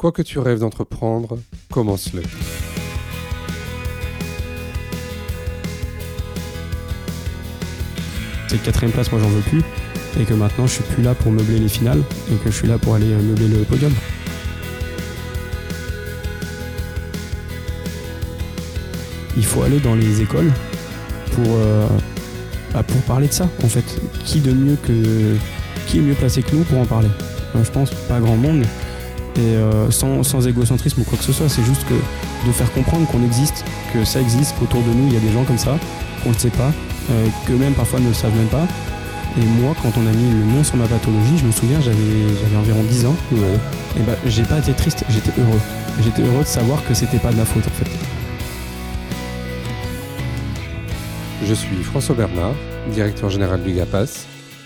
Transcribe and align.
Quoi 0.00 0.12
que 0.12 0.22
tu 0.22 0.38
rêves 0.38 0.60
d'entreprendre, 0.60 1.36
commence-le. 1.70 2.22
Cette 8.48 8.62
quatrième 8.62 8.92
place, 8.92 9.12
moi 9.12 9.20
j'en 9.20 9.28
veux 9.28 9.42
plus. 9.42 9.60
Et 10.18 10.24
que 10.24 10.32
maintenant 10.32 10.66
je 10.66 10.72
suis 10.72 10.82
plus 10.84 11.02
là 11.02 11.14
pour 11.14 11.30
meubler 11.30 11.58
les 11.58 11.68
finales 11.68 12.02
et 12.32 12.36
que 12.36 12.50
je 12.50 12.56
suis 12.56 12.66
là 12.66 12.78
pour 12.78 12.94
aller 12.94 13.12
euh, 13.12 13.20
meubler 13.20 13.48
le 13.48 13.58
podium. 13.64 13.92
Il 19.36 19.44
faut 19.44 19.60
aller 19.64 19.80
dans 19.80 19.96
les 19.96 20.22
écoles 20.22 20.50
pour, 21.32 21.44
euh, 21.46 21.86
bah, 22.72 22.82
pour 22.84 23.02
parler 23.02 23.28
de 23.28 23.34
ça 23.34 23.50
en 23.62 23.68
fait. 23.68 24.00
Qui 24.24 24.40
de 24.40 24.54
mieux 24.54 24.76
que 24.76 25.36
qui 25.86 25.98
est 25.98 26.00
mieux 26.00 26.14
placé 26.14 26.42
que 26.42 26.56
nous 26.56 26.64
pour 26.64 26.78
en 26.78 26.86
parler? 26.86 27.10
Euh, 27.54 27.62
Je 27.62 27.70
pense 27.70 27.90
pas 28.08 28.18
grand 28.18 28.38
monde. 28.38 28.64
Et 29.36 29.40
euh, 29.40 29.90
sans, 29.90 30.22
sans 30.22 30.46
égocentrisme 30.46 31.00
ou 31.00 31.04
quoi 31.04 31.16
que 31.16 31.24
ce 31.24 31.32
soit, 31.32 31.48
c'est 31.48 31.64
juste 31.64 31.86
que 31.86 31.94
de 32.46 32.52
faire 32.52 32.70
comprendre 32.72 33.06
qu'on 33.06 33.24
existe, 33.24 33.64
que 33.92 34.04
ça 34.04 34.20
existe, 34.20 34.54
qu'autour 34.58 34.82
de 34.82 34.92
nous 34.92 35.06
il 35.06 35.14
y 35.14 35.16
a 35.16 35.20
des 35.20 35.32
gens 35.32 35.44
comme 35.44 35.58
ça, 35.58 35.78
qu'on 36.22 36.30
ne 36.30 36.34
sait 36.34 36.50
pas, 36.50 36.72
euh, 37.10 37.26
que 37.46 37.52
même 37.52 37.74
parfois 37.74 38.00
ne 38.00 38.08
le 38.08 38.14
savent 38.14 38.36
même 38.36 38.48
pas. 38.48 38.66
Et 39.40 39.44
moi, 39.62 39.76
quand 39.80 39.92
on 39.96 40.06
a 40.06 40.10
mis 40.10 40.30
le 40.30 40.44
nom 40.56 40.64
sur 40.64 40.76
ma 40.76 40.86
pathologie, 40.86 41.38
je 41.38 41.44
me 41.44 41.52
souviens, 41.52 41.80
j'avais 41.80 42.56
environ 42.56 42.82
10 42.82 43.06
ans, 43.06 43.14
et 43.96 44.00
ben 44.00 44.16
j'ai 44.26 44.42
pas 44.42 44.58
été 44.58 44.72
triste, 44.72 45.04
j'étais 45.08 45.30
heureux. 45.40 45.60
J'étais 46.02 46.22
heureux 46.22 46.42
de 46.42 46.48
savoir 46.48 46.84
que 46.84 46.94
c'était 46.94 47.18
pas 47.18 47.30
de 47.30 47.36
ma 47.36 47.44
faute 47.44 47.64
en 47.66 47.70
fait. 47.70 47.90
Je 51.46 51.54
suis 51.54 51.82
François 51.82 52.14
Bernard, 52.14 52.54
directeur 52.92 53.30
général 53.30 53.62
du 53.62 53.72
GAPAS, 53.72 54.26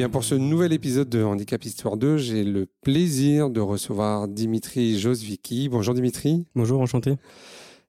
Bien, 0.00 0.08
pour 0.08 0.24
ce 0.24 0.34
nouvel 0.34 0.72
épisode 0.72 1.10
de 1.10 1.22
Handicap 1.22 1.62
Histoire 1.62 1.98
2, 1.98 2.16
j'ai 2.16 2.42
le 2.42 2.64
plaisir 2.80 3.50
de 3.50 3.60
recevoir 3.60 4.28
Dimitri 4.28 4.98
Josvicki. 4.98 5.68
Bonjour 5.68 5.92
Dimitri. 5.92 6.46
Bonjour, 6.54 6.80
enchanté. 6.80 7.16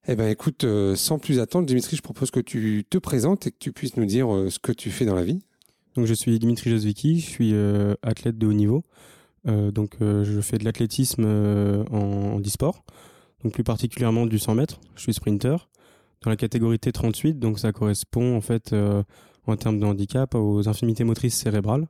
Eh 0.10 0.18
bien, 0.18 0.28
écoute, 0.28 0.66
euh, 0.66 0.94
sans 0.98 1.20
plus 1.20 1.40
attendre, 1.40 1.66
Dimitri, 1.66 1.96
je 1.96 2.02
propose 2.02 2.30
que 2.30 2.42
tu 2.42 2.84
te 2.90 2.98
présentes 2.98 3.48
et 3.48 3.52
que 3.52 3.56
tu 3.58 3.72
puisses 3.72 3.96
nous 3.96 4.04
dire 4.04 4.36
euh, 4.36 4.50
ce 4.50 4.60
que 4.60 4.74
tu 4.74 4.92
fais 4.92 5.06
dans 5.06 5.16
la 5.16 5.24
vie. 5.24 5.40
Donc 5.96 6.06
je 6.06 6.14
suis 6.14 6.38
Dimitri 6.38 6.70
Josvicki, 6.70 7.22
je 7.22 7.30
suis 7.30 7.54
euh, 7.54 7.94
athlète 8.02 8.38
de 8.38 8.46
haut 8.46 8.54
niveau. 8.54 8.84
Donc 9.46 9.96
je 10.02 10.42
fais 10.42 10.58
de 10.58 10.66
l'athlétisme 10.66 11.24
en, 11.24 12.36
en 12.36 12.42
e-sport, 12.42 12.84
donc 13.42 13.54
plus 13.54 13.64
particulièrement 13.64 14.26
du 14.26 14.38
100 14.38 14.56
mètres. 14.56 14.82
Je 14.96 15.02
suis 15.02 15.14
sprinter 15.14 15.70
dans 16.24 16.30
la 16.30 16.36
catégorie 16.36 16.76
T38, 16.76 17.40
donc 17.40 17.58
ça 17.58 17.72
correspond 17.72 18.36
en 18.36 18.42
fait 18.42 18.76
en 19.48 19.56
termes 19.56 19.80
de 19.80 19.86
handicap 19.86 20.36
aux 20.36 20.68
infirmités 20.68 21.06
motrices 21.06 21.36
cérébrales. 21.36 21.88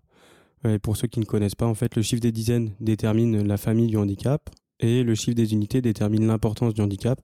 Euh, 0.66 0.76
Et 0.76 0.80
pour 0.80 0.98
ceux 0.98 1.08
qui 1.08 1.20
ne 1.20 1.26
connaissent 1.26 1.56
pas, 1.56 1.66
en 1.68 1.74
fait, 1.76 1.96
le 1.96 2.02
chiffre 2.02 2.22
des 2.22 2.32
dizaines 2.32 2.72
détermine 2.80 3.42
la 3.42 3.58
famille 3.58 3.88
du 3.88 3.98
handicap 3.98 4.50
et 4.80 5.04
le 5.04 5.16
chiffre 5.16 5.36
des 5.36 5.54
unités 5.54 5.82
détermine 5.82 6.26
l'importance 6.28 6.74
du 6.74 6.82
handicap. 6.82 7.20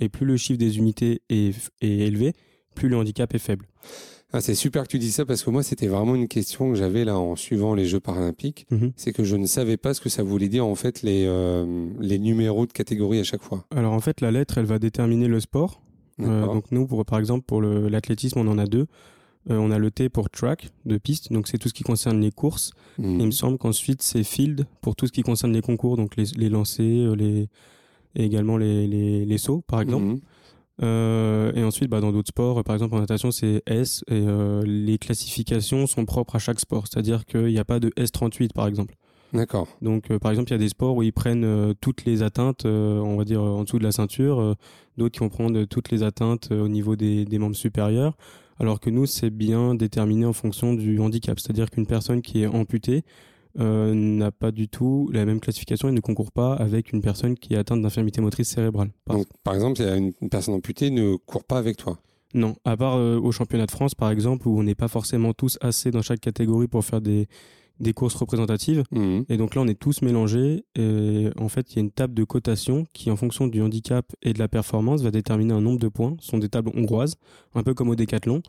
Et 0.00 0.08
plus 0.08 0.26
le 0.26 0.36
chiffre 0.36 0.58
des 0.58 0.78
unités 0.78 1.22
est, 1.28 1.54
est 1.80 1.88
élevé, 1.88 2.32
plus 2.74 2.88
le 2.88 2.96
handicap 2.96 3.34
est 3.34 3.38
faible. 3.38 3.66
Ah, 4.32 4.40
c'est 4.40 4.54
super 4.54 4.84
que 4.84 4.88
tu 4.88 5.00
dis 5.00 5.10
ça 5.10 5.26
parce 5.26 5.42
que 5.42 5.50
moi, 5.50 5.64
c'était 5.64 5.88
vraiment 5.88 6.14
une 6.14 6.28
question 6.28 6.70
que 6.70 6.76
j'avais 6.76 7.04
là 7.04 7.18
en 7.18 7.34
suivant 7.34 7.74
les 7.74 7.86
Jeux 7.86 7.98
paralympiques. 7.98 8.66
Mhm. 8.70 8.92
C'est 8.94 9.12
que 9.12 9.24
je 9.24 9.34
ne 9.34 9.46
savais 9.46 9.76
pas 9.76 9.92
ce 9.92 10.00
que 10.00 10.08
ça 10.08 10.22
voulait 10.22 10.48
dire 10.48 10.64
en 10.64 10.76
fait 10.76 11.02
les, 11.02 11.24
euh, 11.26 11.88
les 11.98 12.20
numéros 12.20 12.66
de 12.66 12.72
catégorie 12.72 13.18
à 13.18 13.24
chaque 13.24 13.42
fois. 13.42 13.64
Alors 13.74 13.92
en 13.92 14.00
fait, 14.00 14.20
la 14.20 14.30
lettre, 14.30 14.58
elle 14.58 14.66
va 14.66 14.78
déterminer 14.78 15.26
le 15.26 15.40
sport. 15.40 15.82
Euh, 16.20 16.44
donc 16.46 16.70
nous, 16.70 16.86
pour, 16.86 17.04
par 17.04 17.18
exemple, 17.18 17.44
pour 17.44 17.60
l'athlétisme, 17.60 18.38
on 18.38 18.46
en 18.46 18.58
a 18.58 18.66
deux. 18.66 18.86
Euh, 19.48 19.56
on 19.56 19.70
a 19.70 19.78
le 19.78 19.90
T 19.90 20.08
pour 20.10 20.28
track, 20.28 20.70
de 20.84 20.98
piste, 20.98 21.32
donc 21.32 21.48
c'est 21.48 21.56
tout 21.56 21.68
ce 21.68 21.74
qui 21.74 21.82
concerne 21.82 22.20
les 22.20 22.30
courses. 22.30 22.72
Mhm. 22.98 23.20
Il 23.20 23.26
me 23.26 23.30
semble 23.30 23.56
qu'ensuite 23.56 24.02
c'est 24.02 24.22
field 24.22 24.66
pour 24.82 24.96
tout 24.96 25.06
ce 25.06 25.12
qui 25.12 25.22
concerne 25.22 25.52
les 25.52 25.62
concours, 25.62 25.96
donc 25.96 26.16
les, 26.16 26.24
les 26.36 26.50
lancers, 26.50 27.12
euh, 27.12 27.16
les, 27.16 27.48
et 28.16 28.24
également 28.24 28.56
les, 28.56 28.86
les, 28.86 29.24
les 29.24 29.38
sauts, 29.38 29.62
par 29.66 29.80
exemple. 29.80 30.04
Mhm. 30.04 30.20
Euh, 30.82 31.52
et 31.54 31.62
ensuite, 31.62 31.90
bah, 31.90 32.00
dans 32.00 32.12
d'autres 32.12 32.28
sports, 32.28 32.62
par 32.64 32.74
exemple 32.74 32.94
en 32.94 33.00
natation, 33.00 33.30
c'est 33.30 33.62
S. 33.66 34.02
Et 34.08 34.14
euh, 34.14 34.62
les 34.64 34.98
classifications 34.98 35.86
sont 35.86 36.04
propres 36.04 36.36
à 36.36 36.38
chaque 36.38 36.60
sport, 36.60 36.86
c'est-à-dire 36.86 37.24
qu'il 37.26 37.46
n'y 37.46 37.58
a 37.58 37.64
pas 37.64 37.80
de 37.80 37.90
S38, 37.90 38.52
par 38.52 38.66
exemple. 38.66 38.94
D'accord. 39.32 39.68
Donc, 39.80 40.10
euh, 40.10 40.18
par 40.18 40.32
exemple, 40.32 40.50
il 40.50 40.54
y 40.54 40.56
a 40.56 40.58
des 40.58 40.68
sports 40.68 40.96
où 40.96 41.02
ils 41.02 41.12
prennent 41.12 41.44
euh, 41.44 41.72
toutes 41.80 42.04
les 42.04 42.22
atteintes, 42.22 42.66
euh, 42.66 42.98
on 42.98 43.16
va 43.16 43.24
dire, 43.24 43.42
en 43.42 43.62
dessous 43.62 43.78
de 43.78 43.84
la 43.84 43.92
ceinture, 43.92 44.56
d'autres 44.96 45.12
qui 45.12 45.20
vont 45.20 45.28
prendre 45.28 45.64
toutes 45.64 45.90
les 45.90 46.02
atteintes 46.02 46.50
au 46.50 46.68
niveau 46.68 46.96
des, 46.96 47.24
des 47.24 47.38
membres 47.38 47.56
supérieurs, 47.56 48.16
alors 48.60 48.78
que 48.78 48.90
nous, 48.90 49.06
c'est 49.06 49.30
bien 49.30 49.74
déterminé 49.74 50.24
en 50.26 50.32
fonction 50.32 50.74
du 50.74 51.00
handicap. 51.00 51.40
C'est-à-dire 51.40 51.70
qu'une 51.70 51.86
personne 51.86 52.22
qui 52.22 52.42
est 52.42 52.46
amputée 52.46 53.02
euh, 53.58 53.92
n'a 53.94 54.30
pas 54.30 54.52
du 54.52 54.68
tout 54.68 55.10
la 55.12 55.24
même 55.24 55.40
classification 55.40 55.88
et 55.88 55.92
ne 55.92 56.00
concourt 56.00 56.30
pas 56.30 56.54
avec 56.54 56.92
une 56.92 57.00
personne 57.02 57.34
qui 57.36 57.54
est 57.54 57.56
atteinte 57.56 57.82
d'infirmité 57.82 58.20
motrice 58.20 58.48
cérébrale. 58.50 58.90
Par- 59.04 59.16
Donc, 59.16 59.26
par 59.42 59.54
exemple, 59.54 59.80
une 59.82 60.28
personne 60.30 60.54
amputée 60.54 60.90
ne 60.90 61.16
court 61.16 61.42
pas 61.44 61.58
avec 61.58 61.76
toi. 61.76 61.98
Non, 62.32 62.54
à 62.64 62.76
part 62.76 62.96
euh, 62.96 63.18
au 63.18 63.32
championnat 63.32 63.66
de 63.66 63.72
France, 63.72 63.96
par 63.96 64.10
exemple, 64.12 64.46
où 64.46 64.56
on 64.56 64.62
n'est 64.62 64.76
pas 64.76 64.86
forcément 64.86 65.32
tous 65.32 65.58
assez 65.60 65.90
dans 65.90 66.02
chaque 66.02 66.20
catégorie 66.20 66.68
pour 66.68 66.84
faire 66.84 67.00
des, 67.00 67.26
des 67.80 67.92
courses 67.92 68.14
représentatives. 68.14 68.84
Mhm. 68.92 69.24
Et 69.28 69.36
donc 69.36 69.54
là, 69.54 69.62
on 69.62 69.68
est 69.68 69.78
tous 69.78 70.02
mélangés. 70.02 70.64
Et 70.76 71.28
en 71.38 71.48
fait, 71.48 71.72
il 71.72 71.76
y 71.76 71.78
a 71.78 71.82
une 71.82 71.90
table 71.90 72.14
de 72.14 72.24
cotation 72.24 72.86
qui, 72.92 73.10
en 73.10 73.16
fonction 73.16 73.46
du 73.46 73.60
handicap 73.62 74.06
et 74.22 74.32
de 74.32 74.38
la 74.38 74.48
performance, 74.48 75.02
va 75.02 75.10
déterminer 75.10 75.54
un 75.54 75.60
nombre 75.60 75.78
de 75.78 75.88
points. 75.88 76.16
Ce 76.20 76.28
sont 76.28 76.38
des 76.38 76.48
tables 76.48 76.70
hongroises, 76.74 77.16
un 77.54 77.62
peu 77.62 77.74
comme 77.74 77.88
au 77.88 77.96
décathlon, 77.96 78.42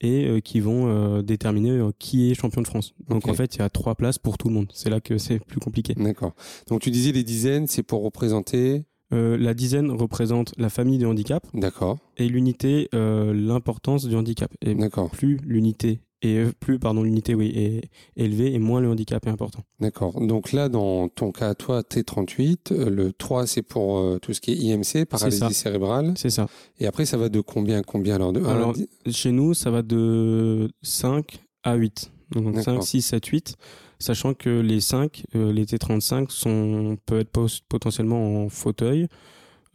et 0.00 0.26
euh, 0.26 0.40
qui 0.40 0.60
vont 0.60 0.88
euh, 0.88 1.22
déterminer 1.22 1.70
euh, 1.70 1.90
qui 1.98 2.30
est 2.30 2.34
champion 2.34 2.60
de 2.60 2.66
France. 2.66 2.94
Donc 3.08 3.28
en 3.28 3.34
fait, 3.34 3.54
il 3.54 3.60
y 3.60 3.62
a 3.62 3.70
trois 3.70 3.94
places 3.94 4.18
pour 4.18 4.36
tout 4.36 4.48
le 4.48 4.54
monde. 4.54 4.66
C'est 4.72 4.90
là 4.90 5.00
que 5.00 5.16
c'est 5.18 5.38
plus 5.38 5.60
compliqué. 5.60 5.94
D'accord. 5.94 6.34
Donc, 6.68 6.80
tu 6.80 6.90
disais 6.90 7.12
les 7.12 7.22
dizaines, 7.24 7.66
c'est 7.68 7.82
pour 7.84 8.02
représenter. 8.02 8.84
Euh, 9.12 9.36
la 9.36 9.54
dizaine 9.54 9.90
représente 9.90 10.52
la 10.56 10.70
famille 10.70 10.98
du 10.98 11.04
handicap 11.04 11.46
D'accord. 11.52 11.98
et 12.16 12.28
l'unité, 12.28 12.88
euh, 12.94 13.34
l'importance 13.34 14.06
du 14.06 14.16
handicap. 14.16 14.50
Et 14.62 14.74
D'accord. 14.74 15.10
plus 15.10 15.38
l'unité 15.44 16.00
euh, 16.24 16.52
plus 16.60 16.78
pardon 16.78 17.02
l'unité 17.02 17.34
oui 17.34 17.52
est 17.54 17.90
élevée 18.16 18.54
et 18.54 18.58
moins 18.58 18.80
le 18.80 18.88
handicap 18.88 19.26
est 19.26 19.30
important. 19.30 19.62
D'accord. 19.80 20.20
Donc 20.20 20.52
là, 20.52 20.68
dans 20.68 21.08
ton 21.08 21.32
cas, 21.32 21.54
toi, 21.54 21.80
T38, 21.80 22.72
euh, 22.72 22.90
le 22.90 23.12
3, 23.12 23.46
c'est 23.46 23.62
pour 23.62 23.98
euh, 23.98 24.18
tout 24.20 24.32
ce 24.32 24.40
qui 24.40 24.52
est 24.52 24.56
IMC, 24.56 25.04
paralysie 25.06 25.54
cérébrale. 25.54 26.14
C'est 26.16 26.30
ça. 26.30 26.46
Et 26.78 26.86
après, 26.86 27.04
ça 27.04 27.16
va 27.16 27.28
de 27.28 27.40
combien 27.40 27.80
à 27.80 27.82
combien 27.82 28.14
alors 28.14 28.32
de 28.32 28.42
à 28.44 28.52
Alors, 28.52 28.74
Chez 29.10 29.32
nous, 29.32 29.54
ça 29.54 29.70
va 29.70 29.82
de 29.82 30.70
5 30.82 31.40
à 31.64 31.74
8. 31.74 32.12
Donc 32.36 32.54
D'accord. 32.54 32.82
5, 32.82 32.82
6, 32.82 33.02
7, 33.02 33.26
8. 33.26 33.56
Sachant 33.98 34.34
que 34.34 34.60
les 34.60 34.80
5, 34.80 35.24
euh, 35.34 35.52
les 35.52 35.64
T35, 35.64 36.30
sont, 36.30 36.96
peuvent 37.04 37.20
être 37.20 37.46
potentiellement 37.68 38.44
en 38.44 38.48
fauteuil 38.48 39.08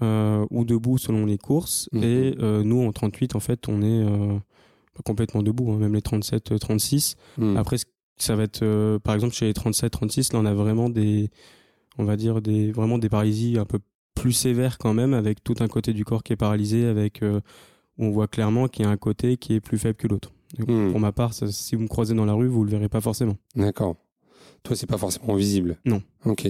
euh, 0.02 0.46
ou 0.50 0.66
debout 0.66 0.98
selon 0.98 1.26
les 1.26 1.38
courses. 1.38 1.90
Mhm. 1.92 2.04
Et 2.04 2.36
nous, 2.64 2.86
en 2.86 2.92
38, 2.92 3.36
en 3.36 3.40
fait, 3.42 3.68
on 3.68 3.82
est 3.82 4.06
pas 4.98 5.04
complètement 5.04 5.44
debout, 5.44 5.72
hein, 5.72 5.78
même 5.78 5.94
les 5.94 6.02
37, 6.02 6.52
euh, 6.52 6.58
36. 6.58 7.16
Hmm. 7.38 7.58
Après, 7.58 7.78
ça 8.18 8.36
va 8.36 8.44
être, 8.44 8.64
euh, 8.64 9.00
par 9.00 9.16
exemple, 9.16 9.34
chez 9.34 9.46
les 9.46 9.54
37, 9.54 9.92
36, 9.92 10.34
là, 10.34 10.40
on 10.40 10.46
a 10.46 10.54
vraiment 10.54 10.90
des, 10.90 11.30
on 11.98 12.04
va 12.04 12.16
dire, 12.16 12.42
des, 12.42 12.72
vraiment 12.72 12.98
des 12.98 13.10
paralysies 13.10 13.58
un 13.58 13.66
peu 13.66 13.80
plus 14.16 14.34
sévères 14.34 14.78
quand 14.78 14.94
même, 14.94 15.14
avec 15.14 15.44
tout 15.44 15.56
un 15.60 15.68
côté 15.68 15.94
du 15.94 16.04
corps 16.04 16.24
qui 16.24 16.34
est 16.34 16.38
paralysé, 16.38 16.86
avec, 16.86 17.22
euh, 17.22 17.40
où 17.98 18.06
on 18.06 18.12
voit 18.12 18.28
clairement 18.28 18.68
qu'il 18.68 18.86
y 18.86 18.88
a 18.88 18.92
un 18.92 18.98
côté 18.98 19.38
qui 19.38 19.54
est 19.54 19.60
plus 19.60 19.78
faible 19.78 19.96
que 19.96 20.08
l'autre. 20.08 20.32
Hmm. 20.58 20.92
Pour 20.92 21.00
ma 21.00 21.12
part, 21.12 21.34
ça, 21.34 21.52
si 21.52 21.76
vous 21.76 21.84
me 21.84 21.88
croisez 21.88 22.16
dans 22.16 22.26
la 22.26 22.34
rue, 22.34 22.48
vous 22.48 22.64
le 22.64 22.72
verrez 22.72 22.90
pas 22.90 23.02
forcément. 23.02 23.38
D'accord. 23.56 23.98
Toi, 24.64 24.76
c'est 24.76 24.88
pas 24.88 24.98
forcément 24.98 25.36
visible. 25.36 25.78
Non. 25.86 26.02
Ok. 26.26 26.50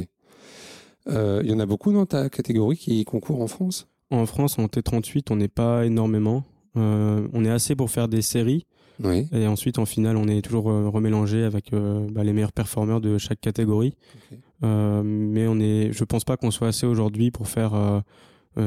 Euh, 1.08 1.42
Il 1.44 1.50
y 1.50 1.54
en 1.54 1.60
a 1.60 1.66
beaucoup 1.66 1.92
dans 1.92 2.06
ta 2.06 2.30
catégorie 2.30 2.78
qui 2.78 3.04
concourent 3.06 3.42
en 3.42 3.48
France? 3.48 3.88
En 4.10 4.26
France, 4.26 4.58
en 4.58 4.66
T38, 4.66 5.26
on 5.32 5.36
n'est 5.36 5.48
pas 5.48 5.86
énormément. 5.86 6.44
Euh, 6.78 7.28
on 7.34 7.44
est 7.44 7.50
assez 7.50 7.76
pour 7.76 7.90
faire 7.90 8.08
des 8.08 8.22
séries, 8.22 8.66
Oui. 9.04 9.28
et 9.32 9.48
ensuite, 9.48 9.80
en 9.80 9.86
finale, 9.86 10.16
on 10.18 10.28
est 10.28 10.42
toujours 10.42 10.70
euh, 10.70 10.88
remélangé 10.90 11.44
avec 11.44 11.74
euh, 11.74 12.08
bah, 12.12 12.24
les 12.24 12.34
meilleurs 12.34 12.54
performeurs 12.54 13.02
de 13.02 13.18
chaque 13.18 13.42
catégorie. 13.42 13.94
Mais 14.62 15.48
on 15.48 15.60
est, 15.60 15.92
je 15.92 16.04
pense 16.04 16.24
pas 16.24 16.38
qu'on 16.38 16.52
soit 16.52 16.68
assez 16.70 16.86
aujourd'hui 16.86 17.32
pour 17.32 17.48
faire 17.48 18.04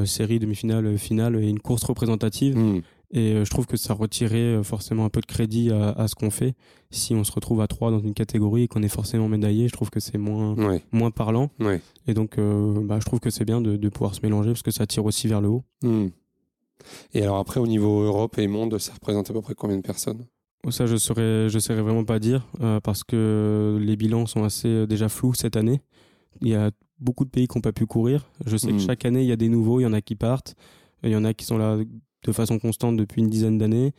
série, 0.04 0.38
demi-finale, 0.38 0.96
finale 0.98 1.36
et 1.42 1.48
une 1.48 1.58
course 1.60 1.84
représentative. 1.84 2.56
Hmm. 2.56 2.80
Et 3.12 3.44
je 3.44 3.50
trouve 3.50 3.66
que 3.66 3.76
ça 3.76 3.92
retirait 3.92 4.62
forcément 4.62 5.04
un 5.04 5.08
peu 5.08 5.20
de 5.20 5.26
crédit 5.26 5.72
à, 5.72 5.90
à 5.90 6.06
ce 6.06 6.14
qu'on 6.14 6.30
fait. 6.30 6.54
Si 6.92 7.12
on 7.12 7.24
se 7.24 7.32
retrouve 7.32 7.60
à 7.60 7.66
trois 7.66 7.90
dans 7.90 7.98
une 7.98 8.14
catégorie 8.14 8.62
et 8.62 8.68
qu'on 8.68 8.84
est 8.84 8.88
forcément 8.88 9.28
médaillé, 9.28 9.66
je 9.66 9.72
trouve 9.72 9.90
que 9.90 9.98
c'est 9.98 10.16
moins, 10.16 10.54
Ouais, 10.54 10.84
moins 10.92 11.10
parlant. 11.10 11.50
ouais. 11.58 11.80
Et 12.06 12.14
donc, 12.14 12.38
euh, 12.38 12.80
bah, 12.84 12.98
je 13.00 13.04
trouve 13.06 13.18
que 13.18 13.30
c'est 13.30 13.44
bien 13.44 13.60
de, 13.60 13.76
de 13.76 13.88
pouvoir 13.88 14.14
se 14.14 14.20
mélanger 14.22 14.50
parce 14.50 14.62
que 14.62 14.70
ça 14.70 14.86
tire 14.86 15.04
aussi 15.06 15.26
vers 15.26 15.40
le 15.40 15.48
haut. 15.48 15.64
Hmm. 15.82 16.06
Et 17.14 17.22
alors 17.22 17.38
après, 17.38 17.60
au 17.60 17.66
niveau 17.66 18.02
Europe 18.02 18.38
et 18.38 18.46
monde, 18.46 18.78
ça 18.78 18.92
représente 18.92 19.30
à 19.30 19.32
peu 19.32 19.40
près 19.40 19.54
combien 19.54 19.76
de 19.76 19.82
personnes? 19.82 20.26
Ça, 20.68 20.86
je 20.86 20.96
saurais, 20.96 21.48
je 21.48 21.58
saurais 21.58 21.80
vraiment 21.80 22.04
pas 22.04 22.18
dire 22.18 22.46
euh, 22.60 22.80
parce 22.80 23.02
que 23.02 23.78
les 23.80 23.96
bilans 23.96 24.26
sont 24.26 24.44
assez 24.44 24.68
euh, 24.68 24.86
déjà 24.86 25.08
flous 25.08 25.32
cette 25.34 25.56
année. 25.56 25.80
Il 26.42 26.48
y 26.48 26.54
a 26.54 26.70
beaucoup 26.98 27.24
de 27.24 27.30
pays 27.30 27.48
qui 27.48 27.56
n'ont 27.56 27.62
pas 27.62 27.72
pu 27.72 27.86
courir. 27.86 28.30
Je 28.44 28.56
sais 28.56 28.70
que 28.70 28.78
chaque 28.78 29.04
année, 29.06 29.22
il 29.22 29.26
y 29.26 29.32
a 29.32 29.36
des 29.36 29.48
nouveaux, 29.48 29.80
il 29.80 29.84
y 29.84 29.86
en 29.86 29.92
a 29.94 30.02
qui 30.02 30.16
partent, 30.16 30.54
il 31.02 31.10
y 31.10 31.16
en 31.16 31.24
a 31.24 31.32
qui 31.32 31.46
sont 31.46 31.56
là 31.56 31.78
de 32.22 32.32
façon 32.32 32.58
constante 32.58 32.96
depuis 32.96 33.22
une 33.22 33.30
dizaine 33.30 33.56
d'années. 33.56 33.94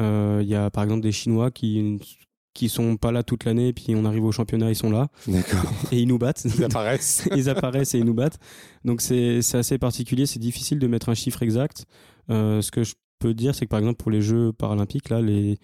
Euh, 0.00 0.40
il 0.42 0.48
y 0.48 0.54
a 0.54 0.70
par 0.70 0.84
exemple 0.84 1.00
des 1.00 1.12
Chinois 1.12 1.50
qui 1.50 1.98
qui 2.54 2.68
sont 2.68 2.98
pas 2.98 3.12
là 3.12 3.22
toute 3.22 3.44
l'année, 3.44 3.72
puis 3.72 3.94
on 3.96 4.04
arrive 4.04 4.24
au 4.24 4.32
championnat, 4.32 4.68
ils 4.68 4.76
sont 4.76 4.90
là 4.90 5.08
D'accord. 5.26 5.72
et 5.90 6.00
ils 6.00 6.06
nous 6.06 6.18
battent. 6.18 6.44
Ils 6.44 6.62
apparaissent. 6.62 7.26
ils 7.34 7.48
apparaissent 7.48 7.94
et 7.94 7.98
ils 7.98 8.04
nous 8.04 8.12
battent. 8.14 8.38
Donc 8.84 9.00
c'est 9.00 9.40
c'est 9.40 9.56
assez 9.56 9.78
particulier, 9.78 10.26
c'est 10.26 10.38
difficile 10.38 10.78
de 10.78 10.86
mettre 10.86 11.08
un 11.08 11.14
chiffre 11.14 11.42
exact. 11.42 11.86
Euh, 12.30 12.60
ce 12.62 12.70
que 12.70 12.84
je 12.84 12.94
peux 13.18 13.34
dire, 13.34 13.54
c'est 13.54 13.66
que 13.66 13.70
par 13.70 13.78
exemple 13.78 13.96
pour 14.02 14.10
les 14.10 14.22
Jeux 14.22 14.52
paralympiques, 14.52 15.08
là, 15.08 15.20
les 15.20 15.58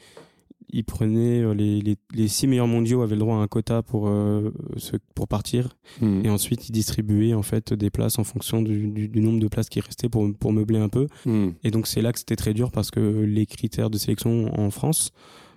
ils 0.70 0.84
prenaient 0.84 1.40
euh, 1.42 1.54
les, 1.54 1.80
les, 1.80 1.96
les 2.12 2.28
six 2.28 2.46
meilleurs 2.46 2.66
mondiaux 2.66 3.00
avaient 3.00 3.14
le 3.14 3.20
droit 3.20 3.36
à 3.36 3.38
un 3.38 3.46
quota 3.46 3.82
pour 3.82 4.06
euh, 4.08 4.50
se- 4.76 4.96
pour 5.14 5.26
partir 5.26 5.70
Hmm. 6.02 6.20
et 6.26 6.28
ensuite 6.28 6.68
ils 6.68 6.72
distribuaient 6.72 7.32
en 7.32 7.42
fait 7.42 7.72
des 7.72 7.88
places 7.88 8.18
en 8.18 8.24
fonction 8.24 8.60
du, 8.60 8.88
du, 8.88 9.08
du 9.08 9.20
nombre 9.20 9.38
de 9.40 9.48
places 9.48 9.70
qui 9.70 9.80
restaient 9.80 10.10
pour 10.10 10.28
pour 10.38 10.52
meubler 10.52 10.78
un 10.78 10.90
peu 10.90 11.06
Hmm. 11.24 11.50
et 11.64 11.70
donc 11.70 11.86
c'est 11.86 12.02
là 12.02 12.12
que 12.12 12.18
c'était 12.18 12.36
très 12.36 12.52
dur 12.52 12.70
parce 12.70 12.90
que 12.90 13.00
les 13.00 13.46
critères 13.46 13.88
de 13.88 13.96
sélection 13.96 14.52
en 14.60 14.70
France 14.70 15.12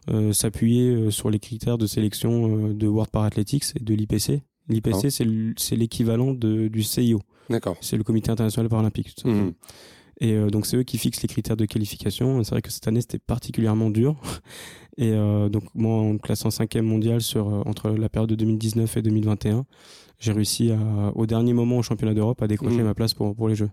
euh, 0.10 0.32
s'appuyaient 0.32 1.12
sur 1.12 1.30
les 1.30 1.40
critères 1.40 1.78
de 1.78 1.88
sélection 1.88 2.70
de 2.70 2.88
World 2.88 3.12
Parathletics 3.12 3.66
et 3.76 3.84
de 3.84 3.94
l'IPC. 3.94 4.42
L'IPC 4.70 4.94
Ah. 5.08 5.10
c'est 5.10 5.26
le- 5.26 5.54
c'est 5.58 5.76
l'équivalent 5.76 6.32
du 6.34 6.84
CIO, 6.84 7.20
D'accord. 7.50 7.76
c'est 7.82 7.98
le 7.98 8.04
Comité 8.06 8.32
international 8.32 8.70
paralympique. 8.70 9.14
tout. 9.16 9.28
Et 10.24 10.34
euh, 10.34 10.50
donc 10.50 10.66
c'est 10.68 10.78
eux 10.78 10.84
qui 10.84 10.98
fixent 10.98 11.22
les 11.24 11.28
critères 11.28 11.58
de 11.58 11.66
qualification. 11.66 12.42
C'est 12.44 12.52
vrai 12.52 12.62
que 12.62 12.72
cette 12.72 12.88
année 12.88 13.02
c'était 13.02 13.20
particulièrement 13.20 13.90
dur. 13.90 14.16
Et 14.98 15.12
euh, 15.14 15.50
donc 15.50 15.64
moi 15.74 15.96
en 15.96 16.18
classant 16.18 16.52
cinquième 16.52 16.86
mondial 16.86 17.22
sur 17.22 17.48
euh, 17.48 17.62
entre 17.66 17.90
la 17.90 18.08
période 18.08 18.30
de 18.30 18.36
2019 18.36 18.98
et 18.98 19.02
2021, 19.02 19.66
j'ai 20.20 20.32
réussi 20.32 20.72
à, 20.72 20.78
au 21.16 21.26
dernier 21.26 21.54
moment 21.54 21.78
au 21.80 21.82
championnat 21.82 22.14
d'Europe 22.14 22.42
à 22.42 22.48
décrocher 22.48 22.78
Mhm. 22.78 22.84
ma 22.86 22.94
place 22.94 23.14
pour 23.14 23.36
pour 23.36 23.48
les 23.50 23.56
Jeux. 23.56 23.72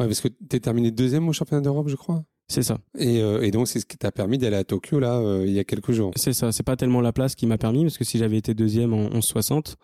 Ouais, 0.00 0.06
parce 0.06 0.20
que 0.20 0.28
t'es 0.28 0.60
terminé 0.60 0.90
deuxième 0.90 1.28
au 1.28 1.32
championnat 1.32 1.60
d'Europe, 1.62 1.88
je 1.88 1.96
crois. 1.96 2.24
C'est 2.48 2.62
ça. 2.62 2.78
Et, 2.98 3.20
euh, 3.22 3.40
et 3.42 3.50
donc, 3.50 3.66
c'est 3.68 3.80
ce 3.80 3.86
qui 3.86 3.96
t'a 3.96 4.12
permis 4.12 4.36
d'aller 4.36 4.56
à 4.56 4.64
Tokyo, 4.64 4.98
là, 4.98 5.18
euh, 5.18 5.44
il 5.46 5.52
y 5.52 5.58
a 5.58 5.64
quelques 5.64 5.92
jours. 5.92 6.10
C'est 6.16 6.32
ça. 6.34 6.52
C'est 6.52 6.62
pas 6.64 6.76
tellement 6.76 7.00
la 7.00 7.12
place 7.12 7.34
qui 7.34 7.46
m'a 7.46 7.56
permis 7.56 7.82
parce 7.84 7.96
que 7.98 8.04
si 8.04 8.18
j'avais 8.18 8.36
été 8.36 8.52
deuxième 8.52 8.92
en 8.92 9.08
11,60, 9.10 9.76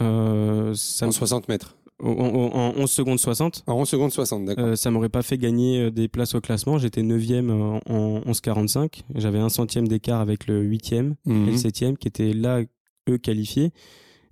euh, 0.00 0.72
ça 0.74 1.04
En 1.06 1.08
me- 1.08 1.12
60 1.12 1.48
mètres. 1.48 1.76
En, 2.02 2.08
en- 2.10 2.50
en 2.54 2.72
11 2.76 2.90
secondes 2.90 3.18
60. 3.18 3.62
En 3.66 3.74
11 3.74 3.88
secondes 3.88 4.10
60, 4.12 4.44
d'accord. 4.44 4.64
Euh, 4.64 4.76
ça 4.76 4.90
m'aurait 4.90 5.08
pas 5.08 5.22
fait 5.22 5.38
gagner 5.38 5.80
euh, 5.80 5.90
des 5.90 6.08
places 6.08 6.34
au 6.34 6.40
classement. 6.40 6.78
J'étais 6.78 7.02
neuvième 7.02 7.50
en, 7.50 7.80
en 7.88 8.20
11,45. 8.20 9.02
J'avais 9.14 9.38
un 9.38 9.48
centième 9.48 9.86
d'écart 9.88 10.20
avec 10.20 10.46
le 10.46 10.62
huitième. 10.62 11.14
Mhm. 11.26 11.48
et 11.48 11.50
le 11.52 11.56
septième 11.56 11.96
qui 11.96 12.08
étaient 12.08 12.32
là 12.32 12.60
eux 13.08 13.18
qualifiés. 13.18 13.72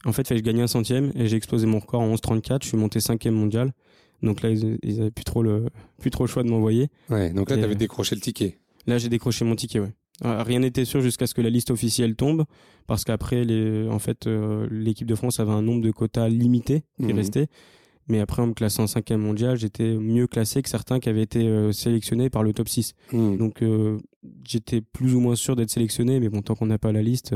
En 0.05 0.13
fait, 0.13 0.27
fallait 0.27 0.41
que 0.41 0.47
je 0.47 0.53
gagne 0.53 0.63
un 0.63 0.67
centième 0.67 1.13
et 1.15 1.29
j'ai 1.29 1.37
explosé 1.37 1.67
mon 1.67 1.79
record 1.79 2.01
en 2.01 2.13
11,34. 2.15 2.63
Je 2.63 2.69
suis 2.69 2.77
monté 2.77 2.99
cinquième 3.01 3.35
mondial. 3.35 3.73
Donc 4.23 4.43
là, 4.43 4.51
ils, 4.51 4.79
ils 4.83 5.01
avaient 5.01 5.11
plus 5.11 5.25
trop 5.25 5.43
le 5.43 5.67
plus 6.01 6.11
trop 6.11 6.25
le 6.25 6.29
choix 6.29 6.43
de 6.43 6.49
m'envoyer. 6.49 6.89
Ouais, 7.11 7.31
donc 7.31 7.51
là, 7.51 7.57
Et, 7.57 7.61
t'avais 7.61 7.75
euh, 7.75 7.77
décroché 7.77 8.15
le 8.17 8.21
ticket. 8.21 8.59
Là, 8.87 8.99
j'ai 8.99 9.09
décroché 9.09 9.45
mon 9.45 9.55
ticket. 9.57 9.79
Ouais. 9.81 9.93
Euh, 10.25 10.43
Rien 10.43 10.61
n'était 10.61 10.85
sûr 10.85 11.01
jusqu'à 11.01 11.27
ce 11.27 11.35
que 11.35 11.41
la 11.41 11.51
liste 11.51 11.71
officielle 11.71 12.15
tombe, 12.17 12.45
parce 12.87 13.05
qu'après, 13.05 13.45
en 13.89 13.99
fait, 13.99 14.27
euh, 14.27 14.67
l'équipe 14.71 15.07
de 15.07 15.15
France 15.15 15.41
avait 15.41 15.53
un 15.53 15.63
nombre 15.63 15.81
de 15.83 15.91
quotas 15.91 16.29
limité 16.29 16.83
qui 16.99 17.07
Mhm. 17.07 17.17
restait. 17.17 17.47
Mais 18.09 18.19
après, 18.21 18.43
en 18.43 18.49
me 18.49 18.53
classant 18.53 18.87
cinquième 18.89 19.21
mondial, 19.21 19.57
j'étais 19.57 19.95
mieux 19.97 20.27
classé 20.27 20.61
que 20.61 20.69
certains 20.69 20.99
qui 20.99 21.09
avaient 21.09 21.23
été 21.23 21.47
euh, 21.47 21.71
sélectionnés 21.71 22.31
par 22.31 22.43
le 22.43 22.53
top 22.53 22.69
6. 22.69 22.95
Hmm. 23.13 23.37
Donc, 23.37 23.63
euh, 23.63 23.99
j'étais 24.47 24.81
plus 24.81 25.15
ou 25.15 25.21
moins 25.21 25.37
sûr 25.37 25.55
d'être 25.55 25.71
sélectionné, 25.71 26.19
mais 26.19 26.29
bon, 26.29 26.43
tant 26.43 26.55
qu'on 26.57 26.67
n'a 26.67 26.79
pas 26.79 26.93
la 26.93 27.03
liste, 27.03 27.35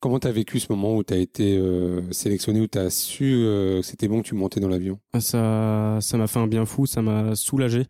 Comment 0.00 0.18
t'as 0.18 0.32
vécu 0.32 0.60
ce 0.60 0.66
moment 0.70 0.94
où 0.96 1.02
t'as 1.02 1.16
été 1.16 1.56
euh, 1.56 2.02
sélectionné, 2.12 2.60
où 2.60 2.66
t'as 2.66 2.90
su 2.90 3.24
euh, 3.36 3.80
que 3.80 3.86
c'était 3.86 4.06
bon 4.06 4.20
que 4.20 4.26
tu 4.26 4.34
montais 4.34 4.60
dans 4.60 4.68
l'avion? 4.68 4.98
Ah, 5.14 5.20
Ça, 5.20 5.98
ça 6.02 6.18
m'a 6.18 6.26
fait 6.26 6.40
un 6.40 6.46
bien 6.46 6.66
fou, 6.66 6.84
ça 6.84 7.00
m'a 7.00 7.34
soulagé. 7.34 7.86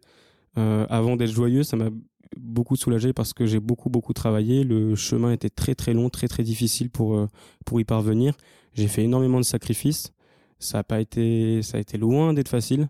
Euh, 0.56 0.87
avant 0.90 1.16
d'être 1.16 1.32
joyeux, 1.32 1.64
ça 1.64 1.76
m'a 1.76 1.88
beaucoup 2.37 2.76
soulagé 2.76 3.12
parce 3.12 3.32
que 3.32 3.47
j'ai 3.47 3.61
beaucoup 3.61 3.91
beaucoup 3.91 4.12
travaillé. 4.12 4.65
Le 4.65 4.94
chemin 4.94 5.32
était 5.32 5.50
très 5.50 5.75
très 5.75 5.94
long, 5.94 6.11
très 6.11 6.29
très 6.29 6.43
difficile 6.43 6.91
pour 6.91 7.17
euh, 7.17 7.29
pour 7.65 7.81
y 7.81 7.85
parvenir. 7.85 8.35
J'ai 8.75 8.88
fait 8.88 9.05
énormément 9.05 9.38
de 9.38 9.44
sacrifices. 9.44 10.12
Ça 10.59 10.79
a 10.79 10.85
pas 10.85 11.00
été, 11.00 11.62
ça 11.62 11.76
a 11.76 11.81
été 11.81 11.99
loin 11.99 12.32
d'être 12.32 12.49
facile. 12.49 12.88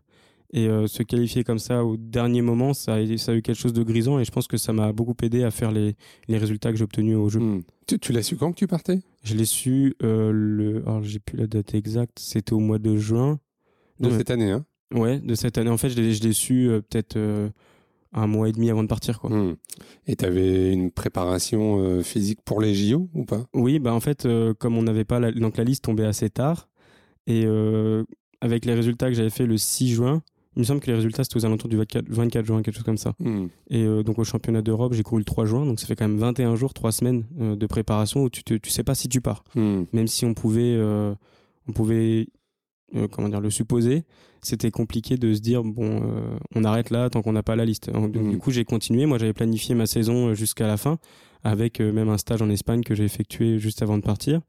Et 0.53 0.69
euh, 0.69 0.87
se 0.87 1.03
qualifier 1.03 1.43
comme 1.43 1.59
ça 1.59 1.85
au 1.85 1.97
dernier 1.97 2.41
moment, 2.41 2.75
ça 2.75 2.95
a, 2.95 3.17
ça 3.17 3.33
a 3.33 3.35
eu 3.35 3.43
quelque 3.43 3.59
chose 3.59 3.73
de 3.73 3.83
grisant 3.83 4.21
et 4.21 4.25
je 4.25 4.31
pense 4.31 4.47
que 4.47 4.57
ça 4.57 4.73
m'a 4.73 4.93
beaucoup 4.93 5.17
aidé 5.23 5.43
à 5.43 5.51
faire 5.51 5.73
les, 5.73 5.97
les 6.29 6.39
résultats 6.39 6.71
que 6.71 6.77
j'ai 6.79 6.85
obtenus 6.85 7.17
au 7.17 7.29
jeu. 7.29 7.41
Hmm. 7.41 7.63
Tu, 7.89 7.99
tu 7.99 8.13
l'as 8.13 8.23
su 8.23 8.37
quand 8.37 8.53
que 8.53 8.59
tu 8.59 8.69
partais? 8.69 9.01
Je 9.25 9.35
l'ai 9.35 9.47
su 9.47 9.97
euh, 10.05 10.31
le, 10.33 10.83
alors 10.87 11.03
j'ai 11.03 11.19
plus 11.19 11.37
la 11.39 11.49
date 11.49 11.75
exacte, 11.75 12.21
c'était 12.21 12.53
au 12.53 12.61
mois 12.61 12.79
de 12.79 12.97
juin. 12.97 13.41
de 13.99 14.11
cette 14.11 14.31
année, 14.31 14.53
hein? 14.53 14.65
Ouais, 14.95 15.19
de 15.19 15.35
cette 15.35 15.59
année. 15.59 15.71
En 15.71 15.77
fait, 15.77 15.89
je 15.91 15.97
l'ai, 15.97 16.13
je 16.13 16.23
l'ai 16.23 16.33
su 16.33 16.69
euh, 16.69 16.81
peut-être 16.83 17.17
un 18.15 18.27
mois 18.27 18.49
et 18.49 18.53
demi 18.53 18.71
avant 18.71 18.83
de 18.83 18.89
partir, 18.89 19.21
quoi. 19.21 19.31
Hmm. 19.31 19.57
Et 20.07 20.17
t'avais 20.17 20.73
une 20.73 20.91
préparation 20.91 21.81
euh, 21.81 22.03
physique 22.03 22.41
pour 22.45 22.61
les 22.61 22.75
JO 22.75 23.09
ou 23.13 23.25
pas? 23.25 23.45
Oui, 23.53 23.79
bah 23.79 23.93
en 23.93 24.01
fait, 24.01 24.25
euh, 24.25 24.55
comme 24.55 24.77
on 24.77 24.83
n'avait 24.83 25.05
pas 25.05 25.21
la, 25.21 25.33
donc 25.33 25.57
la 25.57 25.65
liste 25.65 25.85
tombait 25.85 26.07
assez 26.07 26.31
tard 26.31 26.69
et 27.27 27.45
euh, 27.45 28.05
avec 28.41 28.65
les 28.65 28.75
résultats 28.75 29.09
que 29.09 29.15
j'avais 29.15 29.31
fait 29.31 29.47
le 29.47 29.59
6 29.59 29.95
juin, 29.95 30.23
il 30.57 30.61
me 30.61 30.65
semble 30.65 30.81
que 30.81 30.87
les 30.87 30.95
résultats 30.95 31.25
c'était 31.25 31.39
aux 31.39 31.47
alentours 31.47 31.69
du 31.69 31.77
24, 31.77 32.09
24 32.09 32.47
juin, 32.47 32.63
quelque 32.63 32.75
chose 32.75 32.85
comme 32.85 32.97
ça. 32.97 33.15
Hmm. 33.19 33.47
Et 33.71 33.85
donc 34.05 34.21
au 34.21 34.25
championnat 34.25 34.63
d'Europe, 34.63 34.93
j'ai 34.93 35.03
couru 35.03 35.21
le 35.21 35.25
3 35.25 35.47
juin, 35.47 35.67
donc 35.67 35.81
ça 35.81 35.87
fait 35.87 35.97
quand 35.97 36.07
même 36.07 36.19
21 36.19 36.55
jours, 36.55 36.73
3 36.73 36.93
semaines 36.93 37.25
de 37.37 37.67
préparation 37.67 38.23
où 38.23 38.31
tu, 38.31 38.45
tu 38.45 38.71
sais 38.71 38.85
pas 38.85 38.95
si 38.95 39.09
tu 39.09 39.21
pars. 39.21 39.43
Hmm. 39.57 39.83
Même 39.93 40.07
si 40.07 40.25
on 40.25 40.35
pouvait, 40.35 40.79
on 41.67 41.73
pouvait, 41.73 42.29
comment 43.11 43.29
dire, 43.29 43.41
le 43.41 43.51
supposer, 43.51 44.05
c'était 44.47 44.71
compliqué 44.71 45.17
de 45.17 45.33
se 45.35 45.41
dire 45.41 45.63
bon, 45.65 46.03
euh, 46.03 46.37
on 46.55 46.65
arrête 46.65 46.91
là 46.91 47.11
tant 47.11 47.23
qu'on 47.23 47.33
n'a 47.33 47.43
pas 47.43 47.57
la 47.57 47.65
liste. 47.65 47.91
Donc, 47.91 48.15
Mhm. 48.17 48.31
Du 48.31 48.39
coup, 48.39 48.51
j'ai 48.51 48.65
continué. 48.65 49.07
Moi, 49.07 49.19
j'avais 49.19 49.33
planifié 49.33 49.75
ma 49.75 49.87
saison 49.87 50.29
euh, 50.29 50.35
jusqu'à 50.35 50.67
la 50.67 50.77
fin, 50.77 50.99
avec 51.43 51.81
euh, 51.81 51.93
même 51.93 52.09
un 52.09 52.19
stage 52.19 52.43
en 52.43 52.49
Espagne 52.51 52.83
que 52.83 52.95
j'ai 52.95 53.05
effectué 53.05 53.59
juste 53.59 53.83
avant 53.83 53.99
de 53.99 54.03
partir. 54.03 54.41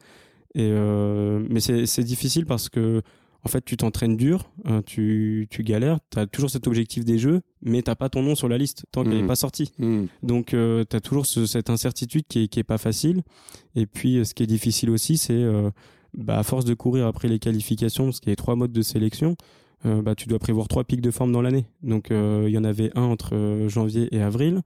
Et 0.58 0.72
mais 0.72 1.60
c'est 1.60 2.04
difficile 2.04 2.46
parce 2.46 2.70
que 2.70 3.02
en 3.44 3.48
fait, 3.50 3.64
tu 3.64 3.78
t'entraînes 3.78 4.18
dur, 4.18 4.50
hein, 4.64 4.82
tu, 4.86 5.48
tu 5.52 5.62
galères, 5.64 6.00
tu 6.10 6.18
as 6.18 6.26
toujours 6.26 6.50
cet 6.50 6.66
objectif 6.66 7.06
des 7.06 7.20
jeux, 7.20 7.42
mais 7.62 7.84
t'as 7.84 7.94
pas 7.94 8.10
ton 8.10 8.24
nom 8.24 8.34
sur 8.34 8.48
la 8.50 8.58
liste 8.58 8.86
tant 8.92 9.04
qu'il 9.04 9.12
Mhm. 9.14 9.22
n'est 9.22 9.28
pas 9.28 9.36
sorti. 9.36 9.72
Hmm. 9.78 10.06
Donc 10.24 10.54
euh, 10.56 10.84
tu 10.90 10.96
as 10.96 11.02
toujours 11.02 11.26
ce- 11.28 11.46
cette 11.46 11.70
incertitude 11.70 12.24
qui 12.28 12.40
est, 12.44 12.48
qui 12.48 12.60
est 12.60 12.64
pas 12.64 12.80
facile. 12.80 13.22
Et 13.76 13.86
puis 13.86 14.26
ce 14.26 14.34
qui 14.34 14.42
est 14.44 14.48
difficile 14.48 14.90
aussi, 14.90 15.18
c'est 15.18 15.34
euh, 15.34 15.70
bah, 16.18 16.40
à 16.40 16.44
force 16.44 16.66
de 16.66 16.74
courir 16.74 17.06
après 17.06 17.28
les 17.28 17.38
qualifications, 17.38 18.06
parce 18.06 18.20
qu'il 18.20 18.30
y 18.30 18.34
a 18.34 18.36
trois 18.38 18.56
modes 18.56 18.72
de 18.72 18.82
sélection, 18.82 19.36
euh, 19.86 20.02
bah, 20.02 20.16
tu 20.16 20.28
dois 20.28 20.40
prévoir 20.40 20.68
trois 20.68 20.84
pics 20.84 21.02
de 21.02 21.12
forme 21.12 21.32
dans 21.32 21.42
l'année. 21.42 21.66
Donc 21.84 22.12
euh, 22.12 22.46
il 22.48 22.54
y 22.54 22.58
en 22.58 22.64
avait 22.64 22.92
un 22.96 23.04
entre 23.04 23.36
euh, 23.36 23.70
janvier 23.70 24.08
et 24.16 24.22
avril. 24.22 24.62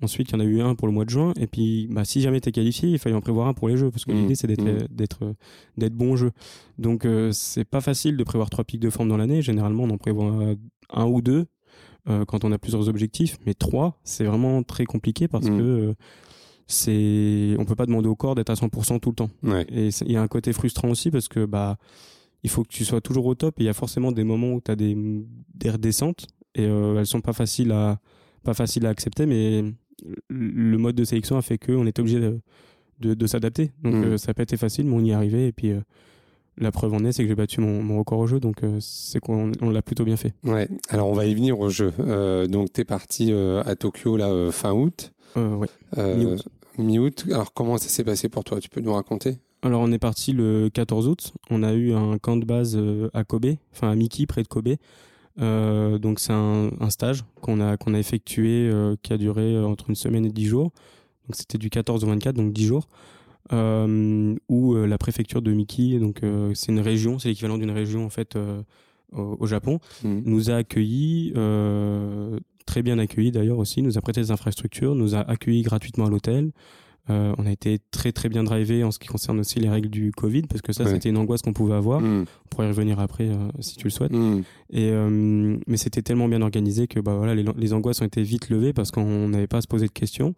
Ensuite, 0.00 0.28
il 0.30 0.32
y 0.34 0.36
en 0.36 0.40
a 0.40 0.44
eu 0.44 0.60
un 0.60 0.76
pour 0.76 0.86
le 0.86 0.94
mois 0.94 1.04
de 1.04 1.10
juin. 1.10 1.32
Et 1.40 1.48
puis, 1.48 1.88
bah, 1.90 2.04
si 2.04 2.20
jamais 2.20 2.40
t'es 2.40 2.52
qualifié, 2.52 2.88
il 2.88 2.98
fallait 3.00 3.16
en 3.16 3.20
prévoir 3.20 3.48
un 3.48 3.52
pour 3.54 3.68
les 3.68 3.76
jeux, 3.76 3.90
parce 3.90 4.04
que 4.04 4.12
Mhm. 4.12 4.18
l'idée 4.20 4.34
c'est 4.36 4.46
d'être 4.46 4.64
Mhm. 4.64 4.86
d'être 4.90 5.34
d'être 5.76 5.94
bon 5.94 6.14
jeu. 6.14 6.30
Donc 6.78 7.04
euh, 7.04 7.32
c'est 7.32 7.64
pas 7.64 7.80
facile 7.80 8.16
de 8.16 8.22
prévoir 8.24 8.48
trois 8.50 8.64
pics 8.64 8.80
de 8.80 8.90
forme 8.90 9.08
dans 9.08 9.16
l'année. 9.16 9.42
Généralement, 9.42 9.84
on 9.84 9.90
en 9.90 9.98
prévoit 9.98 10.32
un 10.92 11.06
ou 11.06 11.20
deux 11.20 11.46
euh, 12.08 12.24
quand 12.24 12.44
on 12.44 12.52
a 12.52 12.58
plusieurs 12.58 12.88
objectifs, 12.88 13.38
mais 13.44 13.54
trois, 13.54 13.98
c'est 14.04 14.24
vraiment 14.24 14.62
très 14.62 14.84
compliqué 14.84 15.26
parce 15.28 15.46
Mhm. 15.48 15.56
que 15.58 15.62
euh, 15.62 15.94
c'est 16.66 17.56
on 17.58 17.64
peut 17.64 17.74
pas 17.74 17.86
demander 17.86 18.08
au 18.08 18.14
corps 18.16 18.34
d'être 18.34 18.50
à 18.50 18.54
100% 18.54 18.98
tout 19.00 19.10
le 19.10 19.14
temps. 19.16 19.30
Ouais. 19.42 19.66
Et 19.70 19.88
il 20.06 20.12
y 20.12 20.16
a 20.16 20.22
un 20.22 20.28
côté 20.28 20.52
frustrant 20.52 20.90
aussi 20.90 21.10
parce 21.10 21.28
que 21.28 21.44
bah 21.44 21.76
il 22.44 22.50
faut 22.50 22.62
que 22.62 22.68
tu 22.68 22.84
sois 22.84 23.00
toujours 23.00 23.26
au 23.26 23.34
top 23.34 23.58
et 23.58 23.64
il 23.64 23.66
y 23.66 23.68
a 23.68 23.74
forcément 23.74 24.12
des 24.12 24.24
moments 24.24 24.52
où 24.54 24.60
tu 24.60 24.70
as 24.70 24.76
des 24.76 24.96
des 25.54 25.70
redescentes 25.70 26.26
et 26.54 26.66
euh, 26.66 26.98
elles 26.98 27.06
sont 27.06 27.20
pas 27.20 27.32
faciles 27.32 27.72
à 27.72 27.98
pas 28.44 28.54
faciles 28.54 28.86
à 28.86 28.90
accepter 28.90 29.26
mais 29.26 29.64
le 30.28 30.78
mode 30.78 30.94
de 30.94 31.04
sélection 31.04 31.36
a 31.36 31.42
fait 31.42 31.58
que 31.58 31.72
on 31.72 31.86
était 31.86 32.00
obligé 32.00 32.20
de 32.20 32.40
de, 33.00 33.14
de 33.14 33.26
s'adapter. 33.28 33.70
Donc 33.82 33.94
Mhm. 33.94 34.04
euh, 34.04 34.18
ça 34.18 34.28
n'a 34.28 34.34
pas 34.34 34.42
été 34.42 34.56
facile 34.56 34.86
mais 34.86 34.94
on 34.96 35.04
y 35.04 35.10
est 35.10 35.14
arrivé 35.14 35.46
et 35.48 35.52
puis 35.52 35.70
euh, 35.70 35.80
la 36.56 36.72
preuve 36.72 36.94
en 36.94 37.04
est 37.04 37.12
c'est 37.12 37.22
que 37.22 37.28
j'ai 37.28 37.34
battu 37.36 37.60
mon, 37.60 37.80
mon 37.82 37.98
record 37.98 38.18
au 38.18 38.26
jeu 38.26 38.40
donc 38.40 38.64
euh, 38.64 38.78
c'est 38.80 39.20
qu'on 39.20 39.52
on 39.60 39.70
l'a 39.70 39.82
plutôt 39.82 40.04
bien 40.04 40.16
fait. 40.16 40.34
Ouais. 40.44 40.68
Alors 40.88 41.08
on 41.08 41.12
va 41.14 41.26
y 41.26 41.34
venir 41.34 41.58
au 41.60 41.68
jeu. 41.70 41.92
Donc 42.48 42.72
t'es 42.72 42.84
parti 42.84 43.32
à 43.32 43.74
Tokyo 43.76 44.16
là 44.16 44.50
fin 44.52 44.72
août. 44.72 45.12
Mi-août. 45.96 46.48
Mi-août. 46.78 47.24
Alors 47.30 47.52
comment 47.52 47.78
ça 47.78 47.88
s'est 47.88 48.04
passé 48.04 48.28
pour 48.28 48.42
toi? 48.44 48.60
Tu 48.60 48.68
peux 48.68 48.80
nous 48.80 48.92
raconter? 48.94 49.38
Alors 49.62 49.80
on 49.80 49.90
est 49.90 49.98
parti 49.98 50.32
le 50.32 50.70
14 50.72 51.08
août. 51.08 51.32
On 51.50 51.62
a 51.62 51.72
eu 51.72 51.92
un 51.92 52.18
camp 52.18 52.36
de 52.36 52.44
base 52.44 52.76
euh, 52.76 53.10
à 53.12 53.24
Kobe, 53.24 53.54
enfin 53.72 53.90
à 53.90 53.94
Miki, 53.94 54.26
près 54.26 54.42
de 54.42 54.48
Kobe. 54.48 54.76
donc 55.38 56.20
c'est 56.20 56.32
un, 56.32 56.70
un, 56.80 56.90
stage 56.90 57.24
qu'on 57.40 57.60
a 57.60 57.76
qu'on 57.76 57.94
a 57.94 57.98
effectué 57.98 58.70
qui 59.02 59.12
a 59.12 59.18
duré 59.18 59.58
entre 59.58 59.88
une 59.88 59.96
semaine 59.96 60.24
et 60.24 60.30
dix 60.30 60.46
jours. 60.46 60.70
Donc 61.26 61.36
c'était 61.36 61.58
du 61.58 61.70
14 61.70 62.04
au 62.04 62.06
24, 62.06 62.36
donc 62.36 62.52
dix 62.52 62.66
jours. 62.66 62.88
où 63.52 64.74
la 64.74 64.98
préfecture 64.98 65.42
de 65.42 65.52
Miki, 65.52 65.98
donc 65.98 66.20
c'est 66.54 66.72
une 66.72 66.80
région, 66.80 67.18
c'est 67.18 67.28
l'équivalent 67.28 67.58
d'une 67.58 67.70
région 67.70 68.04
en 68.04 68.10
fait 68.10 68.36
au, 69.12 69.46
Japon, 69.46 69.80
mmh. 70.04 70.20
nous 70.24 70.50
a 70.50 70.54
accueillis 70.54 71.32
très 72.68 72.82
bien 72.82 72.98
accueillis 72.98 73.32
d'ailleurs 73.32 73.58
aussi, 73.58 73.82
nous 73.82 73.96
a 73.96 74.00
prêté 74.00 74.20
des 74.20 74.30
infrastructures, 74.30 74.94
nous 74.94 75.14
a 75.14 75.20
accueillis 75.20 75.62
gratuitement 75.62 76.06
à 76.06 76.10
l'hôtel. 76.10 76.52
Euh, 77.10 77.34
on 77.38 77.46
a 77.46 77.50
été 77.50 77.78
très 77.90 78.12
très 78.12 78.28
bien 78.28 78.44
drivé 78.44 78.84
en 78.84 78.90
ce 78.90 78.98
qui 78.98 79.08
concerne 79.08 79.40
aussi 79.40 79.58
les 79.60 79.68
règles 79.68 79.88
du 79.88 80.12
Covid 80.12 80.42
parce 80.42 80.60
que 80.60 80.72
ça 80.72 80.84
c'était 80.86 81.08
une 81.08 81.16
angoisse 81.16 81.42
qu'on 81.42 81.52
pouvait 81.52 81.74
avoir. 81.74 82.00
Mm. 82.00 82.24
On 82.44 82.48
pourrait 82.50 82.66
y 82.66 82.70
revenir 82.70 83.00
après 83.00 83.28
euh, 83.28 83.48
si 83.60 83.76
tu 83.76 83.84
le 83.84 83.90
souhaites. 83.90 84.12
Mm. 84.12 84.42
Et 84.70 84.90
euh, 84.90 85.56
mais 85.66 85.76
c'était 85.76 86.02
tellement 86.02 86.28
bien 86.28 86.42
organisé 86.42 86.86
que 86.86 87.00
bah 87.00 87.14
voilà 87.14 87.34
les, 87.34 87.44
les, 87.56 87.72
angoisses 87.72 88.02
ont 88.02 88.06
été 88.06 88.22
vite 88.22 88.50
levées 88.50 88.72
parce 88.72 88.90
qu'on 88.90 89.28
n'avait 89.28 89.46
pas 89.46 89.58
à 89.58 89.60
se 89.62 89.66
poser 89.66 89.86
de 89.86 89.92
questions. 89.92 90.34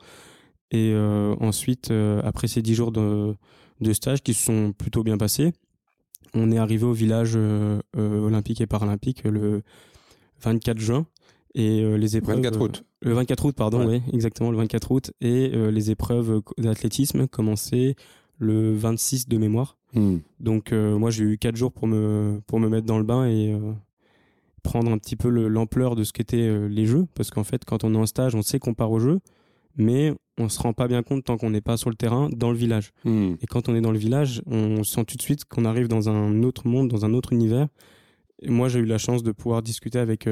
Et 0.73 0.95
ensuite 1.41 1.93
après 2.23 2.47
ces 2.47 2.63
dix 2.63 2.77
jours 2.77 2.93
de, 2.93 3.35
de 3.81 3.93
stage 3.93 4.23
qui 4.23 4.35
se 4.35 4.45
sont 4.45 4.73
plutôt 4.73 5.03
bien 5.03 5.19
passés, 5.19 5.53
on 6.33 6.53
est 6.53 6.59
arrivé 6.59 6.85
au 6.85 6.93
village 6.93 7.37
olympique 7.97 8.61
et 8.61 8.69
paralympique 8.69 9.25
le 9.25 9.63
24 10.43 10.79
juin 10.79 11.07
et 11.55 11.83
euh, 11.83 11.97
les 11.97 12.17
épreuves 12.17 12.37
24 12.37 12.61
août. 12.61 12.85
Euh, 13.05 13.09
le 13.09 13.15
24 13.15 13.45
août 13.47 13.57
pardon 13.57 13.87
oui 13.87 14.03
exactement 14.13 14.51
le 14.51 14.57
24 14.59 14.91
août 14.91 15.13
et 15.21 15.51
euh, 15.55 15.71
les 15.71 15.91
épreuves 15.91 16.43
d'athlétisme 16.59 17.27
commençaient 17.27 17.97
le 18.39 18.75
26 18.75 19.29
de 19.29 19.37
mémoire 19.39 19.77
hmm. 19.95 20.19
donc 20.39 20.73
moi 20.73 21.11
j'ai 21.11 21.25
eu 21.25 21.39
quatre 21.39 21.57
jours 21.57 21.73
pour 21.73 21.87
me 21.87 22.41
pour 22.47 22.61
me 22.61 22.69
mettre 22.69 22.87
dans 22.87 22.99
le 22.99 23.05
bain 23.05 23.27
et 23.27 23.55
prendre 24.63 24.91
un 24.91 24.99
petit 24.99 25.17
peu 25.17 25.29
l'ampleur 25.29 25.97
de 25.97 26.05
ce 26.05 26.13
qu'étaient 26.13 26.69
les 26.69 26.87
jeux 26.87 27.07
parce 27.15 27.31
qu'en 27.31 27.45
fait 27.45 27.65
quand 27.65 27.85
on 27.85 27.95
est 27.95 27.99
en 27.99 28.07
stage 28.07 28.35
on 28.35 28.43
sait 28.43 28.59
qu'on 28.59 28.75
part 28.75 28.91
au 28.93 28.99
jeu 28.99 29.21
mais 29.77 30.15
on 30.39 30.49
se 30.49 30.59
rend 30.59 30.73
pas 30.73 30.89
bien 30.89 31.03
compte 31.03 31.25
tant 31.25 31.37
qu'on 31.37 31.51
n'est 31.51 31.61
pas 31.61 31.77
sur 31.77 31.91
le 31.91 31.97
terrain 31.97 32.29
dans 32.35 32.51
le 32.51 32.57
village 32.57 32.93
hmm. 33.05 33.35
et 33.43 33.47
quand 33.47 33.69
on 33.69 33.75
est 33.75 33.83
dans 33.83 33.93
le 33.93 33.99
village 33.99 34.43
on 34.47 34.85
sent 34.85 35.05
tout 35.05 35.17
de 35.17 35.23
suite 35.23 35.45
qu'on 35.45 35.67
arrive 35.67 35.89
dans 35.89 36.09
un 36.09 36.43
autre 36.45 36.67
monde 36.67 36.89
dans 36.89 37.05
un 37.05 37.13
autre 37.13 37.35
univers 37.35 37.69
et 38.41 38.49
moi 38.49 38.69
j'ai 38.69 38.79
eu 38.79 38.87
la 38.87 38.99
chance 38.99 39.23
de 39.23 39.33
pouvoir 39.33 39.61
discuter 39.61 39.99
avec 39.99 40.27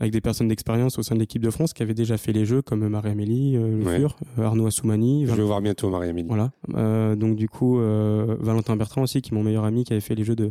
avec 0.00 0.12
des 0.12 0.22
personnes 0.22 0.48
d'expérience 0.48 0.98
au 0.98 1.02
sein 1.02 1.14
de 1.14 1.20
l'équipe 1.20 1.42
de 1.42 1.50
France 1.50 1.74
qui 1.74 1.82
avaient 1.82 1.94
déjà 1.94 2.16
fait 2.16 2.32
les 2.32 2.46
jeux 2.46 2.62
comme 2.62 2.88
Marie-Amélie 2.88 3.56
euh, 3.56 3.96
Fur, 3.96 4.16
euh, 4.38 4.44
Arnaud 4.44 4.66
Assoumani. 4.66 5.26
Je 5.26 5.34
vais 5.34 5.42
voir 5.42 5.60
bientôt 5.60 5.90
Marie-Amélie. 5.90 6.26
Voilà. 6.26 6.50
Euh, 6.74 7.14
donc 7.14 7.36
du 7.36 7.48
coup, 7.48 7.76
Valentin 7.76 8.76
Bertrand 8.76 9.02
aussi, 9.02 9.20
qui 9.20 9.32
est 9.32 9.36
mon 9.36 9.44
meilleur 9.44 9.64
ami, 9.64 9.84
qui 9.84 9.92
avait 9.92 10.00
fait 10.00 10.14
les 10.14 10.24
jeux 10.24 10.36
de 10.36 10.50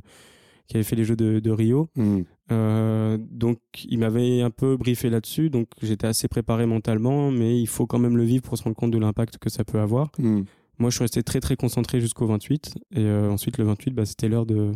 qui 0.67 0.77
avait 0.77 0.83
fait 0.83 0.95
les 0.95 1.03
jeux 1.03 1.15
de, 1.15 1.39
de 1.39 1.49
Rio. 1.49 1.89
Hmm. 1.95 2.21
Euh, 2.51 3.17
donc 3.31 3.57
il 3.87 3.97
m'avait 3.97 4.41
un 4.41 4.51
peu 4.51 4.77
briefé 4.77 5.09
là-dessus, 5.09 5.49
donc 5.49 5.67
j'étais 5.81 6.05
assez 6.05 6.27
préparé 6.27 6.67
mentalement, 6.67 7.31
mais 7.31 7.59
il 7.59 7.65
faut 7.65 7.87
quand 7.87 7.97
même 7.97 8.17
le 8.17 8.23
vivre 8.23 8.43
pour 8.43 8.55
se 8.55 8.63
rendre 8.63 8.75
compte 8.75 8.91
de 8.91 8.99
l'impact 8.99 9.39
que 9.39 9.49
ça 9.49 9.63
peut 9.63 9.79
avoir. 9.79 10.11
Hmm. 10.19 10.43
Moi, 10.77 10.91
je 10.91 10.95
suis 10.95 11.03
resté 11.03 11.23
très 11.23 11.39
très 11.39 11.55
concentré 11.55 11.99
jusqu'au 11.99 12.27
28, 12.27 12.75
et 12.95 13.09
ensuite 13.09 13.57
le 13.57 13.63
28, 13.63 13.95
bah, 13.95 14.05
c'était 14.05 14.29
l'heure 14.29 14.45
de 14.45 14.71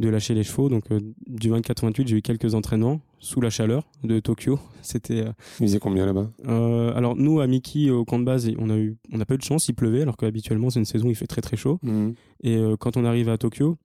de 0.00 0.08
lâcher 0.08 0.34
les 0.34 0.42
chevaux. 0.42 0.68
Donc 0.68 0.90
euh, 0.90 0.98
du 1.26 1.50
24-28, 1.50 2.08
j'ai 2.08 2.16
eu 2.16 2.22
quelques 2.22 2.54
entraînements 2.54 3.00
sous 3.20 3.40
la 3.40 3.50
chaleur 3.50 3.84
de 4.02 4.18
Tokyo. 4.18 4.58
C'était. 4.82 5.26
Euh, 5.26 5.32
il 5.60 5.66
faisait 5.66 5.78
combien 5.78 6.06
là-bas? 6.06 6.30
euh, 6.48 6.92
Alors 6.96 7.14
nous 7.16 7.40
à 7.40 7.46
Miki 7.46 7.90
au 7.90 8.04
camp 8.04 8.18
de 8.18 8.24
base, 8.24 8.50
on 8.58 8.70
a 8.70 8.76
eu, 8.76 8.96
on 9.12 9.18
n'a 9.18 9.26
pas 9.26 9.34
eu 9.34 9.38
de 9.38 9.42
chance, 9.42 9.68
il 9.68 9.74
pleuvait 9.74 10.02
alors 10.02 10.16
qu'habituellement 10.16 10.70
c'est 10.70 10.78
une 10.80 10.86
saison 10.86 11.06
où 11.06 11.10
il 11.10 11.16
fait 11.16 11.26
très 11.26 11.42
très 11.42 11.56
chaud. 11.56 11.78
Mhm. 11.82 12.14
Et 12.42 12.58
quand 12.80 12.96
on 12.96 13.04
arrive 13.04 13.28
à 13.28 13.36
Tokyo, 13.36 13.76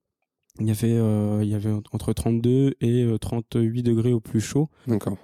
il 0.58 0.66
y 0.66 0.70
avait 0.70 0.96
il 1.44 1.48
y 1.50 1.54
avait 1.54 1.72
entre 1.92 2.14
32 2.14 2.74
et 2.80 3.06
38 3.20 3.82
degrés 3.82 4.14
au 4.14 4.20
plus 4.20 4.40
chaud. 4.40 4.70
D'accord. 4.86 5.18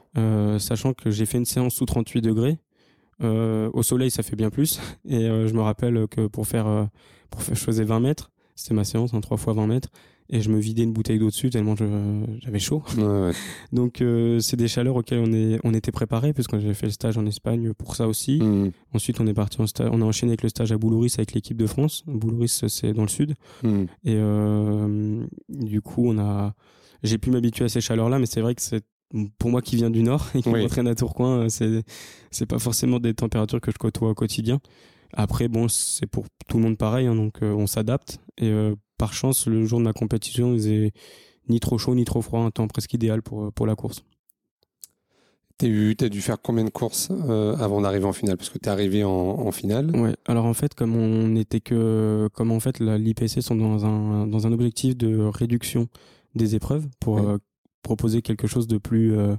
sachant 0.58 0.92
que 0.92 1.10
j'ai 1.10 1.24
fait 1.24 1.38
une 1.38 1.46
séance 1.46 1.74
sous 1.74 1.86
38 1.86 2.20
degrés. 2.20 2.58
au 3.22 3.82
soleil, 3.82 4.10
ça 4.10 4.22
fait 4.22 4.36
bien 4.36 4.50
plus. 4.50 4.78
Et 5.08 5.22
je 5.22 5.54
me 5.54 5.62
rappelle 5.62 6.06
que 6.08 6.26
pour 6.26 6.46
faire, 6.46 6.88
pour 7.30 7.40
faire, 7.42 7.54
je 7.54 7.64
faisais 7.64 7.84
20 7.84 8.00
mètres. 8.00 8.30
C'était 8.54 8.74
ma 8.74 8.84
séance, 8.84 9.14
en 9.14 9.22
3 9.22 9.38
fois 9.38 9.54
20 9.54 9.66
mètres 9.66 9.88
et 10.32 10.40
je 10.40 10.48
me 10.48 10.58
vidais 10.58 10.82
une 10.82 10.92
bouteille 10.92 11.18
d'eau 11.18 11.28
dessus 11.28 11.50
tellement 11.50 11.76
j'avais 11.76 12.58
chaud. 12.58 12.82
Ouais, 12.96 13.32
Donc 13.72 14.00
euh, 14.00 14.40
c'est 14.40 14.56
des 14.56 14.66
chaleurs 14.66 14.96
auxquelles 14.96 15.20
on 15.20 15.32
est 15.32 15.60
on 15.62 15.74
était 15.74 15.92
préparé 15.92 16.32
que 16.32 16.58
j'avais 16.58 16.74
fait 16.74 16.86
le 16.86 16.92
stage 16.92 17.18
en 17.18 17.26
Espagne 17.26 17.72
pour 17.74 17.94
ça 17.94 18.08
aussi. 18.08 18.40
Mmh. 18.40 18.72
Ensuite 18.94 19.20
on 19.20 19.26
est 19.26 19.34
parti 19.34 19.60
en 19.60 19.66
stage, 19.66 19.90
on 19.92 20.00
a 20.00 20.04
enchaîné 20.04 20.30
avec 20.30 20.42
le 20.42 20.48
stage 20.48 20.72
à 20.72 20.78
Boulouris 20.78 21.12
avec 21.18 21.34
l'équipe 21.34 21.56
de 21.56 21.66
France. 21.66 22.02
Boulouris 22.06 22.48
c'est 22.48 22.94
dans 22.94 23.02
le 23.02 23.08
sud 23.08 23.34
mmh. 23.62 23.82
et 24.04 24.16
euh, 24.16 25.24
du 25.50 25.82
coup 25.82 26.08
on 26.08 26.18
a 26.18 26.54
j'ai 27.02 27.18
pu 27.18 27.30
m'habituer 27.30 27.66
à 27.66 27.68
ces 27.68 27.82
chaleurs 27.82 28.08
là 28.08 28.18
mais 28.18 28.26
c'est 28.26 28.40
vrai 28.40 28.54
que 28.54 28.62
c'est 28.62 28.84
pour 29.38 29.50
moi 29.50 29.60
qui 29.60 29.76
viens 29.76 29.90
du 29.90 30.02
nord 30.02 30.26
et 30.34 30.40
qui 30.40 30.48
m'entraîne 30.48 30.88
à 30.88 30.94
Tourcoing 30.94 31.50
c'est 31.50 31.82
c'est 32.30 32.46
pas 32.46 32.58
forcément 32.58 33.00
des 33.00 33.12
températures 33.12 33.60
que 33.60 33.70
je 33.70 33.78
côtoie 33.78 34.08
au 34.08 34.14
quotidien. 34.14 34.60
Après 35.12 35.48
bon 35.48 35.68
c'est 35.68 36.06
pour 36.06 36.24
tout 36.48 36.56
le 36.56 36.62
monde 36.62 36.78
pareil 36.78 37.06
hein, 37.06 37.14
donc 37.14 37.42
euh, 37.42 37.52
on 37.52 37.66
s'adapte 37.66 38.18
et 38.38 38.50
par 39.02 39.14
chance, 39.14 39.48
le 39.48 39.66
jour 39.66 39.80
de 39.80 39.84
ma 39.84 39.92
compétition, 39.92 40.52
il 40.52 40.58
faisait 40.58 40.92
ni 41.48 41.58
trop 41.58 41.76
chaud 41.76 41.92
ni 41.96 42.04
trop 42.04 42.22
froid, 42.22 42.38
un 42.38 42.52
temps 42.52 42.68
presque 42.68 42.94
idéal 42.94 43.20
pour, 43.20 43.52
pour 43.52 43.66
la 43.66 43.74
course. 43.74 44.04
Tu 45.58 45.96
as 46.00 46.08
dû 46.08 46.20
faire 46.20 46.40
combien 46.40 46.62
de 46.62 46.70
courses 46.70 47.08
euh, 47.10 47.56
avant 47.56 47.80
d'arriver 47.80 48.04
en 48.04 48.12
finale? 48.12 48.36
Parce 48.36 48.48
que 48.48 48.58
tu 48.60 48.66
es 48.66 48.68
arrivé 48.68 49.02
en, 49.02 49.50
finale. 49.50 49.90
Ouais. 49.96 50.14
Alors 50.26 50.44
en 50.44 50.54
fait, 50.54 50.74
comme 50.74 50.94
on 50.94 51.26
n'était 51.26 51.58
que, 51.58 52.28
comme 52.32 52.52
en 52.52 52.60
fait 52.60 52.78
l'IPC 52.78 53.42
sont 53.42 53.56
dans 53.56 53.84
un 53.84 54.28
dans 54.28 54.46
un 54.46 54.52
objectif 54.52 54.96
de 54.96 55.18
réduction 55.18 55.88
des 56.36 56.54
épreuves 56.54 56.86
pour 57.00 57.18
euh, 57.18 57.38
proposer 57.82 58.22
quelque 58.22 58.46
chose 58.46 58.68
de 58.68 58.78
plus 58.78 59.18
euh, 59.18 59.34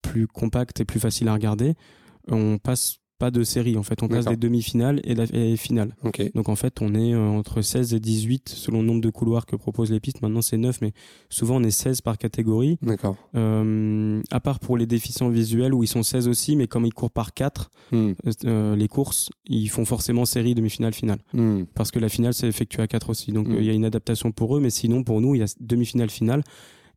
plus 0.00 0.26
compact 0.26 0.80
et 0.80 0.86
plus 0.86 0.98
facile 0.98 1.28
à 1.28 1.34
regarder, 1.34 1.74
on 2.28 2.56
passe 2.56 3.00
pas 3.18 3.30
de 3.30 3.44
série 3.44 3.76
en 3.76 3.82
fait. 3.82 4.02
On 4.02 4.08
passe 4.08 4.24
des 4.24 4.36
demi-finales 4.36 5.00
et, 5.04 5.14
la, 5.14 5.26
finales. 5.56 5.94
Donc 6.34 6.48
en 6.48 6.56
fait 6.56 6.80
on 6.80 6.94
est 6.94 7.14
euh, 7.14 7.28
entre 7.28 7.62
16 7.62 7.94
et 7.94 8.00
18 8.00 8.48
selon 8.48 8.80
le 8.80 8.86
nombre 8.86 9.00
de 9.00 9.10
couloirs 9.10 9.46
que 9.46 9.56
proposent 9.56 9.90
les 9.90 10.00
pistes. 10.00 10.22
Maintenant 10.22 10.42
c'est 10.42 10.56
9 10.56 10.80
mais 10.80 10.92
souvent 11.28 11.56
on 11.56 11.62
est 11.62 11.70
16 11.70 12.00
par 12.00 12.18
catégorie. 12.18 12.78
D'accord. 12.82 13.16
Euh, 13.36 14.20
à 14.30 14.40
part 14.40 14.58
pour 14.58 14.76
les 14.76 14.86
déficients 14.86 15.28
visuels 15.28 15.74
où 15.74 15.82
ils 15.82 15.88
sont 15.88 16.02
16 16.02 16.28
aussi 16.28 16.56
mais 16.56 16.66
comme 16.66 16.86
ils 16.86 16.94
courent 16.94 17.10
par 17.10 17.34
4 17.34 17.70
hmm. 17.92 18.12
euh, 18.44 18.76
les 18.76 18.88
courses 18.88 19.30
ils 19.46 19.68
font 19.68 19.84
forcément 19.84 20.24
série 20.24 20.54
demi-finale 20.54 20.94
finale. 20.94 21.18
Hmm. 21.32 21.64
parce 21.74 21.90
que 21.90 21.98
la 21.98 22.08
finale 22.08 22.34
c'est 22.34 22.48
effectué 22.48 22.82
à 22.82 22.86
4 22.86 23.10
aussi. 23.10 23.32
Donc 23.32 23.48
hmm. 23.48 23.56
il 23.58 23.64
y 23.64 23.70
a 23.70 23.74
une 23.74 23.84
adaptation 23.84 24.32
pour 24.32 24.56
eux 24.56 24.60
mais 24.60 24.70
sinon 24.70 25.04
pour 25.04 25.20
nous 25.20 25.34
il 25.34 25.38
y 25.38 25.44
a 25.44 25.54
demi-finale 25.60 26.10
finale 26.10 26.42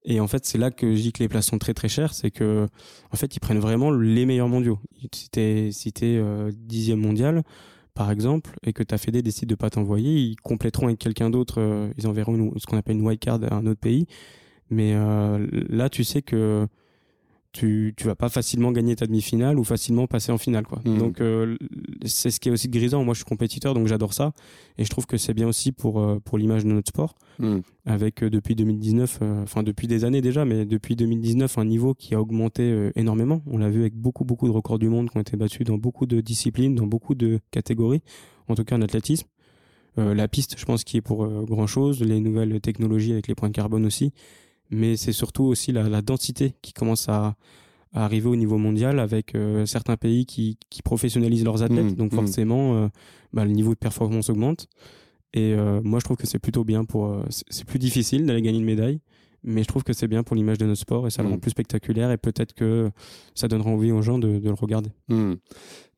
et 0.04 0.20
en 0.20 0.28
fait, 0.28 0.46
c'est 0.46 0.58
là 0.58 0.72
que 0.72 0.96
je 0.96 1.02
dis 1.02 1.12
que 1.12 1.20
les 1.20 1.28
places 1.28 1.48
sont 1.48 1.58
très 1.58 1.74
très 1.74 1.90
chères, 1.90 2.14
c'est 2.14 2.32
que 2.32 2.68
en 3.12 3.18
fait, 3.18 3.36
ils 3.36 3.40
prennent 3.40 3.60
vraiment 3.60 3.92
les 3.92 4.26
meilleurs 4.26 4.48
mondiaux. 4.48 4.80
Si 5.14 5.30
t'es 5.30 5.70
si 5.72 5.92
euh, 6.04 6.52
dixième 6.56 7.00
mondial, 7.00 7.44
par 7.94 8.12
exemple, 8.12 8.52
et 8.64 8.74
que 8.74 8.84
ta 8.84 8.98
Fédé 8.98 9.22
décide 9.22 9.50
de 9.50 9.56
pas 9.56 9.70
t'envoyer, 9.70 10.20
ils 10.20 10.36
compléteront 10.38 10.88
avec 10.88 11.00
quelqu'un 11.00 11.30
d'autre. 11.30 11.56
Euh, 11.60 11.92
ils 11.98 12.08
enverront 12.08 12.54
ce 12.58 12.66
qu'on 12.68 12.78
appelle 12.78 12.96
une 12.96 13.06
white 13.06 13.20
card 13.20 13.40
à 13.44 13.56
un 13.56 13.66
autre 13.66 13.80
pays. 13.80 14.06
Mais 14.70 14.94
euh, 14.96 15.46
là, 15.70 15.90
tu 15.90 16.04
sais 16.04 16.22
que 16.22 16.68
tu 17.52 17.94
tu 17.96 18.06
vas 18.06 18.16
pas 18.16 18.30
facilement 18.30 18.72
gagner 18.72 18.96
ta 18.96 19.08
demi-finale 19.08 19.58
ou 19.60 19.64
facilement 19.64 20.08
passer 20.08 20.32
en 20.32 20.38
finale 20.38 20.66
quoi. 20.66 20.82
Hmm. 20.86 20.98
Donc 20.98 21.22
euh, 21.22 21.58
c'est 22.06 22.30
ce 22.30 22.40
qui 22.40 22.50
est 22.50 22.52
aussi 22.52 22.70
grisant. 22.70 23.04
Moi 23.04 23.14
je 23.14 23.20
suis 23.20 23.26
compétiteur 23.26 23.74
donc 23.74 23.88
j'adore 23.88 24.14
ça 24.14 24.34
et 24.78 24.84
je 24.84 24.90
trouve 24.90 25.06
que 25.06 25.18
c'est 25.18 25.34
bien 25.34 25.48
aussi 25.48 25.72
pour 25.72 26.00
euh, 26.00 26.20
pour 26.24 26.38
l'image 26.38 26.64
de 26.64 26.72
notre 26.72 26.90
sport 26.90 27.16
hmm. 27.40 27.60
avec 27.86 28.24
euh, 28.24 28.30
depuis 28.30 28.56
2019 28.56 29.20
enfin 29.44 29.64
depuis 29.64 29.88
des 29.88 30.06
années 30.06 30.22
déjà 30.22 30.46
mais 30.46 30.66
depuis 30.66 30.96
2019 30.96 31.58
un 31.58 31.66
niveau 31.66 31.94
qui 31.94 32.16
a 32.16 32.22
augmenté 32.22 32.92
énormément. 32.96 33.42
On 33.48 33.58
l'a 33.58 33.70
vu 33.70 33.82
avec 33.82 33.96
beaucoup 33.96 34.26
beaucoup 34.26 34.48
de 34.48 34.54
records 34.54 34.80
du 34.80 34.90
monde 34.90 35.10
qui 35.10 35.18
ont 35.18 35.22
été 35.22 35.38
battus 35.38 35.66
dans 35.66 35.78
beaucoup 35.78 36.06
de 36.06 36.22
disciplines, 36.22 36.76
dans 36.76 36.88
beaucoup 36.88 37.16
de 37.16 37.40
catégories, 37.52 38.02
en 38.48 38.56
tout 38.56 38.64
cas 38.64 38.78
en 38.78 38.82
athlétisme. 38.82 39.28
la 39.98 40.28
piste, 40.28 40.56
je 40.60 40.66
pense, 40.66 40.84
qui 40.84 40.98
est 40.98 41.02
pour 41.02 41.28
grand 41.46 41.68
chose, 41.68 42.02
les 42.02 42.20
nouvelles 42.20 42.62
technologies 42.62 43.14
avec 43.14 43.28
les 43.28 43.36
points 43.36 43.50
de 43.50 43.56
carbone 43.56 43.86
aussi 43.86 44.14
mais 44.70 44.98
c'est 44.98 45.12
surtout 45.12 45.44
aussi 45.44 45.72
la, 45.72 45.88
la, 45.88 46.02
densité 46.02 46.54
qui 46.62 46.74
commence 46.74 47.08
à, 47.10 47.36
à, 47.94 48.06
arriver 48.06 48.28
au 48.28 48.36
niveau 48.36 48.58
mondial 48.58 49.00
avec 49.00 49.36
euh, 49.36 49.66
certains 49.66 49.98
pays 49.98 50.26
qui, 50.26 50.58
qui, 50.70 50.82
professionnalisent 50.82 51.46
leurs 51.46 51.64
athlètes. 51.64 51.92
Mmh, 51.92 51.96
donc 51.96 52.12
mmh. 52.12 52.16
forcément, 52.16 52.76
euh, 52.76 52.88
bah, 53.34 53.46
le 53.46 53.52
niveau 53.52 53.74
de 53.74 53.80
performance 53.80 54.30
augmente. 54.30 54.68
Et 55.34 55.54
euh, 55.54 55.82
moi, 55.84 56.00
je 56.00 56.06
trouve 56.06 56.18
que 56.18 56.28
c'est 56.28 56.40
plutôt 56.40 56.64
bien 56.64 56.86
pour. 56.86 57.24
c'est 57.30 57.66
plus 57.66 57.80
difficile 57.80 58.26
d'aller 58.26 58.42
gagner 58.42 58.60
une 58.60 58.66
médaille, 58.66 59.00
mais 59.44 59.62
je 59.62 59.68
trouve 59.68 59.84
que 59.84 59.94
c'est 59.94 60.08
bien 60.08 60.24
pour 60.24 60.36
l'image 60.36 60.58
de 60.58 60.66
notre 60.66 60.82
sport 60.82 61.06
et 61.06 61.10
ça 61.12 61.22
le 61.22 61.30
rend 61.30 61.36
mmh. 61.36 61.40
plus 61.42 61.52
spectaculaire 61.52 62.12
et 62.12 62.18
peut-être 62.18 62.54
que 62.54 62.90
ça 63.36 63.48
donnera 63.48 63.70
envie 63.70 63.92
aux 63.92 64.02
gens 64.02 64.20
de, 64.20 64.40
de 64.40 64.48
le 64.48 64.56
regarder. 64.56 64.90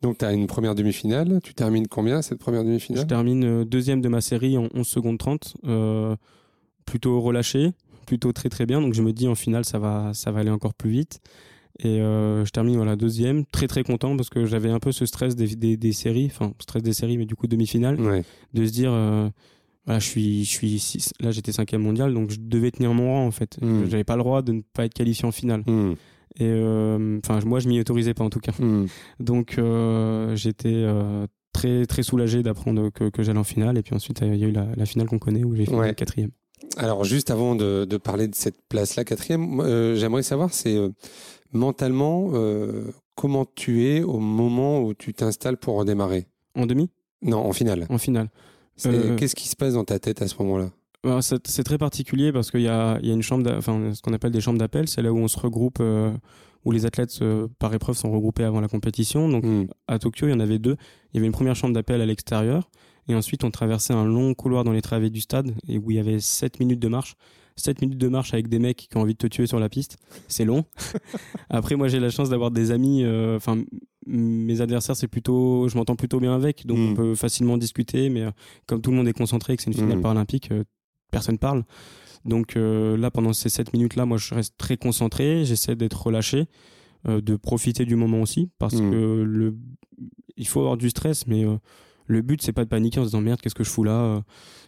Donc 0.02 0.18
tu 0.18 0.26
as 0.26 0.34
une 0.34 0.48
première 0.48 0.76
demi-finale, 0.76 1.40
tu 1.44 1.54
termines 1.54 1.88
combien 1.88 2.22
cette 2.22 2.40
première 2.40 2.64
demi-finale? 2.64 3.04
Je 3.04 3.08
termine 3.08 3.64
deuxième 3.64 4.02
de 4.02 4.10
ma 4.10 4.22
série 4.22 4.58
en 4.58 4.68
11 4.74 4.88
secondes 4.88 5.18
30, 5.18 5.58
plutôt 6.86 7.22
relâché, 7.22 7.74
plutôt 8.10 8.32
très 8.34 8.50
très 8.50 8.66
bien. 8.66 8.82
Donc 8.82 8.94
je 8.94 9.02
me 9.02 9.12
dis 9.14 9.28
en 9.28 9.36
finale 9.36 9.64
ça 9.66 9.78
va 9.80 10.12
ça 10.14 10.32
va 10.32 10.40
aller 10.42 10.50
encore 10.60 10.74
plus 10.74 10.90
vite. 10.90 11.20
Et 11.82 12.02
euh, 12.02 12.44
je 12.46 12.52
termine 12.52 12.76
voilà 12.76 12.96
deuxième, 12.96 13.46
très 13.46 13.68
très 13.68 13.84
content 13.84 14.18
parce 14.18 14.30
que 14.30 14.46
j'avais 14.46 14.70
un 14.70 14.80
peu 14.80 14.92
ce 14.92 15.06
stress 15.06 15.36
des, 15.36 15.56
des, 15.56 15.78
des 15.78 15.94
séries, 15.94 16.26
enfin 16.34 16.52
stress 16.60 16.84
des 16.84 16.94
séries, 16.94 17.18
mais 17.18 17.26
du 17.26 17.36
coup 17.36 17.48
demi-finale, 17.48 17.96
de 18.54 18.66
se 18.66 18.72
dire 18.72 18.92
euh, 18.92 19.30
Voilà, 19.86 20.00
je 20.00 20.08
suis, 20.08 20.44
je 20.44 20.50
suis 20.50 20.80
six- 20.80 21.14
là 21.22 21.32
j'étais 21.32 21.54
cinquième 21.54 21.82
mondial, 21.84 22.14
donc 22.14 22.32
je 22.32 22.38
devais 22.40 22.72
tenir 22.72 22.94
mon 22.94 23.08
rang 23.14 23.26
en 23.26 23.32
fait. 23.32 23.58
Mm. 23.62 23.86
J'avais 23.90 24.04
pas 24.04 24.18
le 24.18 24.24
droit 24.24 24.42
de 24.42 24.52
ne 24.54 24.62
pas 24.74 24.84
être 24.86 24.94
qualifié 24.94 25.26
en 25.26 25.32
finale. 25.32 25.62
Hmm. 25.68 25.94
Et 26.40 26.46
euh, 26.48 27.20
enfin, 27.24 27.40
moi 27.46 27.60
je 27.60 27.68
m'y 27.70 27.80
autorisais 27.80 28.14
pas 28.14 28.24
en 28.26 28.30
tout 28.30 28.40
cas. 28.42 28.54
Hmm. 28.60 28.88
Donc 29.20 29.56
euh, 29.58 30.36
j'étais 30.36 30.86
très 31.54 31.86
très 31.86 32.04
soulagé 32.04 32.44
d'apprendre 32.44 32.90
que, 32.90 33.10
que 33.10 33.24
j'allais 33.24 33.40
en 33.40 33.44
finale. 33.46 33.78
Et 33.78 33.84
puis 33.84 33.96
ensuite 33.96 34.20
il 34.22 34.36
y 34.36 34.44
a 34.44 34.48
eu 34.48 34.52
la, 34.52 34.68
la 34.76 34.86
finale 34.86 35.08
qu'on 35.08 35.20
connaît 35.20 35.44
où 35.46 35.56
j'ai 35.56 35.66
fini 35.66 35.78
Ouais. 35.78 35.94
quatrième. 35.96 36.32
Alors, 36.78 37.04
juste 37.04 37.32
avant 37.32 37.56
de, 37.56 37.86
de 37.86 37.98
parler 37.98 38.28
de 38.28 38.36
cette 38.36 38.62
place-là, 38.70 39.04
quatrième, 39.04 39.60
euh, 39.62 39.96
j'aimerais 39.96 40.24
savoir, 40.24 40.54
c'est 40.54 40.76
euh, 40.76 40.90
mentalement, 41.54 42.30
euh, 42.34 42.92
comment 43.16 43.46
tu 43.56 43.86
es 43.88 44.02
au 44.04 44.20
moment 44.20 44.82
où 44.82 44.94
tu 44.94 45.14
t'installes 45.14 45.58
pour 45.58 45.76
redémarrer? 45.78 46.28
En 46.56 46.66
demi, 46.66 46.90
Non, 47.22 47.40
en 47.46 47.54
finale. 47.54 47.86
en 47.90 47.98
finale. 47.98 48.30
Qu'est-ce 49.18 49.36
qui 49.36 49.48
se 49.48 49.56
passe 49.56 49.74
dans 49.74 49.84
ta 49.84 50.00
tête 50.00 50.22
à 50.22 50.28
ce 50.28 50.36
moment-là? 50.40 50.70
Alors, 51.04 51.22
C'est 51.24 51.64
très 51.64 51.78
particulier 51.78 52.32
parce 52.32 52.52
qu'il 52.52 52.62
y 52.62 52.64
y 52.64 52.68
a 52.70 53.00
une 53.02 53.22
chambre, 53.22 53.50
enfin 53.58 53.94
ce 53.94 54.02
qu'on 54.02 54.14
appelle 54.14 54.32
des 54.32 54.42
chambres 54.42 54.60
d'appel, 54.60 54.88
c'est 54.88 55.02
là 55.02 55.12
où 55.14 55.18
on 55.18 55.28
se 55.28 55.40
regroupe, 55.40 55.82
où 56.66 56.72
les 56.72 56.86
athlètes 56.86 57.20
par 57.58 57.74
épreuve 57.74 57.96
sont 57.98 58.12
regroupés 58.12 58.44
avant 58.44 58.60
la 58.62 58.68
compétition. 58.68 59.28
Donc 59.30 59.44
Hmm. 59.46 59.66
à 59.88 59.98
Tokyo, 60.00 60.28
il 60.28 60.32
y 60.32 60.34
en 60.34 60.40
avait 60.40 60.60
deux. 60.60 60.76
Il 61.14 61.18
y 61.18 61.20
avait 61.20 61.28
une 61.28 61.34
première 61.34 61.56
chambre 61.56 61.74
d'appel 61.74 62.02
à 62.02 62.06
l'extérieur 62.06 62.70
et 63.10 63.16
ensuite 63.16 63.44
on 63.44 63.52
traversait 63.52 63.94
un 63.94 64.06
long 64.06 64.34
couloir 64.34 64.64
dans 64.64 64.72
les 64.72 64.82
travées 64.82 65.10
du 65.10 65.20
stade 65.20 65.54
et 65.68 65.78
où 65.78 65.92
il 65.92 65.98
y 65.98 66.00
avait 66.00 66.20
7 66.20 66.60
minutes 66.62 66.80
de 66.80 66.88
marche. 66.88 67.16
7 67.58 67.82
minutes 67.82 67.98
de 67.98 68.08
marche 68.08 68.34
avec 68.34 68.48
des 68.48 68.58
mecs 68.60 68.88
qui 68.90 68.96
ont 68.96 69.02
envie 69.02 69.14
de 69.14 69.18
te 69.18 69.28
tuer 69.28 69.46
sur 69.46 69.60
la 69.60 69.68
piste, 69.68 69.98
c'est 70.30 70.46
long. 70.46 70.64
Après 71.50 71.76
moi 71.76 71.90
j'ai 71.90 72.00
la 72.00 72.10
chance 72.10 72.30
d'avoir 72.30 72.52
des 72.52 72.72
amis 72.72 73.04
euh, 73.04 73.36
enfin 73.36 73.62
mes 74.08 74.62
adversaires 74.62 74.96
c'est 74.96 75.10
plutôt 75.10 75.68
je 75.68 75.78
m'entends 75.78 75.98
plutôt 75.98 76.20
bien 76.22 76.34
avec 76.34 76.66
donc 76.66 76.78
Mm. 76.78 76.88
on 76.92 76.94
peut 76.96 77.16
facilement 77.16 77.58
discuter 77.58 78.10
mais 78.10 78.22
euh, 78.24 78.32
comme 78.66 78.82
tout 78.82 78.92
le 78.92 78.98
monde 78.98 79.08
est 79.10 79.14
concentré 79.14 79.54
et 79.54 79.58
que 79.58 79.64
c'est 79.64 79.70
une 79.72 79.76
finale 79.78 79.98
Mm. 79.98 80.02
paralympique 80.02 80.52
euh, 80.52 80.64
personne 81.12 81.38
parle. 81.38 81.64
Donc 82.26 82.56
euh, 82.56 82.96
là 82.98 83.12
pendant 83.12 83.34
ces 83.34 83.50
7 83.50 83.74
minutes 83.74 83.96
là 83.96 84.06
moi 84.06 84.18
je 84.18 84.34
reste 84.34 84.56
très 84.58 84.78
concentré, 84.78 85.44
j'essaie 85.46 85.76
d'être 85.76 86.02
relâché 86.02 86.46
de 87.08 87.36
profiter 87.38 87.86
du 87.86 87.96
moment 87.96 88.22
aussi 88.22 88.50
parce 88.60 88.76
Mm. 88.76 88.92
que 88.92 89.24
le 89.26 89.58
il 90.38 90.48
faut 90.48 90.60
avoir 90.62 90.78
du 90.78 90.90
stress 90.90 91.28
mais 91.28 91.44
le 92.10 92.22
but 92.22 92.42
c'est 92.42 92.52
pas 92.52 92.64
de 92.66 92.70
paniquer 92.70 93.00
en 93.00 93.04
se 93.04 93.10
disant 93.10 93.22
merde 93.22 93.40
qu'est-ce 93.40 93.56
que 93.56 93.64
je 93.64 93.70
fous 93.70 93.84
là 93.84 93.92
euh, 93.92 94.22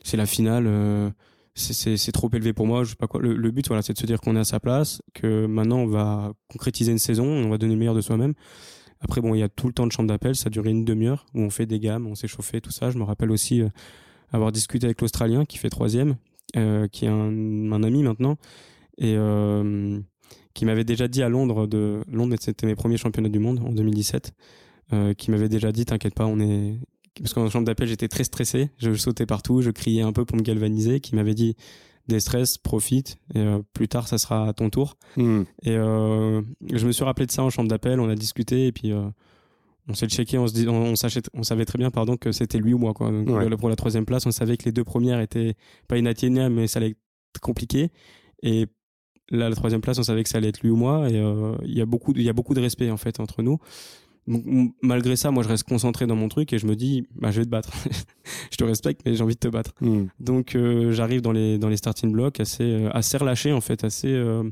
c'est 0.04 0.16
la 0.16 0.26
finale 0.26 0.66
euh, 0.68 1.10
c'est- 1.56 2.12
trop 2.12 2.30
élevé 2.32 2.54
pour 2.54 2.68
moi 2.68 2.84
je 2.84 2.92
sais 2.92 2.96
pas 2.96 3.08
quoi. 3.08 3.20
Le, 3.20 3.52
but 3.52 3.68
c'est 3.82 3.94
de 3.94 3.98
se 3.98 4.06
dire 4.06 4.22
qu'on 4.22 4.36
est 4.36 4.40
à 4.40 4.46
sa 4.46 4.60
place 4.60 5.02
que 5.14 5.48
maintenant 5.48 5.80
on 5.80 5.88
va 5.88 6.32
concrétiser 6.50 6.92
une 6.92 7.00
saison 7.00 7.26
on 7.26 7.50
va 7.50 7.58
donner 7.58 7.74
le 7.74 7.80
meilleur 7.80 7.96
de 7.96 8.02
soi-même. 8.02 8.34
Après 9.02 9.20
bon 9.20 9.34
il 9.34 9.40
y 9.40 9.44
a 9.44 9.50
tout 9.50 9.68
le 9.68 9.74
temps 9.74 9.88
de 9.88 9.92
chambre 9.92 10.08
d'appel 10.08 10.36
ça 10.36 10.50
duré 10.50 10.70
une 10.70 10.86
demi-heure 10.86 11.26
où 11.34 11.42
on 11.42 11.50
fait 11.50 11.66
des 11.66 11.80
gammes 11.80 12.08
on 12.08 12.16
s'est 12.16 12.28
chauffé 12.28 12.62
tout 12.62 12.72
ça. 12.72 12.92
Je 12.92 12.98
me 12.98 13.04
rappelle 13.04 13.32
aussi 13.32 13.62
euh, 13.62 13.70
avoir 14.32 14.52
discuté 14.52 14.86
avec 14.86 15.02
l'australien 15.02 15.44
qui 15.44 15.58
fait 15.58 15.70
troisième 15.70 16.16
qui 16.54 17.06
est 17.06 17.08
un, 17.08 17.84
ami 17.84 18.04
maintenant 18.04 18.36
et 18.98 19.16
qui 20.54 20.66
m'avait 20.66 20.84
déjà 20.84 21.08
dit 21.08 21.24
à 21.24 21.30
Londres 21.30 21.66
de 21.66 22.02
Londres 22.12 22.36
c'était 22.40 22.68
mes 22.68 22.76
premiers 22.76 22.98
championnats 22.98 23.30
du 23.30 23.40
monde 23.40 23.60
en 23.66 23.72
2017 23.72 24.34
euh, 24.94 25.14
qui 25.14 25.32
m'avait 25.32 25.48
déjà 25.48 25.72
dit 25.72 25.86
t'inquiète 25.86 26.14
pas 26.14 26.26
on 26.26 26.40
est 26.42 26.78
parce 27.22 27.34
qu'en 27.34 27.50
chambre 27.50 27.66
d'appel 27.66 27.88
j'étais 27.88 28.08
très 28.08 28.24
stressé. 28.24 28.70
Je 28.78 28.94
sautais 28.94 29.26
partout 29.26 29.62
je 29.62 29.70
criais 29.72 30.02
un 30.02 30.12
peu 30.14 30.26
pour 30.26 30.38
me 30.38 30.42
galvaniser 30.42 31.00
qui 31.00 31.16
m'avait 31.16 31.34
dit 31.36 31.56
des 32.08 32.20
stress 32.20 32.58
profite 32.58 33.18
et 33.36 33.40
euh, 33.40 33.60
plus 33.74 33.88
tard 33.88 34.08
ça 34.08 34.18
sera 34.18 34.48
à 34.50 34.54
ton 34.54 34.70
tour. 34.70 34.98
Hmm. 35.18 35.44
et 35.64 35.76
euh, 35.76 36.42
je 36.74 36.86
me 36.88 36.92
suis 36.92 37.04
rappelé 37.04 37.26
de 37.28 37.32
ça 37.32 37.44
en 37.44 37.50
chambre 37.50 37.70
d'appel 37.70 38.00
on 38.00 38.10
a 38.10 38.16
discuté 38.16 38.68
et 38.68 38.72
puis 38.72 38.92
euh, 38.92 39.08
on 39.88 39.94
s'est 39.94 40.08
checké 40.08 40.38
on 40.38 40.48
se 40.48 41.04
savait 41.44 41.66
très 41.66 41.78
bien 41.78 41.92
pardon 41.92 42.18
que 42.18 42.32
c'était 42.32 42.58
lui 42.58 42.74
ou 42.74 42.78
moi 42.80 42.94
quoi. 42.94 43.12
Donc, 43.12 43.30
Ouais. 43.30 43.50
pour 43.58 43.70
la 43.70 43.76
troisième 43.76 44.06
place 44.06 44.26
on 44.26 44.32
savait 44.32 44.58
que 44.58 44.66
les 44.66 44.72
deux 44.72 44.84
premières 44.84 45.20
étaient 45.22 45.56
pas 45.88 45.98
inatteignables 45.98 46.54
mais 46.56 46.68
ça 46.68 46.80
allait 46.80 46.90
être 47.36 47.42
compliqué. 47.42 47.92
Et 48.44 48.66
là 49.30 49.48
la 49.48 49.56
troisième 49.56 49.82
place 49.82 49.98
on 50.00 50.04
savait 50.04 50.24
que 50.24 50.30
ça 50.30 50.40
allait 50.40 50.50
être 50.50 50.62
lui 50.62 50.72
ou 50.72 50.76
moi 50.76 51.08
et 51.10 51.16
il 51.66 51.78
y 51.78 51.82
a 51.82 51.86
beaucoup 51.86 52.14
de- 52.14 52.20
y 52.22 52.30
a 52.30 52.34
beaucoup 52.34 52.54
de 52.56 52.62
respect 52.62 52.90
en 52.90 52.98
fait 52.98 53.20
entre 53.20 53.42
nous 53.44 53.60
donc, 54.32 54.74
malgré 54.82 55.16
ça 55.16 55.30
moi 55.32 55.44
je 55.44 55.50
reste 55.50 55.64
concentré 55.64 56.08
dans 56.08 56.16
mon 56.16 56.28
truc 56.30 56.54
et 56.54 56.58
je 56.58 56.66
me 56.66 56.76
dis 56.76 57.08
bah 57.16 57.32
je 57.32 57.40
vais 57.40 57.46
te 57.46 57.50
battre 57.50 57.72
je 58.52 58.58
te 58.58 58.64
respecte 58.64 59.02
mais 59.06 59.16
j'ai 59.16 59.24
envie 59.24 59.36
de 59.36 59.40
te 59.40 59.48
battre 59.48 59.74
Hmm. 59.82 60.06
donc 60.20 60.56
euh, 60.56 60.92
j'arrive 60.92 61.22
dans 61.22 61.32
les 61.32 61.58
dans 61.58 61.70
les 61.70 61.78
starting 61.78 62.12
blocks 62.12 62.40
assez 62.40 62.64
euh, 62.64 62.90
assez 62.94 63.18
relâché 63.18 63.52
en 63.54 63.62
fait, 63.62 63.84
assez 63.84 64.08
euh, 64.12 64.44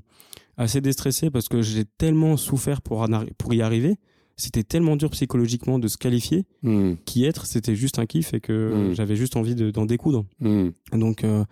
assez 0.58 0.82
déstressé 0.82 1.30
parce 1.30 1.48
que 1.48 1.62
j'ai 1.62 1.86
tellement 1.86 2.36
souffert 2.38 2.82
pour 2.82 3.08
pour 3.38 3.54
y 3.54 3.62
arriver. 3.62 3.96
C'était 4.42 4.64
tellement 4.64 4.96
dur 4.96 5.10
psychologiquement 5.10 5.80
de 5.80 5.88
se 5.90 5.98
qualifier 5.98 6.46
Hmm. 6.64 6.94
qu'y 7.06 7.26
être 7.26 7.46
c'était 7.46 7.76
juste 7.76 8.00
un 8.00 8.06
kiff 8.06 8.34
et 8.34 8.40
que 8.40 8.90
Mm. 8.92 8.94
j'avais 8.96 9.16
juste 9.18 9.36
envie 9.36 9.54
de- 9.56 9.70
d'en 9.72 9.86
découdre. 9.86 10.26
Hmm. 10.40 10.70
Donc 10.94 11.24
euh, 11.26 11.44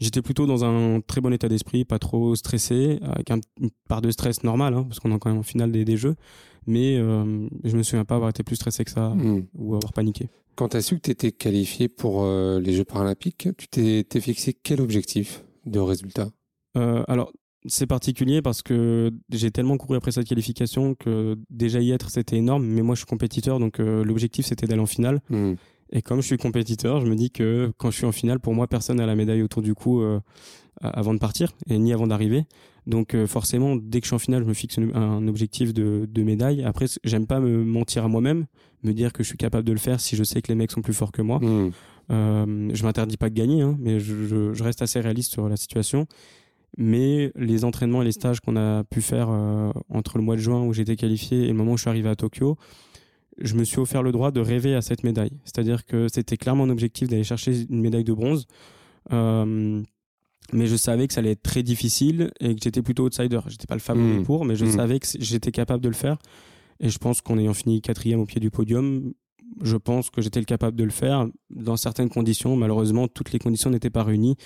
j'étais 0.00 0.22
plutôt 0.22 0.46
dans 0.46 0.64
un 0.64 1.00
très 1.00 1.20
bon 1.20 1.32
état 1.32 1.48
d'esprit, 1.48 1.84
pas 1.84 1.98
trop 1.98 2.34
stressé, 2.34 2.98
avec 3.02 3.30
un, 3.30 3.40
une 3.60 3.70
part 3.88 4.00
de 4.00 4.10
stress 4.10 4.42
normal 4.42 4.74
hein, 4.74 4.84
parce 4.84 4.98
qu'on 5.00 5.14
est 5.14 5.18
quand 5.18 5.30
même 5.30 5.38
en 5.38 5.44
finale 5.44 5.70
des, 5.72 5.84
des 5.84 5.96
jeux, 5.96 6.16
mais 6.66 6.96
euh, 6.96 7.46
je 7.64 7.76
me 7.76 7.82
souviens 7.82 8.04
pas 8.04 8.16
avoir 8.16 8.30
été 8.30 8.42
plus 8.42 8.56
stressé 8.56 8.84
que 8.84 8.90
ça 8.90 9.10
Hmm. 9.10 9.42
ou 9.54 9.74
avoir 9.74 9.92
paniqué. 9.92 10.28
Quand 10.56 10.68
tu 10.70 10.76
as 10.76 10.82
su 10.82 10.96
que 10.96 11.02
tu 11.02 11.10
étais 11.12 11.32
qualifié 11.32 11.88
pour 11.88 12.22
euh, 12.24 12.60
les 12.60 12.72
Jeux 12.74 12.84
paralympiques, 12.84 13.48
tu 13.56 13.68
t'es 13.68 14.04
t'es 14.08 14.20
fixé 14.20 14.52
quel 14.52 14.80
objectif 14.80 15.42
de 15.64 15.78
résultat? 15.78 16.28
Euh, 16.76 17.02
alors, 17.08 17.32
c'est 17.66 17.86
particulier 17.86 18.42
parce 18.42 18.62
que 18.62 19.10
j'ai 19.30 19.50
tellement 19.50 19.76
couru 19.78 19.96
après 19.96 20.12
cette 20.12 20.26
qualification 20.26 20.94
que 20.94 21.36
déjà 21.50 21.80
y 21.80 21.90
être, 21.92 22.10
c'était 22.10 22.36
énorme. 22.36 22.64
Mais 22.66 22.82
moi, 22.82 22.94
je 22.94 23.00
suis 23.00 23.06
compétiteur, 23.06 23.58
donc 23.58 23.80
euh, 23.80 24.04
l'objectif, 24.04 24.46
c'était 24.46 24.66
d'aller 24.66 24.80
en 24.82 24.86
finale. 24.86 25.20
Hmm. 25.30 25.54
Et 25.92 26.02
comme 26.02 26.20
je 26.20 26.26
suis 26.26 26.36
compétiteur, 26.36 27.00
je 27.00 27.06
me 27.06 27.16
dis 27.16 27.30
que 27.30 27.72
quand 27.76 27.90
je 27.90 27.96
suis 27.96 28.06
en 28.06 28.12
finale, 28.12 28.38
pour 28.40 28.54
moi, 28.54 28.66
personne 28.68 28.98
n'a 28.98 29.06
la 29.06 29.16
médaille 29.16 29.42
autour 29.42 29.60
du 29.62 29.74
cou 29.74 30.00
euh, 30.02 30.20
avant 30.80 31.12
de 31.14 31.18
partir 31.18 31.50
et 31.68 31.78
ni 31.78 31.92
avant 31.92 32.06
d'arriver. 32.06 32.44
Donc 32.86 33.14
euh, 33.14 33.26
forcément, 33.26 33.74
dès 33.76 34.00
que 34.00 34.04
je 34.04 34.08
suis 34.10 34.14
en 34.16 34.20
finale, 34.20 34.42
je 34.44 34.48
me 34.48 34.54
fixe 34.54 34.78
un 34.78 35.26
objectif 35.28 35.74
de, 35.74 36.08
de 36.10 36.22
médaille. 36.22 36.62
Après, 36.62 36.86
j'aime 37.04 37.26
pas 37.26 37.40
me 37.40 37.64
mentir 37.64 38.04
à 38.04 38.08
moi-même, 38.08 38.46
me 38.84 38.92
dire 38.92 39.12
que 39.12 39.22
je 39.22 39.28
suis 39.28 39.36
capable 39.36 39.66
de 39.66 39.72
le 39.72 39.78
faire 39.78 40.00
si 40.00 40.14
je 40.16 40.22
sais 40.24 40.40
que 40.42 40.48
les 40.48 40.54
mecs 40.54 40.70
sont 40.70 40.80
plus 40.82 40.94
forts 40.94 41.12
que 41.12 41.22
moi. 41.22 41.38
Hmm. 41.40 41.70
Euh, 42.12 42.70
je 42.72 42.82
m'interdis 42.84 43.16
pas 43.16 43.28
de 43.28 43.34
gagner, 43.34 43.62
hein, 43.62 43.76
mais 43.80 44.00
je, 44.00 44.26
je- 44.26 44.52
je 44.54 44.64
reste 44.64 44.82
assez 44.82 45.00
réaliste 45.00 45.32
sur 45.32 45.48
la 45.48 45.56
situation. 45.56 46.06
Mais 46.78 47.32
les 47.34 47.64
entraînements 47.64 48.00
et 48.02 48.04
les 48.04 48.12
stages 48.12 48.40
qu'on 48.40 48.56
a 48.56 48.84
pu 48.84 49.00
faire 49.02 49.28
euh, 49.30 49.72
entre 49.88 50.18
le 50.18 50.24
mois 50.24 50.36
de 50.36 50.40
juin 50.40 50.62
où 50.62 50.72
j'étais 50.72 50.94
qualifié 50.96 51.44
et 51.44 51.48
le 51.48 51.54
moment 51.54 51.72
où 51.72 51.76
je 51.76 51.82
suis 51.82 51.90
arrivé 51.90 52.08
à 52.08 52.14
Tokyo, 52.16 52.56
je 53.40 53.54
me 53.54 53.64
suis 53.64 53.78
offert 53.78 54.02
le 54.02 54.12
droit 54.12 54.30
de 54.30 54.40
rêver 54.40 54.74
à 54.74 54.82
cette 54.82 55.02
médaille. 55.04 55.32
C'est-à-dire 55.44 55.84
que 55.86 56.06
c'était 56.12 56.36
clairement 56.36 56.64
un 56.64 56.70
objectif 56.70 57.08
d'aller 57.08 57.24
chercher 57.24 57.66
une 57.70 57.80
médaille 57.80 58.04
de 58.04 58.12
bronze. 58.12 58.46
Euh, 59.12 59.82
mais 60.52 60.66
je 60.66 60.76
savais 60.76 61.06
que 61.06 61.14
ça 61.14 61.20
allait 61.20 61.32
être 61.32 61.42
très 61.42 61.62
difficile 61.62 62.32
et 62.40 62.54
que 62.54 62.60
j'étais 62.62 62.82
plutôt 62.82 63.04
outsider. 63.06 63.40
J'étais 63.46 63.66
pas 63.66 63.74
le 63.74 63.80
favori 63.80 64.18
Mm. 64.18 64.24
pour, 64.24 64.44
mais 64.44 64.56
je 64.56 64.64
Mm. 64.64 64.70
savais 64.72 64.98
que 64.98 65.06
j'étais 65.18 65.52
capable 65.52 65.82
de 65.82 65.88
le 65.88 65.94
faire. 65.94 66.18
Et 66.80 66.88
je 66.88 66.98
pense 66.98 67.20
qu'en 67.20 67.38
ayant 67.38 67.54
fini 67.54 67.80
quatrième 67.82 68.20
au 68.20 68.26
pied 68.26 68.40
du 68.40 68.50
podium, 68.50 69.12
je 69.62 69.76
pense 69.76 70.10
que 70.10 70.22
j'étais 70.22 70.40
le 70.40 70.46
capable 70.46 70.76
de 70.76 70.84
le 70.84 70.90
faire 70.90 71.26
dans 71.50 71.76
certaines 71.76 72.08
conditions. 72.08 72.56
Malheureusement, 72.56 73.06
toutes 73.08 73.32
les 73.32 73.38
conditions 73.38 73.70
n'étaient 73.70 73.90
pas 73.90 74.02
réunies 74.04 74.36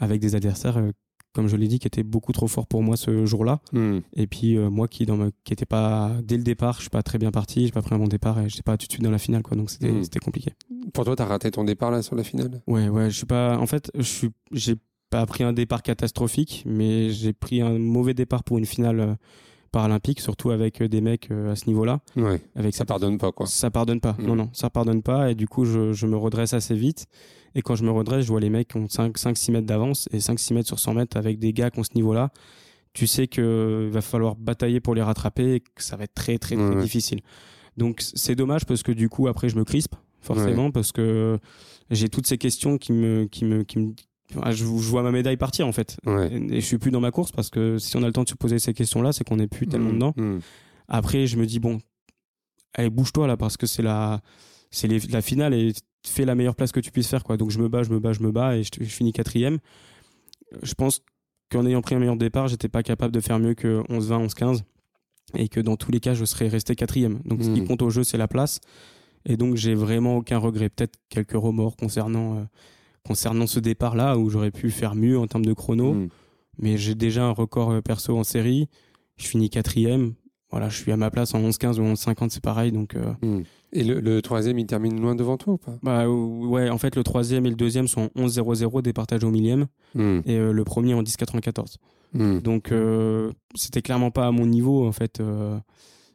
avec 0.00 0.20
des 0.20 0.34
adversaires, 0.34 0.76
euh, 0.78 0.90
comme 1.34 1.46
je 1.48 1.56
l'ai 1.56 1.68
dit, 1.68 1.78
qui 1.78 1.86
étaient 1.86 2.02
beaucoup 2.02 2.32
trop 2.32 2.48
forts 2.48 2.66
pour 2.66 2.82
moi 2.82 2.96
ce 2.96 3.24
jour-là. 3.26 3.60
Hmm. 3.72 3.98
Et 4.14 4.26
puis 4.26 4.56
euh, 4.56 4.70
moi 4.70 4.88
qui 4.88 5.06
dans 5.06 5.16
ma, 5.16 5.28
qui 5.44 5.52
était 5.52 5.66
pas 5.66 6.12
dès 6.24 6.36
le 6.36 6.42
départ, 6.42 6.74
je 6.76 6.80
suis 6.82 6.90
pas 6.90 7.02
très 7.02 7.18
bien 7.18 7.30
parti, 7.30 7.66
j'ai 7.66 7.72
pas 7.72 7.82
pris 7.82 7.94
un 7.94 7.98
bon 7.98 8.08
départ 8.08 8.38
et 8.40 8.48
j'étais 8.48 8.62
pas 8.62 8.76
tout 8.76 8.86
de 8.86 8.92
suite 8.92 9.04
dans 9.04 9.10
la 9.10 9.18
finale 9.18 9.42
quoi. 9.42 9.56
Donc 9.56 9.70
c'était 9.70 9.92
Mm. 9.92 10.04
c'était 10.04 10.18
compliqué. 10.20 10.52
Pour 10.92 11.04
toi, 11.04 11.14
tu 11.16 11.22
as 11.22 11.26
raté 11.26 11.50
ton 11.50 11.64
départ 11.64 11.90
là 11.90 12.02
sur 12.02 12.16
la 12.16 12.24
finale? 12.24 12.60
Ouais 12.66 12.88
ouais, 12.88 13.10
je 13.10 13.16
suis 13.16 13.26
pas 13.26 13.56
en 13.58 13.66
fait, 13.66 13.90
je 13.94 14.02
suis 14.02 14.30
j'ai 14.52 14.74
pas 15.10 15.24
pris 15.26 15.42
un 15.44 15.52
départ 15.52 15.82
catastrophique, 15.82 16.64
mais 16.66 17.10
j'ai 17.10 17.32
pris 17.32 17.60
un 17.62 17.78
mauvais 17.78 18.12
départ 18.14 18.44
pour 18.44 18.58
une 18.58 18.66
finale 18.66 19.00
euh, 19.00 19.14
paralympique, 19.72 20.20
surtout 20.20 20.50
avec 20.50 20.80
euh, 20.82 20.88
des 20.88 21.00
mecs 21.00 21.30
à 21.30 21.54
ce 21.56 21.66
niveau-là, 21.66 22.00
Ouais. 22.16 22.40
avec 22.56 22.74
Ça 22.74 22.78
cette 22.78 22.88
pardonne 22.88 23.18
pas, 23.18 23.32
quoi. 23.32 23.46
Ça 23.46 23.70
pardonne 23.70 24.00
pas. 24.00 24.16
Non, 24.18 24.34
non, 24.34 24.48
ça 24.52 24.70
pardonne 24.70 25.02
pas. 25.02 25.30
Et 25.30 25.34
du 25.34 25.46
coup, 25.46 25.64
je, 25.64 25.92
je 25.92 26.06
me 26.06 26.16
redresse 26.16 26.52
assez 26.54 26.74
vite. 26.74 27.06
Et 27.54 27.62
quand 27.62 27.74
je 27.76 27.84
me 27.84 27.90
redresse, 27.90 28.24
je 28.24 28.28
vois 28.30 28.40
les 28.40 28.50
mecs 28.50 28.68
qui 28.68 28.76
ont 28.76 28.88
5, 28.88 29.16
5 29.16 29.36
6 29.36 29.52
mètres 29.52 29.66
d'avance 29.66 30.08
et 30.12 30.20
5, 30.20 30.38
6 30.38 30.54
mètres 30.54 30.68
sur 30.68 30.78
100 30.78 30.94
mètres 30.94 31.16
avec 31.16 31.38
des 31.38 31.52
gars 31.52 31.70
qui 31.70 31.78
ont 31.80 31.84
ce 31.84 31.94
niveau-là. 31.94 32.30
Tu 32.92 33.06
sais 33.06 33.26
qu'il 33.28 33.88
va 33.90 34.00
falloir 34.00 34.34
batailler 34.36 34.80
pour 34.80 34.94
les 34.94 35.02
rattraper 35.02 35.54
et 35.54 35.60
que 35.60 35.82
ça 35.82 35.96
va 35.96 36.04
être 36.04 36.14
très, 36.14 36.38
très, 36.38 36.56
très 36.56 36.64
Ouais, 36.64 36.82
difficile. 36.82 37.20
Donc, 37.76 38.00
c'est 38.00 38.34
dommage 38.34 38.64
parce 38.66 38.82
que 38.82 38.92
du 38.92 39.08
coup, 39.08 39.28
après, 39.28 39.48
je 39.48 39.56
me 39.56 39.64
crispe, 39.64 39.94
forcément, 40.20 40.70
parce 40.70 40.90
que 40.92 41.38
j'ai 41.90 42.08
toutes 42.08 42.26
ces 42.26 42.38
questions 42.38 42.76
qui 42.76 42.92
me, 42.92 43.26
qui 43.26 43.44
me, 43.44 43.62
qui 43.62 43.78
me, 43.78 43.92
je, 44.50 44.56
je 44.56 44.64
vois 44.64 45.02
ma 45.02 45.10
médaille 45.12 45.36
partir 45.36 45.66
en 45.66 45.72
fait 45.72 45.96
Ouais. 46.04 46.28
et, 46.32 46.56
et 46.56 46.60
je 46.60 46.66
suis 46.66 46.76
plus 46.78 46.90
dans 46.90 47.00
ma 47.00 47.10
course 47.10 47.30
parce 47.32 47.48
que 47.50 47.78
si 47.78 47.96
on 47.96 48.02
a 48.02 48.06
le 48.06 48.12
temps 48.12 48.24
de 48.24 48.28
se 48.28 48.34
poser 48.34 48.58
ces 48.58 48.74
questions 48.74 49.00
là 49.00 49.10
c'est 49.12 49.24
qu'on 49.24 49.36
n'est 49.36 49.46
plus 49.46 49.66
tellement 49.66 49.88
Hmm. 49.88 49.94
dedans 49.94 50.12
Hmm. 50.16 50.38
après, 50.88 51.26
je 51.26 51.36
me 51.38 51.46
dis 51.46 51.60
bon, 51.60 51.78
allez 52.74 52.90
bouge-toi 52.90 53.26
là 53.26 53.36
parce 53.36 53.56
que 53.56 53.66
c'est 53.66 53.82
la, 53.82 54.20
c'est 54.70 54.88
la 55.10 55.22
finale 55.22 55.54
et 55.54 55.72
fais 56.10 56.24
la 56.24 56.34
meilleure 56.34 56.54
place 56.56 56.72
que 56.72 56.80
tu 56.80 56.90
puisses 56.90 57.08
faire 57.08 57.24
quoi. 57.24 57.36
Donc 57.36 57.50
je 57.50 57.58
me 57.58 57.68
bats, 57.68 57.82
je 57.82 57.90
me 57.90 57.98
bats, 57.98 58.12
je 58.12 58.20
me 58.22 58.30
bats 58.32 58.56
et 58.56 58.62
je, 58.62 58.70
je 58.80 58.84
finis 58.84 59.12
quatrième. 59.12 59.58
Je 60.62 60.74
pense 60.74 61.02
qu'en 61.50 61.64
ayant 61.66 61.80
pris 61.82 61.94
un 61.94 61.98
meilleur 61.98 62.16
départ, 62.16 62.48
j'étais 62.48 62.68
pas 62.68 62.82
capable 62.82 63.12
de 63.14 63.20
faire 63.20 63.38
mieux 63.38 63.54
que 63.54 63.82
11-20, 63.88 64.26
11-15 64.28 64.60
et 65.34 65.48
que 65.48 65.60
dans 65.60 65.76
tous 65.76 65.90
les 65.92 66.00
cas, 66.00 66.14
je 66.14 66.24
serais 66.24 66.48
resté 66.48 66.74
quatrième. 66.74 67.20
Donc 67.24 67.42
ce 67.42 67.50
qui 67.52 67.60
Mhm. 67.60 67.66
compte 67.68 67.82
au 67.82 67.90
jeu, 67.90 68.02
c'est 68.04 68.16
la 68.18 68.28
place. 68.28 68.60
Et 69.26 69.36
donc 69.36 69.56
j'ai 69.56 69.74
vraiment 69.74 70.16
aucun 70.16 70.38
regret, 70.38 70.68
peut-être 70.70 70.98
quelques 71.10 71.32
remords 71.32 71.76
concernant 71.76 72.36
euh, 72.38 72.42
concernant 73.06 73.46
ce 73.46 73.58
départ-là 73.60 74.18
où 74.18 74.28
j'aurais 74.28 74.50
pu 74.50 74.70
faire 74.70 74.94
mieux 74.94 75.18
en 75.18 75.26
termes 75.26 75.44
de 75.46 75.52
chrono. 75.54 75.94
Mm. 75.94 76.08
Mais 76.58 76.76
j'ai 76.76 76.94
déjà 76.94 77.24
un 77.24 77.30
record 77.30 77.70
euh, 77.70 77.80
perso 77.80 78.16
en 78.18 78.24
série. 78.24 78.68
Je 79.16 79.26
finis 79.26 79.48
quatrième. 79.50 80.14
Voilà, 80.50 80.68
je 80.70 80.76
suis 80.80 80.90
à 80.92 80.96
ma 80.96 81.10
place 81.10 81.34
en 81.34 81.40
11-15 81.42 81.78
ou 81.78 81.84
11-50, 81.92 82.30
c'est 82.30 82.42
pareil. 82.42 82.72
Donc, 82.72 82.94
euh, 82.96 83.12
Mm. 83.22 83.42
Et 83.74 83.84
le, 83.84 84.00
le 84.00 84.22
troisième, 84.22 84.58
il 84.58 84.64
termine 84.66 84.98
loin 84.98 85.14
devant 85.14 85.36
toi 85.36 85.52
ou 85.54 85.58
pas? 85.58 85.76
Bah, 85.82 86.08
ouais, 86.08 86.70
en 86.70 86.78
fait, 86.78 86.96
le 86.96 87.04
troisième 87.04 87.44
et 87.44 87.50
le 87.50 87.54
deuxième 87.54 87.86
sont 87.86 88.08
11-0-0 88.16 88.80
départagés 88.80 89.26
au 89.26 89.30
millième 89.30 89.66
Mm. 89.94 90.20
et 90.24 90.36
euh, 90.38 90.52
le 90.52 90.64
premier 90.64 90.94
en 90.94 91.02
10-94. 91.02 91.76
Mm. 92.14 92.38
Donc, 92.38 92.72
euh, 92.72 93.30
c'était 93.54 93.82
clairement 93.82 94.10
pas 94.10 94.26
à 94.26 94.30
mon 94.30 94.46
niveau, 94.46 94.86
en 94.86 94.92
fait. 94.92 95.20
euh, 95.20 95.58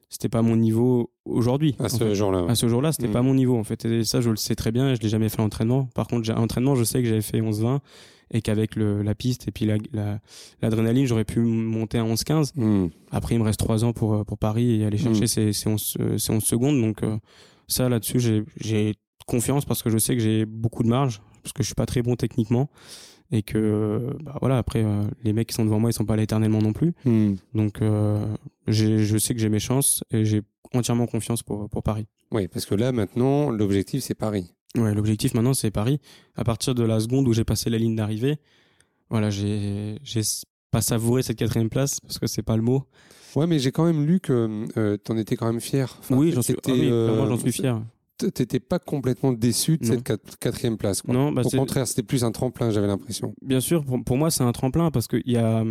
c'était 0.10 0.30
pas 0.30 0.39
à 0.39 0.41
mon 0.43 0.56
niveau 0.56 1.12
aujourd'hui. 1.26 1.76
À 1.80 1.86
en 1.86 1.89
ce 1.89 2.13
jour-là. 2.15 2.43
ouais. 2.43 2.52
À 2.52 2.56
ce 2.56 2.67
jour-là, 2.67 2.91
c'était 2.91 3.08
Mm. 3.08 3.12
pas 3.13 3.22
mon 3.24 3.34
niveau 3.36 3.58
en 3.58 3.63
fait. 3.63 3.84
Et 3.86 4.04
ça, 4.04 4.22
je 4.22 4.30
le 4.32 4.36
sais 4.36 4.54
très 4.56 4.72
bien. 4.72 4.89
et 4.91 4.96
Je 4.96 5.02
l'ai 5.02 5.10
jamais 5.10 5.28
fait 5.30 5.39
à 5.39 5.43
l'entraînement. 5.43 5.89
Par 5.96 6.06
contre, 6.08 6.24
j'ai 6.24 6.34
un 6.34 6.38
entraînement, 6.38 6.76
je 6.76 6.84
sais 6.84 7.02
que 7.02 7.08
j'avais 7.10 7.22
fait 7.22 7.41
11-20 7.41 7.80
et 8.32 8.42
qu'avec 8.42 8.76
la 8.76 9.16
piste 9.16 9.48
et 9.48 9.52
puis 9.52 9.66
la- 9.66 9.78
la- 9.94 10.20
l'adrénaline, 10.62 11.06
j'aurais 11.06 11.26
pu 11.26 11.40
monter 11.40 11.98
à 11.98 12.04
11-15. 12.06 12.52
Mm. 12.56 12.88
Après, 13.12 13.36
il 13.36 13.40
me 13.40 13.44
reste 13.44 13.60
3 13.60 13.84
ans 13.84 13.94
pour, 13.94 14.14
euh, 14.16 14.24
pour 14.24 14.38
Paris 14.38 14.82
et 14.82 14.86
aller 14.86 14.98
chercher 14.98 15.24
Mm. 15.24 15.28
ces, 15.28 15.54
ces, 15.54 15.70
11, 15.70 15.98
euh, 16.00 16.18
ces 16.18 16.32
11 16.32 16.44
secondes. 16.44 16.80
Donc, 16.82 17.04
euh, 17.04 17.18
ça, 17.68 17.90
là-dessus, 17.90 18.20
j'ai- 18.20 18.94
confiance 19.26 19.64
parce 19.64 19.82
que 19.82 19.90
je 19.90 19.98
sais 19.98 20.16
que 20.18 20.22
j'ai 20.22 20.46
beaucoup 20.46 20.84
de 20.84 20.90
marge, 20.90 21.22
parce 21.44 21.54
que 21.54 21.64
je 21.64 21.68
suis 21.68 21.76
pas 21.76 21.86
très 21.86 22.02
bon 22.02 22.16
techniquement. 22.18 22.70
Et 23.32 23.42
que, 23.42 24.16
bah 24.22 24.38
voilà, 24.42 24.58
après, 24.58 24.84
euh, 24.84 25.02
les 25.24 25.32
mecs 25.34 25.48
qui 25.48 25.56
sont 25.56 25.64
devant 25.64 25.80
moi, 25.80 25.90
ils 25.90 25.94
sont 25.94 26.06
pas 26.06 26.18
là 26.18 26.24
éternellement 26.24 26.62
non 26.62 26.74
plus. 26.74 26.94
Mm. 27.06 27.36
Donc, 27.56 27.82
euh, 27.82 28.26
je 28.68 29.18
sais 29.18 29.34
que 29.34 29.40
j'ai 29.40 29.48
mes 29.50 29.60
chances 29.62 30.04
et 30.12 30.26
j'ai 30.26 30.42
entièrement 30.74 31.06
confiance 31.08 31.42
pour, 31.42 31.70
pour 31.70 31.84
Paris. 31.84 32.06
Oui, 32.32 32.48
parce 32.50 32.66
que 32.66 32.76
là, 32.76 32.92
maintenant, 32.92 33.50
l'objectif, 33.50 34.04
c'est 34.04 34.14
Paris. 34.14 34.52
Ouais, 34.78 34.94
l'objectif 34.94 35.34
maintenant 35.34 35.54
c'est 35.54 35.72
Paris. 35.72 36.00
À 36.36 36.44
partir 36.44 36.74
de 36.76 36.84
la 36.84 37.00
seconde 37.00 37.28
où 37.28 37.34
j'ai 37.34 37.44
passé 37.44 37.70
la 37.70 37.78
ligne 37.78 37.96
d'arrivée, 37.96 38.38
voilà, 39.10 39.30
j'ai 39.30 39.98
pas 40.72 40.82
savouré 40.82 41.22
cette 41.22 41.38
quatrième 41.38 41.70
place 41.70 42.00
parce 42.00 42.18
que 42.20 42.26
c'est 42.28 42.42
pas 42.42 42.56
le 42.58 42.64
mot. 42.64 42.84
Ouais, 43.36 43.46
mais 43.48 43.60
j'ai 43.60 43.72
quand 43.72 43.86
même 43.86 44.06
lu 44.06 44.20
que 44.20 44.66
euh, 44.78 44.98
t'en 44.98 45.18
étais 45.18 45.36
quand 45.36 45.46
même 45.48 45.62
fier. 45.62 45.96
Enfin, 46.00 46.16
oui, 46.18 46.32
j'en 46.32 46.42
suis. 46.42 46.54
ah 46.56 46.72
oui, 46.72 46.88
euh, 46.90 47.08
clairement, 47.14 47.28
j'en 47.30 47.38
suis 47.40 47.52
fier. 47.52 47.82
T'étais 48.18 48.60
pas 48.60 48.80
complètement 48.80 49.34
déçu 49.34 49.78
de 49.78 49.86
Non. 49.86 49.94
cette 49.94 50.04
quat- 50.04 50.36
quatrième 50.40 50.78
place. 50.78 51.02
Quoi. 51.02 51.14
Non, 51.14 51.32
bah 51.32 51.42
Au 51.44 51.50
contraire, 51.50 51.88
c'était 51.88 52.04
plus 52.04 52.24
un 52.24 52.32
tremplin, 52.32 52.70
j'avais 52.70 52.88
l'impression. 52.88 53.34
bien 53.42 53.60
sûr. 53.60 53.84
Pour, 53.84 54.04
pour 54.04 54.18
moi, 54.18 54.30
c'est 54.32 54.44
un 54.44 54.52
tremplin 54.52 54.92
parce 54.92 55.08
que 55.08 55.18
y 55.26 55.36
a. 55.36 55.64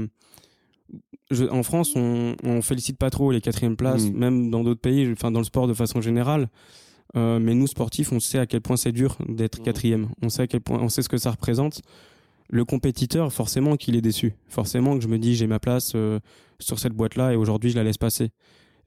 je- 1.31 1.45
en 1.47 1.63
France, 1.63 1.93
on, 1.97 2.35
on 2.43 2.63
félicite 2.63 2.99
pas 2.99 3.11
trop 3.11 3.31
les 3.33 3.41
quatrièmes 3.41 3.77
places, 3.77 4.05
Mm. 4.07 4.17
même 4.19 4.51
dans 4.51 4.63
d'autres 4.65 4.81
pays, 4.81 5.11
enfin 5.13 5.31
dans 5.31 5.39
le 5.41 5.45
sport 5.45 5.67
de 5.67 5.75
façon 5.75 6.01
générale. 6.01 6.49
Euh, 7.17 7.39
mais 7.39 7.55
nous 7.55 7.67
sportifs, 7.67 8.11
on 8.13 8.21
sait 8.21 8.39
à 8.39 8.47
quel 8.47 8.61
point 8.63 8.77
c'est 8.77 8.93
dur 8.93 9.19
d'être 9.29 9.61
Mm. 9.61 9.65
quatrième. 9.65 10.09
On 10.23 10.29
sait 10.29 10.43
à 10.43 10.47
quel 10.47 10.61
point, 10.61 10.79
on 10.81 10.89
sait 10.89 11.03
ce 11.03 11.09
que 11.09 11.19
ça 11.19 11.31
représente. 11.31 11.83
Le 12.49 12.65
compétiteur, 12.65 13.33
forcément 13.33 13.77
qu'il 13.77 13.97
est 13.97 14.01
déçu. 14.01 14.35
Forcément 14.49 14.97
que 14.97 15.03
je 15.03 15.09
me 15.09 15.19
dis 15.19 15.35
j'ai 15.35 15.47
ma 15.47 15.59
place 15.59 15.93
euh, 15.95 16.21
sur 16.59 16.79
cette 16.79 16.93
boîte-là 16.95 17.33
et 17.33 17.37
aujourd'hui 17.37 17.71
je 17.71 17.77
la 17.77 17.85
laisse 17.85 17.99
passer. 17.99 18.31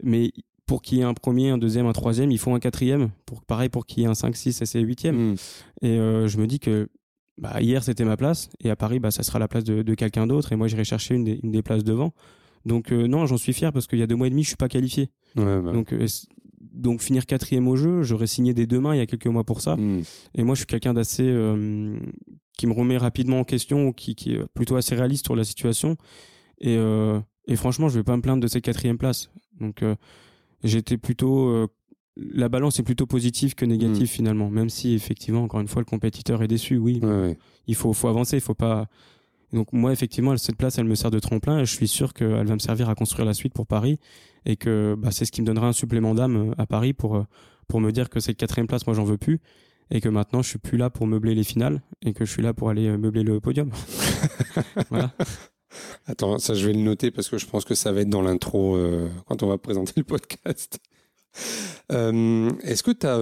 Mais 0.04 0.32
pour 0.66 0.82
qu'il 0.82 0.98
y 0.98 1.02
ait 1.02 1.06
un 1.06 1.14
premier, 1.14 1.50
un 1.50 1.58
deuxième, 1.58 1.86
un 1.86 1.94
troisième, 1.94 2.32
il 2.32 2.40
faut 2.40 2.52
un 2.54 2.60
quatrième. 2.60 3.10
Pour 3.26 3.44
pareil 3.44 3.70
pour 3.70 3.86
qu'il 3.86 4.02
y 4.02 4.06
ait 4.06 4.10
un 4.10 4.16
5, 4.16 4.36
6 4.36 4.62
et 4.62 4.66
c'est 4.66 4.80
huitième. 4.82 5.34
Mm. 5.34 5.36
Et 5.84 6.00
euh, 6.00 6.28
je 6.28 6.38
me 6.40 6.48
dis 6.48 6.60
que 6.60 6.90
bah, 7.40 7.62
hier 7.62 7.84
c'était 7.84 8.06
ma 8.06 8.18
place 8.18 8.50
et 8.64 8.70
à 8.70 8.76
Paris 8.76 9.00
bah, 9.00 9.12
ça 9.12 9.22
sera 9.24 9.40
la 9.40 9.48
place 9.48 9.64
de, 9.64 9.82
de 9.84 9.94
quelqu'un 9.94 10.26
d'autre 10.26 10.52
et 10.52 10.56
moi 10.56 10.68
j'irai 10.68 10.84
chercher 10.84 11.16
une 11.16 11.24
des, 11.26 11.40
une 11.44 11.52
des 11.52 11.62
places 11.62 11.84
devant. 11.84 12.14
Donc 12.66 12.92
non, 12.92 13.28
j'en 13.28 13.38
suis 13.38 13.54
fier 13.54 13.72
parce 13.72 13.86
qu'il 13.86 14.00
y 14.00 14.04
a 14.04 14.08
deux 14.08 14.16
mois 14.16 14.26
et 14.28 14.32
demi 14.32 14.42
je 14.44 14.48
suis 14.50 14.58
pas 14.58 14.68
qualifié. 14.70 15.10
Ouais, 15.36 15.62
bah. 15.62 15.72
Donc 15.72 15.94
donc 16.76 17.02
finir 17.02 17.26
quatrième 17.26 17.68
au 17.68 17.76
jeu, 17.76 18.04
j'aurais 18.04 18.28
signé 18.28 18.54
des 18.54 18.68
deux 18.68 18.80
mains 18.80 18.94
il 18.94 18.98
y 18.98 19.02
a 19.02 19.06
quelques 19.06 19.28
mois 19.28 19.44
pour 19.44 19.62
ça. 19.62 19.76
Mm. 19.78 20.04
Et 20.36 20.44
moi 20.44 20.56
je 20.56 20.60
suis 20.60 20.66
quelqu'un 20.68 20.94
d'assez 20.94 21.24
euh, 21.26 21.98
qui 22.58 22.68
me 22.68 22.74
remet 22.74 22.98
rapidement 22.98 23.40
en 23.40 23.44
question, 23.44 23.94
qui, 23.94 24.16
qui 24.16 24.34
est 24.34 24.46
plutôt 24.54 24.76
assez 24.76 24.96
réaliste 24.96 25.26
sur 25.26 25.36
la 25.36 25.44
situation. 25.44 25.98
Et, 26.60 26.76
euh, 26.78 27.20
et 27.48 27.56
franchement 27.56 27.88
je 27.90 27.98
vais 28.00 28.04
pas 28.04 28.16
me 28.16 28.22
plaindre 28.22 28.42
de 28.42 28.48
cette 28.48 28.64
quatrième 28.64 28.98
place. 28.98 29.30
Donc 29.60 29.82
euh, 29.84 29.96
j'étais 30.64 30.98
plutôt 30.98 31.68
la 32.18 32.48
balance 32.48 32.80
est 32.80 32.84
plutôt 32.84 33.06
positive 33.06 33.56
que 33.56 33.66
négative 33.66 34.04
Mm. 34.04 34.08
finalement, 34.08 34.50
même 34.50 34.70
si 34.70 34.94
effectivement 34.94 35.44
encore 35.44 35.60
une 35.60 35.68
fois 35.68 35.82
le 35.82 35.86
compétiteur 35.86 36.42
est 36.44 36.48
déçu. 36.48 36.78
Oui, 36.78 37.00
Ouais, 37.04 37.10
ouais. 37.10 37.38
il 37.68 37.76
faut, 37.76 37.92
faut 37.94 38.08
avancer, 38.08 38.38
il 38.38 38.42
faut 38.42 38.54
pas. 38.54 38.88
Donc 39.56 39.74
moi 39.74 39.92
effectivement 39.92 40.36
cette 40.38 40.58
place 40.58 40.78
elle 40.78 40.86
me 40.86 40.96
sert 40.96 41.10
de 41.10 41.20
tremplin 41.20 41.60
et 41.60 41.66
je 41.66 41.74
suis 41.74 41.88
sûr 41.88 42.14
qu'elle 42.14 42.46
va 42.46 42.54
me 42.54 42.60
servir 42.60 42.90
à 42.90 42.96
construire 42.96 43.26
la 43.26 43.34
suite 43.34 43.54
pour 43.54 43.66
Paris 43.66 44.00
et 44.46 44.58
que 44.58 44.96
bah, 44.98 45.10
c'est 45.12 45.26
ce 45.26 45.32
qui 45.32 45.42
me 45.42 45.48
donnera 45.48 45.68
un 45.68 45.74
supplément 45.74 46.14
d'âme 46.14 46.52
euh, 46.52 46.54
à 46.58 46.68
Paris 46.68 46.94
pour 46.94 47.16
euh, 47.16 47.24
pour 47.68 47.80
me 47.80 47.92
dire 47.92 48.10
que 48.10 48.20
cette 48.20 48.38
quatrième 48.38 48.68
place 48.68 48.86
moi 48.86 48.96
j'en 48.96 49.06
veux 49.06 49.18
plus 49.18 49.40
et 49.92 50.02
que 50.02 50.10
maintenant 50.10 50.42
je 50.42 50.50
suis 50.50 50.60
plus 50.60 50.78
là 50.78 50.90
pour 50.90 51.08
meubler 51.08 51.36
les 51.36 51.44
finales 51.44 51.82
et 52.04 52.14
que 52.14 52.26
je 52.26 52.32
suis 52.32 52.42
là 52.42 52.54
pour 52.54 52.70
aller 52.70 52.88
euh, 52.88 52.98
meubler 52.98 53.24
le 53.24 53.40
podium. 53.40 53.72
voilà. 54.90 55.14
Attends, 56.06 56.38
ça 56.38 56.54
je 56.54 56.68
vais 56.68 56.74
le 56.74 56.82
noter 56.82 57.12
parce 57.12 57.30
que 57.30 57.38
je 57.38 57.46
pense 57.46 57.66
que 57.66 57.76
ça 57.76 57.92
va 57.92 58.02
être 58.02 58.10
dans 58.10 58.22
l'intro 58.22 58.76
euh, 58.76 59.10
quand 59.26 59.44
on 59.44 59.48
va 59.48 59.58
présenter 59.58 59.94
le 59.96 60.04
podcast. 60.04 60.80
Euh, 61.92 62.50
est-ce 62.64 62.82
que 62.84 62.92
tu 62.92 63.06
as 63.06 63.18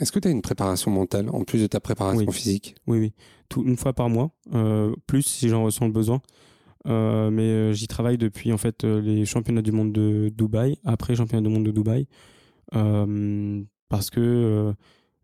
est-ce 0.00 0.12
que 0.12 0.18
tu 0.18 0.28
une 0.30 0.42
préparation 0.42 0.90
mentale 0.90 1.28
en 1.30 1.44
plus 1.44 1.60
de 1.60 1.66
ta 1.66 1.80
préparation 1.80 2.24
Oui. 2.26 2.32
physique? 2.32 2.74
Oui 2.86 2.98
oui, 2.98 3.12
tout 3.48 3.62
une 3.64 3.76
fois 3.76 3.92
par 3.92 4.08
mois, 4.08 4.30
euh, 4.54 4.94
plus 5.06 5.22
si 5.22 5.48
j'en 5.48 5.64
ressens 5.64 5.86
le 5.86 5.92
besoin. 5.92 6.20
Euh, 6.88 7.30
mais 7.30 7.42
euh, 7.42 7.72
j'y 7.72 7.86
travaille 7.86 8.18
depuis 8.18 8.52
en 8.52 8.58
fait 8.58 8.82
euh, 8.84 9.00
les 9.00 9.24
championnats 9.24 9.62
du 9.62 9.70
monde 9.70 9.92
de 9.92 10.30
Dubaï, 10.36 10.78
après 10.84 11.14
championnat 11.14 11.42
du 11.46 11.48
monde 11.54 11.64
de 11.64 11.70
Dubaï, 11.70 12.08
euh, 12.74 13.62
parce 13.88 14.10
que 14.10 14.20
euh, 14.20 14.72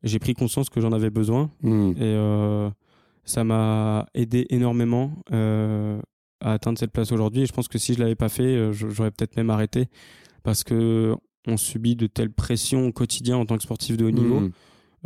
j'ai 0.04 0.18
pris 0.20 0.34
conscience 0.34 0.70
que 0.70 0.80
j'en 0.80 0.92
avais 0.92 1.10
besoin 1.10 1.50
Mm. 1.62 1.90
et 1.92 1.94
euh, 2.00 2.70
ça 3.24 3.42
m'a 3.44 4.06
aidé 4.14 4.46
énormément 4.50 5.10
euh, 5.32 6.00
à 6.40 6.52
atteindre 6.52 6.78
cette 6.78 6.92
place 6.92 7.10
aujourd'hui. 7.12 7.42
Et 7.42 7.46
je 7.46 7.52
pense 7.52 7.66
que 7.68 7.78
si 7.78 7.94
je 7.94 7.98
l'avais 7.98 8.14
pas 8.14 8.28
fait, 8.28 8.42
euh, 8.44 8.72
j'aurais 8.72 9.10
peut-être 9.10 9.36
même 9.36 9.50
arrêté 9.50 9.88
parce 10.44 10.62
que 10.62 11.16
on 11.48 11.56
subit 11.56 11.96
de 11.96 12.06
telles 12.06 12.30
pressions 12.32 12.86
au 12.86 12.92
quotidien 12.92 13.36
en 13.36 13.46
tant 13.46 13.56
que 13.56 13.62
sportif 13.64 13.96
de 13.96 14.04
haut 14.04 14.10
niveau, 14.10 14.40
Mm. 14.40 14.50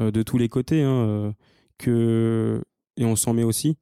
euh, 0.00 0.10
de 0.10 0.22
tous 0.22 0.38
les 0.38 0.48
côtés, 0.48 0.82
hein, 0.82 0.90
euh, 1.06 1.32
que 1.78 2.62
et 2.96 3.04
on 3.04 3.16
s'en 3.16 3.32
met 3.32 3.44
aussi. 3.44 3.76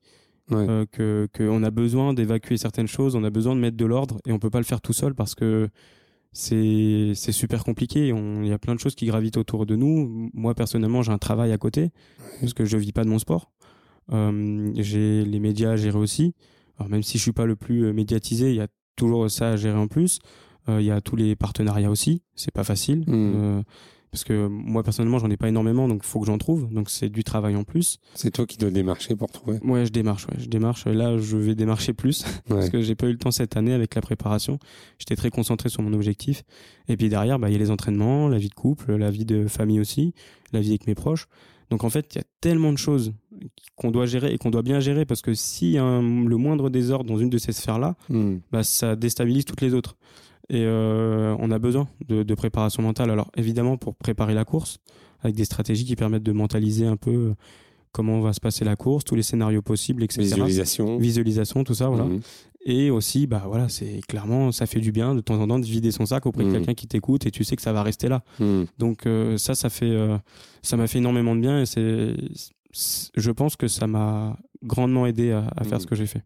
Ouais. 0.50 0.66
euh, 0.68 0.84
que 0.90 1.28
qu'on 1.36 1.62
a 1.62 1.70
besoin 1.70 2.12
d'évacuer 2.12 2.56
certaines 2.56 2.88
choses, 2.88 3.14
on 3.14 3.22
a 3.22 3.30
besoin 3.30 3.54
de 3.54 3.60
mettre 3.60 3.76
de 3.76 3.84
l'ordre 3.84 4.20
et 4.26 4.32
on 4.32 4.40
peut 4.40 4.50
pas 4.50 4.58
le 4.58 4.64
faire 4.64 4.80
tout 4.80 4.92
seul 4.92 5.14
parce 5.14 5.36
que 5.36 5.68
c'est 6.32 7.14
super 7.32 7.64
compliqué. 7.64 8.08
Il 8.08 8.46
y 8.46 8.52
a 8.52 8.58
plein 8.58 8.74
de 8.74 8.80
choses 8.80 8.94
qui 8.94 9.06
gravitent 9.06 9.36
autour 9.36 9.66
de 9.66 9.76
nous. 9.76 10.30
Moi 10.34 10.54
personnellement, 10.54 11.02
j'ai 11.02 11.12
un 11.12 11.18
travail 11.18 11.52
à 11.52 11.58
côté 11.58 11.90
parce 12.40 12.52
que 12.54 12.64
je 12.64 12.76
vis 12.76 12.92
pas 12.92 13.04
de 13.04 13.08
mon 13.08 13.18
sport. 13.18 13.50
Euh, 14.12 14.70
j'ai 14.76 15.24
les 15.24 15.38
médias 15.40 15.72
à 15.72 15.76
gérer 15.76 15.98
aussi. 15.98 16.34
Alors 16.78 16.88
même 16.88 17.02
si 17.02 17.18
je 17.18 17.22
suis 17.22 17.32
pas 17.32 17.46
le 17.46 17.56
plus 17.56 17.92
médiatisé, 17.92 18.50
il 18.50 18.56
y 18.56 18.60
a 18.60 18.68
toujours 18.96 19.30
ça 19.30 19.50
à 19.50 19.56
gérer 19.56 19.78
en 19.78 19.86
plus. 19.88 20.18
Euh, 20.68 20.80
Il 20.80 20.86
y 20.86 20.90
a 20.90 21.00
tous 21.00 21.16
les 21.16 21.36
partenariats 21.36 21.90
aussi. 21.90 22.22
C'est 22.34 22.52
pas 22.52 22.64
facile 22.64 23.00
Mm. 23.00 23.04
euh, 23.08 23.62
parce 24.12 24.24
que 24.24 24.48
moi 24.48 24.82
personnellement, 24.82 25.18
j'en 25.20 25.30
ai 25.30 25.36
pas 25.36 25.48
énormément, 25.48 25.86
donc 25.86 26.00
il 26.02 26.06
faut 26.06 26.18
que 26.20 26.26
j'en 26.26 26.36
trouve. 26.38 26.68
Donc 26.72 26.90
c'est 26.90 27.08
du 27.08 27.22
travail 27.22 27.54
en 27.54 27.62
plus. 27.62 27.98
C'est 28.14 28.32
toi 28.32 28.44
qui 28.44 28.58
dois 28.58 28.70
démarcher 28.70 29.14
pour 29.14 29.30
trouver. 29.30 29.58
Ouais, 29.62 29.86
je 29.86 29.92
démarche. 29.92 30.26
Ouais, 30.26 30.34
je 30.38 30.46
démarche. 30.48 30.84
Là, 30.86 31.16
je 31.18 31.36
vais 31.36 31.54
démarcher 31.54 31.92
plus 31.92 32.24
parce 32.48 32.70
que 32.70 32.82
j'ai 32.82 32.96
pas 32.96 33.06
eu 33.06 33.12
le 33.12 33.18
temps 33.18 33.30
cette 33.30 33.56
année 33.56 33.72
avec 33.72 33.94
la 33.94 34.00
préparation. 34.00 34.58
J'étais 34.98 35.14
très 35.16 35.30
concentré 35.30 35.68
sur 35.68 35.82
mon 35.82 35.92
objectif. 35.92 36.42
Et 36.88 36.96
puis 36.96 37.08
derrière, 37.08 37.38
bah, 37.38 37.48
il 37.48 37.52
y 37.52 37.56
a 37.56 37.58
les 37.58 37.70
entraînements, 37.70 38.28
la 38.28 38.38
vie 38.38 38.48
de 38.48 38.54
couple, 38.54 38.96
la 38.96 39.10
vie 39.12 39.24
de 39.24 39.46
famille 39.46 39.78
aussi, 39.80 40.12
la 40.52 40.60
vie 40.60 40.70
avec 40.70 40.86
mes 40.88 40.96
proches. 40.96 41.26
Donc 41.70 41.84
en 41.84 41.88
fait, 41.90 42.12
il 42.16 42.18
y 42.18 42.20
a 42.20 42.24
tellement 42.40 42.72
de 42.72 42.78
choses 42.78 43.12
qu'on 43.76 43.92
doit 43.92 44.06
gérer 44.06 44.34
et 44.34 44.38
qu'on 44.38 44.50
doit 44.50 44.62
bien 44.62 44.80
gérer 44.80 45.04
parce 45.04 45.22
que 45.22 45.34
si 45.34 45.78
un, 45.78 46.02
le 46.02 46.36
moindre 46.36 46.68
désordre 46.68 47.08
dans 47.08 47.16
une 47.18 47.30
de 47.30 47.38
ces 47.38 47.52
sphères-là, 47.52 47.94
Mm. 48.08 48.38
bah, 48.50 48.64
ça 48.64 48.96
déstabilise 48.96 49.44
toutes 49.44 49.60
les 49.60 49.72
autres. 49.72 49.96
Et 50.52 50.64
euh, 50.64 51.34
on 51.38 51.50
a 51.52 51.58
besoin 51.60 51.88
de, 52.08 52.22
de 52.24 52.34
préparation 52.34 52.82
mentale. 52.82 53.10
Alors 53.10 53.30
évidemment 53.36 53.76
pour 53.76 53.94
préparer 53.94 54.34
la 54.34 54.44
course, 54.44 54.78
avec 55.22 55.36
des 55.36 55.44
stratégies 55.44 55.84
qui 55.84 55.94
permettent 55.96 56.24
de 56.24 56.32
mentaliser 56.32 56.86
un 56.86 56.96
peu 56.96 57.10
euh, 57.12 57.34
comment 57.92 58.20
va 58.20 58.32
se 58.32 58.40
passer 58.40 58.64
la 58.64 58.74
course, 58.76 59.04
tous 59.04 59.14
les 59.14 59.22
scénarios 59.22 59.62
possibles, 59.62 60.02
etc. 60.02 60.22
Visualisation. 60.22 60.98
Visualisation, 60.98 61.62
tout 61.64 61.74
ça, 61.74 61.88
voilà. 61.88 62.04
Mhm. 62.04 62.20
Et 62.66 62.90
aussi, 62.90 63.26
bah 63.26 63.44
voilà, 63.46 63.68
c'est 63.70 64.00
clairement, 64.06 64.52
ça 64.52 64.66
fait 64.66 64.80
du 64.80 64.92
bien 64.92 65.14
de 65.14 65.20
temps 65.20 65.40
en 65.40 65.46
temps 65.48 65.58
de 65.58 65.64
vider 65.64 65.92
son 65.92 66.04
sac 66.04 66.26
auprès 66.26 66.42
de 66.44 66.48
Mhm. 66.48 66.56
quelqu'un 66.56 66.74
qui 66.74 66.86
t'écoute 66.88 67.24
et 67.26 67.30
tu 67.30 67.42
sais 67.44 67.56
que 67.56 67.62
ça 67.62 67.72
va 67.72 67.82
rester 67.82 68.08
là. 68.08 68.22
Mm. 68.38 68.64
Donc 68.78 69.06
euh, 69.06 69.38
ça, 69.38 69.54
ça 69.54 69.70
fait, 69.70 69.88
euh, 69.90 70.18
ça 70.62 70.76
m'a 70.76 70.86
fait 70.86 70.98
énormément 70.98 71.34
de 71.36 71.40
bien 71.40 71.62
et 71.62 71.66
c'est, 71.66 72.14
je 73.16 73.30
pense 73.30 73.56
que 73.56 73.66
ça 73.68 73.86
m'a 73.86 74.36
grandement 74.62 75.06
aidé 75.06 75.30
à, 75.32 75.46
à 75.56 75.64
faire 75.64 75.78
Mhm. 75.78 75.80
ce 75.82 75.86
que 75.86 75.94
j'ai 75.94 76.06
fait. 76.06 76.22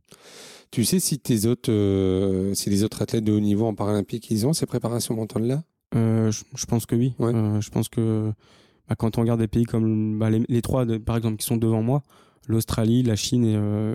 Tu 0.75 0.85
sais 0.85 0.99
si 0.99 1.21
tes 1.21 1.47
autres, 1.47 1.71
euh, 1.71 2.53
si 2.55 2.69
les 2.69 2.83
autres 2.83 3.01
athlètes 3.01 3.23
de 3.23 3.31
haut 3.33 3.39
niveau 3.39 3.65
en 3.67 3.77
paralympique, 3.77 4.29
ils 4.33 4.45
ont 4.45 4.53
ces 4.53 4.67
préparations 4.67 5.15
mentales-là? 5.15 5.63
Euh, 5.95 6.33
je, 6.33 6.43
je 6.57 6.67
pense 6.67 6.85
que 6.85 6.97
oui. 6.97 7.13
Ouais. 7.21 7.33
Euh, 7.33 7.61
je 7.61 7.71
pense 7.71 7.89
que 7.89 8.33
bah, 8.89 8.97
quand 8.99 9.17
on 9.17 9.21
regarde 9.21 9.39
des 9.39 9.47
pays 9.47 9.67
comme 9.67 10.19
bah, 10.19 10.31
les, 10.31 10.43
les 10.49 10.63
trois, 10.63 10.85
de- 10.85 10.99
par 10.99 11.17
exemple, 11.17 11.37
qui 11.37 11.47
sont 11.47 11.57
devant 11.57 11.81
moi, 11.81 12.03
l'Australie, 12.49 13.05
la 13.05 13.15
Chine 13.15 13.45
et, 13.45 13.55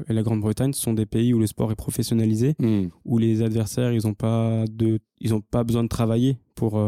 et 0.09 0.13
la 0.13 0.23
Grande-Bretagne, 0.23 0.71
ce 0.71 0.81
sont 0.81 0.93
des 0.93 1.05
pays 1.05 1.33
où 1.33 1.39
le 1.39 1.47
sport 1.47 1.69
est 1.69 1.75
professionnalisé, 1.75 2.55
Mm. 2.59 2.87
où 3.03 3.17
les 3.17 3.41
adversaires, 3.41 3.91
ils 3.91 4.05
n'ont 4.07 4.13
pas 4.13 4.63
de, 4.71 4.99
ils 5.19 5.33
ont 5.33 5.41
pas 5.41 5.65
besoin 5.65 5.83
de 5.83 5.89
travailler 5.89 6.37
pour 6.55 6.81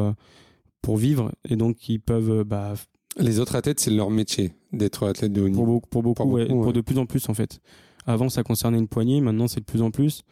pour 0.82 0.95
vivre 0.97 1.32
et 1.47 1.58
donc 1.58 1.89
ils 1.89 1.99
peuvent 1.99 2.43
bah, 2.45 2.75
Les 3.19 3.39
autres 3.39 3.56
athlètes, 3.58 3.80
c'est 3.82 3.91
leur 3.91 4.10
métier 4.10 4.54
d'être 4.71 5.06
athlète 5.06 5.34
de 5.34 5.41
haut 5.41 5.49
niveau. 5.49 5.63
Pour 5.63 5.67
beaucoup, 5.73 5.89
pour, 5.89 6.01
beaucoup, 6.01 6.23
Pour 6.23 6.32
ouais, 6.32 6.45
beaucoup, 6.45 6.60
ouais. 6.60 6.63
pour 6.63 6.73
de 6.73 6.82
plus 6.82 6.97
en 6.97 7.06
plus 7.06 7.27
en 7.30 7.34
fait. 7.34 7.60
Avant, 8.05 8.29
ça 8.29 8.43
concernait 8.43 8.77
une 8.79 8.87
poignée, 8.87 9.21
maintenant 9.21 9.47
c'est 9.47 9.59
de 9.59 9.65
plus 9.65 9.81
en 9.81 9.91
plus. 9.91 10.23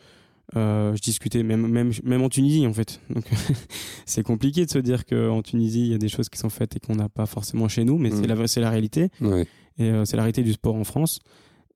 Euh, 0.56 0.96
je 0.96 1.02
discutais 1.02 1.44
même 1.44 1.68
même 1.68 1.92
même 2.04 2.24
en 2.24 2.30
Tunisie 2.30 2.66
en 2.66 2.74
fait. 2.74 3.00
Donc 3.12 3.24
c'est 4.08 4.24
compliqué 4.24 4.66
de 4.66 4.72
se 4.72 4.80
dire 4.80 5.06
qu'en 5.06 5.44
Tunisie 5.44 5.82
il 5.82 5.88
y 5.92 5.94
a 5.94 6.00
des 6.00 6.10
choses 6.10 6.28
qui 6.30 6.40
sont 6.40 6.50
faites 6.50 6.76
et 6.76 6.80
qu'on 6.80 6.96
n'a 6.96 7.08
pas 7.10 7.28
forcément 7.28 7.68
chez 7.68 7.84
nous, 7.84 7.98
mais 8.00 8.10
Mm. 8.10 8.16
c'est 8.22 8.28
la 8.28 8.48
c'est 8.48 8.62
la 8.62 8.70
réalité 8.72 9.10
Ouais. 9.22 9.46
et 9.78 9.84
euh, 9.92 10.06
c'est 10.06 10.18
la 10.18 10.24
réalité 10.24 10.42
du 10.42 10.54
sport 10.54 10.76
en 10.76 10.84
France. 10.84 11.20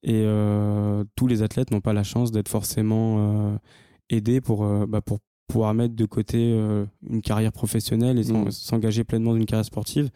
Et 0.02 0.24
euh, 0.26 1.04
tous 1.16 1.28
les 1.28 1.44
athlètes 1.44 1.70
n'ont 1.72 1.82
pas 1.82 1.94
la 1.94 2.04
chance 2.04 2.32
d'être 2.32 2.50
forcément 2.50 3.60
aidés 4.10 4.42
pour 4.42 4.66
bah, 4.88 5.02
pour 5.02 5.20
pouvoir 5.48 5.74
mettre 5.76 5.96
de 5.96 6.06
côté 6.06 6.52
une 7.08 7.22
carrière 7.22 7.52
professionnelle 7.52 8.18
et 8.18 8.24
Mm. 8.24 8.50
s'engager 8.52 9.04
pleinement 9.04 9.32
dans 9.34 9.38
une 9.38 9.46
carrière 9.46 9.66
sportive. 9.66 10.10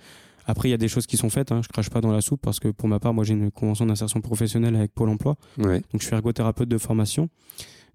Après, 0.49 0.69
il 0.69 0.71
y 0.71 0.73
a 0.73 0.77
des 0.77 0.87
choses 0.87 1.05
qui 1.05 1.17
sont 1.17 1.29
faites. 1.29 1.51
Hein, 1.51 1.61
je 1.61 1.67
crache 1.67 1.89
pas 1.89 1.99
dans 1.99 2.11
la 2.11 2.21
soupe 2.21 2.41
parce 2.41 2.59
que 2.59 2.69
pour 2.69 2.87
ma 2.87 2.99
part, 2.99 3.13
moi, 3.13 3.25
j'ai 3.25 3.33
une 3.33 3.51
convention 3.51 3.85
d'insertion 3.85 4.21
professionnelle 4.21 4.75
avec 4.77 4.93
Pôle 4.93 5.09
Emploi. 5.09 5.35
Ouais. 5.57 5.81
Donc, 5.91 6.01
je 6.01 6.05
suis 6.05 6.15
ergothérapeute 6.15 6.69
de 6.69 6.77
formation. 6.77 7.29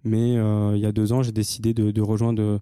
Mais 0.04 0.36
euh, 0.36 0.72
il 0.76 0.82
y 0.82 0.86
a 0.86 0.92
deux 0.92 1.12
ans, 1.12 1.22
j'ai 1.22 1.32
décidé 1.32 1.72
de, 1.72 1.90
de 1.90 2.00
rejoindre 2.02 2.60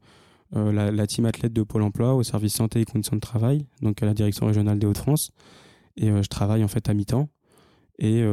euh, 0.57 0.73
la, 0.73 0.93
la 0.93 1.07
team 1.07 1.27
athlète 1.27 1.53
de 1.53 1.63
Pôle 1.65 1.83
Emploi 1.83 2.15
au 2.15 2.23
service 2.23 2.55
santé 2.55 2.81
et 2.81 2.85
conditions 2.85 3.17
de 3.17 3.21
travail, 3.21 3.67
donc 3.83 4.03
à 4.03 4.07
la 4.07 4.15
direction 4.15 4.47
régionale 4.47 4.79
des 4.79 4.87
Hauts-de-France. 4.87 5.33
Et 5.97 6.09
euh, 6.11 6.23
je 6.23 6.29
travaille 6.29 6.63
en 6.63 6.69
fait 6.69 6.89
à 6.89 6.95
mi-temps. 6.95 7.29
Et 8.03 8.25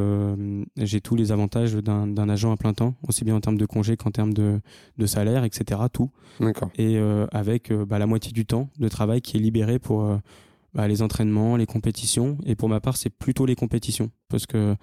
j'ai 0.78 1.02
tous 1.02 1.14
les 1.14 1.30
avantages 1.30 1.74
d'un 1.74 2.28
agent 2.30 2.50
à 2.50 2.56
plein 2.56 2.72
temps, 2.72 2.94
aussi 3.06 3.22
bien 3.26 3.36
en 3.36 3.40
termes 3.42 3.58
de 3.58 3.66
congés 3.66 3.98
qu'en 3.98 4.10
termes 4.10 4.32
de, 4.32 4.62
de 4.96 5.06
salaire, 5.06 5.44
etc. 5.44 5.82
Tout 5.92 6.10
D'accord. 6.40 6.70
et 6.78 6.98
avec 7.32 7.70
bah, 7.70 7.98
la 7.98 8.06
moitié 8.06 8.32
du 8.32 8.46
temps 8.46 8.70
de 8.78 8.88
travail 8.88 9.20
qui 9.20 9.36
est 9.36 9.40
libéré 9.40 9.78
pour 9.78 10.18
bah, 10.78 10.86
les 10.86 11.02
entraînements, 11.02 11.56
les 11.56 11.66
compétitions. 11.66 12.38
Et 12.46 12.54
pour 12.54 12.68
ma 12.68 12.78
part, 12.78 12.96
c'est 12.96 13.10
plutôt 13.10 13.46
les 13.46 13.56
compétitions 13.56 14.12
parce 14.28 14.46
que 14.46 14.76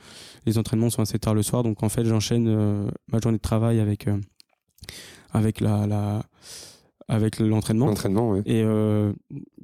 les 0.46 0.58
entraînements 0.58 0.90
sont 0.90 1.02
assez 1.02 1.18
tard 1.20 1.34
le 1.34 1.42
soir. 1.42 1.64
Donc 1.64 1.84
en 1.84 1.88
fait, 1.88 2.04
j'enchaîne 2.04 2.50
euh, 2.50 2.90
ma 3.08 3.22
journée 3.22 3.38
de 3.38 3.42
travail 3.42 3.80
avec 3.80 4.10
euh, 4.10 4.18
avec 5.32 5.62
la, 5.62 5.88
la 5.88 6.24
avec 7.08 7.40
l'entraînement. 7.40 7.86
Entraînement, 7.86 8.32
ouais. 8.32 8.42
Et 8.46 8.62
euh, 8.62 9.14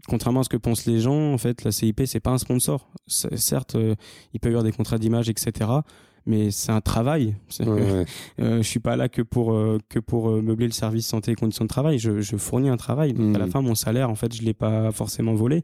contrairement 0.07 0.39
à 0.39 0.43
ce 0.45 0.49
que 0.49 0.55
pensent 0.55 0.85
les 0.85 1.01
gens, 1.01 1.33
en 1.33 1.37
fait, 1.37 1.65
la 1.65 1.73
CIP 1.73 2.03
c'est 2.05 2.21
pas 2.21 2.31
un 2.31 2.37
sponsor. 2.37 2.89
Certes, 3.07 3.75
euh, 3.75 3.95
il 4.33 4.39
peut 4.39 4.47
y 4.47 4.53
avoir 4.53 4.63
des 4.63 4.71
contrats 4.71 4.99
d'image, 4.99 5.27
etc. 5.27 5.69
Mais 6.27 6.51
c'est 6.51 6.71
un 6.71 6.81
travail. 6.81 7.35
Ouais, 7.59 7.67
ouais. 7.67 8.05
euh, 8.39 8.57
je 8.57 8.67
suis 8.67 8.79
pas 8.79 8.95
là 8.95 9.09
que 9.09 9.21
pour 9.23 9.53
euh, 9.53 9.79
que 9.89 9.97
pour 9.99 10.29
euh, 10.29 10.41
meubler 10.41 10.67
le 10.67 10.71
service 10.71 11.07
santé 11.07 11.31
et 11.31 11.35
conditions 11.35 11.65
de 11.65 11.69
travail. 11.69 11.97
Je, 11.97 12.21
je 12.21 12.37
fournis 12.37 12.69
un 12.69 12.77
travail. 12.77 13.13
Donc 13.13 13.35
à 13.35 13.39
la 13.39 13.47
fin, 13.47 13.61
mon 13.61 13.73
salaire, 13.75 14.09
en 14.09 14.15
fait, 14.15 14.33
je 14.35 14.43
l'ai 14.43 14.53
pas 14.53 14.91
forcément 14.91 15.33
volé. 15.33 15.63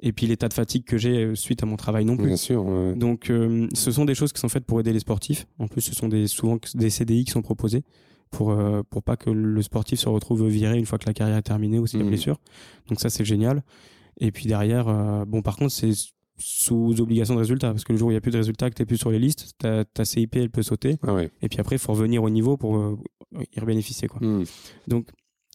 Et 0.00 0.12
puis 0.12 0.26
l'état 0.26 0.48
de 0.48 0.52
fatigue 0.54 0.84
que 0.84 0.96
j'ai 0.98 1.34
suite 1.34 1.62
à 1.62 1.66
mon 1.66 1.76
travail 1.76 2.04
non 2.04 2.16
plus. 2.16 2.26
Bien 2.26 2.36
sûr. 2.36 2.64
ouais. 2.64 2.94
Donc 2.94 3.30
euh, 3.30 3.66
ce 3.74 3.90
sont 3.90 4.04
des 4.04 4.14
choses 4.14 4.32
qui 4.32 4.40
sont 4.40 4.48
faites 4.48 4.64
pour 4.64 4.78
aider 4.80 4.92
les 4.92 5.00
sportifs. 5.00 5.46
En 5.58 5.66
plus, 5.66 5.80
ce 5.80 5.94
sont 5.94 6.08
des 6.08 6.28
souvent 6.28 6.58
des 6.74 6.90
CDI 6.90 7.24
qui 7.24 7.32
sont 7.32 7.42
proposés 7.42 7.82
pour 8.30 8.50
euh, 8.52 8.82
pour 8.88 9.02
pas 9.02 9.16
que 9.16 9.30
le 9.30 9.62
sportif 9.62 9.98
se 10.00 10.08
retrouve 10.08 10.46
viré 10.46 10.78
une 10.78 10.86
fois 10.86 10.98
que 10.98 11.06
la 11.06 11.14
carrière 11.14 11.36
est 11.36 11.42
terminée 11.42 11.78
ou 11.78 11.86
s'il 11.86 11.98
y 11.98 12.02
a 12.02 12.04
Mhm. 12.04 12.10
blessure. 12.10 12.38
Donc 12.88 13.00
ça 13.00 13.10
c'est 13.10 13.24
génial. 13.24 13.62
Et 14.20 14.30
puis 14.32 14.46
derrière, 14.46 14.88
euh, 14.88 15.24
bon 15.24 15.42
par 15.42 15.56
contre 15.56 15.72
c'est 15.72 15.90
sous 16.38 17.00
obligation 17.00 17.34
de 17.34 17.40
résultat 17.40 17.70
parce 17.70 17.84
que 17.84 17.92
le 17.92 17.98
jour 17.98 18.08
où 18.08 18.10
il 18.10 18.14
y 18.14 18.16
a 18.16 18.20
plus 18.20 18.30
de 18.32 18.36
résultats, 18.38 18.68
que 18.70 18.74
t'es 18.74 18.84
plus 18.86 18.98
sur 18.98 19.10
les 19.10 19.18
listes, 19.18 19.52
ta, 19.58 19.84
ta 19.84 20.04
CIP 20.04 20.36
elle 20.36 20.50
peut 20.50 20.62
sauter. 20.62 20.96
Ah 21.02 21.14
ouais. 21.14 21.30
Et 21.42 21.48
puis 21.48 21.58
après, 21.60 21.76
il 21.76 21.78
faut 21.78 21.92
revenir 21.92 22.22
au 22.22 22.30
niveau 22.30 22.56
pour 22.56 22.76
euh, 22.76 22.96
y 23.56 23.60
bénéficier 23.64 24.08
quoi. 24.08 24.20
Hmm. 24.20 24.44
Donc 24.88 25.08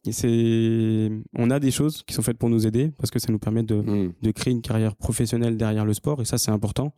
c'est 0.09 1.09
on 1.37 1.49
a 1.51 1.59
des 1.59 1.71
choses 1.71 2.03
qui 2.03 2.13
sont 2.13 2.21
faites 2.21 2.37
pour 2.37 2.49
nous 2.49 2.65
aider 2.65 2.91
parce 2.97 3.11
que 3.11 3.19
ça 3.19 3.31
nous 3.31 3.39
permet 3.39 3.63
de 3.63 3.75
Hmm. 3.75 4.11
de 4.21 4.31
créer 4.31 4.51
une 4.53 4.61
carrière 4.61 4.95
professionnelle 4.95 5.57
derrière 5.57 5.85
le 5.85 5.93
sport 5.93 6.21
et 6.21 6.25
ça 6.25 6.37
c'est 6.37 6.51
important 6.51 6.93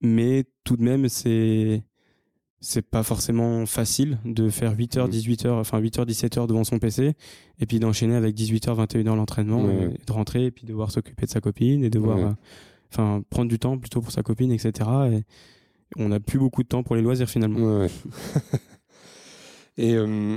mais 0.00 0.44
tout 0.64 0.76
de 0.76 0.82
même 0.82 1.08
c'est 1.08 1.82
c'est 2.60 2.82
pas 2.82 3.02
forcément 3.02 3.66
facile 3.66 4.18
de 4.24 4.48
faire 4.48 4.74
8h 4.76 5.04
Mhm. 5.06 5.10
18h 5.10 5.48
enfin 5.50 5.80
8h 5.80 6.06
17h 6.06 6.46
devant 6.46 6.62
son 6.64 6.78
PC 6.78 7.14
et 7.58 7.66
puis 7.66 7.80
d'enchaîner 7.80 8.14
avec 8.14 8.36
18h 8.36 8.74
21h 8.76 9.16
l'entraînement 9.16 9.64
Ouais, 9.64 9.90
de 10.06 10.12
rentrer 10.12 10.46
et 10.46 10.50
puis 10.52 10.64
devoir 10.64 10.90
s'occuper 10.92 11.26
de 11.26 11.30
sa 11.30 11.40
copine 11.40 11.82
et 11.82 11.90
devoir 11.90 12.18
Ouais. 12.18 12.24
euh, 12.24 12.32
enfin 12.92 13.22
prendre 13.30 13.48
du 13.48 13.58
temps 13.58 13.78
plutôt 13.78 14.00
pour 14.00 14.12
sa 14.12 14.22
copine 14.22 14.52
etc 14.52 14.72
et 15.12 15.24
on 15.96 16.08
n'a 16.10 16.20
plus 16.20 16.38
beaucoup 16.38 16.62
de 16.62 16.68
temps 16.68 16.82
pour 16.82 16.96
les 16.96 17.02
loisirs 17.02 17.28
finalement 17.28 17.58
Ouais, 17.58 17.80
ouais. 17.86 17.90
Et 19.78 19.94
euh, 19.94 20.36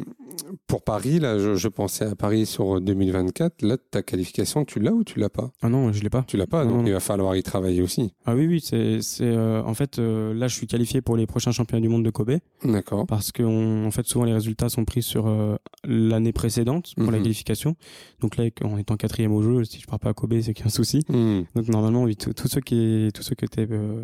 pour 0.67 0.83
Paris, 0.83 1.19
là, 1.19 1.37
je, 1.37 1.55
je 1.55 1.67
pensais 1.67 2.05
à 2.05 2.15
Paris 2.15 2.45
sur 2.45 2.79
2024. 2.79 3.63
Là, 3.63 3.75
ta 3.91 4.01
qualification, 4.01 4.63
tu 4.63 4.79
l'as 4.79 4.93
ou 4.93 5.03
tu 5.03 5.19
l'as 5.19 5.29
pas? 5.29 5.51
Ah 5.61 5.67
non 5.69 5.91
je 5.91 6.01
l'ai 6.01 6.09
pas 6.09 6.23
Tu 6.23 6.37
l'as 6.37 6.47
pas, 6.47 6.63
Non, 6.63 6.69
donc 6.71 6.79
non. 6.81 6.87
il 6.87 6.93
va 6.93 6.99
falloir 7.01 7.35
y 7.35 7.43
travailler 7.43 7.81
aussi. 7.81 8.13
ah 8.25 8.33
oui 8.35 8.47
oui 8.47 8.61
c'est 8.63 9.01
c'est 9.01 9.25
euh, 9.25 9.61
en 9.63 9.73
fait 9.73 9.99
euh, 9.99 10.33
là 10.33 10.47
je 10.47 10.55
suis 10.55 10.67
qualifié 10.67 11.01
pour 11.01 11.17
les 11.17 11.27
prochains 11.27 11.51
championnats 11.51 11.81
du 11.81 11.89
monde 11.89 12.03
de 12.03 12.09
Kobe 12.11 12.37
D'accord. 12.63 13.05
parce 13.07 13.31
que 13.31 13.43
on- 13.43 13.85
en 13.85 13.91
fait 13.91 14.05
souvent 14.07 14.23
les 14.25 14.33
résultats 14.33 14.69
sont 14.69 14.85
pris 14.85 15.01
sur 15.03 15.27
euh, 15.27 15.57
l'année 15.83 16.31
précédente 16.33 16.93
pour 16.95 17.11
la 17.11 17.17
Mhm. 17.17 17.23
qualification. 17.23 17.75
Donc 18.21 18.37
là 18.37 18.45
en 18.63 18.77
étant 18.77 18.95
quatrième 18.95 19.33
au 19.33 19.41
jeu, 19.41 19.63
si 19.65 19.79
je 19.81 19.85
pars 19.87 19.99
pas 19.99 20.09
à 20.09 20.13
Kobe, 20.13 20.39
c'est 20.41 20.53
qu'il 20.53 20.63
y 20.63 20.67
a 20.67 20.67
un 20.67 20.69
souci. 20.69 21.01
Hmm. 21.09 21.41
Donc 21.55 21.67
normalement 21.67 22.03
oui, 22.03 22.15
tous 22.15 22.47
ceux 22.47 22.61
qui 22.61 23.09
tous 23.13 23.23
ceux 23.23 23.35
qui 23.35 23.43
étaient 23.45 23.67
euh, 23.69 24.01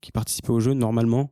qui 0.00 0.10
participaient 0.10 0.50
au 0.50 0.60
jeu 0.60 0.72
normalement 0.74 1.30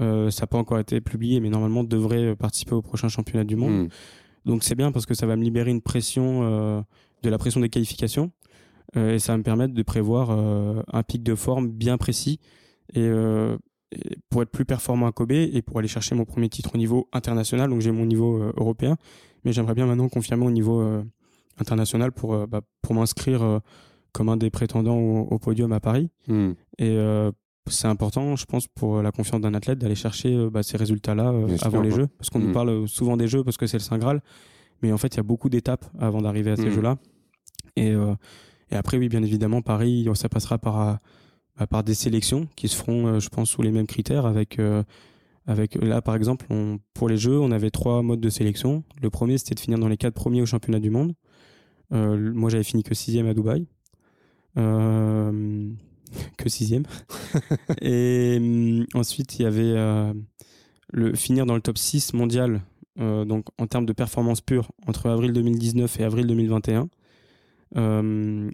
euh, 0.00 0.28
ça 0.32 0.42
n'a 0.42 0.46
pas 0.48 0.58
encore 0.58 0.80
été 0.80 1.00
publié 1.00 1.38
mais 1.38 1.50
normalement 1.50 1.84
devraient 1.84 2.32
euh, 2.32 2.34
participer 2.34 2.73
au 2.74 2.82
prochain 2.82 3.08
championnat 3.08 3.44
du 3.44 3.56
monde. 3.56 3.84
Hmm. 3.84 3.88
Donc 4.44 4.62
c'est 4.62 4.74
bien 4.74 4.92
parce 4.92 5.06
que 5.06 5.14
ça 5.14 5.26
va 5.26 5.36
me 5.36 5.42
libérer 5.42 5.70
une 5.70 5.80
pression 5.80 6.40
euh, 6.42 6.82
de 7.22 7.30
la 7.30 7.38
pression 7.38 7.60
des 7.60 7.70
qualifications 7.70 8.30
euh, 8.96 9.14
et 9.14 9.18
ça 9.18 9.32
va 9.32 9.38
me 9.38 9.42
permettre 9.42 9.72
de 9.72 9.82
prévoir 9.82 10.28
euh, 10.30 10.82
un 10.92 11.02
pic 11.02 11.22
de 11.22 11.34
forme 11.34 11.68
bien 11.68 11.96
précis 11.96 12.40
et, 12.94 13.08
pour 14.30 14.42
être 14.42 14.50
plus 14.50 14.64
performant 14.64 15.06
à 15.06 15.12
Kobe 15.12 15.32
et 15.32 15.62
pour 15.62 15.78
aller 15.78 15.88
chercher 15.88 16.14
mon 16.14 16.24
premier 16.24 16.48
titre 16.48 16.70
au 16.74 16.78
niveau 16.78 17.08
international. 17.12 17.70
Donc 17.70 17.80
j'ai 17.80 17.92
mon 17.92 18.06
niveau 18.06 18.38
euh, 18.38 18.52
européen, 18.56 18.96
mais 19.44 19.52
j'aimerais 19.52 19.74
bien 19.74 19.86
maintenant 19.86 20.08
confirmer 20.08 20.46
au 20.46 20.50
niveau 20.50 20.80
euh, 20.80 21.02
international 21.58 22.12
pour 22.12 22.34
euh, 22.34 22.46
bah, 22.46 22.62
pour 22.82 22.94
m'inscrire 22.94 23.60
comme 24.12 24.28
un 24.28 24.36
des 24.36 24.50
prétendants 24.50 24.98
au, 24.98 25.22
au 25.22 25.38
podium 25.38 25.72
à 25.72 25.80
Paris. 25.80 26.10
Hmm. 26.28 26.52
Et 26.78 26.96
c'est 27.68 27.88
important, 27.88 28.36
je 28.36 28.44
pense, 28.44 28.66
pour 28.66 29.00
la 29.02 29.10
confiance 29.12 29.40
d'un 29.40 29.54
athlète 29.54 29.78
d'aller 29.78 29.94
chercher 29.94 30.34
euh, 30.34 30.50
bah, 30.50 30.62
ces 30.62 30.76
résultats-là 30.76 31.30
euh, 31.30 31.56
avant 31.62 31.80
les. 31.80 31.90
Jeux, 31.90 32.06
parce 32.18 32.30
qu'on 32.30 32.38
Mm. 32.38 32.46
nous 32.46 32.52
parle 32.52 32.88
souvent 32.88 33.16
des 33.16 33.26
Jeux 33.28 33.42
parce 33.44 33.56
que 33.56 33.66
c'est 33.66 33.78
le 33.78 33.82
Saint 33.82 33.98
Graal, 33.98 34.20
mais 34.82 34.92
en 34.92 34.98
fait 34.98 35.14
il 35.14 35.16
y 35.16 35.20
a 35.20 35.24
beaucoup 35.24 35.48
d'étapes 35.48 35.84
avant 35.98 36.20
d'arriver 36.20 36.50
à 36.50 36.56
ces 36.56 36.66
Mm. 36.66 36.72
Jeux-là. 36.72 36.96
Et, 37.76 37.90
euh, 37.92 38.14
et 38.70 38.76
après, 38.76 38.98
oui, 38.98 39.08
bien 39.08 39.22
évidemment, 39.22 39.62
Paris, 39.62 40.06
ça 40.14 40.28
passera 40.28 40.58
par 40.58 40.80
euh, 40.88 40.94
bah, 41.58 41.66
par 41.66 41.84
des 41.84 41.94
sélections 41.94 42.48
qui 42.56 42.68
se 42.68 42.76
feront, 42.76 43.06
euh, 43.06 43.20
je 43.20 43.28
pense, 43.28 43.50
sous 43.50 43.62
les 43.62 43.70
mêmes 43.70 43.86
critères. 43.86 44.26
Avec 44.26 44.58
euh, 44.58 44.82
avec 45.46 45.74
là, 45.76 46.00
par 46.02 46.16
exemple, 46.16 46.46
on, 46.50 46.78
pour 46.94 47.08
les 47.08 47.16
Jeux, 47.16 47.38
on 47.38 47.50
avait 47.50 47.70
trois 47.70 48.02
modes 48.02 48.20
de 48.20 48.30
sélection. 48.30 48.82
Le 49.02 49.10
premier, 49.10 49.38
c'était 49.38 49.54
de 49.54 49.60
finir 49.60 49.78
dans 49.78 49.88
les 49.88 49.96
quatre 49.96 50.14
premiers 50.14 50.40
au 50.42 50.46
championnat 50.46 50.80
du 50.80 50.90
monde. 50.90 51.14
Euh, 51.92 52.32
moi, 52.34 52.48
j'avais 52.50 52.64
fini 52.64 52.82
que 52.82 52.94
sixième 52.94 53.26
à 53.26 53.34
Dubaï. 53.34 53.66
Euh, 54.56 55.68
que 56.36 56.48
sixième. 56.48 56.84
et 57.80 58.36
hum, 58.38 58.86
ensuite, 58.94 59.38
il 59.38 59.42
y 59.42 59.46
avait 59.46 59.62
euh, 59.62 60.12
le 60.92 61.14
finir 61.14 61.46
dans 61.46 61.54
le 61.54 61.60
top 61.60 61.78
6 61.78 62.14
mondial, 62.14 62.62
euh, 63.00 63.24
donc 63.24 63.46
en 63.58 63.66
termes 63.66 63.86
de 63.86 63.92
performance 63.92 64.40
pure, 64.40 64.70
entre 64.86 65.08
avril 65.08 65.32
2019 65.32 66.00
et 66.00 66.04
avril 66.04 66.26
2021. 66.26 66.88
Euh, 67.76 68.50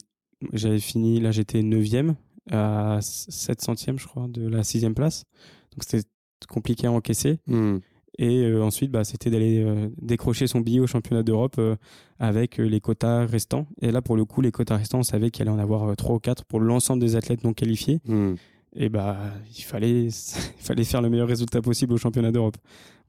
J'avais 0.53 0.81
fini, 0.81 1.21
là 1.21 1.31
j'étais 1.31 1.61
9e 1.61 2.15
à 2.51 2.99
7 3.03 3.61
centièmes, 3.61 3.99
je 3.99 4.07
crois, 4.07 4.27
de 4.29 4.49
la 4.49 4.65
sixième 4.65 4.95
place. 4.95 5.25
Donc 5.73 5.85
c'était 5.85 6.09
compliqué 6.49 6.87
à 6.87 6.93
encaisser. 6.93 7.39
Hmm. 7.47 7.79
Et 8.23 8.43
euh, 8.45 8.63
ensuite, 8.63 8.91
bah, 8.91 9.03
c'était 9.03 9.31
d'aller 9.31 9.65
euh, 9.65 9.89
décrocher 10.03 10.47
son 10.47 10.61
billet 10.61 10.79
au 10.79 10.87
championnat 10.87 11.23
d'Europe 11.23 11.55
euh, 11.59 11.77
avec 12.19 12.59
les 12.59 12.79
quotas 12.79 13.25
restants. 13.25 13.67
Et 13.81 13.91
là, 13.91 14.03
pour 14.03 14.15
le 14.15 14.27
coup, 14.27 14.43
les 14.43 14.53
quotas 14.53 14.77
restants, 14.77 14.99
on 14.99 15.03
savait 15.03 15.31
qu'il 15.31 15.41
allait 15.49 15.57
en 15.57 15.59
avoir 15.59 15.97
trois 15.97 16.17
ou 16.17 16.19
quatre 16.19 16.45
pour 16.45 16.61
l'ensemble 16.61 17.01
des 17.01 17.17
athlètes 17.17 17.45
non 17.45 17.55
qualifiés. 17.55 18.01
Hmm. 18.05 18.35
Et 18.77 18.91
bah, 18.91 19.17
il 19.57 19.63
fallait, 19.63 20.09
il 20.09 20.63
fallait 20.63 20.85
faire 20.85 21.01
le 21.01 21.09
meilleur 21.09 21.29
résultat 21.29 21.63
possible 21.63 21.95
au 21.95 21.97
championnat 21.97 22.31
d'Europe 22.31 22.59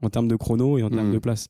en 0.00 0.08
termes 0.08 0.28
de 0.28 0.36
chrono 0.36 0.78
et 0.78 0.82
en 0.82 0.88
termes 0.88 1.08
Mhm. 1.08 1.12
de 1.14 1.18
place. 1.18 1.48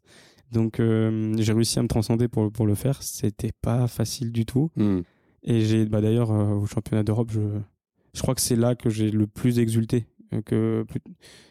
Donc, 0.50 0.78
j'ai 0.78 1.52
réussi 1.52 1.78
à 1.78 1.82
me 1.82 1.88
transcender 1.88 2.26
pour 2.28 2.52
pour 2.52 2.66
le 2.66 2.74
faire. 2.74 3.00
C'était 3.02 3.52
pas 3.62 3.86
facile 3.86 4.32
du 4.32 4.44
tout. 4.44 4.70
Hmm. 4.76 5.00
Et 5.44 5.60
j'ai, 5.62 5.86
bah 5.86 6.00
d'ailleurs, 6.00 6.30
au 6.30 6.66
championnat 6.66 7.04
d'Europe, 7.04 7.30
je, 7.32 7.40
je 8.12 8.20
crois 8.20 8.34
que 8.34 8.40
c'est 8.42 8.56
là 8.56 8.74
que 8.74 8.90
j'ai 8.90 9.10
le 9.10 9.26
plus 9.26 9.58
exulté. 9.60 10.04
Euh, 10.32 10.40
Que, 10.42 10.84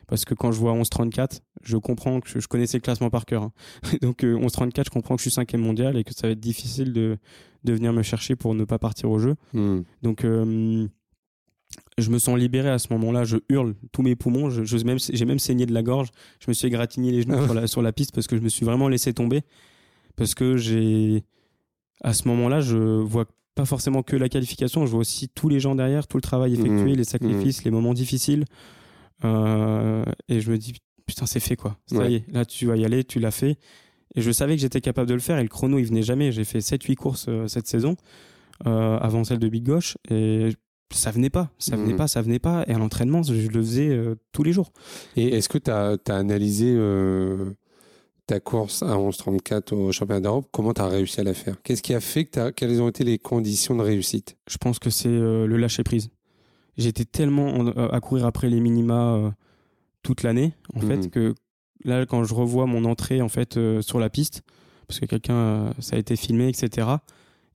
parce 0.08 0.26
que 0.26 0.34
quand 0.34 0.52
je 0.52 0.60
vois 0.60 0.74
11-34, 0.74 1.40
je 1.64 1.78
comprends 1.78 2.20
que 2.22 2.30
je, 2.30 2.40
je 2.40 2.48
connaissais 2.48 2.78
le 2.78 2.82
classement 2.82 3.10
par 3.10 3.26
cœur. 3.26 3.44
hein. 3.44 3.52
Donc 4.02 4.24
euh, 4.24 4.36
11-34, 4.38 4.86
je 4.86 4.90
comprends 4.90 5.16
que 5.16 5.20
je 5.20 5.30
suis 5.30 5.32
cinquième 5.32 5.62
mondial 5.62 5.98
et 5.98 6.04
que 6.04 6.14
ça 6.14 6.28
va 6.28 6.32
être 6.34 6.40
difficile 6.40 6.94
de, 6.94 7.18
de 7.64 7.74
venir 7.74 7.94
me 7.94 8.02
chercher 8.04 8.36
pour 8.36 8.54
ne 8.56 8.64
pas 8.66 8.80
partir 8.80 9.10
au 9.10 9.20
jeu. 9.20 9.36
Hmm. 9.54 9.82
Donc 10.02 10.24
euh, 10.26 10.88
je 11.98 12.10
me 12.10 12.20
sens 12.20 12.38
libéré 12.38 12.70
à 12.70 12.80
ce 12.80 12.92
moment-là. 12.94 13.24
Je 13.24 13.38
hurle 13.50 13.76
tous 13.92 14.02
mes 14.02 14.16
poumons. 14.16 14.50
Je, 14.50 14.64
je- 14.66 14.78
même, 14.86 15.00
j'ai 15.00 15.26
même 15.26 15.40
saigné 15.40 15.66
de 15.66 15.74
la 15.74 15.84
gorge. 15.84 16.10
Je 16.40 16.46
me 16.50 16.54
suis 16.54 16.68
égratigné 16.68 17.12
les 17.12 17.22
genoux 17.22 17.36
Ah 17.40 17.44
sur, 17.46 17.54
la, 17.54 17.68
sur 17.68 17.82
la 17.82 17.92
piste 17.94 18.14
parce 18.14 18.28
que 18.28 18.36
je 18.36 18.42
me 18.42 18.50
suis 18.50 18.66
vraiment 18.66 18.90
laissé 18.90 19.14
tomber. 19.14 19.42
Parce 20.18 20.36
que 20.36 20.58
j'ai, 20.58 21.24
à 22.04 22.14
ce 22.14 22.28
moment-là, 22.28 22.60
je 22.60 22.76
vois 22.78 23.26
pas 23.62 23.66
forcément 23.66 24.02
que 24.02 24.16
la 24.16 24.28
qualification, 24.28 24.86
je 24.88 24.92
vois 24.92 25.02
aussi 25.02 25.30
tous 25.30 25.48
les 25.50 25.60
gens 25.60 25.76
derrière, 25.76 26.08
tout 26.08 26.18
le 26.18 26.22
travail 26.22 26.54
effectué, 26.54 26.94
Mmh. 26.94 26.98
les 26.98 27.04
sacrifices, 27.04 27.64
les 27.64 27.70
moments 27.72 27.94
difficiles. 27.94 28.46
Euh, 29.24 30.04
et 30.30 30.40
je 30.42 30.52
me 30.52 30.58
dis, 30.58 30.74
putain, 31.06 31.26
c'est 31.28 31.40
fait 31.40 31.56
quoi. 31.56 31.78
Ça 31.86 31.98
Ouais. 31.98 32.12
y 32.12 32.16
est, 32.16 32.24
là 32.32 32.44
tu 32.46 32.66
vas 32.66 32.76
y 32.76 32.86
aller, 32.86 33.04
tu 33.04 33.20
l'as 33.20 33.32
fait. 33.32 33.58
Et 34.16 34.22
je 34.22 34.32
savais 34.32 34.56
que 34.56 34.62
j'étais 34.62 34.82
capable 34.82 35.08
de 35.08 35.14
le 35.14 35.20
faire 35.20 35.38
et 35.38 35.44
le 35.44 35.48
chrono 35.50 35.78
il 35.78 35.86
venait 35.86 36.02
jamais. 36.04 36.32
J'ai 36.32 36.44
fait 36.44 36.60
7-8 36.60 36.96
courses 36.96 37.26
euh, 37.30 37.48
cette 37.48 37.68
saison 37.68 37.96
euh, 38.66 38.98
avant 38.98 39.24
celle 39.24 39.40
de 39.40 39.48
Big 39.48 39.64
Gauche 39.64 39.98
et 40.10 40.50
ça 40.92 41.12
venait 41.12 41.30
pas, 41.30 41.50
ça 41.60 41.76
venait 41.78 41.92
Mhm. 41.94 41.98
pas, 41.98 42.08
ça 42.08 42.22
venait 42.22 42.40
pas. 42.40 42.66
Et 42.68 42.74
à 42.74 42.78
l'entraînement, 42.80 43.22
je, 43.24 43.34
le 43.34 43.62
faisais 43.62 43.98
tous 44.34 44.44
les 44.44 44.52
jours. 44.54 44.72
Et 45.16 45.38
est-ce 45.38 45.48
que 45.50 45.58
tu 45.60 45.70
as, 45.72 45.98
analysé 46.10 46.74
ta 48.32 48.40
course 48.40 48.82
à 48.82 48.96
11.34 48.98 49.74
au 49.74 49.92
championnat 49.92 50.22
d'Europe 50.22 50.48
Comment 50.52 50.74
tu 50.74 50.82
as 50.82 50.88
réussi 50.88 51.20
à 51.20 51.24
la 51.24 51.34
faire? 51.34 51.62
Qu'est-ce 51.64 51.82
qui 51.82 51.94
a 51.94 52.00
fait 52.00 52.24
que 52.26 52.32
t'as- 52.32 52.52
Quelles 52.54 52.82
ont 52.82 52.88
été 52.88 53.04
les 53.04 53.18
conditions 53.18 53.76
de 53.76 53.82
réussite? 53.82 54.38
Je 54.50 54.58
pense 54.58 54.80
que 54.80 54.90
c'est 54.90 55.10
euh, 55.10 55.46
le 55.48 55.58
lâcher 55.58 55.84
prise. 55.84 56.10
J'étais 56.78 57.04
tellement 57.04 57.48
en- 57.50 57.68
euh, 57.68 57.90
à 57.92 58.00
courir 58.00 58.26
après 58.26 58.50
les 58.50 58.62
minima 58.62 59.16
euh, 59.16 59.30
toute 60.02 60.24
l'année, 60.24 60.54
en 60.74 60.80
Mhm. 60.82 60.88
fait, 60.88 61.10
que 61.10 61.36
là, 61.84 62.06
quand 62.06 62.24
je 62.24 62.34
revois 62.34 62.66
mon 62.68 62.86
entrée 62.86 63.22
en 63.22 63.28
fait 63.30 63.60
sur 63.82 64.00
la 64.00 64.10
piste, 64.10 64.42
parce 64.88 65.00
que 65.02 65.06
quelqu'un, 65.06 65.74
ça 65.80 65.98
a 65.98 66.00
été 66.00 66.16
filmé, 66.16 66.48
etc. 66.48 66.88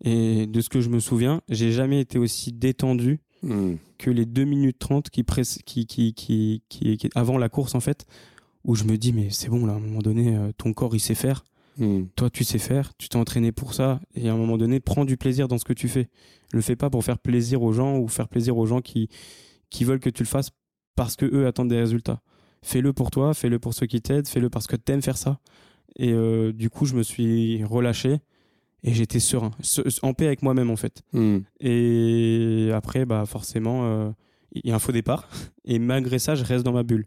Et 0.04 0.46
de 0.46 0.60
ce 0.60 0.68
que 0.68 0.80
je 0.82 0.90
me 0.90 1.00
souviens, 1.00 1.40
j'ai 1.48 1.72
jamais 1.72 2.00
été 2.00 2.18
aussi 2.18 2.52
détendu 2.52 3.20
Hmm. 3.42 3.74
que 3.98 4.10
les 4.10 4.24
2 4.26 4.44
minutes 4.44 4.78
30 4.78 5.08
qui, 5.10 5.22
presse- 5.22 5.60
qui, 5.64 5.86
qui, 5.86 6.12
qui, 6.14 6.62
qui- 6.68 6.98
avant 7.14 7.38
la 7.38 7.48
course, 7.48 7.74
en 7.74 7.80
fait, 7.80 8.06
où 8.66 8.74
je 8.74 8.84
me 8.84 8.98
dis, 8.98 9.12
mais 9.14 9.30
c'est 9.30 9.48
bon, 9.48 9.64
là, 9.64 9.72
à 9.72 9.76
un 9.76 9.80
moment 9.80 10.00
donné, 10.00 10.36
euh, 10.36 10.50
ton 10.58 10.72
corps, 10.74 10.94
il 10.94 11.00
sait 11.00 11.14
faire. 11.14 11.44
Hmm. 11.78 12.04
Toi, 12.16 12.28
tu 12.30 12.42
sais 12.44 12.58
faire, 12.58 12.92
tu 12.98 13.08
t'es 13.08 13.16
entraîné 13.16 13.52
pour 13.52 13.72
ça, 13.74 14.00
et 14.14 14.28
à 14.28 14.32
un 14.32 14.36
moment 14.36 14.58
donné, 14.58 14.80
prends 14.80 15.04
du 15.04 15.16
plaisir 15.16 15.46
dans 15.48 15.56
ce 15.58 15.64
que 15.64 15.72
tu 15.72 15.88
fais. 15.88 16.08
Le 16.52 16.60
fais 16.60 16.76
pas 16.76 16.90
pour 16.90 17.04
faire 17.04 17.18
plaisir 17.18 17.62
aux 17.62 17.72
gens 17.72 17.96
ou 17.98 18.08
faire 18.08 18.28
plaisir 18.28 18.56
aux 18.58 18.66
gens 18.66 18.80
qui, 18.80 19.08
qui 19.70 19.84
veulent 19.84 20.00
que 20.00 20.10
tu 20.10 20.22
le 20.22 20.28
fasses 20.28 20.50
parce 20.94 21.16
que 21.16 21.26
eux 21.26 21.46
attendent 21.46 21.68
des 21.68 21.78
résultats. 21.78 22.20
Fais-le 22.62 22.92
pour 22.92 23.10
toi, 23.10 23.34
fais-le 23.34 23.58
pour 23.58 23.74
ceux 23.74 23.86
qui 23.86 24.00
t'aident, 24.00 24.26
fais-le 24.26 24.48
parce 24.50 24.66
que 24.66 24.76
t'aimes 24.76 25.02
faire 25.02 25.16
ça. 25.18 25.38
Et 25.96 26.12
euh, 26.12 26.52
du 26.52 26.70
coup, 26.70 26.86
je 26.86 26.94
me 26.94 27.02
suis 27.02 27.62
relâché 27.64 28.18
et 28.82 28.92
j'étais 28.94 29.20
serein, 29.20 29.50
se- 29.60 29.82
en 30.02 30.14
paix 30.14 30.26
avec 30.26 30.42
moi-même 30.42 30.70
en 30.70 30.76
fait. 30.76 31.02
Hmm. 31.12 31.38
Et 31.60 32.70
après, 32.74 33.04
bah 33.04 33.24
forcément, 33.26 33.84
euh, 33.84 34.10
il 34.52 34.68
y 34.68 34.72
a 34.72 34.76
un 34.76 34.78
faux 34.78 34.92
départ. 34.92 35.28
Et 35.66 35.78
malgré 35.78 36.18
ça, 36.18 36.34
je 36.34 36.44
reste 36.44 36.64
dans 36.64 36.72
ma 36.72 36.82
bulle. 36.84 37.06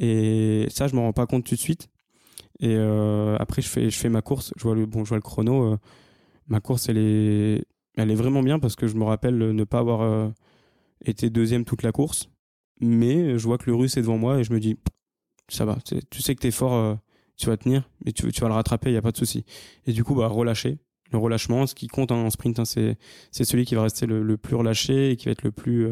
Et 0.00 0.66
ça, 0.70 0.88
je 0.88 0.96
m'en 0.96 1.02
rends 1.02 1.12
pas 1.12 1.26
compte 1.26 1.44
tout 1.44 1.54
de 1.54 1.60
suite. 1.60 1.88
Et 2.58 2.74
euh, 2.76 3.36
après, 3.38 3.62
je 3.62 3.68
fais, 3.68 3.90
je 3.90 3.98
fais 3.98 4.08
ma 4.08 4.22
course. 4.22 4.52
Je 4.56 4.62
vois 4.64 4.74
le, 4.74 4.86
bon, 4.86 5.04
je 5.04 5.10
vois 5.10 5.18
le 5.18 5.22
chrono. 5.22 5.74
euh, 5.74 5.78
ma 6.48 6.60
course, 6.60 6.88
elle 6.88 6.98
est, 6.98 7.64
elle 7.96 8.10
est 8.10 8.14
vraiment 8.14 8.42
bien 8.42 8.58
parce 8.58 8.76
que 8.76 8.86
je 8.88 8.96
me 8.96 9.04
rappelle 9.04 9.38
ne 9.38 9.64
pas 9.64 9.78
avoir 9.78 10.00
euh, 10.02 10.28
été 11.04 11.30
deuxième 11.30 11.64
toute 11.64 11.82
la 11.82 11.92
course. 11.92 12.30
Mais 12.80 13.38
je 13.38 13.44
vois 13.44 13.58
que 13.58 13.66
le 13.66 13.76
russe 13.76 13.98
est 13.98 14.02
devant 14.02 14.18
moi 14.18 14.40
et 14.40 14.44
je 14.44 14.52
me 14.54 14.60
dis, 14.60 14.78
ça 15.48 15.66
va. 15.66 15.78
Tu 15.84 16.22
sais- 16.22 16.34
que 16.34 16.40
t'es 16.40 16.50
fort, 16.50 16.98
tu 17.36 17.46
vas 17.46 17.56
tenir, 17.58 17.90
mais 18.04 18.12
tu, 18.12 18.26
vas 18.26 18.48
le 18.48 18.54
rattraper, 18.54 18.90
il 18.90 18.94
y 18.94 18.96
a 18.96 19.02
pas 19.02 19.12
de 19.12 19.18
souci. 19.18 19.44
Et 19.86 19.92
du 19.92 20.04
coup, 20.04 20.14
bah 20.14 20.28
relâcher. 20.28 20.78
Le 21.12 21.18
relâchement, 21.18 21.66
ce 21.66 21.74
qui 21.74 21.88
compte 21.88 22.12
hein, 22.12 22.16
en 22.16 22.30
sprint, 22.30 22.58
hein, 22.60 22.64
c'est 22.64 22.96
celui 23.32 23.66
qui 23.66 23.74
va 23.74 23.82
rester 23.82 24.06
le, 24.06 24.22
le 24.22 24.36
plus 24.38 24.54
relâché 24.56 25.10
et 25.10 25.16
qui 25.16 25.26
va 25.26 25.32
être 25.32 25.42
le 25.42 25.52
plus 25.52 25.88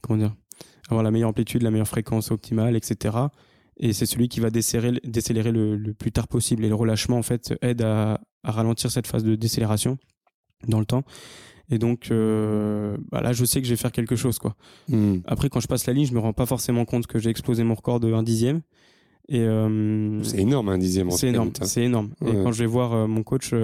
comment 0.00 0.18
dire 0.18 0.34
avoir 0.92 1.02
la 1.02 1.10
meilleure 1.10 1.30
amplitude, 1.30 1.62
la 1.62 1.70
meilleure 1.70 1.88
fréquence 1.88 2.30
optimale, 2.30 2.76
etc. 2.76 3.16
Et 3.76 3.92
c'est 3.92 4.06
celui 4.06 4.28
qui 4.28 4.40
va 4.40 4.50
décélérer, 4.50 5.00
décélérer 5.04 5.52
le, 5.52 5.76
le 5.76 5.94
plus 5.94 6.12
tard 6.12 6.28
possible. 6.28 6.64
Et 6.64 6.68
le 6.68 6.74
relâchement, 6.74 7.16
en 7.16 7.22
fait, 7.22 7.54
aide 7.62 7.82
à, 7.82 8.20
à 8.44 8.50
ralentir 8.52 8.90
cette 8.90 9.06
phase 9.06 9.24
de 9.24 9.34
décélération 9.34 9.98
dans 10.68 10.78
le 10.78 10.86
temps. 10.86 11.04
Et 11.70 11.78
donc, 11.78 12.08
euh, 12.10 12.96
bah 13.10 13.20
là, 13.20 13.32
je 13.32 13.44
sais 13.44 13.60
que 13.60 13.66
je 13.66 13.72
vais 13.72 13.76
faire 13.76 13.92
quelque 13.92 14.16
chose, 14.16 14.38
quoi. 14.38 14.56
Hmm. 14.88 15.18
Après, 15.26 15.48
quand 15.48 15.60
je 15.60 15.68
passe 15.68 15.86
la 15.86 15.92
ligne, 15.92 16.06
je 16.06 16.12
me 16.12 16.18
rends 16.18 16.32
pas 16.32 16.46
forcément 16.46 16.84
compte 16.84 17.06
que 17.06 17.18
j'ai 17.18 17.30
explosé 17.30 17.62
mon 17.62 17.74
record 17.74 18.00
de 18.00 18.12
1 18.12 18.22
dixième. 18.24 18.60
Et 19.28 19.40
euh, 19.40 20.20
C'est 20.24 20.38
énorme, 20.38 20.70
un 20.70 20.78
dixième 20.78 21.08
c'est 21.12 21.28
énorme, 21.28 21.50
hein. 21.60 21.64
c'est 21.64 21.84
énorme. 21.84 22.10
Et 22.26 22.32
quand 22.32 22.50
je 22.50 22.58
vais 22.58 22.66
voir 22.66 22.92
euh, 22.92 23.06
mon 23.06 23.22
coach, 23.22 23.54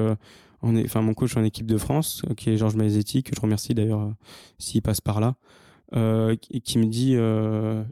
enfin 0.62 1.02
mon 1.02 1.14
coach 1.14 1.36
en 1.36 1.42
équipe 1.42 1.66
de 1.66 1.76
France, 1.76 2.22
qui 2.36 2.50
est 2.50 2.56
Georges 2.56 2.76
Maizetti, 2.76 3.24
que 3.24 3.34
je 3.34 3.40
remercie 3.40 3.74
d'ailleurs 3.74 4.12
s'il 4.58 4.82
passe 4.82 5.00
par 5.00 5.18
là, 5.18 5.34
qui, 5.92 6.61
qui 6.61 6.79
me 6.79 6.87
dit, 6.87 7.14
euh, 7.16 7.83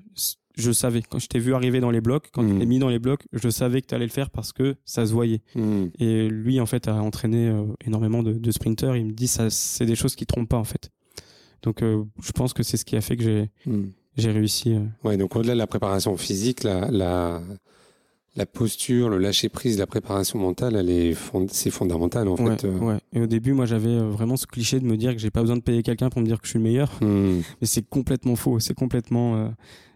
je 0.57 0.71
savais 0.73 1.03
quand 1.03 1.19
je 1.19 1.27
t'ai 1.27 1.39
vu 1.39 1.55
arriver 1.55 1.81
dans 1.81 1.91
les 1.91 2.01
blocs, 2.01 2.29
quand 2.33 2.43
Mhm. 2.43 2.53
tu 2.55 2.59
t'es 2.61 2.67
mis 2.67 2.79
dans 2.79 2.89
les 2.89 2.99
blocs, 3.01 3.27
je 3.33 3.49
savais 3.49 3.83
que 3.83 3.87
tu 3.89 3.95
allais 3.95 4.05
le 4.07 4.11
faire 4.11 4.31
parce 4.31 4.53
que 4.53 4.77
ça 4.85 5.05
se 5.07 5.13
voyait. 5.13 5.43
Hmm. 5.57 5.87
Et 5.99 6.29
lui 6.29 6.61
en 6.61 6.67
fait 6.67 6.87
a 6.89 6.95
entraîné 7.03 7.49
euh, 7.49 7.65
énormément 7.85 8.23
de, 8.23 8.33
de 8.33 8.51
sprinters. 8.53 8.97
Il 8.97 9.07
me 9.07 9.13
dit 9.13 9.27
ça, 9.27 9.51
c'est 9.51 9.87
des 9.87 9.97
choses 9.97 10.15
qui 10.15 10.27
trompent 10.27 10.49
pas 10.49 10.59
en 10.59 10.65
fait. 10.65 10.91
Donc 11.63 11.83
euh, 11.83 12.05
je 12.23 12.31
pense 12.33 12.53
que 12.53 12.63
c'est 12.63 12.77
ce 12.77 12.85
qui 12.85 12.95
a 12.97 13.01
fait 13.01 13.17
que 13.17 13.23
j'ai 13.25 13.51
Hmm. 13.67 13.87
j'ai 14.17 14.31
réussi. 14.31 14.75
euh, 14.75 14.85
Ouais, 15.03 15.17
donc 15.17 15.35
au-delà 15.35 15.55
de 15.55 15.59
la 15.59 15.67
préparation 15.67 16.17
physique, 16.17 16.63
la, 16.63 16.89
la, 16.91 17.43
la 18.37 18.47
posture, 18.47 19.09
le 19.11 19.19
lâcher 19.19 19.49
prise, 19.49 19.79
la 19.79 19.87
préparation 19.87 20.39
mentale, 20.41 20.75
elle 20.75 20.91
est 20.91 21.13
fond- 21.13 21.47
c'est 21.49 21.71
fondamental 21.71 22.27
en 22.27 22.35
ouais, 22.37 22.57
fait. 22.57 22.67
euh. 22.67 22.79
ouais. 22.79 22.99
Et 23.13 23.21
au 23.21 23.27
début, 23.27 23.53
moi, 23.53 23.65
j'avais 23.65 23.89
euh, 23.91 24.09
vraiment 24.11 24.37
ce 24.37 24.47
cliché 24.49 24.81
de 24.81 24.85
me 24.87 24.97
dire 24.97 25.13
que 25.13 25.19
j'ai 25.21 25.31
pas 25.31 25.41
besoin 25.41 25.57
de 25.57 25.63
payer 25.63 25.83
quelqu'un 25.85 26.11
pour 26.11 26.21
me 26.21 26.27
dire 26.27 26.41
que 26.41 26.47
je 26.47 26.51
suis 26.51 26.59
le 26.59 26.65
meilleur. 26.65 26.91
Hmm. 27.01 27.43
Mais 27.61 27.67
c'est 27.67 27.89
complètement 27.89 28.35
faux. 28.35 28.59
C'est 28.59 28.75
complètement, 28.75 29.37
euh, 29.37 29.49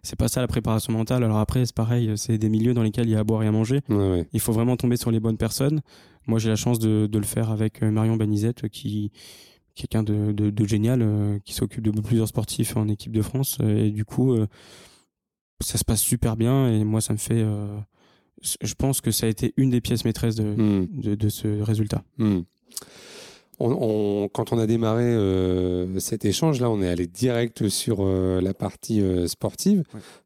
c'est 0.05 0.15
pas 0.17 0.29
ça 0.29 0.41
la 0.41 0.47
préparation 0.47 0.93
mentale. 0.93 1.25
Alors 1.25 1.39
après, 1.39 1.67
c'est 1.67 1.75
pareil. 1.75 2.13
C'est 2.17 2.39
des 2.39 2.49
milieux 2.49 2.75
dans 2.75 2.85
lesquels 2.85 3.07
il 3.09 3.13
y 3.13 3.17
a 3.17 3.19
à 3.21 3.25
boire 3.25 3.43
et 3.43 3.49
à 3.49 3.53
manger. 3.53 3.81
Ouais. 3.89 4.25
Il 4.33 4.39
faut 4.41 4.53
vraiment 4.53 4.77
tomber 4.77 4.97
sur 4.97 5.11
les 5.11 5.19
bonnes 5.19 5.37
personnes. 5.37 5.81
Moi, 6.29 6.39
j'ai 6.39 6.49
la 6.49 6.57
chance 6.57 6.79
de, 6.79 7.09
de 7.11 7.19
le 7.19 7.25
faire 7.25 7.51
avec 7.51 7.83
Marion 7.83 8.17
Banizette, 8.17 8.69
qui 8.69 9.11
quelqu'un 9.75 10.03
de, 10.05 10.31
de, 10.33 10.51
de 10.51 10.65
génial, 10.65 11.01
euh, 11.03 11.39
qui 11.45 11.55
s'occupe 11.55 11.83
de 11.83 12.01
plusieurs 12.01 12.29
sportifs 12.29 12.77
en 12.77 12.87
équipe 12.89 13.13
de 13.13 13.23
France. 13.23 13.59
Et 13.67 13.91
du 13.91 14.05
coup, 14.05 14.33
euh, 14.35 14.47
ça 15.61 15.77
se 15.79 15.85
passe 15.85 16.01
super 16.01 16.37
bien. 16.37 16.69
Et 16.71 16.85
moi, 16.85 17.01
ça 17.01 17.13
me 17.13 17.19
fait. 17.19 17.43
Je 18.43 18.75
pense 18.75 19.01
que 19.01 19.11
ça 19.11 19.27
a 19.27 19.29
été 19.29 19.53
une 19.57 19.71
des 19.71 19.81
pièces 19.81 20.05
maîtresses 20.05 20.37
de, 20.37 20.45
Hmm. 20.45 20.87
de, 20.93 21.15
de 21.15 21.29
ce 21.29 21.61
résultat. 21.61 22.03
Hmm. 22.19 22.41
On, 23.61 23.73
on- 23.73 24.29
quand 24.29 24.53
on 24.53 24.59
a 24.61 24.69
démarré 24.69 25.03
euh, 25.03 25.99
cet 25.99 26.25
échange, 26.25 26.61
là, 26.61 26.71
on 26.71 26.81
est 26.81 26.87
allé 26.89 27.09
direct 27.09 27.69
sur 27.69 27.99
euh, 28.03 28.41
la 28.41 28.55
partie 28.55 29.01
euh, 29.01 29.27
sportive. 29.27 29.83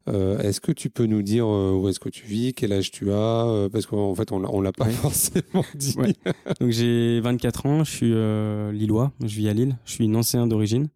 Ouais. 0.06 0.44
Est-ce 0.44 0.60
que 0.60 0.70
tu 0.72 0.90
peux 0.90 1.06
nous 1.06 1.22
dire 1.22 1.46
où 1.48 1.88
est-ce 1.88 1.98
que 1.98 2.10
tu 2.10 2.26
vis, 2.26 2.52
quel 2.52 2.74
âge 2.74 2.90
tu 2.90 3.10
as 3.10 3.68
Parce 3.72 3.86
qu'en 3.86 4.14
fait, 4.14 4.32
on 4.32 4.44
on 4.44 4.60
l'a 4.60 4.72
pas 4.72 4.84
Ouais. 4.84 4.90
forcément 4.92 5.64
dit. 5.74 5.94
Ouais. 5.96 6.14
Donc 6.60 6.70
j'ai 6.72 7.20
24 7.20 7.64
ans, 7.66 7.84
je 7.84 7.90
suis 7.90 8.78
lillois, 8.78 9.12
je 9.22 9.34
vis 9.34 9.48
à 9.48 9.54
Lille, 9.54 9.78
je 9.86 9.92
suis 9.92 10.08
nancéen 10.08 10.46
d'origine. 10.46 10.88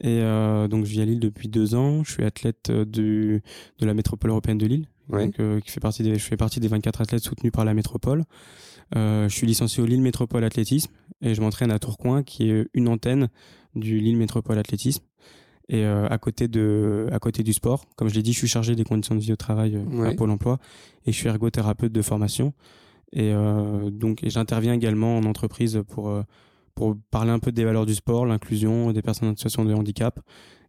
Et 0.00 0.20
donc 0.70 0.86
je 0.86 0.90
vis 0.90 1.02
à 1.02 1.04
Lille 1.04 1.20
depuis 1.20 1.48
deux 1.48 1.74
ans, 1.74 2.02
je 2.04 2.12
suis 2.12 2.24
athlète 2.24 2.70
du, 2.70 3.42
de 3.80 3.84
la 3.86 3.92
métropole 3.92 4.30
européenne 4.30 4.56
de 4.58 4.66
Lille, 4.66 4.86
Ouais. 5.08 5.26
donc, 5.26 5.40
euh, 5.40 5.60
qui 5.60 5.70
fait 5.70 5.80
partie 5.80 6.02
des, 6.02 6.14
je 6.14 6.24
fais 6.24 6.36
partie 6.36 6.60
des 6.60 6.68
24 6.68 7.00
athlètes 7.00 7.22
soutenus 7.22 7.52
par 7.52 7.64
la 7.64 7.74
métropole. 7.74 8.24
Euh, 8.96 9.28
je 9.28 9.34
suis 9.34 9.46
licencié 9.46 9.82
au 9.82 9.86
Lille 9.86 10.00
Métropole 10.02 10.44
Athlétisme 10.44 10.90
et 11.20 11.34
je 11.34 11.40
m'entraîne 11.40 11.70
à 11.70 11.78
Tourcoing 11.78 12.22
qui 12.22 12.50
est 12.50 12.66
une 12.74 12.88
antenne 12.88 13.28
du 13.74 13.98
Lille 14.00 14.16
Métropole 14.16 14.58
Athlétisme. 14.58 15.02
Et 15.70 15.84
euh, 15.84 16.06
à 16.08 16.16
côté 16.16 16.48
de, 16.48 17.08
à 17.12 17.18
côté 17.18 17.42
du 17.42 17.52
sport, 17.52 17.84
comme 17.96 18.08
je 18.08 18.14
l'ai 18.14 18.22
dit, 18.22 18.32
je 18.32 18.38
suis 18.38 18.48
chargé 18.48 18.74
des 18.74 18.84
conditions 18.84 19.14
de 19.14 19.20
vie 19.20 19.32
au 19.32 19.36
travail 19.36 19.76
euh, 19.76 19.84
Ouais. 19.84 20.08
à 20.08 20.14
Pôle 20.14 20.30
Emploi 20.30 20.58
et 21.04 21.12
je 21.12 21.16
suis 21.18 21.28
ergothérapeute 21.28 21.92
de 21.92 22.00
formation. 22.02 22.54
Et 23.12 23.32
euh, 23.34 23.90
donc, 23.90 24.20
j'interviens 24.22 24.72
également 24.72 25.18
en 25.18 25.24
entreprise 25.24 25.82
pour 25.88 26.08
euh, 26.08 26.22
pour 26.74 26.96
parler 27.10 27.32
un 27.32 27.40
peu 27.40 27.50
des 27.50 27.64
valeurs 27.64 27.86
du 27.86 27.94
sport, 27.96 28.24
l'inclusion 28.24 28.92
des 28.92 29.02
personnes 29.02 29.28
en 29.28 29.34
situation 29.36 29.64
de 29.64 29.74
handicap. 29.74 30.20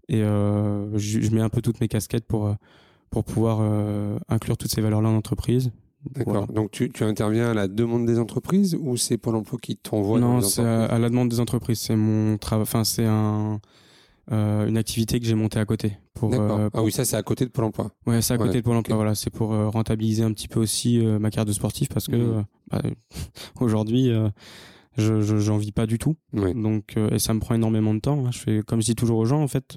Et 0.08 0.24
euh, 0.24 0.98
je, 0.98 1.22
je 1.22 1.30
mets 1.32 1.42
un 1.42 1.50
peu 1.50 1.62
toutes 1.62 1.80
mes 1.82 1.88
casquettes 1.88 2.26
pour 2.26 2.48
euh, 2.48 2.54
pour 3.10 3.24
pouvoir 3.24 3.60
euh, 3.62 4.18
inclure 4.30 4.58
toutes 4.58 4.72
ces 4.72 4.82
valeurs-là 4.82 5.10
en 5.10 5.16
entreprise. 5.16 5.72
D'accord. 6.16 6.34
Voilà. 6.34 6.48
Donc 6.54 6.72
tu, 6.72 6.90
tu 6.90 7.04
interviens 7.04 7.52
à 7.52 7.54
la 7.54 7.68
demande 7.68 8.06
des 8.06 8.20
entreprises 8.20 8.78
ou 8.80 8.96
c'est 8.96 9.18
Pôle 9.18 9.36
Emploi 9.36 9.60
qui 9.62 9.76
t'envoie 9.76 10.20
non, 10.20 10.40
c'est 10.42 10.62
à, 10.64 10.98
la 10.98 11.10
demande 11.10 11.28
des 11.30 11.40
entreprises. 11.42 11.80
C'est 11.80 11.96
mon 11.98 12.38
travail. 12.38 12.64
Enfin, 12.64 12.84
c'est 12.86 13.06
un 13.06 13.60
euh, 14.32 14.68
une 14.68 14.78
activité 14.78 15.20
que 15.20 15.26
j'ai 15.26 15.34
montée 15.34 15.60
à 15.60 15.66
côté 15.66 15.98
pour, 16.14 16.32
euh, 16.34 16.70
ah 16.74 16.84
oui, 16.84 16.92
ça 16.92 17.04
c'est 17.04 17.16
à 17.18 17.24
côté 17.24 17.46
de 17.46 17.50
Pôle 17.50 17.66
Emploi. 17.66 17.92
Ouais, 18.06 18.22
c'est 18.22 18.34
à 18.34 18.38
côté 18.38 18.50
Ouais, 18.52 18.56
de 18.58 18.62
Pôle 18.62 18.76
emploi. 18.78 18.96
Voilà, 18.96 19.16
c'est 19.16 19.32
pour 19.32 19.54
euh, 19.54 19.70
rentabiliser 19.70 20.22
un 20.24 20.32
petit 20.32 20.48
peu 20.48 20.60
aussi 20.60 21.00
ma 21.00 21.32
carte 21.32 21.48
de 21.48 21.54
sportif 21.54 21.90
parce 21.90 22.08
que 22.08 22.16
euh, 22.16 22.42
bah, 22.70 22.82
aujourd'hui, 23.60 24.12
je 24.98 25.22
je- 25.22 25.38
j'en 25.38 25.58
vis 25.58 25.72
pas 25.72 25.86
du 25.88 25.98
tout. 25.98 26.16
Ouais. 26.34 26.54
Donc 26.54 26.96
et 27.12 27.20
ça 27.20 27.34
me 27.34 27.40
prend 27.40 27.56
énormément 27.56 27.94
de 27.94 28.00
temps. 28.00 28.26
hein. 28.26 28.30
Je 28.32 28.38
fais 28.40 28.62
comme 28.66 28.82
je 28.82 28.86
dis 28.86 28.96
toujours 28.96 29.18
aux 29.18 29.26
gens 29.26 29.42
en 29.42 29.48
fait. 29.48 29.76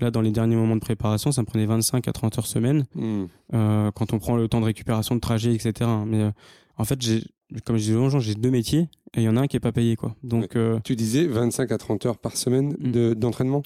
Là, 0.00 0.10
dans 0.10 0.20
les 0.20 0.30
derniers 0.30 0.56
moments 0.56 0.74
de 0.76 0.80
préparation, 0.80 1.32
ça 1.32 1.42
me 1.42 1.46
prenait 1.46 1.66
25 1.66 2.06
à 2.08 2.12
30 2.12 2.38
heures 2.38 2.46
semaine. 2.46 2.84
Hmm. 2.94 3.24
euh, 3.54 3.90
quand 3.92 4.12
on 4.12 4.18
prend 4.18 4.36
le 4.36 4.48
temps 4.48 4.60
de 4.60 4.66
récupération 4.66 5.14
de 5.14 5.20
trajet, 5.20 5.54
etc. 5.54 5.90
Mais 6.06 6.22
euh, 6.22 6.30
en 6.78 6.84
fait, 6.84 7.00
j'ai 7.02 7.22
comme 7.64 7.76
je 7.76 7.84
dis 7.84 7.94
aux 7.94 8.08
gens, 8.08 8.18
j'ai 8.20 8.34
deux 8.34 8.50
métiers 8.50 8.88
et 9.14 9.20
il 9.20 9.22
y 9.22 9.28
en 9.28 9.36
a 9.36 9.42
un 9.42 9.46
qui 9.46 9.56
est 9.56 9.60
pas 9.60 9.70
payé 9.70 9.94
quoi. 9.96 10.16
Donc 10.24 10.56
euh, 10.56 10.80
Tu 10.82 10.96
disais 10.96 11.26
25 11.26 11.70
à 11.70 11.78
30 11.78 12.06
heures 12.06 12.18
par 12.18 12.36
semaine 12.36 12.74
Hmm. 12.80 12.90
de- 12.90 13.14
d'entraînement? 13.14 13.62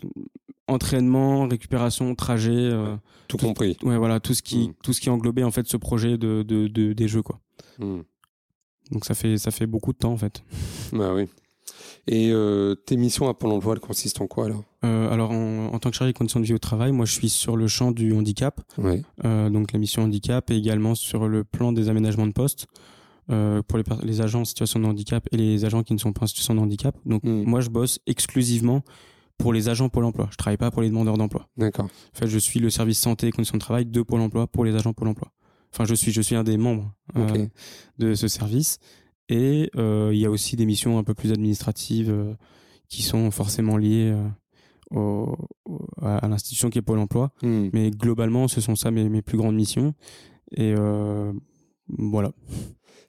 Entraînement, 0.66 1.46
récupération, 1.48 2.14
trajet. 2.14 2.70
Tout 3.28 3.38
compris. 3.38 3.76
ouais, 3.82 3.96
voilà, 3.96 4.20
tout 4.20 4.34
ce 4.34 4.42
qui 4.42 4.68
Mm. 4.68 4.74
tout 4.82 4.92
ce 4.92 5.00
qui 5.00 5.08
englobait 5.10 5.42
en 5.44 5.50
fait 5.50 5.66
ce 5.66 5.76
projet 5.78 6.18
de, 6.18 6.42
de, 6.42 6.66
de 6.68 6.92
des 6.92 7.08
jeux 7.08 7.22
quoi. 7.22 7.40
Hmm. 7.78 8.00
Donc 8.90 9.04
ça 9.06 9.14
fait 9.14 9.38
ça 9.38 9.50
fait 9.50 9.66
beaucoup 9.66 9.92
de 9.92 9.98
temps 9.98 10.12
en 10.12 10.16
fait. 10.18 10.42
Bah 10.92 11.14
oui. 11.14 11.26
Et 12.06 12.30
euh, 12.32 12.74
tes 12.74 12.96
missions 12.96 13.28
à 13.28 13.34
Pôle 13.34 13.52
emploi, 13.52 13.74
elles 13.74 13.80
consistent 13.80 14.20
en 14.20 14.26
quoi 14.26 14.46
alors? 14.46 14.64
Euh, 14.84 15.10
Alors, 15.10 15.30
en, 15.30 15.66
en, 15.72 15.78
tant 15.78 15.90
que 15.90 15.96
chargé 15.96 16.12
de 16.12 16.18
conditions 16.18 16.40
de 16.40 16.44
vie 16.46 16.54
au 16.54 16.58
travail, 16.58 16.92
moi 16.92 17.04
je 17.06 17.12
suis 17.12 17.28
sur 17.28 17.56
le 17.56 17.66
champ 17.68 17.90
du 17.92 18.12
handicap, 18.12 18.60
euh, 19.24 19.50
donc 19.50 19.72
la 19.72 19.78
mission 19.78 20.02
handicap, 20.02 20.50
et 20.50 20.56
également 20.56 20.94
sur 20.94 21.28
le 21.28 21.44
plan 21.44 21.72
des 21.72 21.88
aménagements 21.88 22.26
de 22.26 22.32
poste 22.32 22.66
pour 23.26 23.76
les, 23.78 23.84
les, 24.04 24.20
agents 24.22 24.40
en 24.40 24.44
situation 24.46 24.80
de 24.80 24.86
handicap 24.86 25.28
et 25.32 25.36
les 25.36 25.66
agents 25.66 25.82
qui 25.82 25.92
ne 25.92 25.98
sont 25.98 26.14
pas 26.14 26.22
en 26.24 26.26
situation 26.26 26.54
de 26.54 26.60
handicap. 26.60 26.96
Donc, 27.04 27.24
Mm. 27.24 27.42
moi 27.44 27.60
je 27.60 27.68
bosse 27.68 27.98
exclusivement 28.06 28.82
pour 29.36 29.52
les 29.52 29.68
agents 29.68 29.88
Pôle 29.90 30.04
emploi. 30.04 30.28
Je 30.30 30.36
travaille 30.36 30.56
pas 30.56 30.70
pour 30.70 30.80
les 30.82 30.88
demandeurs 30.88 31.16
d'emploi. 31.18 31.46
D'accord. 31.56 31.84
En 32.14 32.18
fait, 32.18 32.26
je 32.26 32.38
suis 32.38 32.58
le 32.58 32.70
service 32.70 32.98
santé 32.98 33.26
et 33.26 33.30
conditions 33.30 33.56
de 33.56 33.60
travail 33.60 33.84
de 33.86 34.02
Pôle 34.02 34.20
emploi 34.20 34.46
pour 34.46 34.64
les 34.64 34.74
agents 34.74 34.92
Pôle 34.94 35.08
emploi. 35.08 35.30
Enfin, 35.74 35.84
je 35.84 35.94
suis, 35.94 36.10
je 36.10 36.22
suis 36.22 36.34
un 36.34 36.42
des 36.44 36.56
membres 36.56 36.92
euh, 37.16 37.46
de 37.98 38.14
ce 38.14 38.26
service. 38.28 38.78
Et 39.28 39.70
euh, 39.76 40.10
il 40.12 40.18
y 40.18 40.26
a 40.26 40.30
aussi 40.30 40.56
des 40.56 40.64
missions 40.66 40.98
un 40.98 41.04
peu 41.04 41.14
plus 41.14 41.32
administratives 41.32 42.10
euh, 42.10 42.34
qui 42.88 43.02
sont 43.02 43.30
forcément 43.30 43.76
liées 43.76 44.10
euh, 44.14 44.26
au, 44.90 45.36
au- 45.66 45.86
à, 46.00 46.16
à 46.18 46.28
l'institution 46.28 46.70
qui 46.70 46.78
est 46.78 46.82
Pôle 46.82 46.98
emploi. 46.98 47.30
Hmm. 47.42 47.68
Mais 47.72 47.90
globalement, 47.90 48.48
ce 48.48 48.60
sont 48.60 48.74
ça 48.76 48.90
mes, 48.90 49.08
mes 49.08 49.20
plus 49.22 49.36
grandes 49.36 49.54
missions. 49.56 49.92
Et 50.52 50.72
euh, 50.76 51.32
voilà. 51.98 52.32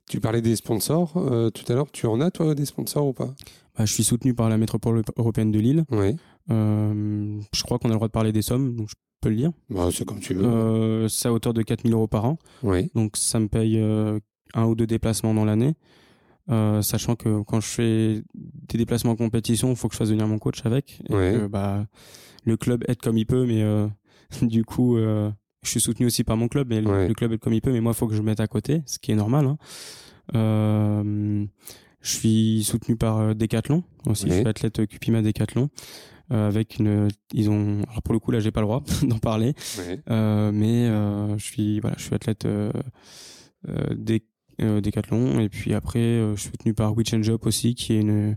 Tu 0.09 0.20
parlais 0.20 0.41
des 0.41 0.55
sponsors 0.55 1.13
euh, 1.17 1.49
tout 1.51 1.63
à 1.72 1.76
l'heure. 1.76 1.91
Tu 1.91 2.05
en 2.07 2.20
as 2.20 2.32
toi 2.32 2.55
des 2.55 2.65
sponsors 2.65 3.07
ou 3.07 3.13
pas? 3.13 3.34
Bah, 3.78 3.86
je 3.86 3.93
suis 3.93 4.03
soutenu 4.03 4.34
par 4.34 4.49
la 4.49 4.57
métropole 4.57 5.01
européenne 5.17 5.51
de 5.51 5.59
Lille. 5.59 5.86
Oui. 5.91 6.15
Euh, 6.51 7.39
je 7.53 7.63
crois 7.63 7.78
qu'on 7.80 7.89
a 7.89 7.91
le 7.91 7.95
droit 7.97 8.07
de 8.07 8.11
parler 8.11 8.32
des 8.34 8.41
sommes, 8.41 8.76
donc 8.76 8.89
je 8.89 8.95
peux 9.22 9.30
le 9.30 9.36
dire. 9.36 9.51
Bah, 9.70 9.88
c'est 9.93 10.03
comme 10.05 10.20
tu 10.20 10.34
veux. 10.34 11.07
C'est 11.07 11.28
à 11.30 11.34
hauteur 11.34 11.53
de 11.53 11.61
4000 11.61 11.93
euros 11.93 12.07
par 12.07 12.26
an. 12.26 12.38
Oui. 12.63 12.89
Donc 12.95 13.15
ça 13.17 13.39
me 13.39 13.47
paye 13.47 13.78
un 13.80 14.65
ou 14.65 14.76
deux 14.76 14.88
déplacements 14.88 15.34
dans 15.34 15.45
l'année. 15.45 15.76
Euh, 16.50 16.82
sachant 16.82 17.16
que 17.16 17.41
quand 17.43 17.60
je 17.62 17.68
fais 17.68 18.24
des 18.34 18.78
déplacements 18.78 19.12
en 19.12 19.16
compétition, 19.16 19.70
il 19.70 19.76
faut 19.76 19.88
que 19.88 19.93
je 19.93 20.00
fasse 20.00 20.10
venir 20.10 20.28
mon 20.28 20.39
coach 20.39 20.66
avec. 20.66 21.00
Et 21.10 21.14
Ouais. 21.14 21.34
que, 21.38 21.47
bah, 21.47 21.86
le 22.45 22.58
club 22.58 22.84
aide 22.88 23.00
comme 23.02 23.18
il 23.18 23.26
peut, 23.26 23.45
mais 23.45 23.62
euh, 23.62 23.88
du 24.41 24.64
coup, 24.66 24.97
euh, 24.97 25.30
je 25.64 25.70
suis 25.70 25.82
soutenu 25.82 26.06
aussi 26.08 26.24
par 26.24 26.38
mon 26.38 26.47
club, 26.47 26.68
mais 26.70 26.82
le- 26.82 26.89
Ouais. 26.89 27.08
le 27.08 27.14
club 27.14 27.34
aide 27.34 27.39
comme 27.39 27.54
il 27.54 27.62
peut, 27.62 27.72
mais 27.72 27.82
moi, 27.82 27.91
il 27.91 27.95
faut 27.95 28.08
que 28.08 28.16
je 28.16 28.22
me 28.22 28.26
mette 28.28 28.39
à 28.39 28.47
côté, 28.47 28.82
ce 28.88 28.97
qui 28.97 29.12
est 29.12 29.16
normal. 29.16 29.45
Hein. 29.45 29.58
Euh, 30.36 31.45
je 32.02 32.10
suis 32.16 32.64
soutenu 32.64 32.95
par 32.95 33.18
euh, 33.20 33.34
Decathlon 33.34 33.84
aussi. 34.08 34.26
Ouais. 34.26 34.32
Je 34.32 34.36
suis 34.39 34.47
athlète 34.47 34.88
Cupima 34.88 35.22
Decathlon. 35.22 35.70
euh, 36.32 36.47
avec 36.47 36.78
une, 36.78 37.08
ils 37.34 37.50
ont, 37.50 37.82
alors 37.89 38.04
pour 38.04 38.14
le 38.14 38.20
coup 38.20 38.30
là, 38.32 38.39
j'ai 38.39 38.52
pas 38.52 38.62
le 38.62 38.68
droit 38.68 38.84
d'en 39.04 39.18
parler, 39.18 39.54
Ouais. 39.80 40.00
euh, 40.12 40.52
mais 40.54 40.86
euh, 40.88 41.36
je 41.39 41.43
suis 41.43 41.80
voilà, 41.80 41.95
je 41.97 42.04
suis 42.04 42.14
athlète 42.16 42.45
euh, 42.45 42.72
euh, 43.68 43.95
des 43.95 44.24
Decathlon 44.82 45.39
et 45.39 45.49
puis 45.49 45.74
après 45.74 45.99
euh, 45.99 46.36
je 46.36 46.41
suis 46.41 46.49
soutenu 46.51 46.74
par 46.74 46.95
We 46.97 47.07
Change 47.07 47.30
Up 47.30 47.45
aussi 47.45 47.76
qui 47.76 47.93
est 47.93 48.01
une 48.01 48.36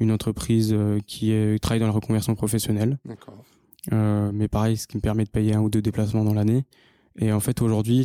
une 0.00 0.10
entreprise 0.10 0.72
euh, 0.72 0.98
qui 1.06 1.30
est, 1.30 1.58
travaille 1.62 1.78
dans 1.78 1.86
la 1.86 1.92
reconversion 1.92 2.34
professionnelle. 2.34 2.98
D'accord. 3.04 3.44
Euh, 3.92 4.32
mais 4.34 4.48
pareil, 4.48 4.76
ce 4.76 4.88
qui 4.88 4.96
me 4.96 5.00
permet 5.00 5.22
de 5.24 5.30
payer 5.30 5.54
un 5.54 5.60
ou 5.60 5.70
deux 5.70 5.82
déplacements 5.82 6.24
dans 6.24 6.34
l'année. 6.34 6.64
Et 7.16 7.30
en 7.32 7.38
fait 7.38 7.62
aujourd'hui, 7.62 8.04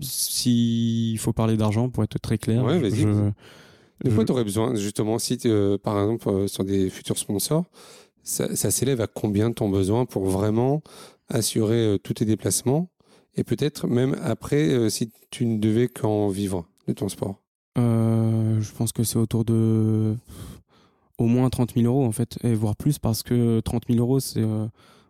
s'il 0.00 1.18
faut 1.18 1.32
parler 1.32 1.56
d'argent 1.56 1.88
pour 1.88 2.04
être 2.04 2.18
très 2.20 2.38
clair, 2.38 2.64
Ouais, 2.64 2.78
je-. 2.90 3.04
De 4.04 4.10
quoi 4.10 4.20
je- 4.20 4.26
tu 4.26 4.32
aurais 4.32 4.44
besoin 4.44 4.74
justement 4.76 5.18
si 5.18 5.38
euh, 5.46 5.76
par 5.76 6.00
exemple 6.00 6.28
euh, 6.28 6.46
sur 6.46 6.64
des 6.64 6.88
futurs 6.88 7.18
sponsors, 7.18 7.64
ça, 8.22 8.54
ça 8.54 8.70
s'élève 8.70 9.00
à 9.00 9.06
combien 9.08 9.50
ton 9.50 9.68
besoin 9.68 10.04
pour 10.06 10.24
vraiment 10.26 10.82
assurer 11.28 11.94
euh, 11.94 11.98
tous 11.98 12.14
tes 12.14 12.24
déplacements? 12.24 12.90
Et 13.34 13.42
peut-être 13.44 13.88
même 13.88 14.16
après 14.22 14.68
euh, 14.68 14.88
si 14.88 15.10
tu 15.30 15.46
ne 15.46 15.58
devais 15.58 15.88
qu'en 15.88 16.28
vivre? 16.28 16.64
De 16.88 16.92
ton 16.94 17.08
sport. 17.08 17.36
Euh, 17.78 18.60
je 18.60 18.72
pense 18.72 18.92
que 18.92 19.04
c'est 19.04 19.18
autour 19.18 19.44
de 19.44 20.16
au 21.18 21.26
moins 21.26 21.48
30 21.50 21.74
000 21.74 21.86
euros 21.86 22.04
en 22.04 22.12
fait, 22.12 22.38
et 22.44 22.54
voire 22.54 22.76
plus 22.76 22.98
parce 22.98 23.22
que 23.22 23.60
30 23.60 23.84
000 23.88 24.00
euros 24.00 24.20
c'est 24.20 24.42
euh, 24.42 24.66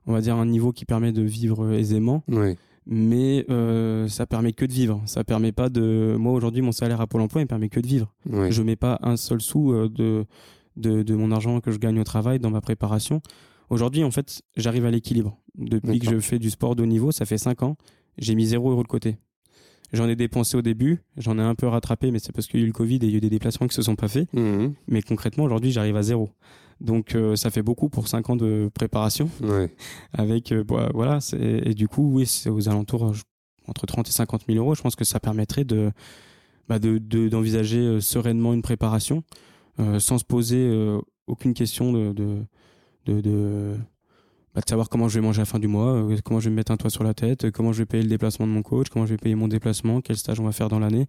on 0.07 0.12
va 0.12 0.20
dire 0.20 0.37
un 0.37 0.47
niveau 0.47 0.72
qui 0.72 0.85
permet 0.85 1.12
de 1.12 1.22
vivre 1.22 1.70
aisément, 1.72 2.22
Oui. 2.29 2.57
mais 2.87 3.45
euh, 3.51 4.09
ça 4.09 4.26
permet 4.26 4.53
que 4.53 4.64
de 4.64 4.72
vivre. 4.72 5.03
Ça 5.07 5.22
permet 5.24 5.53
pas 5.53 5.68
de. 5.68 6.16
Moi 6.18 6.33
aujourd'hui 6.33 6.62
mon 6.62 6.72
salaire 6.72 7.01
à 7.01 7.07
Pôle 7.07 7.20
Emploi 7.22 7.43
il 7.43 7.47
permet 7.47 7.68
que 7.68 7.81
de 7.81 7.87
vivre. 7.87 8.12
Oui. 8.31 8.51
Je 8.51 8.62
mets 8.62 8.76
pas 8.76 8.99
un 9.03 9.16
seul 9.16 9.41
sou 9.41 9.72
euh, 9.72 9.89
de, 9.89 10.24
de 10.76 11.03
de 11.03 11.14
mon 11.14 11.31
argent 11.31 11.61
que 11.61 11.70
je 11.70 11.79
gagne 11.79 11.99
au 12.01 12.05
travail 12.05 12.39
dans 12.39 12.51
ma 12.51 12.61
préparation. 12.61 13.20
Aujourd'hui 13.70 14.03
en 14.05 14.11
fait 14.11 14.43
j'arrive 14.57 14.85
à 14.87 14.91
l'équilibre. 14.91 15.39
Depuis 15.57 15.99
que 15.99 16.09
je 16.11 16.20
fais 16.20 16.39
du 16.39 16.51
sport 16.51 16.74
de 16.76 16.83
haut 16.83 16.87
niveau, 16.87 17.12
ça 17.12 17.26
fait 17.26 17.37
5 17.39 17.62
ans, 17.64 17.76
j'ai 18.16 18.35
mis 18.35 18.47
0 18.47 18.70
euros 18.70 18.83
de 18.83 18.89
côté. 18.89 19.16
J'en 19.93 20.09
ai 20.09 20.16
dépensé 20.16 20.57
au 20.57 20.62
début, 20.62 21.01
j'en 21.16 21.39
ai 21.39 21.43
un 21.43 21.55
peu 21.55 21.66
rattrapé, 21.66 22.11
mais 22.11 22.18
c'est 22.18 22.32
parce 22.32 22.47
qu'il 22.47 22.61
y 22.61 22.62
a 22.62 22.64
eu 22.64 22.66
le 22.66 22.72
Covid 22.74 22.97
et 22.97 23.05
il 23.07 23.11
y 23.11 23.14
a 23.14 23.16
eu 23.16 23.20
des 23.20 23.30
déplacements 23.30 23.66
qui 23.66 23.74
se 23.74 23.82
sont 23.82 23.97
pas 23.97 24.09
faits. 24.09 24.32
Mhm. 24.34 24.74
Mais 24.86 25.01
concrètement, 25.03 25.45
aujourd'hui, 25.45 25.70
j'arrive 25.72 25.97
à 25.97 26.03
zéro. 26.03 26.28
Donc, 26.80 27.14
euh, 27.14 27.34
ça 27.36 27.51
fait 27.51 27.62
beaucoup 27.62 27.89
pour 27.89 28.07
5 28.07 28.28
ans 28.30 28.36
de 28.36 28.70
préparation. 28.74 29.30
Ouais. 29.43 29.74
Avec, 30.12 30.53
euh, 30.53 30.62
bah, 30.62 30.91
voilà, 30.95 31.18
et 31.39 31.74
du 31.74 31.89
coup, 31.89 32.11
oui, 32.12 32.26
c'est 32.26 32.51
aux 32.51 32.68
alentours 32.68 33.12
entre 33.66 33.86
30 33.86 34.09
et 34.09 34.12
50 34.12 34.43
000 34.47 34.59
euros. 34.59 34.74
Je 34.74 34.82
pense 34.82 34.95
que 34.95 35.05
ça 35.05 35.20
permettrait 35.20 35.64
de 35.64 35.91
bah, 36.68 36.78
de- 36.78 36.99
de- 36.99 37.28
d'envisager 37.28 37.78
euh, 37.78 38.01
sereinement 38.01 38.53
une 38.53 38.61
préparation 38.62 39.24
euh, 39.80 39.99
sans 39.99 40.18
se 40.18 40.24
poser 40.24 40.70
aucune 41.26 41.55
question 41.55 41.93
de, 41.93 42.12
de, 42.12 43.20
de, 43.20 43.74
bah, 44.59 44.62
de 44.64 44.68
savoir 44.68 44.88
comment 44.88 45.06
je 45.09 45.20
vais 45.20 45.24
manger 45.24 45.38
à 45.38 45.42
la 45.42 45.46
fin 45.46 45.61
du 45.61 45.68
mois, 45.68 45.92
euh, 45.92 46.16
comment 46.24 46.40
je 46.40 46.46
vais 46.46 46.50
me 46.50 46.56
mettre 46.56 46.72
un 46.72 46.76
toit 46.76 46.90
sur 46.90 47.04
la 47.04 47.14
tête, 47.14 47.44
euh, 47.44 47.50
comment 47.52 47.72
je 47.72 47.78
vais 47.78 47.86
payer 47.86 48.02
le 48.02 48.09
déplacement 48.09 48.44
de 48.44 48.50
mon 48.50 48.62
coach, 48.62 48.88
comment 48.88 49.06
je 49.06 49.12
vais 49.12 49.16
payer 49.16 49.36
mon 49.36 49.46
déplacement, 49.46 50.00
quel 50.00 50.16
stage 50.16 50.40
on 50.40 50.44
va 50.44 50.50
faire 50.50 50.68
dans 50.68 50.80
l'année. 50.80 51.06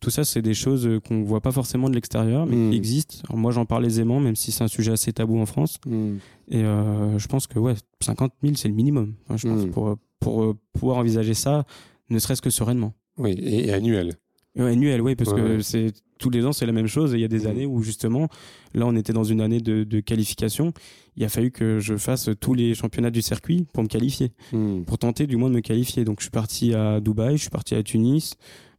Tout 0.00 0.10
ça, 0.10 0.24
c'est 0.24 0.42
des 0.42 0.52
choses 0.52 0.86
euh, 0.86 1.00
qu'on 1.00 1.22
voit 1.22 1.40
pas 1.40 1.52
forcément 1.52 1.88
de 1.88 1.94
l'extérieur, 1.94 2.44
mais 2.44 2.54
Mm. 2.56 2.70
qui 2.70 2.76
existent. 2.76 3.16
Alors 3.28 3.38
moi, 3.38 3.50
j'en 3.50 3.64
parle 3.64 3.86
aisément, 3.86 4.20
même 4.20 4.36
si 4.36 4.52
c'est 4.52 4.62
un 4.62 4.68
sujet 4.68 4.92
assez 4.92 5.10
tabou 5.14 5.38
en 5.40 5.46
France. 5.46 5.78
Mhm. 5.86 6.18
Et 6.50 6.60
je 6.62 7.26
pense 7.28 7.46
que 7.46 7.58
ouais, 7.58 7.74
50 8.02 8.32
000, 8.42 8.56
c'est 8.56 8.68
le 8.68 8.74
minimum. 8.74 9.14
Enfin, 9.24 9.38
je 9.38 9.48
pense 9.48 9.64
Mm. 9.66 9.70
pour 9.70 9.96
pour 10.20 10.54
pouvoir 10.74 10.98
envisager 10.98 11.34
ça, 11.34 11.64
ne 12.10 12.18
serait-ce 12.18 12.42
que 12.42 12.50
sereinement. 12.50 12.92
Oui. 13.18 13.34
Et 13.40 13.72
annuel. 13.72 14.12
Annuel, 14.58 15.00
oui, 15.00 15.14
parce 15.16 15.30
Ouais, 15.32 15.40
que 15.40 15.56
ouais. 15.56 15.62
c'est 15.62 15.92
tous 16.18 16.30
les 16.30 16.44
ans 16.46 16.52
c'est 16.52 16.66
la 16.66 16.72
même 16.72 16.86
chose. 16.86 17.14
Et 17.14 17.18
il 17.18 17.20
y 17.20 17.24
a 17.24 17.28
des 17.28 17.44
Mm. 17.44 17.46
années 17.46 17.66
où 17.66 17.82
justement, 17.82 18.28
là, 18.74 18.86
on 18.86 18.94
était 18.96 19.12
dans 19.12 19.24
une 19.24 19.40
année 19.40 19.60
de, 19.60 19.82
de 19.84 20.00
qualification. 20.00 20.72
Il 21.16 21.24
a 21.24 21.28
fallu 21.28 21.50
que 21.50 21.78
je 21.80 21.96
fasse 21.96 22.28
tous 22.40 22.54
les 22.54 22.74
championnats 22.74 23.10
du 23.10 23.22
circuit 23.22 23.66
pour 23.72 23.82
me 23.82 23.88
qualifier, 23.88 24.32
Mhm. 24.52 24.84
pour 24.84 24.98
tenter 24.98 25.26
du 25.26 25.36
moins 25.36 25.48
de 25.50 25.54
me 25.54 25.60
qualifier. 25.60 26.04
Donc 26.04 26.20
je 26.20 26.24
suis 26.24 26.30
parti 26.30 26.74
à 26.74 27.00
Dubaï, 27.00 27.36
je 27.36 27.42
suis 27.42 27.50
parti 27.50 27.74
à 27.74 27.82
Tunis. 27.82 28.34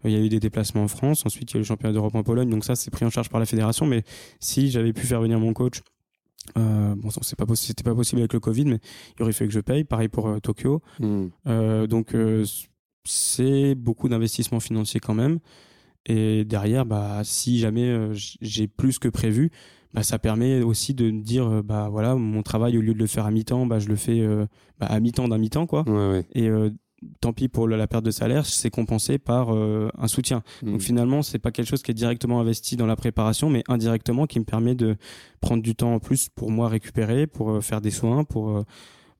Euh, 0.05 0.09
Il 0.09 0.11
y 0.11 0.15
a 0.15 0.19
eu 0.19 0.29
des 0.29 0.39
déplacements 0.39 0.83
en 0.83 0.87
France. 0.87 1.25
Ensuite, 1.25 1.51
il 1.51 1.53
y 1.53 1.57
a 1.57 1.59
eu 1.59 1.61
le 1.61 1.65
championnat 1.65 1.93
d'Europe 1.93 2.13
en 2.15 2.23
Pologne. 2.23 2.49
Donc 2.49 2.65
ça, 2.65 2.75
c'est 2.75 2.91
pris 2.91 3.05
en 3.05 3.09
charge 3.09 3.29
par 3.29 3.39
la 3.39 3.45
fédération. 3.45 3.85
Mais 3.85 4.03
si 4.39 4.69
j'avais 4.69 4.91
pu 4.93 5.05
faire 5.07 5.21
venir 5.21 5.39
mon 5.39 5.53
coach, 5.53 5.79
euh, 6.57 6.93
bon, 6.97 7.09
c'est 7.21 7.37
pas 7.37 7.45
c'était 7.55 7.83
pas 7.83 7.95
possible 7.95 8.19
avec 8.19 8.33
le 8.33 8.39
Covid, 8.41 8.65
mais 8.65 8.79
il 9.17 9.23
aurait 9.23 9.31
fallu 9.31 9.47
que 9.47 9.53
je 9.53 9.61
paye. 9.61 9.85
Pareil 9.85 10.09
pour 10.09 10.27
euh, 10.27 10.39
Tokyo. 10.39 10.81
Mhm. 10.99 11.29
Euh, 11.47 11.87
donc 11.87 12.13
c'est 13.03 13.75
beaucoup 13.75 14.09
d'investissement 14.09 14.59
financier 14.59 14.99
quand 14.99 15.13
même. 15.13 15.39
Et 16.05 16.43
derrière, 16.43 16.85
bah, 16.85 17.21
si 17.23 17.59
jamais 17.59 17.87
euh, 17.87 18.13
j'ai 18.13 18.67
plus 18.67 18.99
que 18.99 19.07
prévu, 19.07 19.51
bah, 19.93 20.03
ça 20.03 20.19
permet 20.19 20.61
aussi 20.61 20.93
de 20.93 21.09
me 21.11 21.21
dire, 21.21 21.47
euh, 21.47 21.61
bah 21.61 21.87
voilà, 21.89 22.15
mon 22.15 22.43
travail 22.43 22.77
au 22.77 22.81
lieu 22.81 22.93
de 22.93 22.99
le 22.99 23.07
faire 23.07 23.25
à 23.25 23.31
mi-temps, 23.31 23.65
bah, 23.65 23.79
je 23.79 23.87
le 23.87 23.95
fais 23.95 24.19
euh, 24.19 24.45
bah, 24.79 24.87
à 24.87 24.99
mi-temps 24.99 25.27
d'un 25.27 25.37
mi-temps 25.37 25.65
quoi. 25.65 25.83
Ouais, 25.87 26.09
ouais. 26.11 26.25
Et 26.33 26.49
euh, 26.49 26.71
tant 27.21 27.31
pis 27.31 27.47
pour 27.47 27.67
la 27.69 27.87
perte 27.87 28.03
de 28.03 28.11
salaire, 28.11 28.45
c'est 28.45 28.69
compensé 28.69 29.17
par 29.17 29.53
euh, 29.55 29.89
un 29.97 30.07
soutien. 30.07 30.43
Mhm. 30.61 30.71
Donc 30.71 30.81
finalement, 30.81 31.21
c'est 31.21 31.39
pas 31.39 31.51
quelque 31.51 31.67
chose 31.67 31.83
qui 31.83 31.91
est 31.91 31.93
directement 31.93 32.41
investi 32.41 32.75
dans 32.75 32.85
la 32.87 32.95
préparation, 32.97 33.49
mais 33.49 33.63
indirectement 33.69 34.25
qui 34.25 34.39
me 34.39 34.45
permet 34.45 34.75
de 34.75 34.97
prendre 35.39 35.61
du 35.63 35.75
temps 35.75 35.93
en 35.93 35.99
plus 35.99 36.27
pour 36.29 36.51
moi 36.51 36.67
récupérer, 36.69 37.27
pour 37.27 37.51
euh, 37.51 37.61
faire 37.61 37.79
des 37.79 37.91
soins, 37.91 38.23
pour 38.25 38.49
euh, 38.49 38.63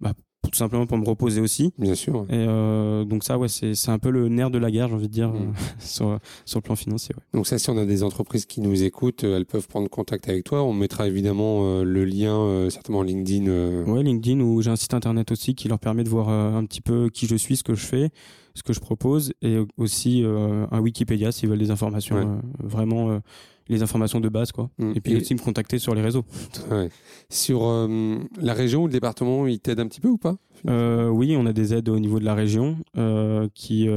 bah, 0.01 0.13
pour- 0.13 0.25
tout 0.51 0.57
simplement 0.57 0.85
pour 0.85 0.97
me 0.97 1.05
reposer 1.05 1.41
aussi. 1.41 1.73
Bien 1.79 1.95
sûr. 1.95 2.25
Et 2.29 2.33
euh, 2.33 3.05
donc 3.05 3.23
ça, 3.23 3.37
ouais, 3.37 3.47
c'est 3.47 3.73
c'est 3.75 3.91
un 3.91 3.97
peu 3.99 4.09
le 4.09 4.27
nerf 4.29 4.51
de 4.51 4.57
la 4.57 4.69
guerre, 4.71 4.87
j'ai 4.89 4.93
envie 4.95 5.07
de 5.07 5.13
dire, 5.13 5.29
Mm. 5.29 5.35
euh, 5.35 5.51
sur 5.79 6.19
sur 6.45 6.59
le 6.59 6.61
plan 6.63 6.75
financier. 6.75 7.15
Ouais. 7.15 7.23
Donc 7.33 7.47
ça, 7.47 7.57
si 7.57 7.69
on 7.69 7.77
a 7.77 7.85
des 7.85 8.03
entreprises 8.03 8.45
qui 8.45 8.61
nous 8.61 8.83
écoutent, 8.83 9.23
euh, 9.23 9.37
elles 9.37 9.45
peuvent 9.45 9.67
prendre 9.67 9.89
contact 9.89 10.29
avec 10.29 10.43
toi. 10.43 10.63
On 10.63 10.73
mettra 10.73 11.07
évidemment 11.07 11.59
euh, 11.63 11.83
le 11.83 12.05
lien, 12.05 12.35
euh, 12.37 12.69
certainement 12.69 13.01
LinkedIn. 13.03 13.45
Ouais, 13.85 14.03
LinkedIn 14.03 14.39
où 14.41 14.61
j'ai 14.61 14.69
un 14.69 14.75
site 14.75 14.93
internet 14.93 15.31
aussi 15.31 15.55
qui 15.55 15.67
leur 15.67 15.79
permet 15.79 16.03
de 16.03 16.09
voir 16.09 16.29
un 16.29 16.63
petit 16.65 16.81
peu 16.81 17.09
qui 17.09 17.25
je 17.27 17.35
suis, 17.35 17.55
ce 17.57 17.63
que 17.63 17.73
je 17.75 17.85
fais, 17.85 18.09
ce 18.53 18.61
que 18.63 18.73
je 18.73 18.79
propose, 18.79 19.33
et 19.41 19.57
aussi 19.77 20.23
euh, 20.23 20.65
un 20.71 20.79
Wikipédia 20.79 21.31
s'ils 21.31 21.49
veulent 21.49 21.57
des 21.59 21.71
informations 21.71 22.15
Ouais. 22.17 22.25
vraiment 22.59 23.09
euh, 23.09 23.19
les 23.69 23.81
informations 23.83 24.19
de 24.19 24.29
base 24.29 24.51
quoi. 24.51 24.69
Mm. 24.77 24.91
Et 24.95 25.01
puis 25.01 25.13
Et- 25.13 25.17
aussi 25.17 25.33
me 25.33 25.39
contacter 25.39 25.79
sur 25.79 25.95
les 25.95 26.01
réseaux. 26.01 26.25
Ouais. 26.71 26.89
Sur 27.29 27.65
euh, 27.67 28.17
la 28.41 28.53
région 28.53 28.83
ou 28.83 28.87
le 28.87 28.93
département, 28.93 29.47
ils 29.47 29.59
t'aident 29.59 29.79
un 29.81 29.87
petit 29.87 30.01
peu 30.01 30.09
ou 30.09 30.17
pas 30.17 30.35
Euh, 30.67 31.07
oui, 31.09 31.35
on 31.37 31.45
a 31.45 31.53
des 31.53 31.73
aides 31.73 31.89
au 31.89 31.99
niveau 31.99 32.19
de 32.19 32.25
la 32.25 32.35
région 32.35 32.77
euh, 32.97 33.47
qui, 33.53 33.87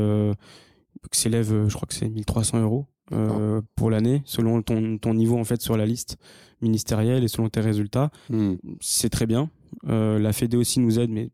qui 1.11 1.21
s'élèvent, 1.21 1.69
je 1.69 1.75
crois 1.75 1.87
que 1.87 1.95
c'est 1.95 2.09
1300 2.09 2.61
euros 2.63 2.87
euh, 3.13 3.61
pour 3.77 3.91
l'année, 3.91 4.23
selon 4.25 4.63
ton, 4.63 4.99
ton 4.99 5.15
niveau 5.15 5.39
en 5.39 5.45
fait 5.45 5.61
sur 5.63 5.77
la 5.77 5.87
liste 5.87 6.17
ministérielle 6.61 7.23
et 7.23 7.29
selon 7.29 7.49
tes 7.49 7.61
résultats. 7.61 8.11
Hmm. 8.31 8.55
C'est 8.81 9.11
très 9.11 9.27
bien. 9.27 9.49
Euh, 9.89 10.19
la 10.19 10.33
Fédé 10.33 10.57
aussi 10.57 10.81
nous 10.81 10.99
aide, 10.99 11.11
mais 11.11 11.31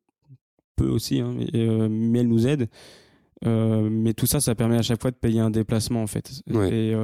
peu 0.77 0.89
aussi, 0.89 1.21
hein, 1.21 1.33
mais, 1.37 1.49
euh, 1.55 1.89
mais 1.91 2.21
elle 2.21 2.29
nous 2.29 2.47
aide. 2.47 2.69
Mais 3.45 4.15
tout 4.15 4.27
ça, 4.27 4.41
ça 4.41 4.55
permet 4.55 4.77
à 4.77 4.83
chaque 4.83 5.01
fois 5.03 5.11
de 5.11 5.17
payer 5.17 5.41
un 5.41 5.51
déplacement 5.51 6.03
en 6.03 6.07
fait. 6.07 6.31
Ouais. 6.51 6.73
Et 6.73 6.95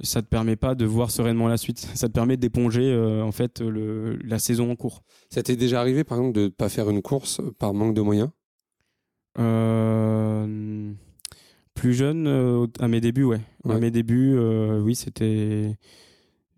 ça 0.00 0.22
te 0.22 0.26
permet 0.26 0.56
pas 0.56 0.74
de 0.74 0.84
voir 0.84 1.10
sereinement 1.10 1.48
la 1.48 1.56
suite. 1.56 1.78
Ça 1.94 2.08
te 2.08 2.12
permet 2.12 2.36
d'éponger 2.36 2.96
en 3.22 3.32
fait 3.32 3.60
le, 3.60 4.18
la 4.24 4.38
saison 4.38 4.70
en 4.70 4.76
cours. 4.76 5.02
Ça 5.30 5.42
t'est 5.42 5.56
déjà 5.56 5.80
arrivé 5.80 6.04
par 6.04 6.18
exemple 6.18 6.38
de 6.38 6.48
pas 6.48 6.68
faire 6.68 6.90
une 6.90 7.02
course 7.02 7.40
par 7.58 7.74
manque 7.74 7.94
de 7.94 8.00
moyens? 8.00 8.30
Plus 11.74 11.94
jeune, 11.94 12.68
à 12.80 12.88
mes 12.88 13.00
débuts, 13.00 13.24
ouais. 13.24 13.40
À 13.68 13.78
mes 13.78 13.90
débuts, 13.90 14.38
oui, 14.38 14.94
c'était 14.94 15.76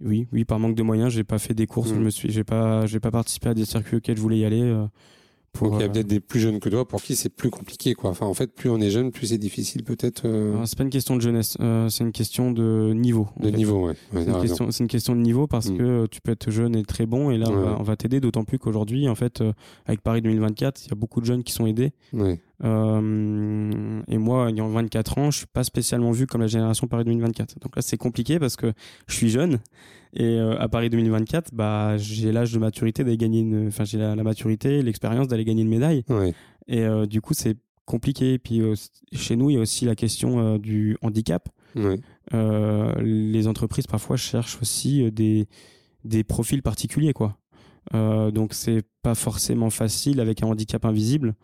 oui, 0.01 0.27
oui, 0.33 0.45
par 0.45 0.59
manque 0.59 0.75
de 0.75 0.83
moyens, 0.83 1.13
j'ai 1.13 1.25
pas 1.25 1.39
fait 1.39 1.55
des 1.55 1.67
courses. 1.67 1.91
Je 1.91 1.95
mm. 1.95 2.03
me 2.03 2.11
suis, 2.11 2.31
j'ai 2.31 2.45
pas, 2.45 2.87
j'ai 2.87 3.01
pas 3.01 3.11
participé 3.11 3.49
à 3.51 3.55
des 3.55 3.65
circuits 3.65 3.97
auxquels 3.97 4.17
je 4.17 4.23
voulais 4.23 4.39
y 4.39 4.45
aller. 4.45 4.63
Euh, 5.55 5.59
pour, 5.59 5.75
il 5.75 5.81
y 5.81 5.83
a 5.83 5.87
euh, 5.87 5.89
peut-être 5.89 6.07
des 6.07 6.21
plus 6.21 6.41
jeunes 6.41 6.61
que 6.61 6.69
toi 6.69 6.87
pour 6.87 7.03
qui 7.03 7.17
c'est 7.17 7.29
plus 7.29 7.51
compliqué, 7.51 7.95
quoi. 7.95 8.11
Enfin, 8.11 8.27
en 8.27 8.35
fait, 8.35 8.53
plus 8.53 8.71
on 8.71 8.81
est 8.81 8.91
jeune, 8.91 9.11
plus 9.11 9.29
c'est 9.29 9.39
difficile, 9.39 9.85
peut-être. 9.85 10.27
Euh... 10.27 10.65
C'est 10.65 10.77
pas 10.77 10.85
une 10.85 10.91
question 10.91 11.17
de 11.17 11.21
jeunesse, 11.21 11.57
euh, 11.61 11.89
c'est 11.89 12.05
une 12.05 12.13
question 12.13 12.51
de 12.51 12.93
niveau. 12.95 13.29
De 13.41 13.51
niveau, 13.51 13.89
ouais. 13.89 13.95
c'est, 14.13 14.27
une 14.27 14.41
question, 14.41 14.71
c'est 14.71 14.85
une 14.85 14.89
question 14.89 15.15
de 15.15 15.21
niveau 15.21 15.47
parce 15.47 15.71
mm. 15.71 15.79
que 15.79 16.07
tu 16.07 16.21
peux 16.21 16.33
être 16.33 16.51
jeune 16.51 16.77
et 16.77 16.85
très 16.85 17.07
bon, 17.07 17.31
et 17.31 17.39
là, 17.39 17.49
on 17.51 17.83
va, 17.83 17.97
t'aider. 17.97 18.21
D'autant 18.21 18.45
plus 18.45 18.59
qu'aujourd'hui, 18.59 19.09
en 19.09 19.15
fait, 19.15 19.43
avec 19.87 20.01
Paris 20.01 20.23
2024, 20.23 20.85
il 20.85 20.89
y 20.89 20.93
a 20.93 20.95
beaucoup 20.95 21.21
de 21.21 21.27
jeunes 21.27 21.45
qui 21.45 21.53
sont 21.53 21.67
aidés. 21.67 21.93
Ouais. 22.13 22.41
Euh, 22.63 24.03
et 24.09 24.19
moi, 24.19 24.51
ayant 24.51 24.69
24 24.69 25.19
ans, 25.19 25.31
je 25.31 25.39
suis 25.39 25.47
pas 25.47 25.65
spécialement 25.65 26.13
vu 26.13 26.27
comme 26.27 26.41
la 26.41 26.47
génération 26.47 26.87
Paris 26.87 27.05
2024. 27.05 27.59
Donc 27.61 27.77
là, 27.77 27.83
c'est 27.83 27.97
compliqué 27.97 28.39
parce 28.39 28.57
que 28.57 28.73
je 29.07 29.15
suis 29.15 29.31
jeune 29.31 29.59
et 30.15 30.39
euh, 30.39 30.57
à 30.61 30.69
Paris 30.69 30.91
2024, 30.91 31.53
bah, 31.53 31.97
j'ai 31.97 32.31
l'âge 32.31 32.53
de 32.53 32.59
maturité 32.59 33.03
d'aller 33.03 33.17
gagner 33.17 33.41
une, 33.41 33.69
enfin, 33.69 33.85
j'ai 33.85 33.99
la, 33.99 34.15
maturité, 34.23 34.83
l'expérience 34.83 35.27
d'aller 35.27 35.45
gagner 35.45 35.63
une 35.63 35.69
médaille. 35.69 36.05
Et 36.69 36.83
euh, 36.83 37.07
du 37.07 37.21
coup, 37.21 37.35
c'est 37.35 37.57
compliqué. 37.85 38.35
Et 38.35 38.39
puis 38.39 38.63
chez 39.13 39.37
nous, 39.37 39.51
il 39.51 39.55
y 39.55 39.57
a 39.57 39.61
aussi 39.61 39.85
la 39.85 39.97
question 39.97 40.57
du 40.59 40.97
handicap. 41.03 41.49
les 42.33 43.49
entreprises 43.49 43.87
parfois 43.87 44.17
cherchent 44.17 44.59
aussi 44.63 45.11
des 45.11 45.49
des 46.05 46.23
profils 46.23 46.61
particuliers, 46.61 47.15
quoi. 47.15 47.39
donc 47.93 48.53
c'est 48.53 48.83
pas 49.03 49.15
forcément 49.15 49.71
facile 49.71 50.21
avec 50.21 50.43
un 50.43 50.47
handicap 50.49 50.85
invisible 50.85 51.35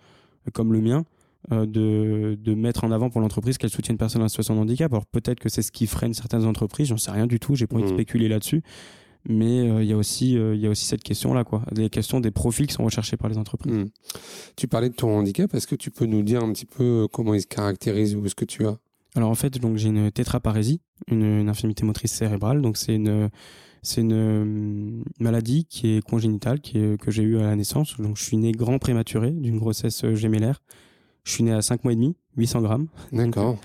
comme 0.50 0.72
le 0.72 0.80
mien, 0.80 1.04
euh, 1.52 1.64
de, 1.64 2.38
de 2.38 2.54
mettre 2.54 2.84
en 2.84 2.90
avant 2.90 3.08
pour 3.08 3.20
l'entreprise 3.20 3.56
qu'elle 3.56 3.70
soutient 3.70 3.94
une 3.94 3.98
personne 3.98 4.22
en 4.22 4.28
situation 4.28 4.54
de 4.54 4.60
handicap. 4.60 4.92
Alors 4.92 5.06
peut-être 5.06 5.40
que 5.40 5.48
c'est 5.48 5.62
ce 5.62 5.72
qui 5.72 5.86
freine 5.86 6.12
certaines 6.12 6.44
entreprises, 6.44 6.88
j'en 6.88 6.98
sais 6.98 7.10
rien 7.10 7.26
du 7.26 7.40
tout, 7.40 7.54
j'ai 7.54 7.66
pas 7.66 7.76
envie 7.76 7.84
de 7.84 7.90
mmh. 7.90 7.94
spéculer 7.94 8.28
là-dessus. 8.28 8.62
Mais 9.28 9.68
euh, 9.68 9.82
il 9.82 9.88
y 9.88 9.92
a 9.92 9.96
aussi 9.96 10.36
euh, 10.36 10.54
y 10.54 10.66
a 10.66 10.70
aussi 10.70 10.84
cette 10.84 11.02
question 11.02 11.32
là 11.32 11.44
quoi, 11.44 11.62
les 11.72 11.88
questions 11.88 12.20
des 12.20 12.30
profils 12.30 12.66
qui 12.66 12.74
sont 12.74 12.84
recherchés 12.84 13.16
par 13.16 13.30
les 13.30 13.38
entreprises. 13.38 13.72
Mmh. 13.72 13.86
Tu 14.56 14.68
parlais 14.68 14.90
de 14.90 14.94
ton 14.94 15.16
handicap, 15.16 15.54
est-ce 15.54 15.66
que 15.66 15.76
tu 15.76 15.90
peux 15.90 16.06
nous 16.06 16.22
dire 16.22 16.42
un 16.42 16.52
petit 16.52 16.66
peu 16.66 17.08
comment 17.10 17.34
il 17.34 17.40
se 17.40 17.46
caractérise 17.46 18.14
ou 18.16 18.28
ce 18.28 18.34
que 18.34 18.44
tu 18.44 18.66
as? 18.66 18.76
Alors 19.14 19.30
en 19.30 19.34
fait 19.34 19.58
donc 19.58 19.78
j'ai 19.78 19.88
une 19.88 20.10
tétraparésie, 20.10 20.80
une, 21.08 21.22
une 21.22 21.48
infirmité 21.48 21.84
motrice 21.84 22.12
cérébrale, 22.12 22.60
donc 22.60 22.76
c'est 22.76 22.94
une 22.94 23.30
c'est 23.82 24.00
une 24.02 24.12
euh, 24.12 25.02
maladie 25.18 25.64
qui 25.64 25.96
est 25.96 26.02
congénitale, 26.02 26.60
qui 26.60 26.78
est, 26.78 27.00
que 27.00 27.10
j'ai 27.10 27.22
eue 27.22 27.38
à 27.38 27.42
la 27.42 27.56
naissance. 27.56 27.96
Donc, 27.98 28.16
je 28.16 28.24
suis 28.24 28.36
né 28.36 28.52
grand 28.52 28.78
prématuré 28.78 29.30
d'une 29.30 29.58
grossesse 29.58 30.04
euh, 30.04 30.14
gémellaire. 30.14 30.62
Je 31.24 31.32
suis 31.32 31.44
né 31.44 31.52
à 31.52 31.62
5 31.62 31.84
mois 31.84 31.92
et 31.92 31.96
demi, 31.96 32.16
800 32.36 32.62
grammes. 32.62 32.88
D'accord. 33.12 33.58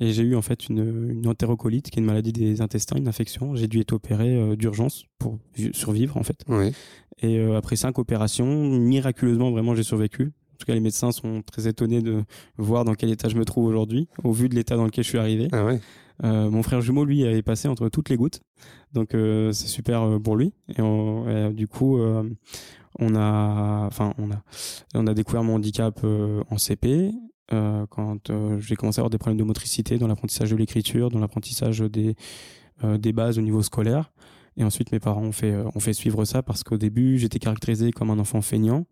Et 0.00 0.12
j'ai 0.12 0.22
eu 0.22 0.36
en 0.36 0.42
fait 0.42 0.68
une, 0.68 1.10
une 1.10 1.26
entérocolite, 1.26 1.90
qui 1.90 1.98
est 1.98 2.02
une 2.02 2.06
maladie 2.06 2.32
des 2.32 2.60
intestins, 2.60 2.96
une 2.96 3.08
infection. 3.08 3.54
J'ai 3.56 3.66
dû 3.66 3.80
être 3.80 3.92
opéré 3.92 4.36
euh, 4.36 4.56
d'urgence 4.56 5.04
pour 5.18 5.38
survivre 5.72 6.16
en 6.16 6.22
fait. 6.22 6.44
Oui. 6.48 6.72
Et 7.20 7.40
après 7.52 7.74
cinq 7.74 7.98
opérations, 7.98 8.46
miraculeusement 8.78 9.50
vraiment 9.50 9.74
j'ai 9.74 9.82
survécu. 9.82 10.26
En 10.26 10.56
tout 10.58 10.66
cas, 10.66 10.74
les 10.74 10.80
médecins 10.80 11.10
sont 11.10 11.42
très 11.42 11.66
étonnés 11.66 12.00
de 12.00 12.22
voir 12.58 12.84
dans 12.84 12.94
quel 12.94 13.10
état 13.10 13.28
je 13.28 13.36
me 13.36 13.44
trouve 13.44 13.64
aujourd'hui, 13.64 14.08
au 14.22 14.30
vu 14.30 14.48
de 14.48 14.54
l'état 14.54 14.76
dans 14.76 14.84
lequel 14.84 15.02
je 15.02 15.08
suis 15.08 15.18
arrivé. 15.18 15.48
Ah 15.50 15.64
ouais. 15.64 15.80
Euh, 16.24 16.50
mon 16.50 16.62
frère 16.62 16.80
jumeau, 16.80 17.04
lui, 17.04 17.24
avait 17.24 17.42
passé 17.42 17.68
entre 17.68 17.88
toutes 17.88 18.08
les 18.08 18.16
gouttes, 18.16 18.40
donc 18.92 19.14
euh, 19.14 19.52
c'est 19.52 19.66
super 19.66 20.02
euh, 20.02 20.18
pour 20.18 20.36
lui. 20.36 20.52
Et, 20.68 21.52
du 21.52 21.68
coup, 21.68 21.98
on 22.98 23.14
a, 23.14 23.86
enfin, 23.86 24.14
on 24.18 24.30
a, 24.30 24.42
on 24.94 25.06
a 25.06 25.14
découvert 25.14 25.44
mon 25.44 25.56
handicap 25.56 26.04
en 26.04 26.58
CP. 26.58 27.12
quand 27.48 28.30
j'ai 28.58 28.76
commencé 28.76 28.98
à 28.98 29.02
avoir 29.02 29.10
des 29.10 29.18
problèmes 29.18 29.38
de 29.38 29.44
motricité 29.44 29.98
dans 29.98 30.08
l'apprentissage 30.08 30.50
de 30.50 30.56
l'écriture, 30.56 31.10
dans 31.10 31.20
l'apprentissage 31.20 31.80
des 31.80 32.16
des 32.84 33.12
bases 33.12 33.38
au 33.38 33.42
niveau 33.42 33.62
scolaire. 33.62 34.12
Et 34.58 34.64
ensuite, 34.64 34.90
mes 34.90 34.98
parents 34.98 35.22
ont 35.22 35.32
fait, 35.32 35.54
ont 35.54 35.80
fait 35.80 35.92
suivre 35.92 36.24
ça 36.24 36.42
parce 36.42 36.64
qu'au 36.64 36.78
début, 36.78 37.16
j'étais 37.16 37.38
caractérisé 37.38 37.92
comme 37.92 38.10
un 38.10 38.18
enfant 38.18 38.42
feignant. 38.42 38.86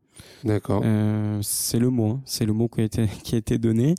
D'accord. 0.44 0.82
Euh, 0.84 1.40
c'est 1.42 1.80
le 1.80 1.90
mot, 1.90 2.10
hein. 2.10 2.22
c'est 2.24 2.46
le 2.46 2.52
mot 2.52 2.68
qui 2.68 2.80
a 2.80 2.84
été, 2.84 3.06
qui 3.24 3.34
a 3.34 3.38
été 3.38 3.58
donné. 3.58 3.96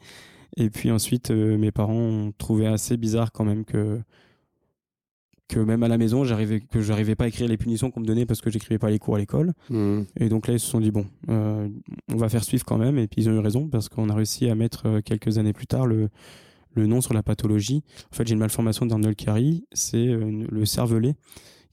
Et 0.56 0.70
puis 0.70 0.92
ensuite, 0.92 1.30
euh, 1.30 1.58
mes 1.58 1.72
parents 1.72 1.94
ont 1.94 2.32
trouvé 2.38 2.68
assez 2.68 2.96
bizarre 2.96 3.34
quand 3.34 3.44
même 3.44 3.66
que 3.66 4.00
que 5.48 5.60
même 5.60 5.84
à 5.84 5.88
la 5.88 5.98
maison, 5.98 6.24
j'arrivais 6.24 6.60
que 6.60 6.82
j'arrivais 6.82 7.16
pas 7.16 7.26
à 7.26 7.28
écrire 7.28 7.48
les 7.48 7.58
punitions 7.58 7.92
qu'on 7.92 8.02
me 8.02 8.06
donnait 8.06 8.26
parce 8.26 8.42
que 8.42 8.50
j'écrivais 8.50 8.80
pas 8.80 8.90
les 8.90 9.00
cours 9.00 9.16
à 9.16 9.20
l'école. 9.20 9.54
Mmh. 9.70 10.02
Et 10.20 10.30
donc 10.30 10.48
là, 10.48 10.54
ils 10.54 10.60
se 10.60 10.68
sont 10.68 10.80
dit 10.80 10.92
bon, 10.92 11.06
euh, 11.30 11.68
on 12.12 12.18
va 12.18 12.30
faire 12.30 12.44
suivre 12.44 12.66
quand 12.66 12.78
même. 12.78 12.98
Et 12.98 13.08
puis 13.08 13.22
ils 13.22 13.30
ont 13.30 13.34
eu 13.34 13.40
raison 13.40 13.68
parce 13.68 13.90
qu'on 13.90 14.10
a 14.10 14.14
réussi 14.14 14.50
à 14.50 14.56
mettre 14.56 14.88
euh, 14.88 15.02
quelques 15.02 15.38
années 15.38 15.54
plus 15.54 15.68
tard 15.68 15.86
le 15.86 16.10
le 16.74 16.86
nom 16.86 17.02
sur 17.02 17.16
la 17.16 17.24
pathologie. 17.24 17.84
En 18.12 18.16
fait, 18.16 18.28
j'ai 18.28 18.34
une 18.34 18.40
malformation 18.40 18.86
d'Arnold 18.86 19.20
Chiari, 19.20 19.66
c'est 19.72 20.06
le 20.06 20.64
cervelet 20.66 21.16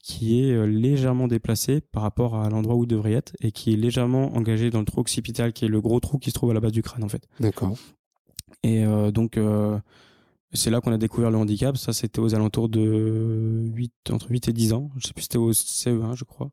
qui 0.01 0.39
est 0.39 0.65
légèrement 0.65 1.27
déplacé 1.27 1.79
par 1.79 2.01
rapport 2.01 2.35
à 2.35 2.49
l'endroit 2.49 2.75
où 2.75 2.85
il 2.85 2.87
devrait 2.87 3.13
être 3.13 3.33
et 3.39 3.51
qui 3.51 3.71
est 3.71 3.75
légèrement 3.75 4.35
engagé 4.35 4.71
dans 4.71 4.79
le 4.79 4.85
trou 4.85 5.01
occipital 5.01 5.53
qui 5.53 5.65
est 5.65 5.67
le 5.67 5.79
gros 5.79 5.99
trou 5.99 6.17
qui 6.17 6.31
se 6.31 6.33
trouve 6.33 6.49
à 6.49 6.53
la 6.55 6.59
base 6.59 6.71
du 6.71 6.81
crâne 6.81 7.03
en 7.03 7.07
fait. 7.07 7.27
D'accord. 7.39 7.75
Et 8.65 8.83
euh, 8.83 9.11
donc, 9.11 9.37
euh, 9.37 9.77
c'est 10.55 10.69
là 10.69 10.81
qu'on 10.81 10.91
a 10.91 10.97
découvert 10.97 11.31
le 11.31 11.37
handicap. 11.37 11.77
Ça, 11.77 11.93
c'était 11.93 12.19
aux 12.19 12.35
alentours 12.35 12.69
de 12.69 13.69
8, 13.73 13.93
entre 14.11 14.31
8 14.31 14.49
et 14.49 14.53
10 14.53 14.73
ans. 14.73 14.91
Je 14.97 15.07
sais 15.07 15.13
plus, 15.13 15.23
c'était 15.23 15.37
au 15.37 15.51
CE1, 15.51 16.15
je 16.15 16.23
crois. 16.23 16.49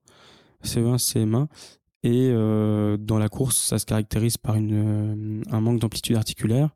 CE1, 0.65 0.99
CM1. 0.99 1.47
Et 2.05 2.31
euh, 2.31 2.97
dans 2.97 3.19
la 3.19 3.29
course, 3.29 3.57
ça 3.57 3.79
se 3.79 3.87
caractérise 3.87 4.37
par 4.37 4.57
une, 4.57 5.43
un 5.51 5.61
manque 5.61 5.79
d'amplitude 5.79 6.17
articulaire, 6.17 6.71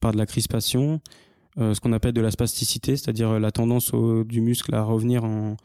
par 0.00 0.12
de 0.12 0.18
la 0.18 0.26
crispation, 0.26 1.00
ce 1.56 1.78
qu'on 1.80 1.92
appelle 1.92 2.14
de 2.14 2.20
la 2.20 2.30
spasticité, 2.30 2.96
c'est-à-dire 2.96 3.38
la 3.38 3.52
tendance 3.52 3.92
du 3.92 4.40
muscle 4.40 4.74
à 4.74 4.82
revenir 4.82 5.22
en, 5.22 5.56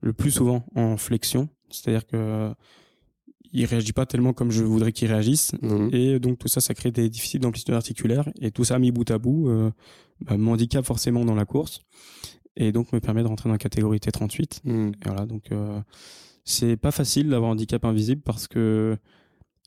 le 0.00 0.12
plus 0.12 0.30
souvent 0.30 0.64
en 0.74 0.96
flexion. 0.96 1.48
C'est-à-dire 1.70 2.06
que 2.06 2.52
il 3.52 3.66
réagit 3.66 3.92
pas 3.92 4.06
tellement 4.06 4.32
comme 4.32 4.50
je 4.50 4.64
voudrais 4.64 4.92
qu'il 4.92 5.08
réagisse. 5.08 5.52
Mhm. 5.62 5.90
Et 5.92 6.18
donc 6.18 6.38
tout 6.38 6.48
ça, 6.48 6.60
ça 6.60 6.74
crée 6.74 6.90
des 6.90 7.08
déficits 7.08 7.38
d'amplitude 7.38 7.74
articulaire. 7.74 8.28
Et 8.40 8.50
tout 8.50 8.64
ça 8.64 8.78
mis 8.78 8.90
bout 8.90 9.10
à 9.10 9.18
bout 9.18 9.48
euh, 9.48 9.70
bah, 10.20 10.36
m'handicape 10.36 10.84
forcément 10.84 11.24
dans 11.24 11.34
la 11.34 11.44
course. 11.44 11.80
Et 12.56 12.72
donc 12.72 12.92
me 12.92 13.00
permet 13.00 13.22
de 13.22 13.28
rentrer 13.28 13.48
dans 13.48 13.54
la 13.54 13.58
catégorie 13.58 13.98
T38. 13.98 14.60
Mhm. 14.64 14.92
Et 15.04 15.08
voilà, 15.08 15.26
donc 15.26 15.52
euh, 15.52 15.80
c'est 16.44 16.76
pas 16.76 16.90
facile 16.90 17.28
d'avoir 17.28 17.50
un 17.50 17.54
handicap 17.54 17.84
invisible 17.84 18.22
parce 18.22 18.48
que 18.48 18.96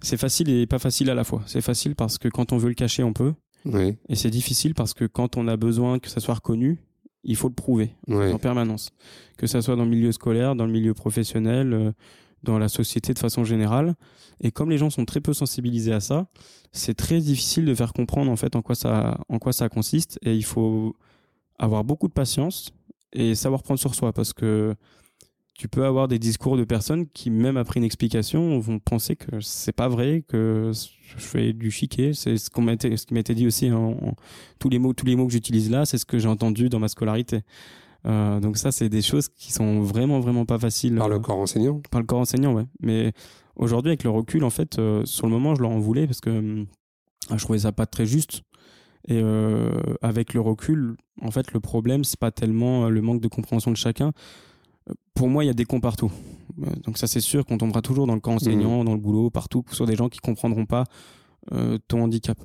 c'est 0.01 0.17
facile 0.17 0.49
et 0.49 0.65
pas 0.65 0.79
facile 0.79 1.09
à 1.09 1.15
la 1.15 1.23
fois. 1.23 1.43
C'est 1.45 1.61
facile 1.61 1.95
parce 1.95 2.17
que 2.17 2.27
quand 2.27 2.51
on 2.53 2.57
veut 2.57 2.69
le 2.69 2.75
cacher, 2.75 3.03
on 3.03 3.13
peut. 3.13 3.33
Oui. 3.65 3.95
Et 4.09 4.15
c'est 4.15 4.29
difficile 4.29 4.73
parce 4.73 4.93
que 4.93 5.05
quand 5.05 5.38
on 5.38 5.47
a 5.47 5.57
besoin 5.57 5.99
que 5.99 6.09
ça 6.09 6.19
soit 6.19 6.36
reconnu, 6.36 6.79
il 7.23 7.36
faut 7.36 7.47
le 7.47 7.55
prouver 7.55 7.95
en 8.07 8.38
permanence. 8.38 8.91
Que 9.38 9.47
ça 9.47 9.61
soit 9.61 9.75
dans 9.75 9.83
le 9.83 9.89
milieu 9.89 10.11
scolaire, 10.11 10.55
dans 10.55 10.67
le 10.67 10.71
milieu 10.71 10.93
professionnel, 10.93 11.73
euh, 11.73 11.91
dans 12.46 12.58
la 12.58 12.70
société 12.70 13.14
de 13.14 13.20
façon 13.20 13.43
générale. 13.43 13.96
Et 14.39 14.52
comme 14.52 14.70
les 14.70 14.78
gens 14.78 14.89
sont 14.89 15.06
très 15.06 15.20
peu 15.20 15.34
sensibilisés 15.34 15.93
à 15.93 16.00
ça, 16.00 16.28
c'est 16.72 16.93
très 16.93 17.20
difficile 17.20 17.66
de 17.66 17.76
faire 17.76 17.91
comprendre 17.91 18.32
en 18.32 18.36
fait 18.36 18.56
en 18.56 18.62
quoi 18.62 18.76
ça, 18.76 19.20
en 19.28 19.39
quoi 19.39 19.52
ça 19.52 19.68
consiste. 19.68 20.18
Et 20.24 20.36
il 20.36 20.46
faut 20.46 20.96
avoir 21.60 21.84
beaucoup 21.84 22.08
de 22.08 22.14
patience 22.14 22.74
et 23.12 23.36
savoir 23.36 23.64
prendre 23.64 23.80
sur 23.80 23.96
soi 23.96 24.14
parce 24.14 24.34
que 24.34 24.76
tu 25.58 25.70
peux 25.70 25.86
avoir 25.86 26.10
des 26.10 26.20
discours 26.20 26.58
de 26.58 26.66
personnes 26.66 27.08
qui, 27.08 27.30
même 27.30 27.56
après 27.56 27.80
une 27.80 27.86
explication, 27.86 28.60
vont 28.60 28.78
penser 28.78 29.16
que 29.16 29.39
c'est 29.39 29.72
pas 29.72 29.88
vrai, 29.88 30.24
que 30.28 30.72
je 30.74 31.16
fais 31.18 31.54
du 31.54 31.72
chiquet. 31.72 32.12
C'est 32.14 32.38
ce 32.38 32.50
qu'on 32.50 32.62
m'était, 32.62 32.98
ce 32.98 33.06
qui 33.06 33.14
m'était 33.14 33.36
dit 33.36 33.48
aussi 33.48 33.72
en, 33.72 34.16
tous 34.60 34.68
les 34.68 34.80
mots, 34.80 34.93
tous 34.93 35.06
les 35.06 35.16
mots 35.16 35.28
que 35.28 35.32
j'utilise 35.32 35.72
là, 35.72 35.86
c'est 35.86 35.98
ce 35.98 36.06
que 36.06 36.20
j'ai 36.20 36.28
entendu 36.28 36.68
dans 36.68 36.80
ma 36.80 36.89
scolarité. 36.89 37.41
Euh, 38.06 38.39
donc 38.39 38.58
ça, 38.58 38.72
c'est 38.72 38.89
des 38.89 39.01
choses 39.01 39.30
qui 39.30 39.51
sont 39.51 39.82
vraiment, 39.82 40.20
vraiment 40.20 40.45
pas 40.45 40.60
faciles. 40.60 40.95
Par 40.95 41.10
le 41.10 41.16
euh, 41.16 41.20
corps 41.20 41.39
enseignant 41.39 41.82
Par 41.89 42.01
le 42.01 42.08
corps 42.08 42.20
enseignant, 42.20 42.53
ouais. 42.53 42.66
Mais 42.82 43.14
aujourd'hui, 43.56 43.89
avec 43.89 44.03
le 44.03 44.10
recul, 44.10 44.43
en 44.43 44.49
fait, 44.49 44.78
euh, 44.78 45.03
sur 45.06 45.26
le 45.26 45.32
moment, 45.32 45.56
je 45.56 45.62
leur 45.62 45.72
en 45.72 45.80
voulais 45.80 46.06
parce 46.06 46.22
que 46.22 46.66
je 47.30 47.43
trouvais 47.43 47.60
ça 47.60 47.72
pas 47.72 47.86
très 47.86 48.06
juste. 48.06 48.41
Et 49.08 49.22
avec 50.01 50.34
le 50.34 50.41
recul, 50.41 50.97
en 51.22 51.30
fait, 51.30 51.53
le 51.53 51.60
problème, 51.60 52.03
c'est 52.03 52.20
pas 52.20 52.32
tellement 52.32 52.89
le 52.89 53.01
manque 53.03 53.22
de 53.22 53.28
compréhension 53.28 53.70
de 53.70 53.78
chacun. 53.78 54.14
Pour 55.14 55.30
moi, 55.30 55.43
il 55.43 55.47
y 55.47 55.49
a 55.51 55.53
des 55.53 55.66
cons 55.66 55.80
partout. 55.80 56.12
Donc 56.84 56.97
ça, 56.97 57.06
c'est 57.06 57.20
sûr 57.20 57.45
qu'on 57.45 57.60
tombera 57.60 57.84
toujours 57.84 58.08
dans 58.08 58.16
le 58.16 58.20
corps 58.20 58.34
enseignant, 58.34 58.82
mmh. 58.82 58.86
dans 58.86 58.93
le 58.93 58.99
boulot, 58.99 59.30
partout, 59.30 59.64
sur 59.72 59.86
des 59.86 59.95
gens 59.95 60.10
qui 60.10 60.18
comprendront 60.18 60.66
pas 60.66 60.86
ton 61.88 62.01
handicap 62.01 62.39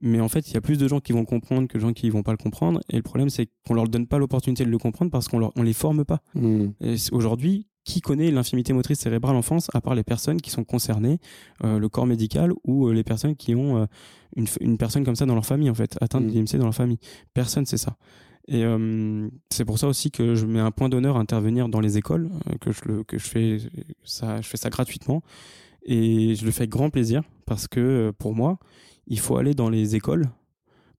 mais 0.00 0.20
en 0.20 0.28
fait 0.28 0.48
il 0.48 0.54
y 0.54 0.56
a 0.56 0.60
plus 0.60 0.78
de 0.78 0.88
gens 0.88 1.00
qui 1.00 1.12
vont 1.12 1.20
le 1.20 1.26
comprendre 1.26 1.68
que 1.68 1.78
de 1.78 1.82
gens 1.82 1.92
qui 1.92 2.10
vont 2.10 2.22
pas 2.22 2.32
le 2.32 2.38
comprendre. 2.38 2.80
Et 2.90 2.96
le 2.96 3.02
problème 3.02 3.30
c'est 3.30 3.48
qu'on 3.66 3.74
leur 3.74 3.88
donne 3.88 4.06
pas 4.06 4.18
l'opportunité 4.18 4.64
de 4.64 4.70
le 4.70 4.78
comprendre 4.78 5.10
parce 5.10 5.28
qu'on 5.28 5.38
leur 5.38 5.52
on 5.56 5.62
les 5.62 5.72
forme 5.72 6.04
pas. 6.04 6.20
Mmh. 6.34 6.68
aujourd'hui 7.12 7.66
qui 7.84 8.00
connaît 8.00 8.30
l'infirmité 8.30 8.72
motrice 8.72 8.98
cérébrale 8.98 9.36
en 9.36 9.42
France 9.42 9.68
à 9.74 9.80
part 9.80 9.94
les 9.94 10.04
personnes 10.04 10.40
qui 10.40 10.50
sont 10.50 10.64
concernées 10.64 11.18
euh, 11.62 11.78
le 11.78 11.88
corps 11.88 12.06
médical 12.06 12.52
ou 12.64 12.88
euh, 12.88 12.94
les 12.94 13.04
personnes 13.04 13.36
qui 13.36 13.54
ont 13.54 13.82
euh, 13.82 13.86
une, 14.36 14.46
une, 14.60 14.78
personne 14.78 15.04
comme 15.04 15.16
ça 15.16 15.26
dans 15.26 15.34
leur 15.34 15.44
famille 15.44 15.68
en 15.68 15.74
fait 15.74 15.96
atteinte 16.00 16.24
mmh. 16.24 16.28
de 16.28 16.32
l'IMC 16.32 16.56
dans 16.56 16.64
leur 16.64 16.74
famille. 16.74 16.98
Personne 17.34 17.66
c'est 17.66 17.76
ça. 17.76 17.96
Et 18.46 18.62
c'est 19.48 19.64
pour 19.64 19.78
ça 19.78 19.88
aussi 19.88 20.10
que 20.10 20.34
je 20.34 20.44
mets 20.44 20.60
un 20.60 20.70
point 20.70 20.90
d'honneur 20.90 21.16
à 21.16 21.20
intervenir 21.20 21.70
dans 21.70 21.80
les 21.80 21.96
écoles, 21.96 22.28
que 22.60 22.72
je 22.72 22.80
le, 22.84 23.02
que 23.02 23.16
je 23.16 23.24
fais 23.24 23.56
ça, 24.04 24.42
je 24.42 24.46
fais 24.46 24.58
ça 24.58 24.68
gratuitement 24.68 25.22
et 25.84 26.34
je 26.34 26.44
le 26.44 26.50
fais 26.50 26.62
avec 26.62 26.70
grand 26.70 26.90
plaisir 26.90 27.22
parce 27.46 27.68
que 27.68 27.80
euh, 27.80 28.12
pour 28.12 28.34
moi, 28.34 28.58
il 29.06 29.18
faut 29.18 29.36
aller 29.36 29.54
dans 29.54 29.68
les 29.68 29.96
écoles 29.96 30.26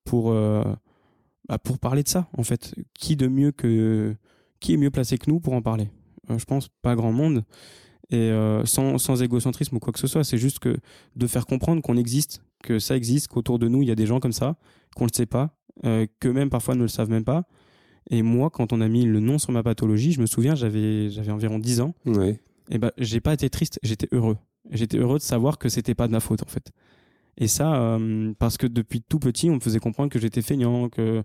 pour 0.03 0.31
bah, 0.31 1.57
pour 1.63 1.79
parler 1.79 2.03
de 2.03 2.07
ça 2.07 2.27
en 2.37 2.43
fait. 2.43 2.75
Qui 2.93 3.15
de 3.15 3.27
mieux 3.27 3.51
que 3.51 4.15
qui 4.59 4.73
est 4.73 4.77
mieux 4.77 4.91
placé 4.91 5.17
que 5.17 5.29
nous 5.29 5.39
pour 5.39 5.53
en 5.53 5.61
parler? 5.63 5.89
Je 6.29 6.45
pense 6.45 6.69
pas 6.83 6.95
grand 6.95 7.11
monde 7.11 7.43
et 8.11 8.31
sans, 8.65 8.99
sans 8.99 9.23
égocentrisme 9.23 9.77
ou 9.77 9.79
quoi 9.79 9.91
que 9.91 9.99
ce 9.99 10.05
soit. 10.05 10.23
C'est 10.23 10.37
juste 10.37 10.59
que 10.59 10.77
de 11.15 11.25
faire 11.25 11.47
comprendre 11.47 11.81
qu'on 11.81 11.97
existe, 11.97 12.43
que 12.61 12.77
ça 12.77 12.95
existe, 12.95 13.29
qu'autour 13.29 13.57
de 13.57 13.67
nous 13.67 13.81
il 13.81 13.87
y 13.87 13.91
a 13.91 13.95
des 13.95 14.05
gens 14.05 14.19
comme 14.19 14.31
ça, 14.31 14.57
qu'on 14.95 15.05
le 15.05 15.11
sait 15.11 15.25
pas 15.25 15.57
euh, 15.83 16.05
qu'eux-mêmes 16.19 16.49
parfois 16.49 16.75
ne 16.75 16.81
le 16.81 16.87
savent 16.87 17.09
même 17.09 17.25
pas. 17.25 17.43
Et 18.09 18.21
moi, 18.21 18.49
quand 18.49 18.71
on 18.71 18.81
a 18.81 18.87
mis 18.87 19.03
le 19.03 19.19
nom 19.19 19.39
sur 19.39 19.51
ma 19.51 19.63
pathologie, 19.63 20.11
je 20.11 20.21
me 20.21 20.25
souviens, 20.25 20.55
j'avais 20.55 21.09
j'avais 21.09 21.31
environ 21.31 21.59
10 21.59 21.81
ans. 21.81 21.95
Ouais. 22.05 22.39
Et 22.69 22.77
ben, 22.77 22.91
j'ai 22.97 23.19
pas 23.19 23.33
été 23.33 23.49
triste, 23.49 23.79
j'étais 23.83 24.07
heureux. 24.11 24.37
J'étais 24.71 24.97
heureux 24.97 25.17
de 25.17 25.23
savoir 25.23 25.57
que 25.57 25.69
c'était 25.69 25.95
pas 25.95 26.07
de 26.07 26.11
ma 26.11 26.19
faute 26.19 26.41
en 26.43 26.47
fait. 26.47 26.71
Et 27.37 27.47
ça, 27.47 27.75
euh, 27.75 28.33
parce 28.39 28.57
que 28.57 28.65
depuis 28.67 29.01
tout 29.01 29.19
petit, 29.19 29.49
on 29.49 29.55
me 29.55 29.59
faisait 29.59 29.79
comprendre 29.79 30.09
que 30.09 30.19
j'étais 30.19 30.41
feignant, 30.41 30.89
que 30.89 31.23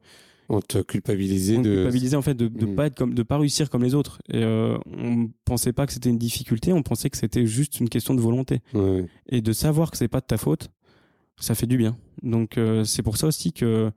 on 0.49 0.61
te 0.61 0.78
culpabilisait 0.78 1.59
on 1.59 1.62
de 1.62 1.74
culpabilisait 1.76 2.16
en 2.16 2.22
fait 2.22 2.34
de, 2.34 2.49
de 2.49 2.66
Mm. 2.66 2.74
pas 2.74 2.86
être 2.86 2.97
comme 2.97 3.14
de 3.14 3.22
pas 3.22 3.38
réussir 3.38 3.70
comme 3.70 3.84
les 3.84 3.95
autres. 3.95 4.20
Et 4.28 4.43
euh, 4.43 4.76
on 4.86 5.30
pensait 5.45 5.72
pas 5.72 5.86
que 5.86 5.93
c'était 5.93 6.11
une 6.11 6.18
difficulté, 6.18 6.72
on 6.72 6.82
pensait 6.82 7.09
que 7.09 7.16
c'était 7.16 7.47
juste 7.47 7.78
une 7.78 7.88
question 7.88 8.14
de 8.14 8.20
volonté. 8.20 8.61
Ouais. 8.74 9.07
Et 9.28 9.41
de 9.41 9.53
savoir 9.53 9.93
que 9.93 9.97
c'est 9.97 10.09
pas 10.09 10.20
de 10.20 10.26
ta 10.26 10.36
faute, 10.38 10.68
ça 11.38 11.55
fait 11.55 11.66
du 11.68 11.76
bien. 11.76 11.97
Donc 12.22 12.59
euh, 12.59 12.82
c'est 12.84 13.03
pour 13.05 13.16
ça 13.16 13.28
aussi 13.28 13.53
que 13.53 13.93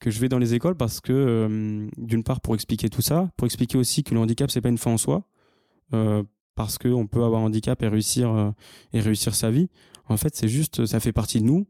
que 0.00 0.10
je 0.10 0.18
vais 0.18 0.28
dans 0.28 0.38
les 0.38 0.54
écoles 0.54 0.74
parce 0.74 1.00
que 1.00 1.12
euh, 1.12 1.86
d'une 1.98 2.24
part 2.24 2.40
pour 2.40 2.54
expliquer 2.54 2.88
tout 2.88 3.02
ça, 3.02 3.30
pour 3.36 3.44
expliquer 3.44 3.76
aussi 3.78 4.02
que 4.02 4.14
le 4.14 4.20
handicap 4.20 4.50
c'est 4.50 4.62
pas 4.62 4.70
une 4.70 4.78
fin 4.78 4.90
en 4.92 4.98
soi, 4.98 5.28
euh, 5.92 6.22
parce 6.54 6.78
que 6.78 6.88
on 6.88 7.06
peut 7.06 7.24
avoir 7.24 7.42
un 7.42 7.46
handicap 7.46 7.82
et 7.82 7.88
réussir 7.88 8.30
euh, 8.32 8.50
et 8.92 9.00
réussir 9.00 9.34
sa 9.34 9.50
vie. 9.50 9.68
En 10.08 10.16
fait, 10.16 10.34
c'est 10.36 10.48
juste 10.48 10.86
ça 10.86 11.00
fait 11.00 11.12
partie 11.12 11.40
de 11.40 11.44
nous. 11.44 11.66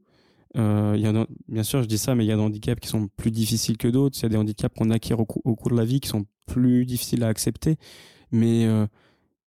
Euh, 0.57 1.25
bien 1.49 1.63
sûr, 1.63 1.83
je 1.83 1.89
dis 1.89 1.99
ça, 1.99 2.15
mais 2.15 2.25
il 2.25 2.29
y 2.29 2.33
a 2.33 2.37
des 2.37 2.43
handicaps 2.43 2.81
qui 2.81 2.89
sont 2.89 3.09
plus 3.17 3.31
difficiles 3.31 3.79
que 3.79 3.89
d'autres. 3.89 4.19
Il 4.19 4.23
y 4.23 4.27
a 4.27 4.29
des 4.29 4.37
handicaps 4.37 4.77
qu'on 4.77 4.91
acquiert 4.91 5.19
au, 5.21 5.25
cou- 5.25 5.41
au 5.45 5.55
cours 5.55 5.71
de 5.71 5.77
la 5.77 5.85
vie 5.85 6.01
qui 6.01 6.09
sont 6.09 6.27
plus 6.47 6.85
difficiles 6.85 7.23
à 7.25 7.29
accepter. 7.29 7.77
Mais 8.33 8.67
euh, 8.67 8.87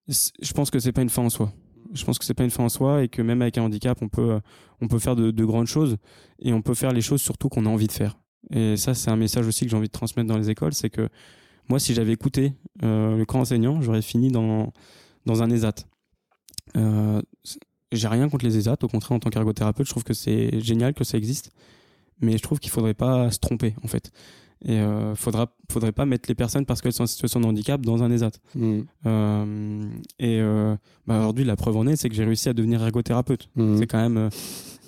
je 0.07 0.53
pense 0.53 0.71
que 0.71 0.79
c'est 0.79 0.91
pas 0.91 1.01
une 1.01 1.09
fin 1.09 1.23
en 1.23 1.29
soi. 1.29 1.51
Je 1.93 2.03
pense 2.03 2.17
que 2.17 2.25
c'est 2.25 2.33
pas 2.33 2.43
une 2.43 2.49
fin 2.49 2.63
en 2.63 2.69
soi 2.69 3.03
et 3.03 3.09
que 3.09 3.21
même 3.21 3.41
avec 3.41 3.57
un 3.57 3.63
handicap, 3.63 3.99
on 4.01 4.09
peut 4.09 4.39
on 4.81 4.87
peut 4.87 4.99
faire 4.99 5.15
de, 5.15 5.31
de 5.31 5.45
grandes 5.45 5.67
choses 5.67 5.97
et 6.39 6.51
on 6.53 6.61
peut 6.61 6.73
faire 6.73 6.91
les 6.91 7.01
choses 7.01 7.21
surtout 7.21 7.49
qu'on 7.49 7.65
a 7.65 7.69
envie 7.69 7.87
de 7.87 7.91
faire. 7.91 8.17
Et 8.51 8.75
ça, 8.77 8.93
c'est 8.93 9.09
un 9.11 9.15
message 9.15 9.47
aussi 9.47 9.65
que 9.65 9.71
j'ai 9.71 9.77
envie 9.77 9.87
de 9.87 9.91
transmettre 9.91 10.27
dans 10.27 10.37
les 10.37 10.49
écoles, 10.49 10.73
c'est 10.73 10.89
que 10.89 11.09
moi, 11.69 11.79
si 11.79 11.93
j'avais 11.93 12.11
écouté 12.13 12.53
le 12.81 13.23
camp 13.23 13.39
enseignant, 13.39 13.81
j'aurais 13.81 14.03
fini 14.03 14.29
dans 14.29 14.71
dans 15.25 15.43
un 15.43 15.49
ESAT. 15.49 15.75
Euh, 16.77 17.21
j'ai 17.91 18.07
rien 18.07 18.29
contre 18.29 18.45
les 18.45 18.57
ESAT, 18.57 18.77
au 18.83 18.87
contraire, 18.87 19.13
en 19.13 19.19
tant 19.19 19.29
qu'ergothérapeute, 19.29 19.85
je 19.85 19.91
trouve 19.91 20.03
que 20.03 20.13
c'est 20.13 20.59
génial 20.59 20.93
que 20.93 21.03
ça 21.03 21.17
existe, 21.17 21.51
mais 22.21 22.37
je 22.37 22.43
trouve 22.43 22.59
qu'il 22.59 22.71
faudrait 22.71 22.93
pas 22.93 23.31
se 23.31 23.39
tromper 23.39 23.75
en 23.83 23.87
fait. 23.87 24.11
Et 24.63 24.79
euh, 24.79 25.15
faudra 25.15 25.53
faudrait 25.69 25.91
pas 25.91 26.05
mettre 26.05 26.29
les 26.29 26.35
personnes 26.35 26.65
parce 26.65 26.81
qu'elles 26.81 26.93
sont 26.93 27.03
en 27.03 27.07
situation 27.07 27.39
de 27.39 27.45
handicap 27.45 27.81
dans 27.81 28.03
un 28.03 28.11
ESAT. 28.11 28.31
Mm. 28.55 28.79
Euh, 29.05 29.83
et 30.17 30.39
euh, 30.39 30.75
bah 31.05 31.19
aujourd'hui, 31.19 31.43
la 31.43 31.55
preuve 31.55 31.77
en 31.77 31.85
est, 31.87 31.95
c'est 31.95 32.09
que 32.09 32.15
j'ai 32.15 32.23
réussi 32.23 32.49
à 32.49 32.53
devenir 32.53 32.81
ergothérapeute. 32.81 33.49
Mm. 33.55 33.77
C'est 33.77 33.87
quand 33.87 34.09
même, 34.09 34.29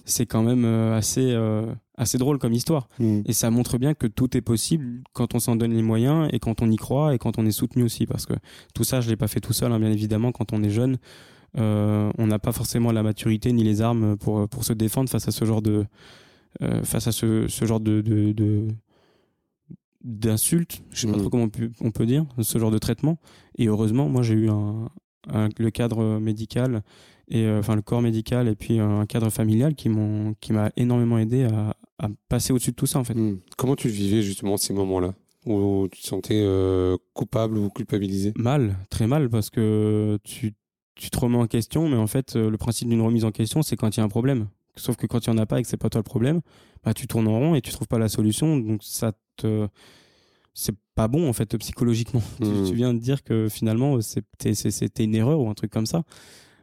c'est 0.10 0.26
quand 0.26 0.42
même 0.42 0.66
euh, 0.66 0.98
assez, 0.98 1.32
euh, 1.34 1.72
assez 1.98 2.18
drôle 2.18 2.40
comme 2.40 2.54
histoire. 2.54 2.88
Mm. 3.00 3.22
Et 3.26 3.34
ça 3.34 3.50
montre 3.52 3.78
bien 3.78 3.94
que 3.94 4.08
tout 4.08 4.36
est 4.38 4.42
possible 4.42 5.04
quand 5.14 5.36
on 5.36 5.40
s'en 5.40 5.56
donne 5.56 5.74
les 5.74 5.84
moyens 5.84 6.30
et 6.32 6.40
quand 6.40 6.62
on 6.62 6.72
y 6.72 6.78
croit 6.78 7.14
et 7.14 7.18
quand 7.18 7.38
on 7.38 7.46
est 7.46 7.52
soutenu 7.52 7.84
aussi. 7.84 8.06
Parce 8.06 8.26
que 8.26 8.34
tout 8.74 8.84
ça, 8.84 9.02
je 9.02 9.10
l'ai 9.10 9.18
pas 9.18 9.28
fait 9.28 9.42
tout 9.42 9.54
seul, 9.54 9.72
hein, 9.72 9.80
bien 9.80 9.92
évidemment. 9.92 10.32
Quand 10.32 10.54
on 10.54 10.64
est 10.64 10.70
jeune, 10.70 10.98
euh, 11.58 12.12
on 12.18 12.28
n'a 12.28 12.40
pas 12.40 12.52
forcément 12.54 12.92
la 12.92 13.04
maturité 13.04 13.52
ni 13.52 13.64
les 13.64 13.82
armes 13.82 14.16
pour 14.18 14.48
pour 14.50 14.64
se 14.64 14.74
défendre 14.74 15.10
face 15.10 15.28
à 15.28 15.32
ce 15.32 15.44
genre 15.46 15.62
de, 15.62 15.86
euh, 16.62 16.84
face 16.84 17.08
à 17.08 17.12
ce, 17.12 17.48
ce 17.48 17.66
genre 17.66 17.80
de, 17.80 18.02
de, 18.02 18.32
de 18.32 18.68
d'insultes, 20.04 20.84
je 20.92 21.02
sais 21.02 21.08
pas 21.08 21.14
Mhm. 21.14 21.20
trop 21.22 21.30
comment 21.30 21.44
on 21.44 21.50
peut, 21.50 21.70
on 21.82 21.92
peut 21.92 22.06
dire, 22.06 22.26
ce 22.40 22.58
genre 22.60 22.72
de 22.72 22.78
traitement. 22.78 23.18
Et 23.58 23.68
heureusement, 23.68 24.08
moi 24.08 24.22
j'ai 24.22 24.36
eu 24.36 24.50
un, 24.50 24.90
un- 25.34 25.50
le 25.58 25.70
cadre 25.72 26.20
médical 26.20 26.84
et 27.30 27.46
euh, 27.46 27.60
enfin 27.60 27.76
le 27.76 27.82
corps 27.82 28.02
médical 28.02 28.48
et 28.48 28.56
puis 28.56 28.80
un 28.80 29.06
cadre 29.06 29.30
familial 29.30 29.76
qui 29.76 29.90
m'ont 29.90 30.34
qui 30.40 30.54
m'a 30.54 30.72
énormément 30.78 31.18
aidé 31.18 31.44
à, 31.44 31.76
à 32.00 32.10
passer 32.30 32.54
au-dessus 32.54 32.72
de 32.72 32.76
tout 32.76 32.86
ça 32.86 33.00
en 33.00 33.04
fait. 33.04 33.16
Mm. 33.16 33.40
Comment 33.58 33.76
tu 33.76 33.90
vivais 33.90 34.22
justement 34.22 34.58
ces 34.58 34.74
moments-là? 34.74 35.14
Où 35.46 35.88
tu 35.92 36.02
te 36.02 36.08
sentais 36.08 36.42
euh, 36.44 36.98
coupable 37.14 37.58
ou 37.58 37.70
culpabilisé? 37.70 38.34
Mal, 38.36 38.78
très 38.90 39.08
mal 39.08 39.30
parce 39.30 39.50
que 39.50 40.18
tu 40.24 40.54
tu 40.96 41.12
te 41.12 41.20
remets 41.20 41.38
en 41.38 41.48
question, 41.48 41.88
mais 41.88 41.96
en 41.96 42.08
fait 42.08 42.36
euh, 42.36 42.50
le 42.50 42.58
principe 42.58 42.90
d'une 42.90 43.02
remise 43.02 43.26
en 43.26 43.32
question 43.32 43.62
c'est 43.62 43.76
quand 43.76 43.96
il 43.96 44.00
y 44.00 44.02
a 44.02 44.06
un 44.06 44.10
problème. 44.10 44.48
Sauf 44.76 44.96
que 44.96 45.08
quand 45.08 45.26
il 45.26 45.30
y 45.30 45.34
en 45.34 45.38
a 45.38 45.46
pas 45.46 45.60
et 45.60 45.64
que 45.64 45.68
c'est 45.68 45.78
pas 45.78 45.90
toi 45.90 46.00
le 46.00 46.04
problème, 46.04 46.42
bah 46.84 46.94
tu 46.94 47.08
tournes 47.08 47.28
en 47.28 47.40
rond 47.40 47.56
et 47.56 47.62
tu 47.62 47.72
trouves 47.72 47.88
pas 47.88 47.98
la 47.98 48.10
solution, 48.10 48.58
donc 48.58 48.84
ça 48.84 49.12
te 49.36 49.68
c'est 50.54 50.76
pas 50.96 51.08
bon 51.08 51.28
en 51.30 51.34
fait 51.34 51.58
psychologiquement. 51.58 52.22
Tu-. 52.42 52.70
Tu, 52.70 52.74
viens 52.74 52.94
de 52.94 53.00
dire 53.00 53.24
que 53.24 53.48
finalement 53.50 54.00
c'était 54.02 55.04
une 55.04 55.16
erreur 55.16 55.40
ou 55.40 55.50
un 55.50 55.54
truc 55.54 55.72
comme 55.72 55.86
ça. 55.86 56.04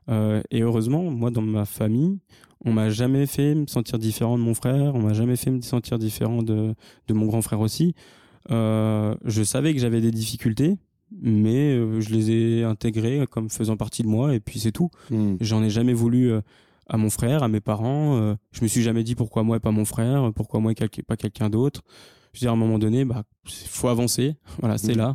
Euh, 0.09 0.43
et 0.51 0.63
heureusement, 0.63 1.03
moi 1.11 1.31
dans 1.31 1.43
ma 1.43 1.65
famille, 1.65 2.19
on 2.65 2.73
m'a 2.73 2.91
jamais 2.91 3.27
fait 3.27 3.55
me 3.55 3.67
sentir 3.67 3.99
différent 3.99 4.37
de 4.39 4.43
mon 4.43 4.55
frère, 4.55 4.95
on 4.95 5.01
m'a 5.01 5.13
jamais 5.15 5.37
fait 5.37 5.51
me 5.51 5.61
sentir 5.63 5.99
différent 5.99 6.43
de 6.43 6.75
de 7.09 7.15
mon 7.15 7.27
grand 7.27 7.43
frère 7.43 7.61
aussi. 7.61 7.95
Euh, 8.51 9.15
je 9.25 9.43
savais 9.43 9.73
que 9.75 9.81
j'avais 9.81 10.01
des 10.01 10.11
difficultés, 10.11 10.77
mais 11.23 11.73
euh, 11.75 12.01
je 12.01 12.11
les 12.11 12.31
ai 12.31 12.65
intégrées 12.65 13.27
comme 13.31 13.49
faisant 13.49 13.77
partie 13.77 14.03
de 14.03 14.09
moi 14.09 14.35
et 14.35 14.41
puis 14.41 14.59
c'est 14.61 14.73
tout. 14.73 14.91
Mm. 15.11 15.37
J'en 15.41 15.63
ai 15.63 15.71
jamais 15.71 15.95
voulu 15.95 16.33
à 16.89 16.97
mon 16.99 17.09
frère, 17.11 17.43
à 17.43 17.49
mes 17.49 17.61
parents. 17.61 18.37
je 18.53 18.63
me 18.63 18.69
suis 18.69 18.83
jamais 18.83 19.05
dit 19.05 19.15
pourquoi 19.15 19.43
moi 19.43 19.57
et 19.57 19.61
pas 19.61 19.71
mon 19.71 19.87
frère, 19.87 20.31
pourquoi 20.35 20.61
moi 20.61 20.73
et 20.73 20.75
quel- 20.75 20.91
pas 21.07 21.17
quelqu'un 21.17 21.49
d'autre. 21.49 21.81
Je 22.35 22.41
veux 22.41 22.45
dire, 22.45 22.51
à 22.51 22.55
un 22.55 22.57
moment 22.59 22.79
donné, 22.79 23.05
bah, 23.05 23.23
faut 23.47 23.89
avancer. 23.89 24.37
Voilà, 24.61 24.77
c'est 24.77 24.93
Mhm. 24.93 24.99
là. 24.99 25.15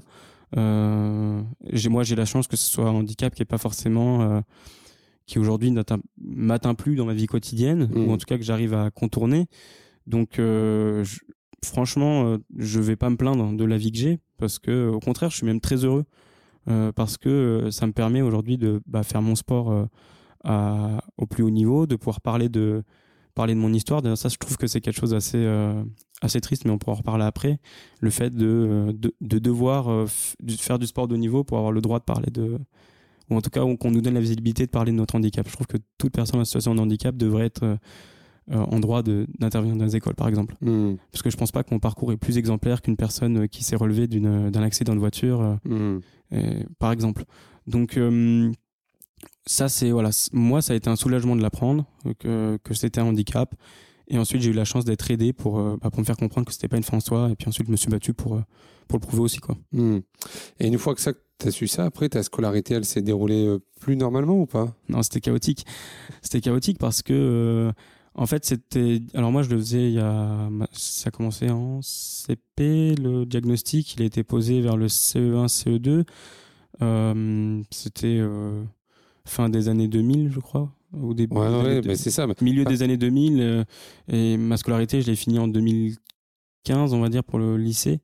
Euh, 0.58 1.41
moi, 1.89 2.04
j'ai 2.04 2.16
la 2.16 2.26
chance 2.26 2.47
que 2.47 2.58
ce 2.58 2.70
soit 2.70 2.86
un 2.88 2.93
handicap 2.93 3.34
qui 3.36 3.41
est 3.41 3.45
pas 3.45 3.58
forcément, 3.58 4.22
euh, 4.22 4.41
qui 5.26 5.38
aujourd'hui 5.39 5.72
m'atteint 6.20 6.74
plus 6.76 6.95
dans 6.95 7.06
ma 7.06 7.14
vie 7.14 7.28
quotidienne, 7.28 7.89
ou 8.08 8.12
en 8.12 8.18
tout 8.18 8.26
cas 8.26 8.38
que 8.38 8.43
j'arrive 8.43 8.74
à 8.74 8.89
contourner. 8.91 9.45
Donc, 10.08 10.39
euh, 10.39 11.04
je- 11.04 11.20
franchement, 11.64 12.26
euh, 12.26 12.38
je 12.58 12.80
vais 12.80 12.95
pas 12.95 13.10
me 13.10 13.16
plaindre 13.18 13.54
de 13.56 13.66
la 13.66 13.78
vie 13.78 13.91
que 13.91 13.97
j'ai, 13.97 14.20
parce 14.38 14.58
que 14.60 14.89
au 14.89 15.00
contraire, 15.00 15.30
je 15.30 15.36
suis 15.38 15.45
même 15.45 15.60
très 15.62 15.86
heureux, 15.86 16.06
euh, 16.68 16.91
parce 16.91 17.18
que 17.18 17.68
ça 17.72 17.86
me 17.86 17.91
permet 17.91 18.22
aujourd'hui 18.22 18.58
de 18.58 18.82
bah, 18.88 19.04
faire 19.04 19.22
mon 19.22 19.36
sport 19.36 19.88
à, 20.43 21.04
au 21.18 21.26
plus 21.28 21.43
haut 21.43 21.50
niveau, 21.50 21.86
de 21.86 21.95
pouvoir 21.95 22.22
parler 22.22 22.50
de 22.50 22.84
parler 23.36 23.54
de 23.54 23.60
mon 23.60 23.72
histoire. 23.74 24.02
D'ailleurs, 24.02 24.18
ça, 24.18 24.30
je 24.30 24.38
trouve 24.38 24.58
que 24.58 24.68
c'est 24.68 24.82
quelque 24.82 25.00
chose 25.00 25.12
d'assez 25.12 25.38
assez 26.22 26.41
triste, 26.41 26.65
mais 26.65 26.72
on 26.72 26.78
pourra 26.78 26.93
en 26.93 26.95
reparler 26.95 27.26
après. 27.26 27.59
Le 28.01 28.09
fait 28.09 28.34
de 28.36 28.45
euh, 28.45 28.93
de, 28.93 29.13
de 29.22 29.39
devoir 29.39 29.89
euh, 29.89 30.05
faire 30.57 30.80
du 30.80 30.88
sport 30.88 31.07
de 31.07 31.15
haut 31.15 31.17
niveau 31.17 31.43
pour 31.43 31.57
avoir 31.57 31.72
le 31.72 31.82
droit 31.82 31.99
de 31.99 32.03
parler 32.05 32.30
de 32.32 32.57
ou 33.30 33.36
en 33.36 33.41
tout 33.41 33.51
cas 33.51 33.61
qu'on 33.80 33.91
nous 33.91 34.01
donne 34.01 34.15
la 34.15 34.22
visibilité 34.22 34.65
de 34.65 34.72
parler 34.72 34.91
de 34.91 34.97
notre 34.97 35.15
handicap. 35.15 35.47
Je 35.47 35.53
trouve 35.53 35.67
que 35.67 35.78
toute 35.99 36.11
personne 36.13 36.39
en 36.39 36.45
situation 36.45 36.74
de 36.74 36.80
handicap 36.82 37.15
devrait 37.15 37.45
être 37.45 37.63
euh, 37.63 37.78
en 38.49 38.80
droit 38.80 39.03
d'intervenir 39.03 39.76
dans 39.76 39.86
les 39.86 39.95
écoles, 39.95 40.15
par 40.15 40.28
exemple. 40.28 40.55
Mm. 40.61 40.95
Parce 41.11 41.22
que 41.22 41.30
je 41.30 41.38
pense 41.38 41.51
pas 41.51 41.63
que 41.63 41.72
mon 41.72 41.80
parcours 41.80 42.11
est 42.11 42.17
plus 42.17 42.39
exemplaire 42.39 42.82
qu'une 42.82 42.95
personne 42.97 43.47
qui 43.47 43.63
s'est 43.63 43.76
relevée 43.76 44.07
d'un 44.07 44.63
accident 44.63 44.95
de 44.95 44.99
voiture, 44.99 45.41
euh, 45.41 45.55
Mm. 45.65 46.01
euh, 46.34 46.63
par 46.80 46.91
exemple. 46.91 47.24
Donc 47.67 47.97
euh, 47.97 48.51
ça 49.45 49.70
c'est 49.70 49.91
voilà, 49.91 50.09
moi 50.34 50.63
ça 50.63 50.74
a 50.74 50.76
été 50.76 50.89
un 50.89 50.95
soulagement 50.95 51.36
de 51.36 51.41
l'apprendre 51.43 51.86
que 52.17 52.57
que 52.63 52.74
c'était 52.74 52.99
un 52.99 53.05
handicap. 53.05 53.53
Et 54.10 54.18
ensuite 54.18 54.41
j'ai 54.41 54.49
eu 54.49 54.53
la 54.53 54.66
chance 54.66 54.86
d'être 54.86 55.10
aidé 55.12 55.34
pour 55.34 55.60
euh, 55.60 55.78
bah, 55.82 55.89
pour 55.89 55.99
me 55.99 56.05
faire 56.05 56.18
comprendre 56.18 56.47
que 56.47 56.53
c'était 56.53 56.68
pas 56.68 56.78
une 56.78 56.84
fin 56.84 56.97
en 56.97 56.99
soi. 56.99 57.30
Et 57.32 57.36
puis 57.36 57.47
ensuite 57.47 57.68
je 57.68 57.72
me 57.72 57.78
suis 57.78 57.89
battu 57.89 58.14
pour 58.14 58.36
euh, 58.36 58.43
pour 58.88 58.97
le 58.99 59.05
prouver 59.05 59.22
aussi 59.22 59.39
quoi. 59.39 59.55
Mm. 59.72 59.99
Et 60.60 60.68
une 60.68 60.78
fois 60.78 60.95
que 60.95 61.01
ça, 61.01 61.14
t'as 61.38 61.51
su 61.51 61.68
ça, 61.68 61.86
après 61.86 62.10
ta 62.10 62.24
scolarité, 62.24 62.74
elle 62.74 62.86
s'est 62.86 63.01
déroulée 63.01 63.45
euh, 63.45 63.60
plus 63.80 63.95
normalement 63.95 64.39
ou 64.39 64.45
pas? 64.45 64.76
Non, 64.89 65.03
c'était 65.03 65.22
chaotique. 65.22 65.66
C'était 66.22 66.41
chaotique 66.41 66.80
parce 66.80 67.03
que, 67.03 67.72
en 68.16 68.26
fait, 68.26 68.45
c'était. 68.45 69.01
Alors 69.14 69.32
moi, 69.32 69.43
je 69.43 69.49
le 69.49 69.57
faisais 69.57 69.89
il 69.89 69.93
y 69.93 69.99
a. 69.99 70.49
Ça 70.72 71.10
a 71.10 71.12
commencé 71.12 71.49
en 71.49 71.82
CP. 71.82 72.95
Le 72.95 73.26
diagnostic, 73.26 73.93
il 73.95 74.01
a 74.01 74.05
été 74.05 74.24
posé 74.24 74.62
vers 74.62 74.76
le 74.76 74.86
E 74.86 74.89
CE1, 74.89 75.47
CE2. 75.47 76.05
Euh, 76.82 77.62
c'était 77.72 78.22
fin 79.26 79.49
des 79.49 79.70
années 79.70 79.88
2000, 79.88 80.32
je 80.32 80.39
crois, 80.39 80.72
au 80.94 81.14
début. 81.14 81.36
Ouais, 81.36 81.48
des 81.48 81.54
ouais, 81.56 81.60
années 81.78 81.82
bah, 81.82 81.96
c'est 81.96 82.12
ça. 82.12 82.28
milieu 82.42 82.64
Ah. 82.66 82.70
des 82.70 82.82
années 82.84 82.98
2000 82.98 83.42
euh, 83.42 83.64
et 84.08 84.38
ma 84.38 84.58
scolarité 84.58 85.02
je 85.02 85.08
l'ai 85.08 85.16
finie 85.16 85.40
en 85.40 85.48
2015 85.48 86.94
on 86.94 87.02
va 87.02 87.10
dire 87.10 87.24
pour 87.24 87.40
le 87.40 87.58
lycée 87.58 88.00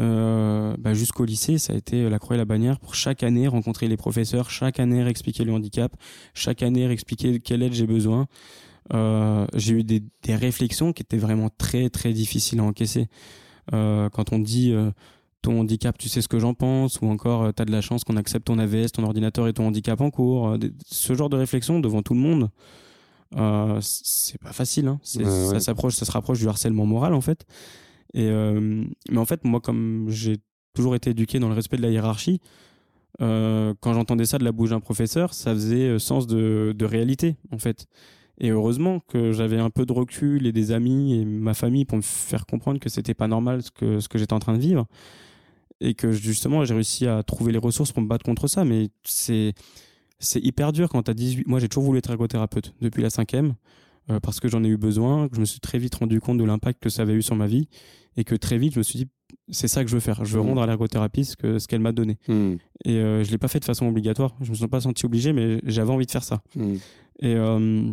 euh, 0.00 0.76
bah, 0.78 0.94
jusqu'au 0.94 1.24
lycée 1.24 1.58
ça 1.58 1.72
a 1.72 1.76
été 1.76 2.08
la 2.08 2.18
croix 2.18 2.36
et 2.36 2.38
la 2.38 2.44
bannière 2.44 2.78
pour 2.80 2.94
chaque 2.94 3.22
année 3.22 3.48
rencontrer 3.48 3.88
les 3.88 3.96
professeurs 3.96 4.50
chaque 4.50 4.80
année 4.80 5.02
réexpliquer 5.02 5.44
le 5.44 5.52
handicap 5.52 5.92
chaque 6.34 6.62
année 6.62 6.86
réexpliquer 6.86 7.40
quelle 7.40 7.62
aide 7.62 7.72
j'ai 7.72 7.86
besoin 7.86 8.26
euh, 8.94 9.46
j'ai 9.54 9.74
eu 9.74 9.84
des, 9.84 10.02
des 10.22 10.34
réflexions 10.34 10.92
qui 10.92 11.02
étaient 11.02 11.18
vraiment 11.18 11.50
très 11.56 11.90
très 11.90 12.12
difficiles 12.12 12.60
à 12.60 12.64
encaisser 12.64 13.06
quand 13.70 14.32
on 14.32 14.38
dit 14.38 14.72
ton 15.42 15.60
handicap, 15.60 15.96
tu 15.96 16.08
sais 16.08 16.20
ce 16.20 16.28
que 16.28 16.38
j'en 16.38 16.54
pense, 16.54 17.00
ou 17.00 17.06
encore 17.06 17.54
tu 17.54 17.62
as 17.62 17.64
de 17.64 17.72
la 17.72 17.80
chance 17.80 18.04
qu'on 18.04 18.16
accepte 18.16 18.46
ton 18.46 18.58
AVS, 18.58 18.92
ton 18.92 19.04
ordinateur 19.04 19.48
et 19.48 19.52
ton 19.52 19.66
handicap 19.66 20.00
en 20.00 20.10
cours. 20.10 20.56
ce 20.86 21.14
genre 21.14 21.28
de 21.28 21.36
réflexion 21.36 21.80
devant 21.80 22.02
tout 22.02 22.14
le 22.14 22.20
monde, 22.20 22.50
c'est 23.80 24.40
pas 24.40 24.52
facile. 24.52 24.88
Hein. 24.88 25.00
Ça 25.02 25.60
s'approche, 25.60 25.94
ça 25.94 26.04
se 26.04 26.10
rapproche 26.12 26.40
du 26.40 26.48
harcèlement 26.48 26.86
moral 26.86 27.14
en 27.14 27.20
fait. 27.20 27.46
Et 28.14 28.28
mais 28.30 29.18
en 29.18 29.24
fait, 29.24 29.44
moi, 29.44 29.60
comme 29.60 30.06
j'ai 30.08 30.38
toujours 30.74 30.94
été 30.94 31.10
éduqué 31.10 31.38
dans 31.38 31.48
le 31.48 31.54
respect 31.54 31.76
de 31.76 31.82
la 31.82 31.90
hiérarchie, 31.90 32.40
euh, 33.20 33.74
quand 33.80 33.94
j'entendais 33.94 34.26
ça 34.26 34.38
de 34.38 34.44
la 34.44 34.52
bouche 34.52 34.70
d'un 34.70 34.80
professeur, 34.80 35.34
ça 35.34 35.52
faisait 35.52 35.88
euh, 35.88 35.98
sens 35.98 36.26
de, 36.26 36.74
de, 36.76 36.84
réalité, 36.84 37.36
en 37.50 37.58
fait. 37.58 37.86
Et 38.38 38.50
heureusement 38.50 39.00
que 39.08 39.32
j'avais 39.32 39.58
un 39.58 39.70
peu 39.70 39.84
de 39.84 39.92
recul 39.92 40.46
et 40.46 40.52
des 40.52 40.70
amis 40.70 41.14
et 41.14 41.24
ma 41.24 41.54
famille 41.54 41.84
pour 41.84 41.96
me 41.96 42.02
faire 42.02 42.46
comprendre 42.46 42.78
que 42.78 42.88
c'était 42.88 43.14
pas 43.14 43.26
normal 43.26 43.62
ce 43.62 43.70
que, 43.72 43.98
ce 43.98 44.08
que 44.08 44.18
j'étais 44.18 44.34
en 44.34 44.38
train 44.38 44.54
de 44.54 44.60
vivre. 44.60 44.86
Et 45.80 45.94
que 45.94 46.12
justement, 46.12 46.64
j'ai 46.64 46.74
réussi 46.74 47.06
à 47.06 47.22
trouver 47.22 47.52
les 47.52 47.58
ressources 47.58 47.92
pour 47.92 48.02
me 48.02 48.08
battre 48.08 48.24
contre 48.24 48.48
ça. 48.48 48.64
Mais 48.64 48.88
c'est, 49.04 49.54
c'est 50.18 50.40
hyper 50.40 50.72
dur 50.72 50.88
quand 50.88 51.02
t'as 51.02 51.14
18. 51.14 51.46
Moi, 51.46 51.60
j'ai 51.60 51.68
toujours 51.68 51.84
voulu 51.84 51.98
être 51.98 52.10
ergothérapeute 52.10 52.74
depuis 52.80 53.02
la 53.02 53.10
cinquième. 53.10 53.54
Euh, 54.10 54.20
parce 54.20 54.40
que 54.40 54.48
j'en 54.48 54.64
ai 54.64 54.68
eu 54.68 54.78
besoin, 54.78 55.28
que 55.28 55.36
je 55.36 55.40
me 55.40 55.44
suis 55.44 55.60
très 55.60 55.78
vite 55.78 55.94
rendu 55.96 56.20
compte 56.20 56.38
de 56.38 56.44
l'impact 56.44 56.82
que 56.82 56.88
ça 56.88 57.02
avait 57.02 57.12
eu 57.12 57.22
sur 57.22 57.36
ma 57.36 57.46
vie 57.46 57.68
et 58.16 58.24
que 58.24 58.34
très 58.34 58.56
vite 58.56 58.72
je 58.72 58.78
me 58.78 58.82
suis 58.82 59.00
dit 59.00 59.08
c'est 59.50 59.68
ça 59.68 59.84
que 59.84 59.90
je 59.90 59.94
veux 59.94 60.00
faire, 60.00 60.24
je 60.24 60.36
veux 60.36 60.42
mm. 60.42 60.46
rendre 60.46 60.62
à 60.62 60.66
l'ergothérapie 60.66 61.26
ce 61.26 61.36
que 61.36 61.58
ce 61.58 61.68
qu'elle 61.68 61.80
m'a 61.80 61.92
donné. 61.92 62.16
Mm. 62.26 62.54
Et 62.86 62.96
euh, 62.96 63.22
je 63.22 63.30
l'ai 63.30 63.38
pas 63.38 63.48
fait 63.48 63.60
de 63.60 63.66
façon 63.66 63.86
obligatoire, 63.86 64.34
je 64.40 64.50
me 64.50 64.54
suis 64.54 64.66
pas 64.66 64.80
senti 64.80 65.04
obligé 65.04 65.34
mais 65.34 65.60
j'avais 65.64 65.90
envie 65.90 66.06
de 66.06 66.10
faire 66.10 66.24
ça. 66.24 66.42
Mm. 66.54 66.74
Et 67.20 67.34
euh, 67.34 67.92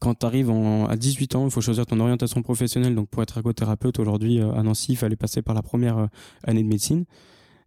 quand 0.00 0.14
tu 0.14 0.26
arrives 0.26 0.50
à 0.50 0.96
18 0.96 1.36
ans, 1.36 1.44
il 1.44 1.50
faut 1.50 1.60
choisir 1.60 1.86
ton 1.86 2.00
orientation 2.00 2.42
professionnelle. 2.42 2.94
Donc 2.94 3.08
pour 3.08 3.22
être 3.22 3.36
ergothérapeute 3.36 3.98
aujourd'hui 3.98 4.40
euh, 4.40 4.52
à 4.52 4.62
Nancy, 4.62 4.92
il 4.92 4.96
fallait 4.96 5.16
passer 5.16 5.42
par 5.42 5.54
la 5.54 5.62
première 5.62 5.98
euh, 5.98 6.06
année 6.44 6.62
de 6.62 6.68
médecine. 6.68 7.04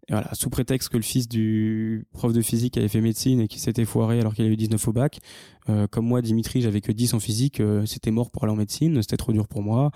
Et 0.07 0.13
voilà, 0.13 0.29
sous 0.33 0.49
prétexte 0.49 0.89
que 0.89 0.97
le 0.97 1.03
fils 1.03 1.27
du 1.27 2.05
prof 2.11 2.31
de 2.31 2.41
physique 2.41 2.77
avait 2.77 2.87
fait 2.87 3.01
médecine 3.01 3.41
et 3.41 3.47
qui 3.47 3.59
s'était 3.59 3.85
foiré 3.85 4.19
alors 4.19 4.35
qu'il 4.35 4.45
a 4.45 4.47
eu 4.47 4.55
19 4.55 4.87
au 4.87 4.93
bac, 4.93 5.19
euh, 5.69 5.87
comme 5.87 6.05
moi, 6.05 6.21
Dimitri, 6.21 6.61
j'avais 6.61 6.81
que 6.81 6.91
10 6.91 7.15
en 7.15 7.19
physique, 7.19 7.61
c'était 7.85 8.11
mort 8.11 8.29
pour 8.29 8.43
aller 8.43 8.53
en 8.53 8.57
médecine, 8.57 9.01
c'était 9.01 9.17
trop 9.17 9.33
dur 9.33 9.47
pour 9.47 9.63
moi. 9.63 9.91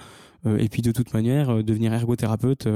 Et 0.45 0.67
puis 0.67 0.81
de 0.81 0.91
toute 0.91 1.13
manière, 1.13 1.63
devenir 1.63 1.93
ergothérapeute, 1.93 2.67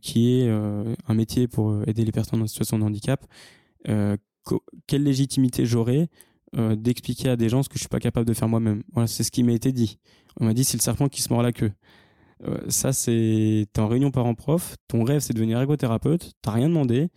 qui 0.00 0.40
est 0.40 0.48
un 0.48 1.14
métier 1.14 1.46
pour 1.46 1.86
aider 1.86 2.04
les 2.04 2.10
personnes 2.10 2.42
en 2.42 2.48
situation 2.48 2.80
de 2.80 2.84
handicap, 2.84 3.24
quelle 3.84 5.04
légitimité 5.04 5.66
j'aurais 5.66 6.08
d'expliquer 6.52 7.30
à 7.30 7.36
des 7.36 7.48
gens 7.48 7.62
ce 7.62 7.68
que 7.68 7.76
je 7.76 7.80
suis 7.80 7.88
pas 7.88 8.00
capable 8.00 8.26
de 8.26 8.34
faire 8.34 8.48
moi-même. 8.48 8.82
Voilà, 8.92 9.06
c'est 9.06 9.22
ce 9.22 9.30
qui 9.30 9.42
m'a 9.42 9.52
été 9.52 9.72
dit. 9.72 9.98
On 10.40 10.44
m'a 10.44 10.54
dit 10.54 10.64
c'est 10.64 10.76
le 10.76 10.82
serpent 10.82 11.08
qui 11.08 11.22
se 11.22 11.32
mord 11.32 11.42
la 11.42 11.52
queue. 11.52 11.72
Euh, 12.46 12.58
ça, 12.68 12.92
c'est 12.92 13.66
t'es 13.72 13.80
en 13.80 13.88
réunion 13.88 14.10
parents-prof, 14.10 14.76
ton 14.88 15.04
rêve 15.04 15.20
c'est 15.20 15.32
de 15.32 15.38
devenir 15.38 15.58
ergothérapeute, 15.58 16.32
t'as 16.40 16.52
rien 16.52 16.68
demandé, 16.68 17.08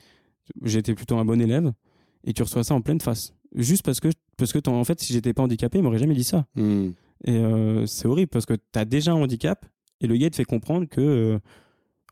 j'étais 0.63 0.93
plutôt 0.93 1.17
un 1.17 1.25
bon 1.25 1.39
élève, 1.39 1.71
et 2.25 2.33
tu 2.33 2.43
reçois 2.43 2.63
ça 2.63 2.73
en 2.73 2.81
pleine 2.81 2.99
face. 2.99 3.33
Juste 3.55 3.83
parce 3.83 3.99
que, 3.99 4.09
parce 4.37 4.51
que 4.51 4.59
en 4.67 4.83
fait, 4.83 4.99
si 4.99 5.13
j'étais 5.13 5.33
pas 5.33 5.43
handicapé, 5.43 5.77
il 5.77 5.83
m'aurait 5.83 5.99
jamais 5.99 6.15
dit 6.15 6.23
ça. 6.23 6.45
Hmm. 6.55 6.89
Et 7.25 7.37
euh, 7.37 7.85
c'est 7.85 8.07
horrible 8.07 8.29
parce 8.29 8.45
que 8.45 8.55
t'as 8.71 8.85
déjà 8.85 9.11
un 9.11 9.15
handicap, 9.15 9.65
et 10.01 10.07
le 10.07 10.17
gars 10.17 10.29
te 10.29 10.35
fait 10.35 10.43
comprendre 10.43 10.87
que 10.87 11.01
euh, 11.01 11.39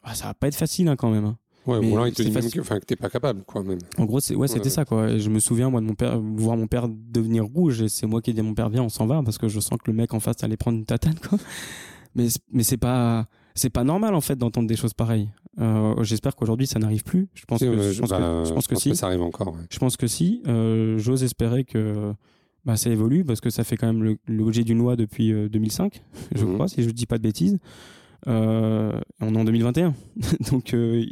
ah, 0.04 0.16
ça 0.16 0.28
va 0.28 0.34
pas 0.34 0.48
être 0.48 0.56
facile 0.56 0.88
hein, 0.88 0.96
quand 0.96 1.10
même. 1.10 1.26
Hein. 1.26 1.38
Ouais, 1.68 1.78
ou 1.78 1.94
alors 1.94 2.08
il 2.08 2.14
te 2.14 2.24
dit 2.24 2.32
même 2.32 2.50
que, 2.50 2.86
t'es 2.86 2.96
pas 2.96 3.10
capable, 3.10 3.44
quoi, 3.44 3.62
même. 3.64 3.80
En 3.98 4.06
gros, 4.06 4.20
c'est, 4.20 4.36
ouais, 4.36 4.48
c'était 4.48 4.70
ça, 4.70 4.84
quoi. 4.84 5.10
Et 5.10 5.20
je 5.20 5.30
me 5.30 5.40
souviens, 5.40 5.70
moi, 5.70 5.80
de 5.80 5.86
mon 5.86 5.94
père, 5.94 6.20
voir 6.20 6.58
mon 6.58 6.68
père 6.68 6.88
devenir 6.90 7.46
rouge, 7.46 7.82
et 7.82 7.90
c'est 7.90 8.08
moi 8.08 8.22
qui 8.22 8.32
ai 8.32 8.34
dit 8.34 8.40
à 8.40 8.44
mon 8.44 8.56
père, 8.56 8.70
viens, 8.70 8.84
on 8.84 8.90
s'en 8.90 9.06
va, 9.06 9.22
parce 9.24 9.38
que 9.38 9.48
je 9.48 9.60
sens 9.60 9.78
que 9.78 9.92
le 9.92 9.94
mec 9.94 10.14
en 10.14 10.20
face 10.20 10.44
allait 10.44 10.58
prendre 10.58 10.78
une 10.78 10.86
tatane, 10.86 11.20
quoi 11.28 11.38
mais 12.16 12.28
mais 12.52 12.64
c'est 12.64 12.78
pas 12.78 13.28
c'est 13.56 13.70
pas 13.70 13.84
normal 13.84 14.16
en 14.16 14.22
fait 14.22 14.36
d'entendre 14.36 14.68
des 14.68 14.76
choses 14.76 14.94
pareilles. 14.94 15.30
Euh, 15.60 16.02
J'espère 16.04 16.36
qu'aujourd'hui 16.36 16.68
ça 16.68 16.80
n'arrive 16.80 17.04
plus. 17.04 17.30
Je 17.34 17.46
pense, 17.46 17.60
que, 17.60 17.66
je, 17.66 18.00
pense 18.00 18.12
que, 18.12 18.44
je 18.46 18.54
pense 18.54 18.68
que, 18.68 18.76
si. 18.76 18.96
ça 18.96 19.08
arrive 19.08 19.22
encore. 19.22 19.54
Ouais. 19.54 19.60
Je 19.70 19.80
pense 19.80 19.98
que 19.98 20.08
si. 20.08 20.42
Euh, 20.48 20.98
J'ose 20.98 21.24
espérer 21.24 21.66
que 21.66 22.14
bah, 22.64 22.78
ça 22.78 22.90
évolue 22.90 23.26
parce 23.26 23.42
que 23.42 23.50
ça 23.50 23.64
fait 23.64 23.76
quand 23.76 23.92
même 23.92 24.18
l'objet 24.28 24.64
d'une 24.64 24.78
loi 24.78 24.96
depuis 24.96 25.32
2005, 25.50 25.96
euh, 25.96 26.28
je 26.36 26.46
mhm. 26.46 26.54
crois, 26.54 26.68
si 26.68 26.84
je 26.84 26.90
dis 26.90 27.06
pas 27.06 27.18
de 27.18 27.24
bêtises. 27.24 27.60
Euh, 28.28 29.00
on 29.20 29.36
est 29.36 29.38
en 29.38 29.44
2021, 29.44 29.94
donc 30.52 30.74
euh, 30.74 31.04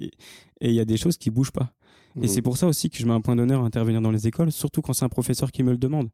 et 0.62 0.70
il 0.70 0.74
y 0.74 0.80
a 0.80 0.86
des 0.86 0.98
choses 0.98 1.18
qui 1.18 1.30
bougent 1.30 1.52
pas. 1.52 1.74
Et 2.16 2.22
mhm. 2.22 2.28
c'est 2.28 2.42
pour 2.42 2.58
ça 2.58 2.68
aussi 2.68 2.90
que 2.90 2.98
je 2.98 3.06
mets 3.06 3.14
un 3.14 3.22
point 3.22 3.36
d'honneur 3.36 3.64
à 3.64 3.66
intervenir 3.66 4.02
dans 4.02 4.12
les 4.12 4.28
écoles, 4.28 4.52
surtout 4.52 4.82
quand 4.82 4.94
c'est 4.94 5.06
un 5.06 5.10
professeur 5.10 5.52
qui 5.52 5.64
me 5.64 5.72
le 5.72 5.78
demande, 5.78 6.10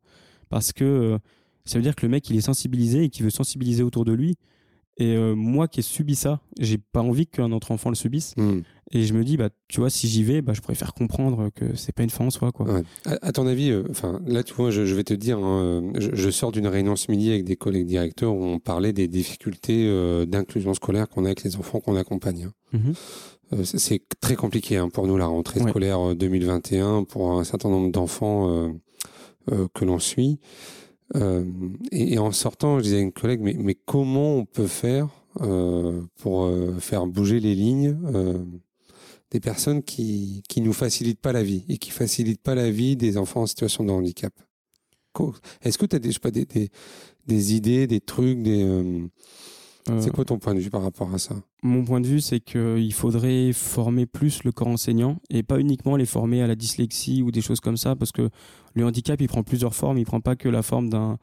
parce 0.49 0.71
que 0.71 1.17
ça 1.65 1.77
veut 1.77 1.83
dire 1.83 1.95
que 1.95 2.05
le 2.05 2.09
mec 2.09 2.29
il 2.29 2.35
est 2.35 2.41
sensibilisé 2.41 3.05
et 3.05 3.09
qui 3.09 3.23
veut 3.23 3.29
sensibiliser 3.29 3.83
autour 3.83 4.05
de 4.05 4.13
lui 4.13 4.35
et 4.97 5.15
euh, 5.15 5.35
moi 5.35 5.67
qui 5.67 5.81
ai 5.81 5.83
subi 5.83 6.15
ça, 6.15 6.39
j'ai 6.57 6.77
pas 6.77 7.01
envie 7.01 7.27
qu'un 7.27 7.51
autre 7.51 7.71
enfant 7.71 7.89
le 7.89 7.95
subisse. 7.95 8.33
Hmm. 8.37 8.61
Et 8.91 9.03
je 9.03 9.13
me 9.13 9.23
dis, 9.23 9.35
bah, 9.35 9.49
tu 9.67 9.79
vois, 9.79 9.89
si 9.89 10.07
j'y 10.07 10.23
vais, 10.23 10.41
bah, 10.41 10.53
je 10.53 10.61
pourrais 10.61 10.75
faire 10.75 10.93
comprendre 10.93 11.49
que 11.53 11.75
c'est 11.75 11.91
pas 11.91 12.03
une 12.03 12.09
fin 12.09 12.25
en 12.25 12.29
soi, 12.29 12.51
quoi. 12.51 12.81
À, 13.05 13.31
ton 13.31 13.45
avis, 13.47 13.71
euh, 13.71 13.83
là, 14.25 14.43
tu 14.43 14.53
vois, 14.53 14.69
je, 14.71 14.81
vais 14.81 15.03
te 15.03 15.13
dire, 15.13 15.39
hein, 15.39 15.91
je, 15.97 16.11
je, 16.13 16.29
sors 16.29 16.51
d'une 16.51 16.67
réunion 16.67 16.95
ce 16.95 17.11
midi 17.11 17.31
avec 17.31 17.43
des 17.43 17.55
collègues 17.57 17.87
directeurs 17.87 18.33
où 18.33 18.43
on 18.43 18.59
parlait 18.59 18.93
des 18.93 19.07
difficultés 19.07 19.85
euh, 19.87 20.25
d'inclusion 20.25 20.73
scolaire 20.73 21.09
qu'on 21.09 21.25
a 21.25 21.29
avec 21.29 21.43
les 21.43 21.57
enfants 21.57 21.79
qu'on 21.79 21.97
accompagne. 21.97 22.49
Hein. 22.73 22.79
Mhm. 23.51 23.63
c'est 23.63 24.01
très 24.19 24.35
compliqué 24.35 24.77
hein, 24.77 24.89
pour 24.89 25.07
nous 25.07 25.17
la 25.17 25.27
rentrée 25.27 25.59
scolaire 25.61 26.15
2021 26.15 27.03
pour 27.03 27.39
un 27.39 27.43
certain 27.43 27.69
nombre 27.69 27.91
d'enfants 27.91 28.73
que 29.47 29.85
l'on 29.85 29.99
suit. 29.99 30.39
Euh, 31.15 31.45
et, 31.91 32.17
en 32.17 32.31
sortant, 32.31 32.79
je 32.79 32.83
disais 32.83 32.97
à 32.97 33.01
une 33.01 33.11
collègue, 33.11 33.41
mais, 33.41 33.75
comment 33.75 34.37
on 34.37 34.45
peut 34.45 34.67
faire 34.67 35.09
euh, 35.41 36.01
pour 36.17 36.45
euh, 36.45 36.79
faire 36.79 37.05
bouger 37.05 37.39
les 37.39 37.55
lignes 37.55 37.99
euh, 38.05 38.43
des 39.31 39.39
personnes 39.39 39.83
qui 39.83 40.43
qui 40.47 40.61
nous 40.61 40.73
facilitent 40.73 41.19
pas 41.19 41.33
la 41.33 41.43
vie 41.43 41.65
et 41.67 41.77
qui 41.77 41.91
facilitent 41.91 42.41
pas 42.41 42.55
la 42.55 42.71
vie 42.71 42.95
des 42.95 43.17
enfants 43.17 43.41
en 43.41 43.45
situation 43.45 43.83
de 43.83 43.91
handicap? 43.91 44.33
Est-ce 45.61 45.77
que 45.77 45.85
tu 45.85 45.95
as 45.95 45.99
des, 45.99 46.09
je 46.09 46.15
sais 46.15 46.19
pas, 46.19 46.31
des, 46.31 46.45
des, 46.45 46.69
des, 47.25 47.55
idées, 47.55 47.87
des 47.87 48.01
trucs, 48.01 48.41
des 48.41 48.65
c'est 49.99 50.11
quoi 50.11 50.25
ton 50.25 50.39
point 50.39 50.55
de 50.55 50.59
vue 50.59 50.69
par 50.69 50.81
rapport 50.81 51.13
à 51.13 51.17
ça 51.17 51.35
Mon 51.61 51.83
point 51.83 52.01
de 52.01 52.07
vue, 52.07 52.21
c'est 52.21 52.39
qu'il 52.39 52.93
faudrait 52.93 53.53
former 53.53 54.05
plus 54.05 54.43
le 54.43 54.51
corps 54.51 54.67
enseignant 54.67 55.17
et 55.29 55.43
pas 55.43 55.59
uniquement 55.59 55.95
les 55.95 56.05
former 56.05 56.41
à 56.41 56.47
la 56.47 56.55
dyslexie 56.55 57.21
ou 57.21 57.31
des 57.31 57.41
choses 57.41 57.59
comme 57.59 57.77
ça, 57.77 57.95
parce 57.95 58.11
que 58.11 58.29
le 58.73 58.85
handicap, 58.85 59.21
il 59.21 59.27
prend 59.27 59.43
plusieurs 59.43 59.75
formes, 59.75 59.97
il 59.97 60.05
prend 60.05 60.21
pas 60.21 60.35
que 60.35 60.49
la 60.49 60.63
forme 60.63 60.89
d'un 60.89 61.17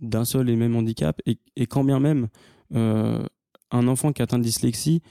d'un 0.00 0.24
seul 0.24 0.48
et 0.48 0.56
même 0.56 0.76
handicap. 0.76 1.20
Et, 1.26 1.38
et 1.56 1.66
quand 1.66 1.84
bien 1.84 2.00
même 2.00 2.28
euh, 2.74 3.22
un 3.70 3.86
enfant 3.86 4.12
qui 4.12 4.22
atteint 4.22 4.38
de 4.38 4.44
dyslexie 4.44 5.02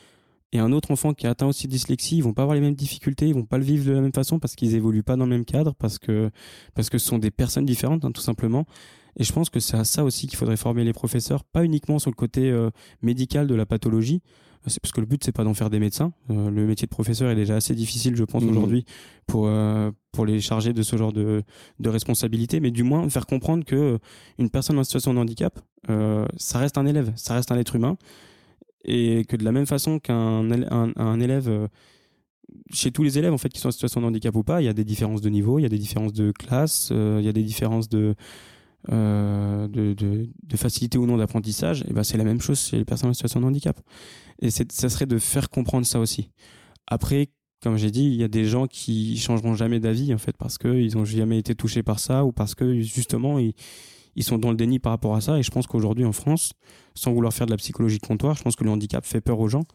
et 0.52 0.60
un 0.60 0.72
autre 0.72 0.92
enfant 0.92 1.14
qui 1.14 1.28
atteint 1.28 1.46
aussi 1.48 1.68
de 1.68 1.72
dyslexie, 1.72 2.18
ils 2.18 2.24
vont 2.24 2.34
pas 2.34 2.42
avoir 2.42 2.56
les 2.56 2.62
mêmes 2.62 2.76
difficultés, 2.76 3.28
ils 3.28 3.36
vont 3.36 3.46
pas 3.46 3.60
le 3.60 3.64
vivre 3.64 3.86
de 3.86 3.92
la 3.92 4.02
même 4.02 4.14
façon 4.14 4.40
parce 4.40 4.56
qu'ils 4.56 4.74
évoluent 4.76 5.04
pas 5.04 5.16
dans 5.16 5.26
le 5.26 5.30
même 5.30 5.46
cadre, 5.46 5.76
parce 5.76 6.00
que 6.00 6.32
parce 6.74 6.90
que 6.90 6.98
ce 6.98 7.06
sont 7.08 7.20
des 7.20 7.32
personnes 7.32 7.66
différentes, 7.66 8.04
hein, 8.04 8.12
tout 8.12 8.22
simplement. 8.22 8.66
Et 9.20 9.24
je 9.26 9.34
pense 9.34 9.50
que 9.50 9.60
c'est 9.60 9.78
à 9.78 9.84
ça 9.84 10.04
aussi 10.06 10.28
qu'il 10.28 10.38
faudrait 10.38 10.58
former 10.58 10.86
les 10.86 10.94
professeurs, 10.94 11.44
pas 11.44 11.66
uniquement 11.66 12.00
sur 12.00 12.10
le 12.10 12.16
côté 12.16 12.50
euh, 12.50 12.72
médical 13.02 13.48
de 13.48 13.56
la 13.56 13.66
pathologie, 13.66 14.22
c'est 14.66 14.82
parce 14.82 14.92
que 14.92 15.00
le 15.00 15.08
but 15.08 15.24
c'est 15.24 15.32
pas 15.32 15.44
d'en 15.44 15.54
faire 15.54 15.70
des 15.70 15.80
médecins. 15.80 16.12
Euh, 16.30 16.50
le 16.50 16.66
métier 16.66 16.86
de 16.86 16.90
professeur 16.90 17.30
est 17.30 17.36
déjà 17.36 17.56
assez 17.56 17.76
difficile, 17.76 18.16
je 18.16 18.24
pense, 18.24 18.44
mmh. 18.44 18.50
aujourd'hui 18.50 18.86
pour 19.28 19.48
euh, 19.48 19.92
pour 20.12 20.26
les 20.26 20.40
charger 20.40 20.74
de 20.74 20.82
ce 20.84 20.96
genre 20.96 21.12
de 21.12 21.44
de 21.80 21.90
responsabilité, 21.90 22.62
mais 22.62 22.72
du 22.72 22.84
moins 22.84 23.08
faire 23.10 23.26
comprendre 23.26 23.66
que 23.66 24.00
une 24.38 24.50
personne 24.50 24.80
en 24.80 24.84
situation 24.84 25.14
de 25.14 25.20
handicap, 25.20 25.60
ça 26.38 26.60
reste 26.60 26.78
un 26.78 26.86
élève, 26.86 27.12
ça 27.16 27.36
reste 27.36 27.52
un 27.52 27.58
être 27.58 27.76
humain, 27.76 27.98
et 28.86 29.26
que 29.26 29.36
de 29.36 29.44
la 29.44 29.52
même 29.52 29.66
façon 29.66 30.00
qu'un 30.00 30.50
un, 30.52 30.92
un 30.96 31.20
élève 31.20 31.70
chez 32.72 32.92
tous 32.92 33.04
les 33.04 33.18
élèves 33.18 33.34
en 33.34 33.38
fait 33.38 33.50
qui 33.50 33.60
sont 33.60 33.70
en 33.70 33.72
situation 33.72 34.02
de 34.02 34.08
handicap 34.08 34.36
ou 34.36 34.44
pas, 34.44 34.62
il 34.62 34.66
y 34.66 34.70
a 34.70 34.74
des 34.74 34.86
différences 34.86 35.22
de 35.22 35.30
niveau, 35.30 35.60
il 35.60 35.64
y 35.64 35.66
a 35.66 35.70
des 35.70 35.78
différences 35.78 36.14
de 36.14 36.32
classe, 36.32 36.90
il 36.92 37.24
y 37.24 37.30
a 37.30 37.34
des 37.34 37.44
différences 37.44 37.88
de 37.88 38.16
euh, 38.92 39.68
de, 39.68 39.94
de, 39.94 40.30
de, 40.42 40.58
facilité 40.58 40.98
ou 40.98 41.06
non 41.06 41.18
d'apprentissage, 41.18 41.84
et 41.90 41.94
ben 41.94 42.04
c'est 42.04 42.18
la 42.18 42.24
même 42.24 42.40
chose 42.40 42.60
chez 42.60 42.78
les 42.78 42.86
personnes 42.86 43.10
en 43.10 43.14
situation 43.14 43.42
de 43.42 43.46
handicap. 43.46 43.80
Et 44.42 44.50
ça 44.52 44.90
serait 44.90 45.06
de 45.06 45.18
faire 45.18 45.50
comprendre 45.50 45.86
ça 45.86 46.00
aussi. 46.00 46.30
Après, 46.88 47.30
comme 47.62 47.76
j'ai 47.76 47.92
dit, 47.92 48.06
il 48.06 48.16
y 48.16 48.24
a 48.24 48.30
des 48.30 48.46
gens 48.46 48.68
qui 48.68 49.18
changeront 49.18 49.54
jamais 49.54 49.82
d'avis 49.82 50.14
en 50.14 50.18
fait 50.18 50.36
parce 50.38 50.58
qu'ils 50.58 50.98
ont 50.98 51.04
jamais 51.04 51.40
été 51.40 51.56
touchés 51.56 51.84
par 51.84 52.00
ça 52.00 52.24
ou 52.24 52.32
parce 52.32 52.56
que 52.56 52.80
justement 52.80 53.38
ils, 53.38 53.54
ils 54.16 54.24
sont 54.24 54.38
dans 54.38 54.52
le 54.52 54.56
déni 54.56 54.80
par 54.80 54.94
rapport 54.94 55.16
à 55.16 55.22
ça. 55.22 55.38
Et 55.38 55.44
je 55.44 55.52
pense 55.52 55.68
qu'aujourd'hui 55.68 56.06
en 56.06 56.14
France, 56.14 56.54
sans 56.96 57.12
vouloir 57.12 57.34
faire 57.34 57.48
de 57.48 57.52
la 57.52 57.58
psychologie 57.58 57.98
de 57.98 58.08
comptoir, 58.08 58.36
je 58.36 58.44
pense 58.44 58.56
que 58.56 58.64
le 58.64 58.70
handicap 58.70 59.06
fait 59.06 59.22
peur 59.22 59.40
aux 59.40 59.50
gens 59.50 59.66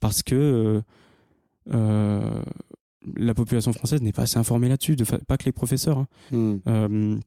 parce 0.00 0.22
que 0.22 0.34
euh, 0.34 0.80
euh 1.74 2.42
la 3.16 3.32
population 3.32 3.72
française 3.72 4.02
n'est 4.02 4.12
pas 4.12 4.22
assez 4.22 4.36
informée 4.38 4.68
là-dessus, 4.68 4.94
de 4.94 5.04
pas 5.04 5.38
que 5.38 5.46
les 5.46 5.52
professeurs. 5.52 6.06
Hein. 6.30 6.60
Hmm. 6.68 7.20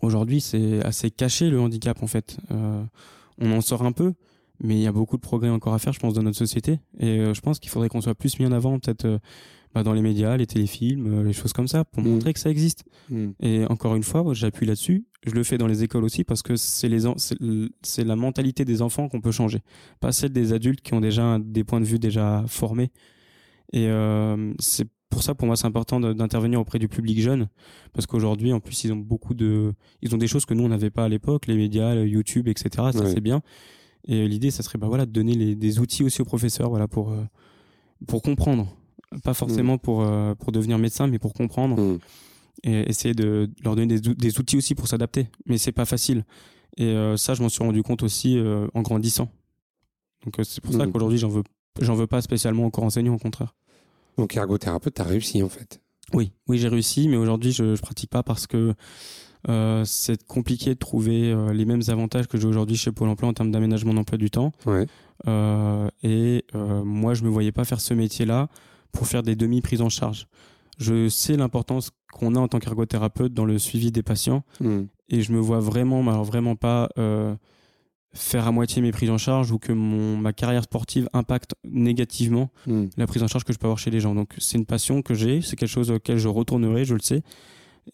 Aujourd'hui, 0.00 0.40
c'est 0.40 0.82
assez 0.84 1.10
caché 1.10 1.50
le 1.50 1.60
handicap 1.60 2.02
en 2.02 2.06
fait. 2.06 2.38
Euh, 2.50 2.82
on 3.38 3.52
en 3.52 3.60
sort 3.60 3.82
un 3.82 3.92
peu, 3.92 4.12
mais 4.60 4.74
il 4.76 4.82
y 4.82 4.86
a 4.86 4.92
beaucoup 4.92 5.16
de 5.16 5.22
progrès 5.22 5.48
encore 5.50 5.74
à 5.74 5.78
faire, 5.78 5.92
je 5.92 6.00
pense, 6.00 6.14
dans 6.14 6.22
notre 6.22 6.38
société. 6.38 6.80
Et 6.98 7.18
euh, 7.18 7.34
je 7.34 7.40
pense 7.40 7.58
qu'il 7.58 7.70
faudrait 7.70 7.88
qu'on 7.88 8.00
soit 8.00 8.14
plus 8.14 8.38
mis 8.38 8.46
en 8.46 8.52
avant, 8.52 8.78
peut-être 8.78 9.04
euh, 9.04 9.18
bah, 9.74 9.82
dans 9.82 9.92
les 9.92 10.02
médias, 10.02 10.36
les 10.36 10.46
téléfilms, 10.46 11.22
les 11.22 11.32
choses 11.32 11.52
comme 11.52 11.68
ça, 11.68 11.84
pour 11.84 12.02
Mm. 12.02 12.08
montrer 12.08 12.32
que 12.32 12.40
ça 12.40 12.50
existe. 12.50 12.84
Mm. 13.10 13.30
Et 13.40 13.64
encore 13.66 13.94
une 13.96 14.02
fois, 14.02 14.24
j'appuie 14.32 14.66
là-dessus. 14.66 15.06
Je 15.24 15.32
le 15.32 15.44
fais 15.44 15.58
dans 15.58 15.66
les 15.68 15.82
écoles 15.84 16.04
aussi 16.04 16.24
parce 16.24 16.42
que 16.42 16.56
c'est 16.56 16.88
les 16.88 17.02
c'est 17.82 18.04
la 18.04 18.16
mentalité 18.16 18.64
des 18.64 18.82
enfants 18.82 19.08
qu'on 19.08 19.20
peut 19.20 19.30
changer, 19.30 19.60
pas 20.00 20.10
celle 20.10 20.32
des 20.32 20.52
adultes 20.52 20.80
qui 20.80 20.94
ont 20.94 21.00
déjà 21.00 21.38
des 21.40 21.62
points 21.62 21.80
de 21.80 21.86
vue 21.86 22.00
déjà 22.00 22.44
formés. 22.48 22.90
Et 23.72 23.88
c'est 24.58 24.88
pour 25.12 25.22
ça, 25.22 25.34
pour 25.34 25.46
moi, 25.46 25.56
c'est 25.56 25.66
important 25.66 26.00
d'intervenir 26.00 26.58
auprès 26.60 26.78
du 26.80 26.88
public 26.88 27.20
jeune 27.20 27.48
parce 27.92 28.06
qu'aujourd'hui, 28.06 28.52
en 28.52 28.60
plus, 28.60 28.82
ils 28.84 28.92
ont 28.92 28.96
beaucoup 28.96 29.34
de, 29.34 29.72
ils 30.02 30.14
ont 30.14 30.18
des 30.18 30.26
choses 30.26 30.44
que 30.44 30.54
nous 30.54 30.64
on 30.64 30.68
n'avait 30.68 30.90
pas 30.90 31.04
à 31.04 31.08
l'époque, 31.08 31.46
les 31.46 31.54
médias, 31.56 31.94
le 31.94 32.06
YouTube, 32.08 32.48
etc. 32.48 32.68
Ça 32.92 33.00
Ouais. 33.00 33.12
c'est 33.12 33.20
bien. 33.20 33.42
Et 34.08 34.26
l'idée, 34.26 34.50
ça 34.50 34.62
serait 34.62 34.78
bah 34.78 34.88
voilà 34.88 35.06
de 35.06 35.12
donner 35.12 35.34
les, 35.34 35.54
des 35.54 35.78
outils 35.78 36.02
aussi 36.02 36.20
aux 36.22 36.24
professeurs, 36.24 36.68
voilà 36.70 36.88
pour 36.88 37.12
euh, 37.12 37.22
pour 38.08 38.20
comprendre, 38.22 38.74
pas 39.22 39.34
forcément 39.34 39.78
pour 39.78 40.02
euh, 40.02 40.34
pour 40.34 40.50
devenir 40.50 40.76
médecin, 40.78 41.06
mais 41.06 41.18
pour 41.20 41.32
comprendre 41.34 41.76
Mm. 41.80 41.98
et 42.64 42.90
essayer 42.90 43.14
de 43.14 43.48
leur 43.64 43.76
donner 43.76 43.98
des, 44.00 44.14
des 44.14 44.38
outils 44.40 44.56
aussi 44.56 44.74
pour 44.74 44.88
s'adapter. 44.88 45.28
Mais 45.46 45.58
c'est 45.58 45.72
pas 45.72 45.84
facile. 45.84 46.24
Et 46.78 46.84
euh, 46.86 47.16
ça, 47.16 47.34
je 47.34 47.42
m'en 47.42 47.48
suis 47.48 47.62
rendu 47.62 47.82
compte 47.82 48.02
aussi 48.02 48.38
en 48.74 48.82
grandissant. 48.82 49.28
Donc 50.24 50.34
c'est 50.44 50.60
pour 50.62 50.72
ça 50.72 50.86
Mhm. 50.86 50.92
qu'aujourd'hui, 50.92 51.18
j'en 51.18 51.28
veux, 51.28 51.42
j'en 51.80 51.94
veux 51.94 52.06
pas 52.06 52.22
spécialement 52.22 52.68
corps 52.70 52.84
enseignant, 52.84 53.14
au 53.14 53.18
contraire. 53.18 53.54
Donc 54.18 54.36
ergothérapeute, 54.36 54.94
t'as 54.94 55.04
réussi 55.04 55.42
en 55.42 55.48
fait. 55.48 55.80
Oui, 56.14 56.32
oui, 56.48 56.58
j'ai 56.58 56.68
réussi, 56.68 57.08
mais 57.08 57.16
aujourd'hui, 57.16 57.52
je, 57.52 57.74
je 57.74 57.80
pratique 57.80 58.10
pas 58.10 58.22
parce 58.22 58.46
que 58.46 58.74
euh, 59.48 59.82
c'est 59.84 60.22
compliqué 60.24 60.70
de 60.74 60.78
trouver 60.78 61.32
euh, 61.32 61.52
les 61.52 61.64
mêmes 61.64 61.82
avantages 61.88 62.28
que 62.28 62.38
j'ai 62.38 62.46
aujourd'hui 62.46 62.76
chez 62.76 62.92
Pôle 62.92 63.08
Emploi 63.08 63.28
en 63.28 63.32
termes 63.32 63.50
d'aménagement 63.50 63.94
d'emploi 63.94 64.18
du 64.18 64.30
temps. 64.30 64.52
Ouais. 64.66 64.86
Euh, 65.26 65.88
et 66.02 66.44
moi, 66.54 67.14
je 67.14 67.24
me 67.24 67.28
voyais 67.28 67.52
pas 67.52 67.64
faire 67.64 67.80
ce 67.80 67.94
métier-là 67.94 68.48
pour 68.92 69.06
faire 69.06 69.22
des 69.22 69.34
demi-prises 69.36 69.80
en 69.80 69.88
charge. 69.88 70.26
Je 70.78 71.08
sais 71.08 71.36
l'importance 71.36 71.90
qu'on 72.12 72.34
a 72.34 72.38
en 72.38 72.48
tant 72.48 72.58
qu'ergothérapeute 72.58 73.32
dans 73.32 73.44
le 73.44 73.58
suivi 73.58 73.90
des 73.90 74.02
patients 74.02 74.42
Mm. 74.60 74.82
et 75.08 75.22
je 75.22 75.32
me 75.32 75.38
vois 75.38 75.60
vraiment, 75.60 76.00
alors 76.08 76.24
vraiment 76.24 76.56
pas 76.56 76.88
faire 78.14 78.46
à 78.46 78.52
moitié 78.52 78.82
mes 78.82 78.92
prises 78.92 79.10
en 79.10 79.18
charge 79.18 79.50
ou 79.52 79.58
que 79.58 79.72
mon 79.72 80.16
ma 80.16 80.32
carrière 80.32 80.64
sportive 80.64 81.08
impacte 81.12 81.54
négativement 81.64 82.50
Mm. 82.66 82.84
la 82.96 83.06
prise 83.06 83.22
en 83.22 83.28
charge 83.28 83.44
que 83.44 83.52
je 83.52 83.58
peux 83.58 83.66
avoir 83.66 83.78
chez 83.78 83.90
les 83.90 84.00
gens. 84.00 84.14
Donc 84.14 84.34
c'est 84.38 84.58
une 84.58 84.66
passion 84.66 85.02
que 85.02 85.14
j'ai, 85.14 85.40
c'est 85.40 85.56
quelque 85.56 85.68
chose 85.68 85.90
auquel 85.90 86.18
je 86.18 86.28
retournerai, 86.28 86.84
je 86.84 86.94
le 86.94 87.00
sais. 87.00 87.22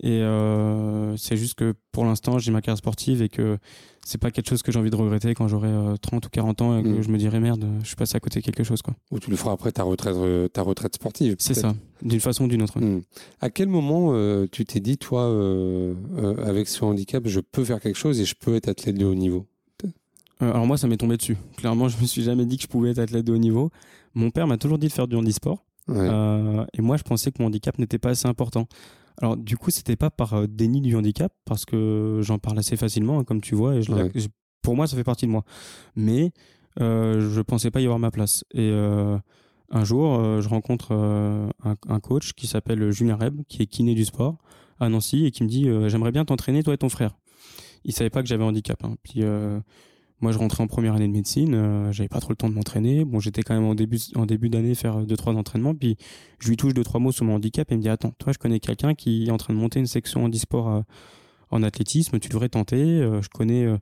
Et 0.02 0.20
euh, 0.20 1.16
c'est 1.16 1.38
juste 1.38 1.54
que 1.54 1.72
pour 1.92 2.04
l'instant 2.04 2.38
j'ai 2.38 2.52
ma 2.52 2.60
carrière 2.60 2.76
sportive 2.76 3.22
et 3.22 3.30
que 3.30 3.56
c'est 4.04 4.18
pas 4.18 4.30
quelque 4.30 4.48
chose 4.50 4.62
que 4.62 4.70
j'ai 4.70 4.78
envie 4.78 4.90
de 4.90 4.96
regretter 4.96 5.32
quand 5.34 5.48
j'aurai 5.48 5.68
euh, 5.68 5.96
30 5.96 6.26
ou 6.26 6.28
40 6.28 6.60
ans 6.62 6.78
et 6.78 6.82
que 6.82 6.88
Mm. 6.88 7.02
je 7.02 7.08
me 7.08 7.16
dirai 7.16 7.40
merde, 7.40 7.64
je 7.82 7.86
suis 7.86 7.96
passé 7.96 8.16
à 8.16 8.20
côté 8.20 8.40
de 8.40 8.44
quelque 8.44 8.64
chose 8.64 8.82
quoi. 8.82 8.94
Ou 9.10 9.18
tu 9.18 9.30
le 9.30 9.36
feras 9.36 9.52
après 9.52 9.72
ta 9.72 9.84
retraite, 9.84 10.14
euh, 10.16 10.46
ta 10.48 10.60
retraite 10.60 10.94
sportive. 10.96 11.36
C'est 11.38 11.54
ça, 11.54 11.74
d'une 12.02 12.20
façon 12.20 12.44
ou 12.44 12.48
d'une 12.48 12.62
autre. 12.62 12.78
Mm. 12.80 13.00
À 13.40 13.48
quel 13.48 13.68
moment 13.68 14.10
euh, 14.12 14.46
tu 14.52 14.66
t'es 14.66 14.80
dit, 14.80 14.98
toi, 14.98 15.22
euh, 15.22 15.94
euh, 16.18 16.46
avec 16.46 16.68
ce 16.68 16.84
handicap, 16.84 17.22
je 17.26 17.40
peux 17.40 17.64
faire 17.64 17.80
quelque 17.80 17.96
chose 17.98 18.20
et 18.20 18.26
je 18.26 18.34
peux 18.38 18.56
être 18.56 18.68
athlète 18.68 18.98
de 18.98 19.06
haut 19.06 19.14
niveau? 19.14 19.46
Euh, 19.46 19.57
alors 20.40 20.66
moi, 20.66 20.76
ça 20.78 20.86
m'est 20.86 20.96
tombé 20.96 21.16
dessus. 21.16 21.36
Clairement, 21.56 21.88
je 21.88 22.00
me 22.00 22.06
suis 22.06 22.22
jamais 22.22 22.46
dit 22.46 22.56
que 22.56 22.62
je 22.62 22.68
pouvais 22.68 22.90
être 22.90 22.98
athlète 22.98 23.24
de 23.24 23.32
haut 23.32 23.38
niveau. 23.38 23.70
Mon 24.14 24.30
père 24.30 24.46
m'a 24.46 24.56
toujours 24.58 24.78
dit 24.78 24.88
de 24.88 24.92
faire 24.92 25.08
du 25.08 25.16
handisport. 25.16 25.64
Ouais. 25.88 25.96
Euh, 25.98 26.64
et 26.74 26.82
moi, 26.82 26.96
je 26.96 27.02
pensais 27.02 27.30
que 27.32 27.40
mon 27.42 27.46
handicap 27.48 27.78
n'était 27.78 27.98
pas 27.98 28.10
assez 28.10 28.28
important. 28.28 28.66
Alors, 29.20 29.36
du 29.36 29.56
coup, 29.56 29.70
c'était 29.70 29.96
pas 29.96 30.10
par 30.10 30.34
euh, 30.34 30.46
déni 30.46 30.80
du 30.80 30.94
handicap, 30.96 31.32
parce 31.44 31.64
que 31.64 32.20
j'en 32.22 32.38
parle 32.38 32.58
assez 32.58 32.76
facilement, 32.76 33.18
hein, 33.20 33.24
comme 33.24 33.40
tu 33.40 33.54
vois, 33.54 33.74
et 33.76 33.82
je, 33.82 33.90
Ouais. 33.92 34.10
pour 34.62 34.76
moi, 34.76 34.86
ça 34.86 34.96
fait 34.96 35.04
partie 35.04 35.26
de 35.26 35.30
moi. 35.32 35.44
Mais 35.96 36.32
euh, 36.80 37.28
je 37.34 37.40
pensais 37.40 37.70
pas 37.70 37.80
y 37.80 37.84
avoir 37.84 37.98
ma 37.98 38.10
place. 38.10 38.44
Et 38.52 38.70
euh, 38.70 39.18
un 39.70 39.84
jour, 39.84 40.14
euh, 40.20 40.40
je 40.40 40.48
rencontre 40.48 40.88
euh, 40.92 41.48
un, 41.64 41.74
un 41.88 42.00
coach 42.00 42.32
qui 42.34 42.46
s'appelle 42.46 42.90
Julien 42.92 43.16
Reb, 43.16 43.40
qui 43.48 43.62
est 43.62 43.66
kiné 43.66 43.94
du 43.94 44.04
sport 44.04 44.36
à 44.78 44.88
Nancy, 44.88 45.24
et 45.26 45.30
qui 45.32 45.42
me 45.42 45.48
dit 45.48 45.68
euh, 45.68 45.88
J'aimerais 45.88 46.12
bien 46.12 46.24
t'entraîner, 46.24 46.62
toi 46.62 46.74
et 46.74 46.78
ton 46.78 46.88
frère. 46.88 47.16
Il 47.84 47.92
savait 47.92 48.10
pas 48.10 48.22
que 48.22 48.28
j'avais 48.28 48.44
handicap. 48.44 48.84
Hein. 48.84 48.94
Puis 49.02 49.22
euh, 49.24 49.58
moi, 50.20 50.32
je 50.32 50.38
rentrais 50.38 50.64
en 50.64 50.66
première 50.66 50.94
année 50.94 51.06
de 51.06 51.12
médecine, 51.12 51.54
euh, 51.54 51.92
j'avais 51.92 52.08
pas 52.08 52.20
trop 52.20 52.30
le 52.32 52.36
temps 52.36 52.48
de 52.48 52.54
m'entraîner. 52.54 53.04
Bon, 53.04 53.20
j'étais 53.20 53.42
quand 53.42 53.54
même 53.54 53.64
en 53.64 53.74
début 53.74 53.98
en 54.16 54.26
début 54.26 54.48
d'année 54.48 54.74
faire 54.74 55.04
deux 55.06 55.16
trois 55.16 55.32
entraînements, 55.34 55.74
puis 55.74 55.96
je 56.40 56.48
lui 56.48 56.56
touche 56.56 56.74
deux 56.74 56.84
trois 56.84 57.00
mots 57.00 57.12
sur 57.12 57.24
mon 57.24 57.34
handicap 57.36 57.70
et 57.70 57.74
il 57.74 57.78
me 57.78 57.82
dit 57.82 57.88
attends, 57.88 58.12
toi, 58.18 58.32
je 58.32 58.38
connais 58.38 58.58
quelqu'un 58.60 58.94
qui 58.94 59.26
est 59.26 59.30
en 59.30 59.36
train 59.36 59.54
de 59.54 59.58
monter 59.58 59.78
une 59.78 59.86
section 59.86 60.24
handisport 60.24 60.68
euh, 60.68 60.80
en 61.50 61.62
athlétisme, 61.62 62.18
tu 62.18 62.28
devrais 62.28 62.48
tenter. 62.48 62.76
Euh, 62.82 63.22
je 63.22 63.28
connais 63.28 63.64
euh, 63.64 63.78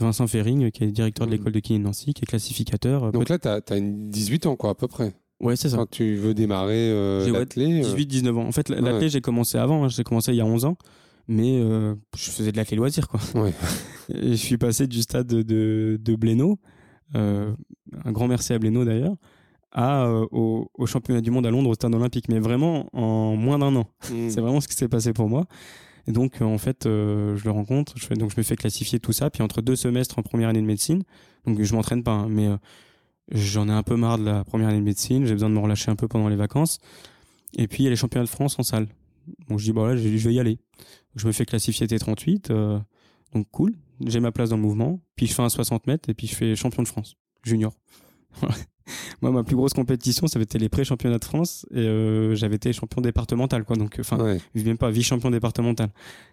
Vincent 0.00 0.26
Ferring, 0.26 0.70
qui 0.72 0.82
est 0.84 0.88
directeur 0.90 1.26
de 1.26 1.32
Mhm. 1.32 1.38
l'école 1.38 1.52
de 1.52 1.60
kiné 1.60 1.78
Nancy, 1.78 2.12
qui 2.14 2.22
est 2.24 2.26
classificateur. 2.26 3.04
Euh, 3.04 3.10
Donc 3.12 3.28
là, 3.28 3.38
t'as 3.38 3.56
as 3.56 3.80
18 3.80 4.46
ans, 4.46 4.56
quoi, 4.56 4.70
à 4.70 4.74
peu 4.74 4.88
près. 4.88 5.14
ouais, 5.40 5.54
c'est 5.56 5.68
ça. 5.68 5.76
Quand 5.76 5.90
tu 5.90 6.16
veux 6.16 6.34
démarrer 6.34 6.90
euh, 6.90 7.30
l'athlé, 7.30 7.82
euh, 7.84 7.94
18-19 7.94 8.36
ans. 8.38 8.46
En 8.46 8.52
fait, 8.52 8.70
Ouais. 8.70 8.80
l'athlé, 8.80 9.08
j'ai 9.10 9.20
commencé 9.20 9.58
avant. 9.58 9.84
hein. 9.84 9.88
J'ai 9.88 10.02
commencé 10.02 10.32
il 10.32 10.36
y 10.36 10.40
a 10.40 10.46
11 10.46 10.64
ans. 10.64 10.76
Mais 11.28 11.58
euh, 11.58 11.94
je 12.16 12.30
faisais 12.30 12.52
de 12.52 12.56
l'athlé 12.56 12.76
loisir, 12.76 13.08
quoi. 13.08 13.20
Ouais. 13.34 13.52
Je 14.10 14.34
suis 14.34 14.58
passé 14.58 14.86
du 14.86 15.00
stade 15.00 15.26
de, 15.26 15.40
de, 15.42 15.98
de 15.98 16.14
Blénaud, 16.14 16.58
euh, 17.14 17.54
un 18.04 18.12
grand 18.12 18.28
merci 18.28 18.52
à 18.52 18.58
Blénaud 18.58 18.84
d'ailleurs, 18.84 19.16
à, 19.72 20.04
euh, 20.04 20.26
au, 20.30 20.70
au 20.74 20.84
championnat 20.84 21.22
du 21.22 21.30
monde 21.30 21.46
à 21.46 21.50
Londres 21.50 21.70
au 21.70 21.74
stade 21.74 21.94
olympique. 21.94 22.28
Mais 22.28 22.38
vraiment 22.38 22.90
en 22.92 23.34
moins 23.36 23.58
d'un 23.58 23.74
an. 23.76 23.86
Mm. 24.10 24.28
C'est 24.28 24.40
vraiment 24.42 24.60
ce 24.60 24.68
qui 24.68 24.74
s'est 24.74 24.88
passé 24.88 25.14
pour 25.14 25.30
moi. 25.30 25.46
Et 26.06 26.12
donc, 26.12 26.42
euh, 26.42 26.44
en 26.44 26.58
fait, 26.58 26.80
je 26.84 27.42
le 27.42 27.50
rencontre, 27.50 27.94
je 27.96 28.04
fais, 28.04 28.14
donc 28.14 28.30
je 28.30 28.36
me 28.36 28.42
fais 28.42 28.56
classifier 28.56 29.00
tout 29.00 29.12
ça. 29.12 29.30
Puis 29.30 29.42
entre 29.42 29.62
deux 29.62 29.76
semestres 29.76 30.18
en 30.18 30.22
première 30.22 30.50
année 30.50 30.60
de 30.60 30.66
médecine, 30.66 31.02
donc 31.46 31.62
je 31.62 31.74
m'entraîne 31.74 32.02
pas, 32.02 32.12
hein, 32.12 32.26
mais 32.28 32.50
j'en 33.32 33.70
ai 33.70 33.72
un 33.72 33.82
peu 33.82 33.96
marre 33.96 34.18
de 34.18 34.24
la 34.24 34.44
première 34.44 34.68
année 34.68 34.80
de 34.80 34.84
médecine. 34.84 35.24
J'ai 35.24 35.32
besoin 35.32 35.48
de 35.48 35.54
me 35.54 35.60
relâcher 35.60 35.90
un 35.90 35.96
peu 35.96 36.08
pendant 36.08 36.28
les 36.28 36.36
vacances. 36.36 36.78
Et 37.56 37.68
puis 37.68 37.84
il 37.84 37.84
y 37.84 37.86
a 37.86 37.90
les 37.90 37.96
championnats 37.96 38.26
de 38.26 38.30
France 38.30 38.58
en 38.58 38.62
salle. 38.62 38.88
Bon, 39.48 39.58
je 39.58 39.64
dis 39.64 39.72
bah 39.72 39.88
là, 39.88 39.96
je 39.96 40.02
je 40.16 40.28
vais 40.28 40.34
y 40.34 40.40
aller. 40.40 40.58
Je 41.16 41.26
me 41.26 41.32
fais 41.32 41.44
classifier 41.46 41.86
T38, 41.86 42.50
euh, 42.50 42.78
donc 43.32 43.48
cool. 43.50 43.74
J'ai 44.06 44.20
ma 44.20 44.32
place 44.32 44.50
dans 44.50 44.56
le 44.56 44.62
mouvement. 44.62 45.00
Puis 45.16 45.26
je 45.26 45.34
fais 45.34 45.42
un 45.42 45.48
60 45.48 45.86
mètres 45.86 46.08
et 46.10 46.14
puis 46.14 46.26
je 46.26 46.34
fais 46.34 46.56
champion 46.56 46.82
de 46.82 46.88
France 46.88 47.16
junior. 47.42 47.72
Moi, 49.22 49.30
ma 49.30 49.44
plus 49.44 49.56
grosse 49.56 49.72
compétition, 49.72 50.26
ça 50.26 50.36
avait 50.38 50.44
été 50.44 50.58
les 50.58 50.68
pré-championnats 50.68 51.18
de 51.18 51.24
France 51.24 51.64
et 51.70 51.78
euh, 51.78 52.34
j'avais 52.34 52.56
été 52.56 52.72
champion 52.74 53.00
départemental, 53.00 53.64
quoi. 53.64 53.76
Donc, 53.76 53.96
enfin, 53.98 54.18
Ouais. 54.22 54.38
même 54.62 54.76
pas 54.76 54.90
vice-champion 54.90 55.30
départemental. 55.30 55.88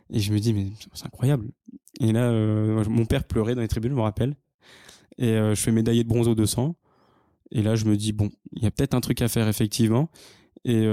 Et 0.09 0.19
je 0.19 0.33
me 0.33 0.39
dis, 0.39 0.53
mais 0.53 0.67
c'est 0.93 1.05
incroyable. 1.05 1.47
Et 2.01 2.11
là, 2.11 2.29
euh, 2.29 2.83
mon 2.89 3.05
père 3.05 3.23
pleurait 3.23 3.55
dans 3.55 3.61
les 3.61 3.69
tribunes, 3.69 3.91
je 3.91 3.95
me 3.95 4.01
rappelle. 4.01 4.35
Et 5.17 5.29
euh, 5.29 5.55
je 5.55 5.61
fais 5.61 5.71
médaillé 5.71 6.03
de 6.03 6.09
bronze 6.09 6.27
au 6.27 6.35
200. 6.35 6.75
Et 7.51 7.61
là, 7.61 7.75
je 7.75 7.85
me 7.85 7.95
dis, 7.95 8.11
bon, 8.11 8.29
il 8.53 8.63
y 8.63 8.65
a 8.65 8.71
peut-être 8.71 8.95
un 8.95 9.01
truc 9.01 9.21
à 9.21 9.29
faire, 9.29 9.47
effectivement. 9.47 10.09
Et 10.65 10.83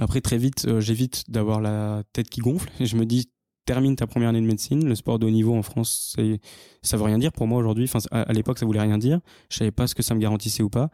après, 0.00 0.20
très 0.20 0.38
vite, 0.38 0.64
euh, 0.66 0.80
j'évite 0.80 1.24
d'avoir 1.30 1.60
la 1.60 2.02
tête 2.12 2.28
qui 2.28 2.40
gonfle. 2.40 2.68
Et 2.80 2.86
je 2.86 2.96
me 2.96 3.04
dis, 3.06 3.30
termine 3.66 3.96
ta 3.96 4.06
première 4.06 4.28
année 4.30 4.40
de 4.40 4.46
médecine. 4.46 4.84
Le 4.86 4.94
sport 4.94 5.18
de 5.18 5.26
haut 5.26 5.30
niveau 5.30 5.54
en 5.54 5.62
France, 5.62 6.14
c'est, 6.16 6.40
ça 6.82 6.96
veut 6.96 7.04
rien 7.04 7.18
dire 7.18 7.32
pour 7.32 7.46
moi 7.46 7.58
aujourd'hui. 7.58 7.84
Enfin, 7.84 8.00
à, 8.10 8.22
à 8.22 8.32
l'époque, 8.32 8.58
ça 8.58 8.66
voulait 8.66 8.80
rien 8.80 8.98
dire. 8.98 9.20
Je 9.50 9.56
savais 9.58 9.70
pas 9.70 9.86
ce 9.86 9.94
que 9.94 10.02
ça 10.02 10.14
me 10.14 10.20
garantissait 10.20 10.62
ou 10.62 10.70
pas. 10.70 10.90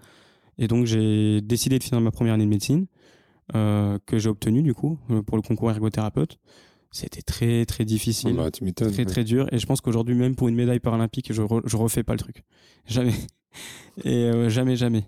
Et 0.59 0.69
donc, 0.69 0.85
j'ai 0.87 1.41
décidé 1.41 1.79
de 1.79 1.85
finir 1.85 2.01
ma 2.01 2.11
première 2.11 2.35
année 2.35 2.45
de 2.45 2.51
médecine, 2.51 2.87
euh, 3.55 3.99
que 4.07 4.19
j'ai 4.19 4.29
obtenue, 4.29 4.63
du 4.63 4.75
coup, 4.75 4.99
euh, 5.11 5.23
pour 5.23 5.37
le 5.37 5.43
concours 5.43 5.71
ergothérapeute. 5.71 6.39
C'était 6.93 7.23
très, 7.23 7.65
très 7.67 7.85
difficile. 7.85 8.35
Bah, 8.37 8.51
tu 8.51 8.65
m'étonnes. 8.65 8.93
très, 8.93 9.05
très 9.05 9.25
dur. 9.25 9.47
Et 9.53 9.59
je 9.59 9.67
pense 9.67 9.81
qu'aujourd'hui, 9.81 10.15
même 10.17 10.35
pour 10.35 10.49
une 10.49 10.57
médaille 10.57 10.81
paralympique, 10.81 11.33
je, 11.33 11.41
re- 11.41 11.63
je 11.65 11.77
refais 11.77 12.03
pas 12.03 12.13
le 12.15 12.19
truc. 12.19 12.43
Jamais. 12.87 13.15
Et 14.05 14.15
euh, 14.25 14.49
jamais, 14.49 14.77
jamais. 14.77 15.05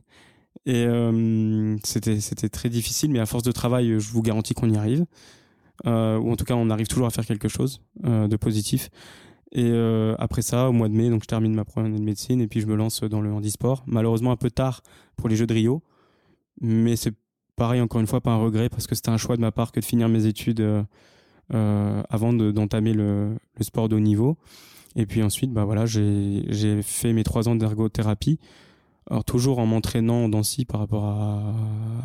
Et 0.64 0.84
euh, 0.86 1.76
c'était, 1.82 2.48
très 2.48 2.68
difficile, 2.68 3.10
mais 3.10 3.18
à 3.18 3.26
force 3.26 3.42
de 3.42 3.52
travail, 3.52 3.98
je 3.98 4.12
vous 4.12 4.22
garantis 4.22 4.54
qu'on 4.54 4.70
y 4.70 4.76
arrive. 4.76 5.04
Euh, 5.86 6.18
ou 6.18 6.30
en 6.30 6.36
tout 6.36 6.44
cas, 6.44 6.54
on 6.54 6.70
arrive 6.70 6.86
toujours 6.86 7.06
à 7.06 7.10
faire 7.10 7.26
quelque 7.26 7.48
chose 7.48 7.80
euh, 8.04 8.28
de 8.28 8.36
positif. 8.36 8.90
Et 9.54 9.70
après 10.18 10.40
ça, 10.40 10.70
au 10.70 10.72
mois 10.72 10.88
de 10.88 10.94
mai, 10.94 11.10
donc 11.10 11.24
je 11.24 11.28
termine 11.28 11.54
ma 11.54 11.66
première 11.66 11.88
année 11.90 11.98
de 11.98 12.04
médecine 12.04 12.40
et 12.40 12.48
puis 12.48 12.62
je 12.62 12.66
me 12.66 12.74
lance 12.74 13.02
dans 13.02 13.20
le 13.20 13.30
handisport. 13.30 13.84
Malheureusement 13.86 14.32
un 14.32 14.36
peu 14.36 14.50
tard 14.50 14.80
pour 15.16 15.28
les 15.28 15.36
Jeux 15.36 15.46
de 15.46 15.52
Rio, 15.52 15.82
mais 16.62 16.96
c'est 16.96 17.12
pareil 17.54 17.82
encore 17.82 18.00
une 18.00 18.06
fois 18.06 18.22
pas 18.22 18.30
un 18.30 18.38
regret 18.38 18.70
parce 18.70 18.86
que 18.86 18.94
c'était 18.94 19.10
un 19.10 19.18
choix 19.18 19.36
de 19.36 19.42
ma 19.42 19.52
part 19.52 19.70
que 19.70 19.80
de 19.80 19.84
finir 19.84 20.08
mes 20.08 20.24
études 20.24 20.66
avant 21.50 22.32
de- 22.32 22.50
d'entamer 22.50 22.94
le, 22.94 23.36
sport 23.60 23.90
de 23.90 23.96
haut 23.96 24.00
niveau. 24.00 24.38
Et 24.96 25.04
puis 25.04 25.22
ensuite, 25.22 25.52
bah 25.52 25.66
voilà, 25.66 25.84
j'ai 25.84 26.80
fait 26.80 27.12
mes 27.12 27.22
trois 27.22 27.46
ans 27.46 27.54
d'ergothérapie. 27.54 28.38
Alors 29.11 29.24
toujours 29.24 29.59
en 29.59 29.66
m'entraînant 29.66 30.24
en 30.24 30.28
Dancy 30.28 30.64
par 30.64 30.80
rapport 30.80 31.05
à, 31.05 31.40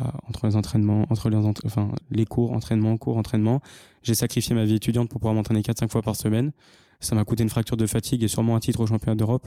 à- 0.00 0.14
entre 0.28 0.46
les 0.46 0.56
entraînements, 0.56 1.06
entre 1.10 1.30
les 1.30 1.36
entra- 1.36 1.62
enfin 1.66 1.92
les 2.10 2.24
cours, 2.26 2.52
entraînement, 2.52 2.96
cours, 2.96 3.16
entraînement. 3.16 3.60
J'ai 4.02 4.14
sacrifié 4.14 4.54
ma 4.54 4.64
vie 4.64 4.74
étudiante 4.74 5.08
pour 5.08 5.20
pouvoir 5.20 5.34
m'entraîner 5.34 5.60
4-5 5.62 5.90
fois 5.90 6.02
par 6.02 6.16
semaine. 6.16 6.52
Ça 7.00 7.14
m'a 7.14 7.24
coûté 7.24 7.44
une 7.44 7.48
fracture 7.48 7.76
de 7.76 7.86
fatigue 7.86 8.22
et 8.24 8.28
sûrement 8.28 8.56
un 8.56 8.60
titre 8.60 8.80
au 8.80 8.86
championnat 8.86 9.14
d'Europe. 9.14 9.46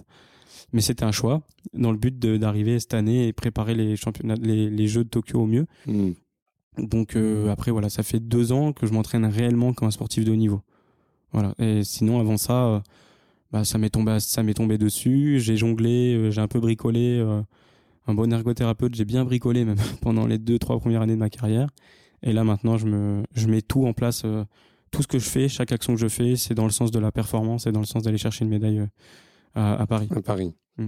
Mais 0.74 0.80
c'était 0.82 1.04
un 1.04 1.12
choix 1.12 1.42
dans 1.74 1.92
le 1.92 1.98
but 1.98 2.18
d'arriver 2.18 2.80
cette 2.80 2.94
année 2.94 3.28
et 3.28 3.34
préparer 3.34 3.76
les 3.76 3.98
championnats, 3.98 4.36
les, 4.42 4.70
les 4.70 4.88
Jeux 4.88 5.04
de 5.04 5.10
Tokyo 5.10 5.42
au 5.42 5.46
mieux. 5.46 5.68
Mm. 5.88 6.12
Donc 6.78 7.18
euh, 7.18 7.50
après 7.52 7.72
voilà, 7.72 7.90
ça 7.90 8.04
fait 8.04 8.22
deux 8.22 8.54
ans 8.54 8.72
que 8.72 8.88
je 8.88 8.94
m'entraîne 8.94 9.26
réellement 9.26 9.74
comme 9.74 9.90
un 9.90 9.92
sportif 9.92 10.24
de 10.24 10.32
haut 10.32 10.36
niveau. 10.38 10.62
Voilà. 11.34 11.54
Et 11.60 11.84
sinon 11.84 12.20
avant 12.22 12.38
ça, 12.38 12.66
euh, 12.66 12.80
bah 13.52 13.66
ça 13.66 13.78
m'est 13.78 13.90
tombé, 13.90 14.18
ça 14.20 14.44
m'est 14.44 14.54
tombé 14.54 14.78
dessus. 14.78 15.40
J'ai 15.40 15.58
jonglé, 15.58 16.16
euh, 16.16 16.32
j'ai 16.32 16.42
un 16.42 16.48
peu 16.48 16.60
bricolé 16.60 17.20
euh, 17.20 17.42
un 18.08 18.14
bon 18.14 18.32
ergothérapeute. 18.32 18.96
J'ai 18.96 19.06
bien 19.06 19.26
bricolé 19.26 19.66
même 19.66 19.78
pendant 20.02 20.26
les 20.26 20.38
deux, 20.38 20.60
trois 20.60 20.80
premières 20.80 21.02
années 21.02 21.16
de 21.16 21.20
ma 21.20 21.30
carrière. 21.30 21.70
Et 22.24 22.34
là, 22.34 22.44
maintenant, 22.44 22.78
je, 22.78 22.86
me, 22.86 23.24
je 23.34 23.48
mets 23.48 23.62
tout 23.62 23.86
en 23.86 23.94
place. 23.94 24.24
Euh, 24.26 24.44
tout 24.92 25.02
ce 25.02 25.08
que 25.08 25.20
je 25.20 25.28
fais, 25.28 25.48
chaque 25.48 25.72
action 25.72 25.94
que 25.94 26.00
je 26.00 26.10
fais, 26.10 26.36
c'est 26.36 26.54
dans 26.54 26.66
le 26.66 26.72
sens 26.72 26.92
de 26.92 27.00
la 27.00 27.12
performance 27.12 27.66
et 27.66 27.72
dans 27.72 27.80
le 27.80 27.86
sens 27.86 28.04
d'aller 28.04 28.18
chercher 28.18 28.44
une 28.44 28.52
médaille 28.52 28.86
à, 29.56 29.86
Paris. 29.88 30.10
À 30.14 30.22
Paris. 30.22 30.54
Mm. 30.78 30.88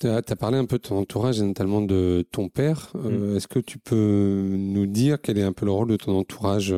Tu 0.00 0.08
as, 0.08 0.22
parlé 0.22 0.56
un 0.56 0.64
peu 0.64 0.78
de 0.78 0.82
ton 0.82 0.98
entourage 0.98 1.38
et 1.38 1.44
notamment 1.44 1.82
de 1.82 2.26
ton 2.32 2.48
père. 2.48 2.90
Euh, 2.94 3.34
mm. 3.34 3.36
Est-ce 3.36 3.46
que 3.46 3.58
tu 3.58 3.78
peux 3.78 4.56
nous 4.58 4.86
dire 4.86 5.20
quel 5.20 5.38
est 5.38 5.42
un 5.42 5.52
peu 5.52 5.66
le 5.66 5.72
rôle 5.72 5.88
de 5.88 5.96
ton 5.96 6.16
entourage 6.18 6.74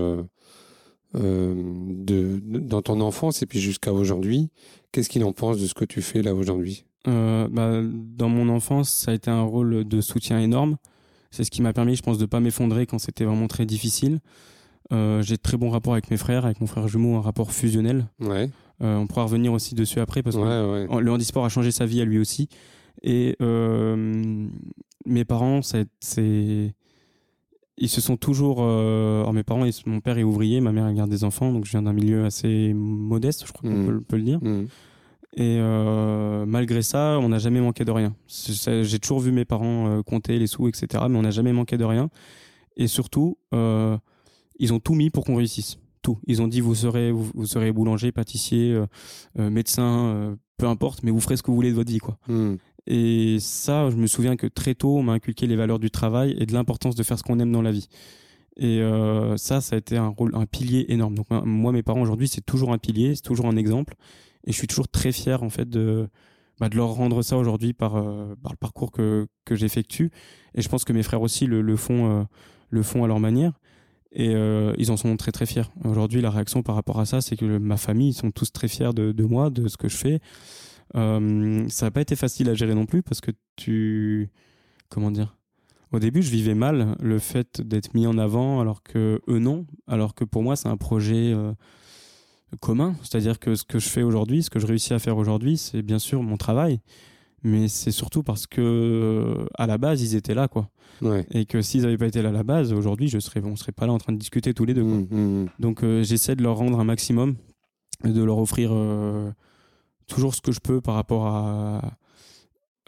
de, 1.15 2.41
dans 2.43 2.83
ton 2.83 3.01
enfance 3.01 3.43
et 3.43 3.47
puis 3.47 3.61
jusqu'à 3.61 3.93
aujourd'hui 3.93 4.51
Qu'est-ce 4.93 5.09
qu'il 5.09 5.25
en 5.25 5.33
pense 5.33 5.59
de 5.59 5.67
ce 5.67 5.75
que 5.75 5.85
tu 5.85 6.03
fais 6.03 6.23
là 6.23 6.35
aujourd'hui? 6.35 6.85
Bah, 7.05 7.83
Dans 7.83 8.29
mon 8.29 8.49
enfance, 8.49 8.91
ça 8.91 9.11
a 9.11 9.15
été 9.15 9.31
un 9.31 9.43
rôle 9.43 9.85
de 9.85 10.01
soutien 10.01 10.41
énorme. 10.41 10.77
C'est 11.33 11.43
ce 11.43 11.51
qui 11.51 11.63
m'a 11.63 11.73
permis, 11.73 11.97
je 11.97 12.03
pense, 12.03 12.17
de 12.17 12.27
pas 12.27 12.39
m'effondrer 12.39 12.87
quand 12.87 13.01
c'était 13.01 13.25
vraiment 13.25 13.49
très 13.49 13.67
difficile. 13.67 14.21
Euh, 14.93 15.23
j'ai 15.23 15.37
de 15.37 15.43
très 15.43 15.57
bons 15.57 15.71
rapports 15.71 15.95
avec 15.95 16.11
mes 16.11 16.17
frères, 16.17 16.45
avec 16.45 16.61
mon 16.61 16.67
frère 16.67 16.89
jumeau, 16.89 17.17
un 17.17 17.21
rapport 17.21 17.53
fusionnel. 17.53 18.07
Ouais. 18.21 18.51
Euh, 18.83 18.97
on 18.97 19.07
pourra 19.07 19.25
revenir 19.25 19.53
aussi 19.53 19.75
dessus 19.75 20.01
après 20.01 20.23
parce 20.23 20.37
que 20.37 21.01
le 21.01 21.13
handisport 21.13 21.45
a 21.45 21.49
changé 21.49 21.71
sa 21.71 21.87
vie 21.87 22.01
à 22.01 22.05
lui 22.05 22.19
aussi. 22.19 22.49
Et 23.03 23.37
euh, 23.41 24.47
mes 25.07 25.25
parents, 25.25 25.61
c'est, 25.63 26.75
ils 27.77 27.89
se 27.89 28.01
sont 28.01 28.17
toujours. 28.17 28.63
alors 28.63 29.33
mes 29.33 29.43
parents, 29.43 29.65
mon 29.87 30.01
père 30.01 30.19
est 30.19 30.23
ouvrier, 30.23 30.61
ma 30.61 30.73
mère 30.73 30.93
garde 30.93 31.11
des 31.11 31.25
enfants, 31.25 31.53
donc 31.53 31.65
je 31.65 31.71
viens 31.73 31.83
d'un 31.83 31.93
milieu 31.93 32.25
assez 32.25 32.73
modeste, 32.75 33.45
je 33.47 33.53
crois 33.53 33.69
qu'on 33.69 33.77
mmh. 33.77 34.05
peut, 34.05 34.17
le 34.17 34.23
dire. 34.23 34.39
Mmh. 34.43 34.67
Et 35.37 35.59
euh, 35.59 36.47
malgré 36.47 36.83
ça, 36.83 37.19
on 37.21 37.29
n'a 37.29 37.39
jamais 37.39 37.61
manqué 37.61 37.85
de 37.85 37.91
rien. 37.91 38.15
J'ai 38.29 38.99
toujours 39.01 39.19
vu 39.19 39.33
mes 39.33 39.45
parents 39.45 39.89
euh, 39.89 40.03
compter 40.03 40.39
les 40.39 40.47
sous, 40.47 40.69
etc. 40.69 41.05
Mais 41.11 41.19
on 41.19 41.23
n'a 41.23 41.33
jamais 41.33 41.53
manqué 41.53 41.77
de 41.77 41.85
rien. 41.85 42.09
Et 42.77 42.87
surtout, 42.87 43.37
euh, 43.53 43.99
ils 44.59 44.73
ont 44.73 44.79
tout 44.79 44.95
mis 44.95 45.11
pour 45.11 45.25
qu'on 45.25 45.37
réussisse. 45.37 45.79
Tout. 46.03 46.19
Ils 46.27 46.43
ont 46.43 46.49
dit 46.49 46.61
vous 46.61 46.75
serez, 46.75 47.11
vous, 47.11 47.47
serez 47.47 47.73
boulanger, 47.73 48.13
pâtissier, 48.13 48.79
médecin, 49.39 50.37
peu 50.59 50.67
importe, 50.67 51.03
mais 51.03 51.11
vous 51.11 51.21
ferez 51.21 51.39
ce 51.39 51.43
que 51.43 51.51
vous 51.51 51.57
voulez 51.57 51.71
de 51.71 51.77
votre 51.77 51.91
vie, 51.91 51.99
quoi. 51.99 52.19
Hmm. 52.29 52.57
Et 52.87 53.39
ça, 53.41 53.89
je 53.91 53.97
me 53.97 54.07
souviens 54.07 54.37
que 54.37 54.47
très 54.47 54.75
tôt, 54.75 54.99
on 54.99 55.03
m'a 55.03 55.13
inculqué 55.13 55.47
les 55.47 55.57
valeurs 55.57 55.79
du 55.79 55.91
travail 55.91 56.37
et 56.39 56.47
de 56.47 56.53
l'importance 56.53 56.95
de 56.95 57.03
faire 57.03 57.19
ce 57.19 57.23
qu'on 57.23 57.39
aime 57.39 57.53
dans 57.53 57.63
la 57.63 57.73
vie. 57.73 57.89
Et 58.57 58.81
ça, 59.37 59.61
ça 59.61 59.75
a 59.75 59.79
été 59.79 59.97
un 59.97 60.09
rôle, 60.09 60.31
un 60.35 60.47
pilier 60.47 60.87
énorme. 60.89 61.15
Donc 61.15 61.27
moi, 61.31 61.73
mes 61.73 61.83
parents 61.83 62.03
aujourd'hui, 62.03 62.29
c'est 62.29 62.45
toujours 62.45 62.73
un 62.73 62.79
pilier, 62.79 63.17
c'est 63.17 63.23
toujours 63.23 63.47
un 63.47 63.57
exemple. 63.57 63.95
Et 64.47 64.53
je 64.53 64.57
suis 64.57 64.67
toujours 64.67 64.89
très 64.89 65.11
fier 65.11 65.43
en 65.43 65.51
fait 65.51 65.69
de, 65.69 66.09
bah, 66.61 66.69
leur 66.73 66.91
rendre 66.91 67.23
ça 67.23 67.37
aujourd'hui 67.37 67.73
par, 67.73 67.97
euh, 67.97 68.35
par 68.43 68.53
le 68.53 68.57
parcours 68.57 68.93
que, 68.93 69.27
que 69.45 69.55
j'effectue. 69.55 70.11
Et 70.55 70.63
je 70.63 70.69
pense 70.69 70.85
que 70.85 70.93
mes 70.93 71.03
frères 71.03 71.23
aussi 71.23 71.47
le, 71.47 71.77
font, 71.77 72.21
euh, 72.21 72.25
le 72.71 72.83
font 72.83 73.05
à 73.05 73.09
leur 73.09 73.21
manière. 73.21 73.53
Et 74.13 74.33
euh, 74.35 74.73
ils 74.79 74.93
en 74.93 74.97
sont 74.97 75.17
très 75.17 75.33
très 75.33 75.47
fiers. 75.47 75.65
Aujourd'hui, 75.85 76.21
la 76.21 76.31
réaction 76.31 76.63
par 76.63 76.77
rapport 76.77 77.01
à 77.01 77.07
ça, 77.07 77.21
c'est 77.21 77.37
que 77.37 77.59
ma 77.59 77.77
famille, 77.77 78.11
ils 78.11 78.15
sont 78.15 78.31
tous 78.31 78.53
très 78.53 78.69
fiers 78.69 78.93
de 78.95 79.25
moi, 79.25 79.51
de 79.51 79.67
ce 79.67 79.77
que 79.77 79.89
je 79.89 79.97
fais. 79.97 80.21
Euh, 80.97 81.69
ça 81.69 81.87
n'a 81.87 81.91
pas 81.91 82.01
été 82.01 82.17
facile 82.17 82.49
à 82.49 82.55
gérer 82.55 82.75
non 82.75 82.87
plus 82.87 83.03
parce 83.03 83.21
que 83.21 83.31
tu. 83.57 84.31
Comment 84.89 85.11
dire 85.11 85.37
Au 85.93 85.99
début, 85.99 86.23
je 86.23 86.31
vivais 86.31 86.55
mal 86.55 86.97
le 87.01 87.19
fait 87.19 87.61
d'être 87.61 87.95
mis 87.95 88.07
en 88.07 88.19
avant 88.19 88.61
alors 88.61 88.83
que 88.83 89.21
eux 89.29 89.39
non. 89.39 89.67
Alors 89.87 90.15
que 90.15 90.25
pour 90.25 90.43
moi, 90.43 90.57
c'est 90.57 90.69
un 90.69 90.77
projet 90.77 91.35
commun. 92.61 92.95
C'est-à-dire 93.03 93.39
que 93.39 93.55
ce 93.55 93.65
que 93.65 93.79
je 93.79 93.89
fais 93.89 94.03
aujourd'hui, 94.03 94.43
ce 94.43 94.51
que 94.51 94.59
je 94.59 94.67
réussis 94.67 94.95
à 94.95 94.99
faire 94.99 95.17
aujourd'hui, 95.17 95.57
c'est 95.57 95.83
bien 95.83 95.99
sûr 95.99 96.23
mon 96.23 96.37
travail, 96.37 96.81
mais 97.43 97.69
c'est 97.69 97.91
surtout 97.91 98.23
parce 98.23 98.47
que 98.47 98.61
euh, 98.61 99.47
à 99.57 99.67
la 99.67 99.79
base 99.79 100.03
ils 100.03 100.17
étaient 100.17 100.35
là, 100.35 100.49
quoi. 100.49 100.71
Et 101.33 101.45
que 101.45 101.61
s'ils 101.61 101.83
n'avaient 101.83 101.99
pas 101.99 102.07
été 102.07 102.23
là 102.23 102.31
à 102.31 102.33
la 102.33 102.45
base, 102.45 102.73
aujourd'hui, 102.73 103.09
je 103.09 103.19
serais, 103.19 103.43
on 103.45 103.57
serait 103.57 103.73
pas 103.73 103.87
là 103.87 103.93
en 103.93 103.99
train 103.99 104.13
de 104.13 104.19
discuter 104.19 104.55
tous 104.55 104.65
les 104.65 104.75
deux. 104.75 104.85
Mmh, 104.85 105.09
mmh, 105.11 105.43
mmh. 105.43 105.49
Donc 105.59 105.83
euh, 105.83 106.03
j'essaie 106.03 106.37
de 106.37 106.43
leur 106.43 106.57
rendre 106.57 106.79
un 106.79 106.85
maximum, 106.85 107.37
de 108.05 108.23
leur 108.23 108.39
offrir 108.39 108.71
euh, 108.73 109.31
toujours 110.07 110.35
ce 110.35 110.41
que 110.41 110.53
je 110.53 110.61
peux 110.61 110.81
par 110.81 110.95
rapport 110.95 111.27
à, 111.27 111.97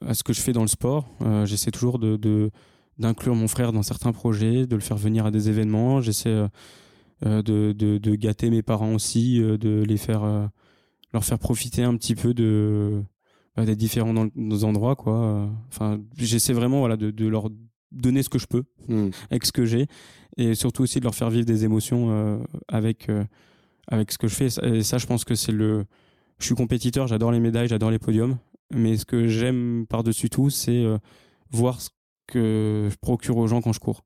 à 0.04 0.14
ce 0.14 0.22
que 0.22 0.32
je 0.32 0.40
fais 0.40 0.52
dans 0.52 0.62
le 0.62 0.68
sport. 0.68 1.06
j'essaie 1.44 1.70
toujours 1.70 1.98
de 1.98 2.50
d'inclure 2.98 3.34
mon 3.34 3.48
frère 3.48 3.72
dans 3.72 3.82
certains 3.82 4.12
projets, 4.12 4.66
de 4.66 4.74
le 4.74 4.80
faire 4.80 4.96
venir 4.96 5.26
à 5.26 5.30
des 5.30 5.48
événements. 5.50 6.00
J'essaie 6.00 6.48
euh, 7.24 7.40
de, 7.42 7.72
de, 7.72 7.96
de, 7.96 8.14
gâter 8.14 8.50
mes 8.50 8.62
parents 8.62 8.92
aussi, 8.92 9.40
euh, 9.40 9.56
de 9.56 9.82
les 9.82 9.96
faire, 9.96 10.22
euh, 10.22 10.46
leur 11.14 11.24
faire 11.24 11.38
profiter 11.38 11.82
un 11.82 11.96
petit 11.96 12.14
peu 12.14 12.34
de 12.34 13.02
bah, 13.56 13.64
des 13.64 13.74
différents 13.74 14.12
dans, 14.12 14.64
endroits 14.64 14.96
quoi. 14.96 15.48
Enfin, 15.68 15.98
j'essaie 16.18 16.52
vraiment 16.52 16.80
voilà 16.80 16.98
de, 16.98 17.10
de, 17.10 17.26
leur 17.26 17.48
donner 17.90 18.22
ce 18.22 18.28
que 18.28 18.38
je 18.38 18.46
peux 18.46 18.64
hmm. 18.88 19.08
avec 19.30 19.46
ce 19.46 19.52
que 19.52 19.64
j'ai 19.64 19.86
et 20.36 20.54
surtout 20.54 20.82
aussi 20.82 20.98
de 20.98 21.04
leur 21.04 21.14
faire 21.14 21.30
vivre 21.30 21.46
des 21.46 21.64
émotions 21.64 22.44
avec 22.68 23.08
avec 23.88 24.12
ce 24.12 24.18
que 24.18 24.28
je 24.28 24.34
fais. 24.34 24.48
Et 24.62 24.82
ça, 24.82 24.98
je 24.98 25.06
pense 25.06 25.24
que 25.24 25.34
c'est 25.34 25.52
le. 25.52 25.86
Je 26.38 26.46
suis 26.46 26.54
compétiteur, 26.54 27.06
j'adore 27.06 27.32
les 27.32 27.40
médailles, 27.40 27.68
j'adore 27.68 27.90
les 27.90 27.98
podiums, 27.98 28.36
mais 28.70 28.96
ce 28.96 29.04
que 29.04 29.26
j'aime 29.26 29.86
par-dessus 29.88 30.28
tout, 30.28 30.50
c'est 30.50 30.84
voir 31.50 31.80
ce 31.80 31.90
que 32.26 32.88
je 32.90 32.96
procure 32.96 33.36
aux 33.36 33.46
gens 33.46 33.60
quand 33.60 33.72
je 33.72 33.80
cours. 33.80 34.04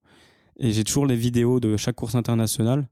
Et 0.58 0.72
j'ai 0.72 0.84
toujours 0.84 1.06
les 1.06 1.16
vidéos 1.16 1.58
de 1.58 1.76
chaque 1.76 1.96
course 1.96 2.14
internationale 2.14 2.86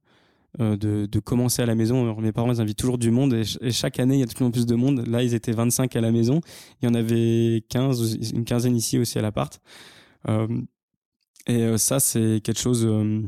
euh, 0.61 0.76
de, 0.76 1.05
de, 1.05 1.20
commencer 1.20 1.61
à 1.61 1.66
la 1.66 1.74
maison. 1.74 2.18
mes 2.20 2.32
parents 2.32 2.51
ils 2.51 2.61
invitent 2.61 2.78
toujours 2.78 2.97
du 2.97 3.11
monde 3.11 3.34
et, 3.34 3.70
chaque 3.70 4.01
année 4.01 4.14
il 4.14 4.20
y 4.20 4.22
a 4.22 4.26
de 4.26 4.32
plus 4.32 4.47
en 4.47 4.51
plus 4.51 4.64
de 4.64 4.74
monde. 4.74 5.07
Là 5.07 5.22
ils 5.22 5.34
étaient 5.34 5.53
25 5.53 5.95
à 5.95 6.01
la 6.01 6.11
maison, 6.11 6.41
il 6.80 6.86
y 6.86 6.89
en 6.89 6.95
avait 6.95 7.62
15, 7.68 8.32
une 8.32 8.45
quinzaine 8.45 8.74
ici 8.74 8.99
aussi 8.99 9.18
à 9.18 9.22
l'appart. 9.22 9.61
Euh, 10.28 10.49
et 11.47 11.62
euh, 11.62 11.76
ça 11.76 12.01
c'est 12.01 12.41
quelque 12.43 12.59
chose 12.59 12.86
euh, 12.86 13.22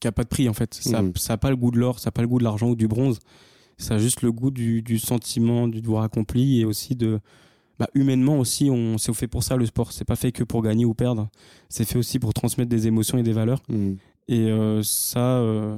qui 0.00 0.06
a 0.06 0.12
pas 0.12 0.24
de 0.24 0.28
prix 0.28 0.50
en 0.50 0.52
fait. 0.52 0.74
Ça, 0.74 1.00
mmh. 1.00 1.12
ça 1.16 1.32
a 1.32 1.36
pas 1.38 1.48
le 1.48 1.56
goût 1.56 1.70
de 1.70 1.78
l'or, 1.78 1.98
ça 1.98 2.08
a 2.08 2.12
pas 2.12 2.22
le 2.22 2.28
goût 2.28 2.38
de 2.38 2.44
l'argent 2.44 2.68
ou 2.68 2.76
du 2.76 2.86
bronze. 2.86 3.18
Ça 3.80 3.94
a 3.94 3.98
juste 3.98 4.22
le 4.22 4.32
goût 4.32 4.50
du, 4.50 4.82
du 4.82 4.98
sentiment 4.98 5.68
du 5.68 5.80
devoir 5.80 6.04
accompli 6.04 6.60
et 6.60 6.64
aussi 6.64 6.96
de 6.96 7.20
bah, 7.80 7.88
humainement 7.94 8.38
aussi, 8.38 8.68
on 8.70 8.98
c'est 8.98 9.12
fait 9.14 9.26
pour 9.26 9.42
ça 9.42 9.56
le 9.56 9.64
sport. 9.64 9.92
C'est 9.92 10.04
pas 10.04 10.14
fait 10.14 10.32
que 10.32 10.44
pour 10.44 10.62
gagner 10.62 10.84
ou 10.84 10.92
perdre. 10.92 11.30
C'est 11.70 11.86
fait 11.86 11.98
aussi 11.98 12.18
pour 12.18 12.34
transmettre 12.34 12.68
des 12.68 12.86
émotions 12.86 13.16
et 13.16 13.22
des 13.22 13.32
valeurs. 13.32 13.62
Mmh. 13.70 13.92
Et 14.28 14.50
euh, 14.50 14.82
ça, 14.82 15.38
euh, 15.38 15.76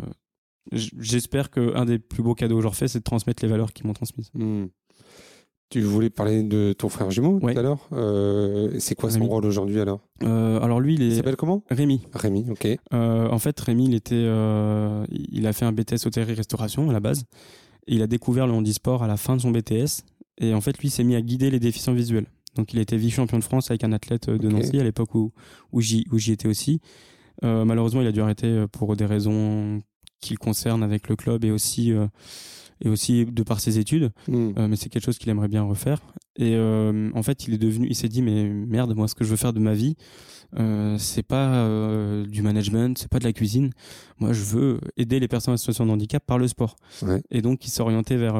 j'espère 0.72 1.50
qu'un 1.50 1.84
des 1.84 2.00
plus 2.00 2.24
beaux 2.24 2.34
cadeaux 2.34 2.56
que 2.56 2.60
je 2.60 2.66
leur 2.66 2.74
fais, 2.74 2.88
c'est 2.88 2.98
de 2.98 3.04
transmettre 3.04 3.42
les 3.44 3.48
valeurs 3.48 3.72
qu'ils 3.72 3.86
m'ont 3.86 3.92
transmises. 3.92 4.30
Hmm. 4.34 4.66
Tu 5.70 5.80
voulais 5.80 6.10
parler 6.10 6.42
de 6.42 6.74
ton 6.76 6.90
frère 6.90 7.10
jumeau 7.10 7.38
tout 7.40 7.46
à 7.46 7.62
l'heure. 7.62 7.88
Euh, 7.92 8.74
c'est 8.78 8.94
quoi 8.94 9.10
son 9.10 9.24
rôle 9.24 9.46
aujourd'hui 9.46 9.80
alors? 9.80 10.00
Alors 10.20 10.80
lui, 10.80 10.96
il, 10.96 11.14
s'appelle 11.14 11.36
comment? 11.36 11.62
Rémi. 11.70 12.02
Rémi, 12.12 12.46
ok. 12.50 12.66
en 12.90 13.38
fait, 13.38 13.58
Rémi, 13.58 13.86
il 13.86 13.94
était, 13.94 14.26
il 15.08 15.46
a 15.46 15.52
fait 15.54 15.64
un 15.64 15.72
BTS 15.72 16.04
hôtellerie-restauration 16.04 16.90
à 16.90 16.92
la 16.92 17.00
base. 17.00 17.24
Il 17.86 18.02
a 18.02 18.06
découvert 18.06 18.46
le 18.46 18.52
handisport 18.52 19.02
à 19.02 19.06
la 19.06 19.16
fin 19.16 19.36
de 19.36 19.40
son 19.40 19.50
BTS. 19.50 20.04
Et 20.38 20.54
en 20.54 20.60
fait, 20.60 20.78
lui, 20.78 20.90
s'est 20.90 21.04
mis 21.04 21.14
à 21.14 21.22
guider 21.22 21.50
les 21.50 21.60
déficients 21.60 21.92
visuels. 21.92 22.26
Donc, 22.54 22.72
il 22.72 22.78
a 22.78 22.82
été 22.82 22.96
vice-champion 22.96 23.38
de 23.38 23.44
France 23.44 23.70
avec 23.70 23.84
un 23.84 23.92
athlète 23.92 24.28
de 24.28 24.48
Nancy 24.48 24.78
à 24.78 24.84
l'époque 24.84 25.14
où, 25.14 25.32
où 25.72 25.80
j'y 25.80 26.32
étais 26.32 26.48
aussi. 26.48 26.80
Euh, 27.44 27.64
malheureusement, 27.64 28.00
il 28.00 28.06
a 28.06 28.12
dû 28.12 28.20
arrêter 28.20 28.46
euh, 28.46 28.66
pour 28.66 28.96
des 28.96 29.06
raisons 29.06 29.82
qui 30.20 30.34
le 30.34 30.38
concernent 30.38 30.82
avec 30.82 31.08
le 31.08 31.16
club 31.16 31.44
et 31.44 31.50
aussi 31.50 31.92
euh, 31.92 32.06
et 32.84 32.88
aussi 32.88 33.24
de 33.24 33.42
par 33.42 33.60
ses 33.60 33.78
études. 33.78 34.10
Hmm. 34.26 34.52
mais 34.68 34.74
c'est 34.74 34.88
quelque 34.88 35.04
chose 35.04 35.18
qu'il 35.18 35.28
aimerait 35.28 35.48
bien 35.48 35.62
refaire. 35.62 36.00
Et 36.36 36.56
en 36.58 37.22
fait, 37.22 37.46
il 37.46 37.54
est 37.54 37.58
devenu, 37.58 37.86
il 37.88 37.94
s'est 37.94 38.08
dit 38.08 38.22
mais 38.22 38.48
merde, 38.48 38.96
moi, 38.96 39.06
ce 39.06 39.14
que 39.14 39.22
je 39.22 39.30
veux 39.30 39.36
faire 39.36 39.52
de 39.52 39.60
ma 39.60 39.74
vie, 39.74 39.94
euh, 40.58 40.96
c'est 40.98 41.22
pas 41.22 41.66
du 42.26 42.42
management, 42.42 42.98
c'est 42.98 43.08
pas 43.08 43.18
de 43.18 43.24
la 43.24 43.32
cuisine. 43.32 43.70
Moi, 44.18 44.32
je 44.32 44.42
veux 44.42 44.80
aider 44.96 45.20
les 45.20 45.28
personnes 45.28 45.54
en 45.54 45.56
situation 45.56 45.86
de 45.86 45.90
handicap 45.90 46.24
par 46.24 46.38
le 46.38 46.48
sport. 46.48 46.76
Et 47.30 47.42
donc, 47.42 47.64
il 47.66 47.70
s'est 47.70 47.82
orienté 47.82 48.16
vers 48.16 48.34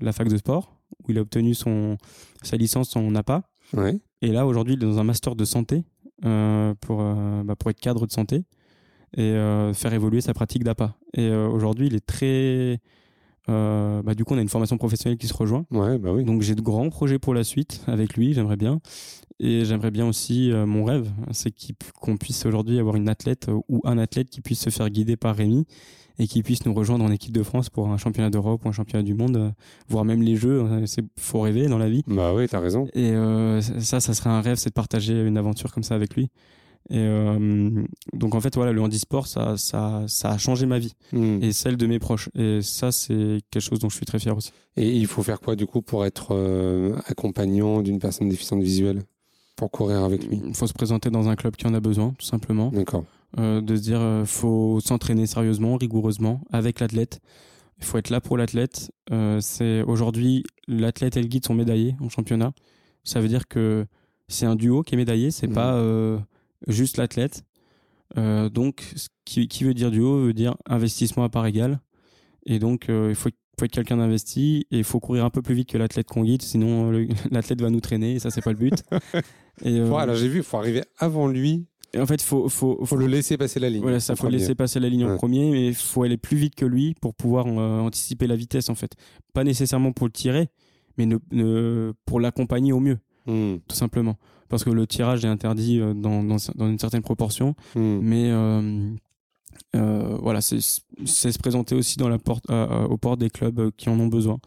la 0.00 0.12
fac 0.12 0.28
de 0.28 0.36
sport 0.36 0.76
où 1.04 1.10
il 1.10 1.18
a 1.18 1.22
obtenu 1.22 1.54
son 1.54 1.96
sa 2.42 2.56
licence 2.56 2.96
en 2.96 3.14
APA. 3.14 3.42
Ouais. 3.74 3.98
Et 4.20 4.28
là, 4.28 4.46
aujourd'hui, 4.46 4.74
il 4.74 4.82
est 4.82 4.86
dans 4.86 4.98
un 4.98 5.04
master 5.04 5.34
de 5.34 5.44
santé 5.44 5.84
euh, 6.24 6.74
pour, 6.80 7.00
euh, 7.00 7.42
bah, 7.44 7.56
pour 7.56 7.70
être 7.70 7.80
cadre 7.80 8.06
de 8.06 8.12
santé 8.12 8.44
et 9.16 9.20
euh, 9.20 9.74
faire 9.74 9.92
évoluer 9.92 10.20
sa 10.20 10.34
pratique 10.34 10.62
d'APA. 10.62 10.96
Et 11.14 11.30
aujourd'hui, 11.30 11.88
il 11.88 11.94
est 11.94 12.06
très. 12.06 12.80
Bah, 13.48 14.14
du 14.16 14.24
coup, 14.24 14.34
on 14.34 14.38
a 14.38 14.42
une 14.42 14.48
formation 14.48 14.78
professionnelle 14.78 15.18
qui 15.18 15.26
se 15.26 15.34
rejoint. 15.34 15.64
Ouais, 15.70 15.98
bah 15.98 16.12
oui. 16.12 16.24
Donc, 16.24 16.42
j'ai 16.42 16.54
de 16.54 16.62
grands 16.62 16.88
projets 16.88 17.18
pour 17.18 17.34
la 17.34 17.44
suite 17.44 17.82
avec 17.86 18.16
lui, 18.16 18.34
j'aimerais 18.34 18.56
bien. 18.56 18.80
Et 19.40 19.64
j'aimerais 19.64 19.90
bien 19.90 20.06
aussi, 20.06 20.52
mon 20.52 20.84
rêve, 20.84 21.10
c'est 21.32 21.52
qu'on 22.00 22.16
puisse 22.16 22.46
aujourd'hui 22.46 22.78
avoir 22.78 22.96
une 22.96 23.08
athlète 23.08 23.48
ou 23.68 23.80
un 23.84 23.98
athlète 23.98 24.30
qui 24.30 24.40
puisse 24.40 24.60
se 24.60 24.70
faire 24.70 24.88
guider 24.88 25.16
par 25.16 25.34
Rémi 25.34 25.66
et 26.18 26.26
qui 26.26 26.42
puisse 26.42 26.64
nous 26.66 26.74
rejoindre 26.74 27.04
en 27.04 27.10
équipe 27.10 27.32
de 27.32 27.42
France 27.42 27.70
pour 27.70 27.88
un 27.88 27.96
championnat 27.96 28.30
d'Europe 28.30 28.64
ou 28.64 28.68
un 28.68 28.72
championnat 28.72 29.02
du 29.02 29.14
monde, 29.14 29.36
euh, 29.36 29.50
voire 29.88 30.04
même 30.04 30.22
les 30.22 30.36
Jeux. 30.36 30.62
Euh, 30.62 30.86
c'est 30.86 31.04
faut 31.18 31.40
rêver 31.40 31.66
dans 31.66 31.78
la 31.78 31.88
vie. 31.88 32.02
Bah 32.06 32.32
oui, 32.34 32.46
t'as 32.48 32.60
raison. 32.60 32.86
Et 32.94 33.10
euh, 33.10 33.60
ça, 33.60 34.00
ça 34.00 34.14
serait 34.14 34.30
un 34.30 34.40
rêve, 34.40 34.56
c'est 34.56 34.70
de 34.70 34.74
partager 34.74 35.20
une 35.20 35.36
aventure 35.36 35.72
comme 35.72 35.82
ça 35.82 35.94
avec 35.94 36.14
lui. 36.14 36.30
Et 36.90 37.06
donc 38.12 38.34
en 38.34 38.40
fait 38.40 38.54
voilà, 38.56 38.72
le 38.72 38.80
handisport, 38.82 39.26
ça, 39.26 39.56
ça, 39.56 40.04
ça 40.08 40.30
a 40.30 40.38
changé 40.38 40.66
ma 40.66 40.78
vie 40.78 40.94
hmm. 41.12 41.42
et 41.42 41.52
celle 41.52 41.76
de 41.76 41.86
mes 41.86 41.98
proches. 41.98 42.28
Et 42.34 42.60
ça, 42.62 42.92
c'est 42.92 43.40
quelque 43.50 43.62
chose 43.62 43.78
dont 43.78 43.88
je 43.88 43.96
suis 43.96 44.06
très 44.06 44.18
fier 44.18 44.36
aussi. 44.36 44.52
Et 44.76 44.90
il 44.90 45.06
faut 45.06 45.22
faire 45.22 45.40
quoi 45.40 45.56
du 45.56 45.66
coup 45.66 45.80
pour 45.82 46.04
être 46.04 46.34
accompagnant 47.06 47.82
d'une 47.82 47.98
personne 47.98 48.28
déficiente 48.28 48.62
visuelle? 48.62 49.02
Pour 49.56 49.70
courir 49.70 50.02
avec 50.02 50.26
lui? 50.26 50.40
Il 50.44 50.54
faut 50.54 50.66
se 50.66 50.72
présenter 50.72 51.10
dans 51.10 51.28
un 51.28 51.36
club 51.36 51.56
qui 51.56 51.66
en 51.66 51.74
a 51.74 51.80
besoin, 51.80 52.14
tout 52.18 52.26
simplement. 52.26 52.70
D'accord. 52.70 53.04
Euh, 53.38 53.60
de 53.60 53.76
se 53.76 53.80
dire, 53.82 54.00
euh, 54.00 54.24
faut 54.24 54.80
s'entraîner 54.80 55.26
sérieusement, 55.26 55.76
rigoureusement, 55.76 56.40
avec 56.50 56.80
l'athlète. 56.80 57.20
Il 57.78 57.84
faut 57.84 57.98
être 57.98 58.10
là 58.10 58.20
pour 58.20 58.36
l'athlète. 58.36 58.90
Euh, 59.10 59.40
c'est 59.40 59.82
aujourd'hui 59.82 60.44
l'athlète 60.68 61.16
et 61.16 61.22
le 61.22 61.28
guide 61.28 61.44
sont 61.46 61.54
médaillés 61.54 61.96
en 62.00 62.08
championnat. 62.08 62.52
Ça 63.04 63.20
veut 63.20 63.28
dire 63.28 63.48
que 63.48 63.86
c'est 64.28 64.46
un 64.46 64.54
duo 64.56 64.82
qui 64.82 64.94
est 64.94 64.98
médaillé, 64.98 65.30
c'est 65.30 65.48
Mhm. 65.48 65.54
pas 65.54 65.74
euh, 65.74 66.18
juste 66.68 66.96
l'athlète. 66.96 67.44
Euh, 68.18 68.48
donc, 68.50 68.82
ce 68.96 69.08
qui, 69.24 69.48
qui 69.48 69.64
veut 69.64 69.74
dire 69.74 69.90
duo 69.90 70.22
veut 70.24 70.34
dire 70.34 70.56
investissement 70.66 71.24
à 71.24 71.28
part 71.28 71.46
égale. 71.46 71.80
Et 72.46 72.58
donc, 72.58 72.88
euh, 72.88 73.06
il 73.10 73.14
faut, 73.14 73.30
faut 73.58 73.64
être 73.64 73.72
quelqu'un 73.72 73.96
d'investi 73.96 74.66
et 74.70 74.78
il 74.78 74.84
faut 74.84 75.00
courir 75.00 75.24
un 75.24 75.30
peu 75.30 75.40
plus 75.42 75.54
vite 75.54 75.68
que 75.70 75.78
l'athlète 75.78 76.06
qu'on 76.08 76.24
guide, 76.24 76.42
sinon 76.42 76.92
euh, 76.92 77.06
l'athlète 77.30 77.60
va 77.62 77.70
nous 77.70 77.80
traîner 77.80 78.14
et 78.14 78.18
ça, 78.18 78.30
c'est 78.30 78.42
pas 78.42 78.52
le 78.52 78.58
but. 78.58 78.82
et, 79.64 79.78
euh, 79.78 79.94
alors 79.94 80.16
j'ai 80.16 80.28
vu, 80.28 80.38
il 80.38 80.42
faut 80.42 80.56
arriver 80.58 80.82
avant 80.98 81.26
lui. 81.28 81.66
et 81.94 82.00
en 82.00 82.06
fait, 82.06 82.20
faut, 82.20 82.48
faut, 82.48 82.84
faut 82.84 82.96
le 82.96 83.06
laisser 83.06 83.36
passer 83.38 83.60
la 83.60 83.70
ligne. 83.70 83.80
voilà, 83.82 84.00
ça 84.00 84.14
faut 84.16 84.24
premier. 84.24 84.38
laisser 84.38 84.54
passer 84.54 84.80
la 84.80 84.88
ligne 84.88 85.04
en 85.06 85.16
premier, 85.16 85.50
mais 85.50 85.68
il 85.68 85.74
faut 85.74 86.02
aller 86.02 86.16
plus 86.18 86.36
vite 86.36 86.54
que 86.54 86.66
lui 86.66 86.94
pour 87.00 87.14
pouvoir 87.14 87.46
anticiper 87.46 88.26
la 88.26 88.36
vitesse 88.36 88.68
en 88.68 88.74
fait. 88.74 88.92
Pas 89.32 89.44
nécessairement 89.44 89.92
pour 89.92 90.06
le 90.06 90.12
tirer, 90.12 90.48
mais 90.98 91.06
ne, 91.06 91.16
ne- 91.30 91.92
pour 92.04 92.20
l'accompagner 92.20 92.72
au 92.72 92.80
mieux, 92.80 92.98
Hmm, 93.24 93.58
tout 93.68 93.76
simplement. 93.76 94.18
Parce 94.52 94.64
que 94.64 94.70
le 94.70 94.86
tirage 94.86 95.24
est 95.24 95.28
interdit 95.28 95.80
euh, 95.80 95.94
dans, 95.94 96.22
dans, 96.22 96.36
dans 96.56 96.68
une 96.68 96.78
certaine 96.78 97.00
proportion, 97.00 97.54
hmm. 97.74 98.00
mais 98.02 98.30
euh, 98.30 98.92
euh, 99.74 100.18
voilà, 100.20 100.42
c'est 100.42 100.60
se 100.60 101.38
présenter 101.38 101.74
aussi 101.74 101.96
dans 101.96 102.10
la 102.10 102.18
porte, 102.18 102.44
euh, 102.50 102.84
aux 102.84 102.98
portes 102.98 103.18
des 103.18 103.30
clubs 103.30 103.70
qui 103.78 103.88
en 103.88 103.98
ont 103.98 104.08
besoin. 104.08 104.40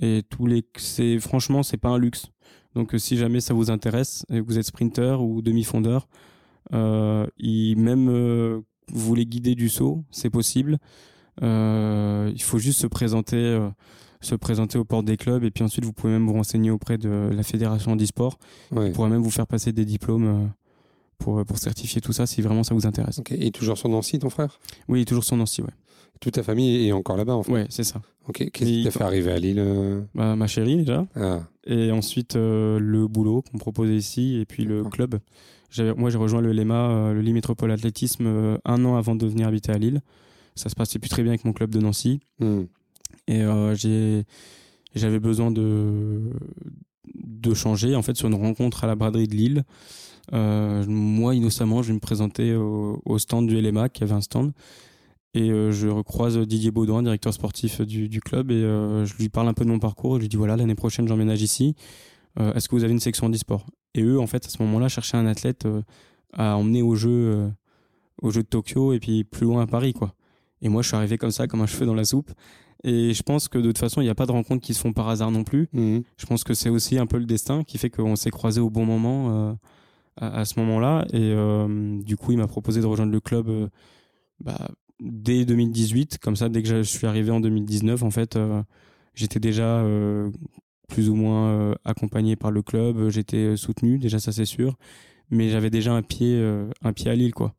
Et 0.00 0.22
tous 0.30 0.46
les, 0.46 0.64
c'est 0.78 1.20
franchement, 1.20 1.62
c'est 1.62 1.76
pas 1.76 1.90
un 1.90 1.98
luxe. 1.98 2.28
Donc, 2.74 2.94
si 2.96 3.18
jamais 3.18 3.42
ça 3.42 3.52
vous 3.52 3.70
intéresse 3.70 4.24
et 4.30 4.40
que 4.40 4.46
vous 4.46 4.58
êtes 4.58 4.64
sprinter 4.64 5.20
ou 5.20 5.42
demi-fondeur, 5.42 6.08
euh, 6.72 7.26
il, 7.36 7.76
même 7.76 8.08
vous 8.08 8.64
voulez 8.88 9.26
guider 9.26 9.54
du 9.54 9.68
saut, 9.68 10.06
c'est 10.10 10.30
possible. 10.30 10.78
Il 11.42 12.42
faut 12.42 12.58
juste 12.58 12.80
se 12.80 12.86
présenter, 12.86 13.60
se 14.24 14.34
présenter 14.34 14.78
aux 14.78 14.84
portes 14.84 15.04
des 15.04 15.16
clubs 15.16 15.44
et 15.44 15.50
puis 15.50 15.64
ensuite 15.64 15.84
vous 15.84 15.92
pouvez 15.92 16.12
même 16.12 16.26
vous 16.26 16.32
renseigner 16.32 16.70
auprès 16.70 16.98
de 16.98 17.30
la 17.32 17.42
fédération 17.42 17.96
d'e-sport. 17.96 18.38
Ouais. 18.72 18.88
On 18.88 18.92
pourra 18.92 19.08
même 19.08 19.22
vous 19.22 19.30
faire 19.30 19.46
passer 19.46 19.72
des 19.72 19.84
diplômes 19.84 20.26
euh, 20.26 20.46
pour 21.18 21.44
pour 21.44 21.58
certifier 21.58 22.00
tout 22.00 22.12
ça 22.12 22.26
si 22.26 22.42
vraiment 22.42 22.62
ça 22.64 22.74
vous 22.74 22.86
intéresse. 22.86 23.18
Ok. 23.18 23.32
Et 23.32 23.50
toujours 23.50 23.78
sur 23.78 23.88
Nancy, 23.88 24.18
ton 24.18 24.30
frère? 24.30 24.58
Oui, 24.88 25.04
toujours 25.04 25.24
sur 25.24 25.36
Nancy, 25.36 25.62
ouais. 25.62 25.68
Toute 26.20 26.34
ta 26.34 26.42
famille 26.42 26.86
est 26.88 26.92
encore 26.92 27.16
là-bas, 27.16 27.34
en 27.34 27.42
fait. 27.42 27.52
Ouais, 27.52 27.66
c'est 27.68 27.84
ça. 27.84 28.00
Ok. 28.28 28.50
Qu'est-ce 28.52 28.70
qui 28.70 28.84
t'a 28.84 28.90
fait 28.90 29.02
arriver 29.02 29.32
à 29.32 29.38
Lille 29.38 29.58
euh? 29.58 30.00
Bah, 30.14 30.36
ma 30.36 30.46
chérie 30.46 30.76
déjà, 30.76 31.06
Ah, 31.16 31.40
et 31.66 31.90
ensuite 31.90 32.36
euh, 32.36 32.78
le 32.78 33.06
boulot 33.08 33.42
qu'on 33.42 33.58
proposait 33.58 33.96
ici, 33.96 34.38
et 34.40 34.44
puis 34.46 34.64
le 34.64 34.84
club. 34.84 35.18
Moi, 35.96 36.10
j'ai 36.10 36.18
rejoint 36.18 36.40
le 36.40 36.52
LEMA, 36.52 36.88
euh, 36.88 37.12
le 37.12 37.20
Lit 37.20 37.32
Métropole 37.32 37.72
Athlétisme, 37.72 38.26
euh, 38.26 38.58
un 38.64 38.84
an 38.84 38.96
avant 38.96 39.16
de 39.16 39.26
venir 39.26 39.48
habiter 39.48 39.72
à 39.72 39.78
Lille. 39.78 40.02
Ça 40.54 40.68
se 40.68 40.76
passait 40.76 41.00
plus 41.00 41.08
très 41.08 41.22
bien 41.22 41.32
avec 41.32 41.44
mon 41.44 41.52
club 41.52 41.70
de 41.70 41.80
Nancy, 41.80 42.20
hmm. 42.38 42.62
Et 43.26 43.42
euh, 43.42 43.74
j'avais 44.94 45.18
besoin 45.18 45.50
de 45.50 46.30
de 47.14 47.54
changer. 47.54 47.94
En 47.94 48.02
fait, 48.02 48.16
sur 48.16 48.28
une 48.28 48.34
rencontre 48.34 48.84
à 48.84 48.86
la 48.86 48.94
braderie 48.94 49.28
de 49.28 49.34
Lille, 49.34 49.64
euh, 50.32 50.84
moi 50.86 51.34
innocemment, 51.34 51.82
je 51.82 51.92
me 51.92 52.00
présenter 52.00 52.54
au, 52.54 53.18
stand 53.18 53.46
du 53.46 53.60
LMA, 53.60 53.88
qui 53.88 54.02
avait 54.02 54.14
un 54.14 54.20
stand. 54.20 54.52
Et 55.34 55.50
euh, 55.50 55.72
je 55.72 55.88
recroise 55.88 56.38
Didier 56.38 56.70
Baudouin, 56.70 57.02
directeur 57.02 57.34
sportif 57.34 57.80
du, 57.80 58.08
du 58.08 58.20
club, 58.20 58.50
et 58.50 58.60
je 58.60 59.14
lui 59.16 59.28
parle 59.28 59.48
un 59.48 59.54
peu 59.54 59.64
de 59.64 59.70
mon 59.70 59.78
parcours. 59.78 60.16
Je 60.16 60.20
lui 60.20 60.28
dis 60.28 60.36
voilà, 60.36 60.56
l'année 60.56 60.74
prochaine, 60.74 61.08
j'emménage 61.08 61.42
ici. 61.42 61.74
Est-ce 62.38 62.68
que 62.68 62.74
vous 62.74 62.84
avez 62.84 62.92
une 62.92 63.00
section 63.00 63.28
d'e-sport? 63.28 63.66
Et 63.94 64.02
eux, 64.02 64.18
en 64.18 64.26
fait, 64.26 64.44
à 64.46 64.48
ce 64.48 64.60
moment-là, 64.62 64.88
cherchaient 64.88 65.16
un 65.16 65.26
athlète 65.26 65.68
à 66.32 66.56
emmener 66.56 66.82
au 66.82 66.96
jeu, 66.96 67.48
au 68.22 68.30
jeu 68.30 68.42
de 68.42 68.48
Tokyo 68.48 68.92
et 68.92 68.98
puis 68.98 69.24
plus 69.24 69.44
loin 69.44 69.62
à 69.62 69.66
Paris, 69.66 69.92
quoi. 69.92 70.14
Et 70.62 70.68
moi, 70.68 70.82
je 70.82 70.88
suis 70.88 70.96
arrivé 70.96 71.18
comme 71.18 71.30
ça, 71.30 71.46
comme 71.46 71.60
un 71.60 71.66
cheveu 71.68 71.86
dans 71.86 71.94
la 71.94 72.04
soupe. 72.04 72.32
Et 72.84 73.14
je 73.14 73.22
pense 73.22 73.48
que 73.48 73.56
de 73.56 73.64
toute 73.64 73.78
façon, 73.78 74.02
il 74.02 74.04
n'y 74.04 74.10
a 74.10 74.14
pas 74.14 74.26
de 74.26 74.32
rencontres 74.32 74.62
qui 74.62 74.74
se 74.74 74.80
font 74.80 74.92
par 74.92 75.08
hasard 75.08 75.30
non 75.30 75.42
plus. 75.42 75.68
Hmm. 75.72 76.00
Je 76.18 76.26
pense 76.26 76.44
que 76.44 76.52
c'est 76.52 76.68
aussi 76.68 76.98
un 76.98 77.06
peu 77.06 77.16
le 77.16 77.24
destin 77.24 77.64
qui 77.64 77.78
fait 77.78 77.88
qu'on 77.88 78.14
s'est 78.14 78.30
croisés 78.30 78.60
au 78.60 78.68
bon 78.68 78.84
moment 78.84 79.30
euh, 79.30 79.54
à, 80.18 80.40
à 80.40 80.44
ce 80.44 80.60
moment-là. 80.60 81.06
Et 81.14 81.32
euh, 81.32 81.98
du 82.02 82.18
coup, 82.18 82.32
il 82.32 82.38
m'a 82.38 82.46
proposé 82.46 82.82
de 82.82 82.86
rejoindre 82.86 83.10
le 83.10 83.20
club 83.20 83.48
euh, 83.48 83.68
bah, 84.38 84.68
dès 85.00 85.46
2018. 85.46 86.18
Comme 86.18 86.36
ça, 86.36 86.50
dès 86.50 86.62
que 86.62 86.68
je 86.68 86.82
suis 86.82 87.06
arrivé 87.06 87.30
en 87.30 87.40
2019, 87.40 88.02
en 88.02 88.10
fait, 88.10 88.38
j'étais 89.14 89.40
déjà 89.40 89.82
plus 90.88 91.08
ou 91.08 91.14
moins 91.14 91.74
accompagné 91.86 92.36
par 92.36 92.50
le 92.50 92.60
club. 92.60 93.08
J'étais 93.08 93.56
soutenu, 93.56 93.98
déjà 93.98 94.18
ça 94.18 94.30
c'est 94.30 94.44
sûr. 94.44 94.76
Mais 95.30 95.48
j'avais 95.48 95.70
déjà 95.70 95.94
un 95.94 96.02
pied, 96.02 96.38
un 96.82 96.92
pied 96.92 97.10
à 97.10 97.14
Lille, 97.14 97.32
quoi. 97.32 97.54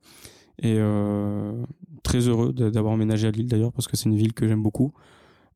Et 0.59 0.75
euh, 0.77 1.63
très 2.03 2.19
heureux 2.19 2.53
d'avoir 2.53 2.93
emménagé 2.93 3.27
à 3.27 3.31
Lille 3.31 3.47
d'ailleurs 3.47 3.73
parce 3.73 3.87
que 3.87 3.97
c'est 3.97 4.09
une 4.09 4.15
ville 4.15 4.33
que 4.33 4.47
j'aime 4.47 4.63
beaucoup. 4.63 4.93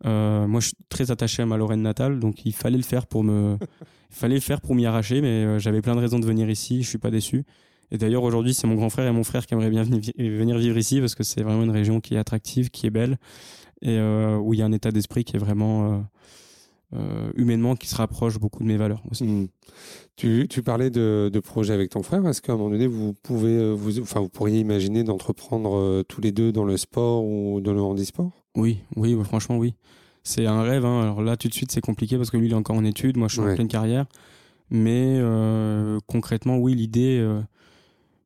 Euh, 0.06 0.48
moi, 0.48 0.62
je 0.62 0.68
suis 0.68 0.78
très 0.88 1.12
attaché 1.12 1.42
à 1.42 1.46
ma 1.46 1.58
Lorraine 1.58 1.82
natale, 1.82 2.20
donc 2.20 2.46
il 2.46 2.54
fallait 2.54 2.78
le 2.78 2.84
faire 2.84 3.06
pour 3.06 3.24
me, 3.24 3.58
il 4.12 4.16
fallait 4.16 4.36
le 4.36 4.42
faire 4.42 4.62
pour 4.62 4.76
m'y 4.76 4.86
arracher, 4.86 5.22
mais 5.22 5.46
euh, 5.46 5.60
j'avais 5.60 5.82
plein 5.82 5.96
de 5.96 6.00
raisons 6.00 6.20
de 6.20 6.26
venir 6.26 6.50
ici. 6.50 6.84
Je 6.84 6.88
suis 6.88 6.98
pas 6.98 7.12
déçu. 7.12 7.46
Et 7.92 7.98
d'ailleurs, 7.98 8.24
aujourd'hui, 8.24 8.54
c'est 8.54 8.68
mon 8.68 8.76
grand 8.76 8.90
frère 8.90 9.08
et 9.08 9.12
mon 9.12 9.24
frère 9.24 9.46
qui 9.46 9.56
aimeraient 9.56 9.72
bien 9.72 9.84
venir, 9.84 10.58
vivre 10.58 10.78
ici 10.78 11.00
parce 11.00 11.16
que 11.16 11.24
c'est 11.24 11.42
vraiment 11.42 11.64
une 11.64 11.72
région 11.72 12.02
qui 12.02 12.16
est 12.16 12.20
attractive, 12.20 12.70
qui 12.70 12.86
est 12.86 12.92
belle 12.92 13.18
et 13.82 14.00
où 14.00 14.54
il 14.54 14.60
y 14.60 14.62
a 14.62 14.66
un 14.66 14.72
état 14.74 14.92
d'esprit 14.92 15.24
qui 15.24 15.38
est 15.38 15.40
vraiment 15.40 16.04
euh, 16.94 17.32
humainement 17.36 17.76
qui 17.76 17.88
se 17.88 17.96
rapproche 17.96 18.40
beaucoup 18.40 18.64
de 18.64 18.68
mes 18.68 18.78
valeurs 18.78 19.04
aussi. 19.12 19.24
Hmm. 19.26 19.48
Tu, 20.16 20.48
tu 20.50 20.64
parlais 20.64 20.90
de, 20.90 21.30
de 21.32 21.40
projets 21.40 21.74
avec 21.74 21.92
ton 21.92 22.02
frère. 22.04 22.26
Est-ce 22.28 22.42
qu'à 22.42 22.54
un 22.54 22.58
moment 22.58 22.72
donné, 22.72 22.88
vous 22.88 23.14
pouvez, 23.24 23.52
euh, 23.58 23.72
vous, 23.74 24.00
enfin, 24.02 24.20
vous 24.22 24.30
pourriez 24.30 24.60
imaginer 24.60 25.04
d'entreprendre 25.04 25.76
euh, 25.76 26.04
tous 26.04 26.20
les 26.22 26.32
deux 26.32 26.52
dans 26.52 26.66
le 26.66 26.78
sport 26.78 27.24
ou 27.26 27.62
dans 27.62 27.74
le 27.74 27.82
handisport? 27.82 28.32
Oui, 28.56 28.80
oui, 28.96 29.16
franchement, 29.24 29.58
oui. 29.58 29.76
C'est 30.24 30.46
un 30.46 30.62
rêve. 30.64 30.84
Hein. 30.86 31.02
Alors 31.04 31.22
là, 31.22 31.38
tout 31.38 31.48
de 31.48 31.54
suite, 31.54 31.72
c'est 31.72 31.80
compliqué 31.82 32.18
parce 32.18 32.30
que 32.32 32.38
lui, 32.38 32.48
il 32.48 32.52
est 32.52 32.56
encore 32.56 32.76
en 32.76 32.84
études. 32.84 33.18
Moi, 33.18 33.28
je 33.28 33.34
suis 33.36 33.42
Ouais. 33.44 33.52
en 33.52 33.56
pleine 33.56 33.68
carrière. 33.68 34.06
Mais 34.72 35.18
euh, 35.20 36.00
concrètement, 36.08 36.58
oui, 36.58 36.76
l'idée, 36.76 37.26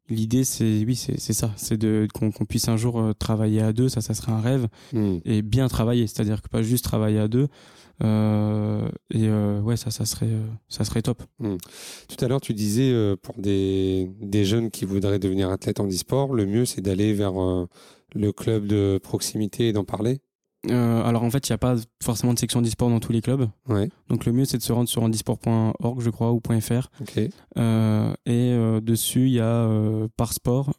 l'idée, 0.09 0.43
c'est 0.43 0.83
oui, 0.85 0.95
c'est 0.95 1.33
ça. 1.33 1.51
C'est 1.55 1.77
de 1.77 2.07
qu'on 2.13 2.31
puisse 2.31 2.67
un 2.67 2.77
jour 2.77 3.13
travailler 3.19 3.61
à 3.61 3.71
deux. 3.73 3.87
Ça, 3.89 4.01
ça 4.01 4.13
serait 4.13 4.31
un 4.31 4.41
rêve 4.41 4.67
Hmm. 4.91 5.17
et 5.25 5.41
bien 5.41 5.67
travailler. 5.67 6.07
C'est-à-dire 6.07 6.41
que 6.41 6.49
pas 6.49 6.61
juste 6.61 6.83
travailler 6.83 7.19
à 7.19 7.27
deux. 7.27 7.47
Euh, 8.03 8.87
et 9.11 9.27
euh, 9.27 9.59
ouais, 9.61 9.77
ça, 9.77 9.91
ça 9.91 10.05
serait, 10.05 10.25
euh, 10.27 10.45
ça 10.67 10.83
serait 10.83 11.01
top. 11.01 11.21
Tout 11.39 12.25
à 12.25 12.27
l'heure, 12.27 12.41
tu 12.41 12.53
disais 12.53 12.91
euh, 12.91 13.15
pour 13.15 13.35
des, 13.37 14.09
des 14.19 14.45
jeunes 14.45 14.71
qui 14.71 14.85
voudraient 14.85 15.19
devenir 15.19 15.49
athlètes 15.49 15.79
handisport, 15.79 16.33
le 16.33 16.45
mieux 16.45 16.65
c'est 16.65 16.81
d'aller 16.81 17.13
vers 17.13 17.33
le 18.15 18.31
club 18.31 18.67
de 18.67 18.99
proximité 19.01 19.69
et 19.69 19.73
d'en 19.73 19.83
parler? 19.83 20.21
Alors 20.69 21.23
en 21.23 21.29
fait, 21.29 21.49
il 21.49 21.51
n'y 21.51 21.55
a 21.55 21.57
pas 21.57 21.75
forcément 22.01 22.33
de 22.33 22.39
section 22.39 22.61
d'e-sport 22.61 22.89
dans 22.89 23.01
tous 23.01 23.11
les 23.11 23.19
clubs. 23.19 23.49
Ouais, 23.67 23.89
Donc 24.07 24.25
le 24.25 24.31
mieux, 24.31 24.45
c'est 24.45 24.57
de 24.57 24.63
se 24.63 24.71
rendre 24.71 24.87
sur 24.87 25.03
handisport.org, 25.03 25.99
je 25.99 26.09
crois, 26.09 26.31
ou 26.31 26.41
.fr. 26.61 26.89
ok. 27.01 27.19
Euh, 27.57 28.13
et 28.25 28.55
dessus, 28.81 29.25
il 29.27 29.33
y 29.33 29.39
a 29.41 29.69
par 30.15 30.33
sport 30.33 30.73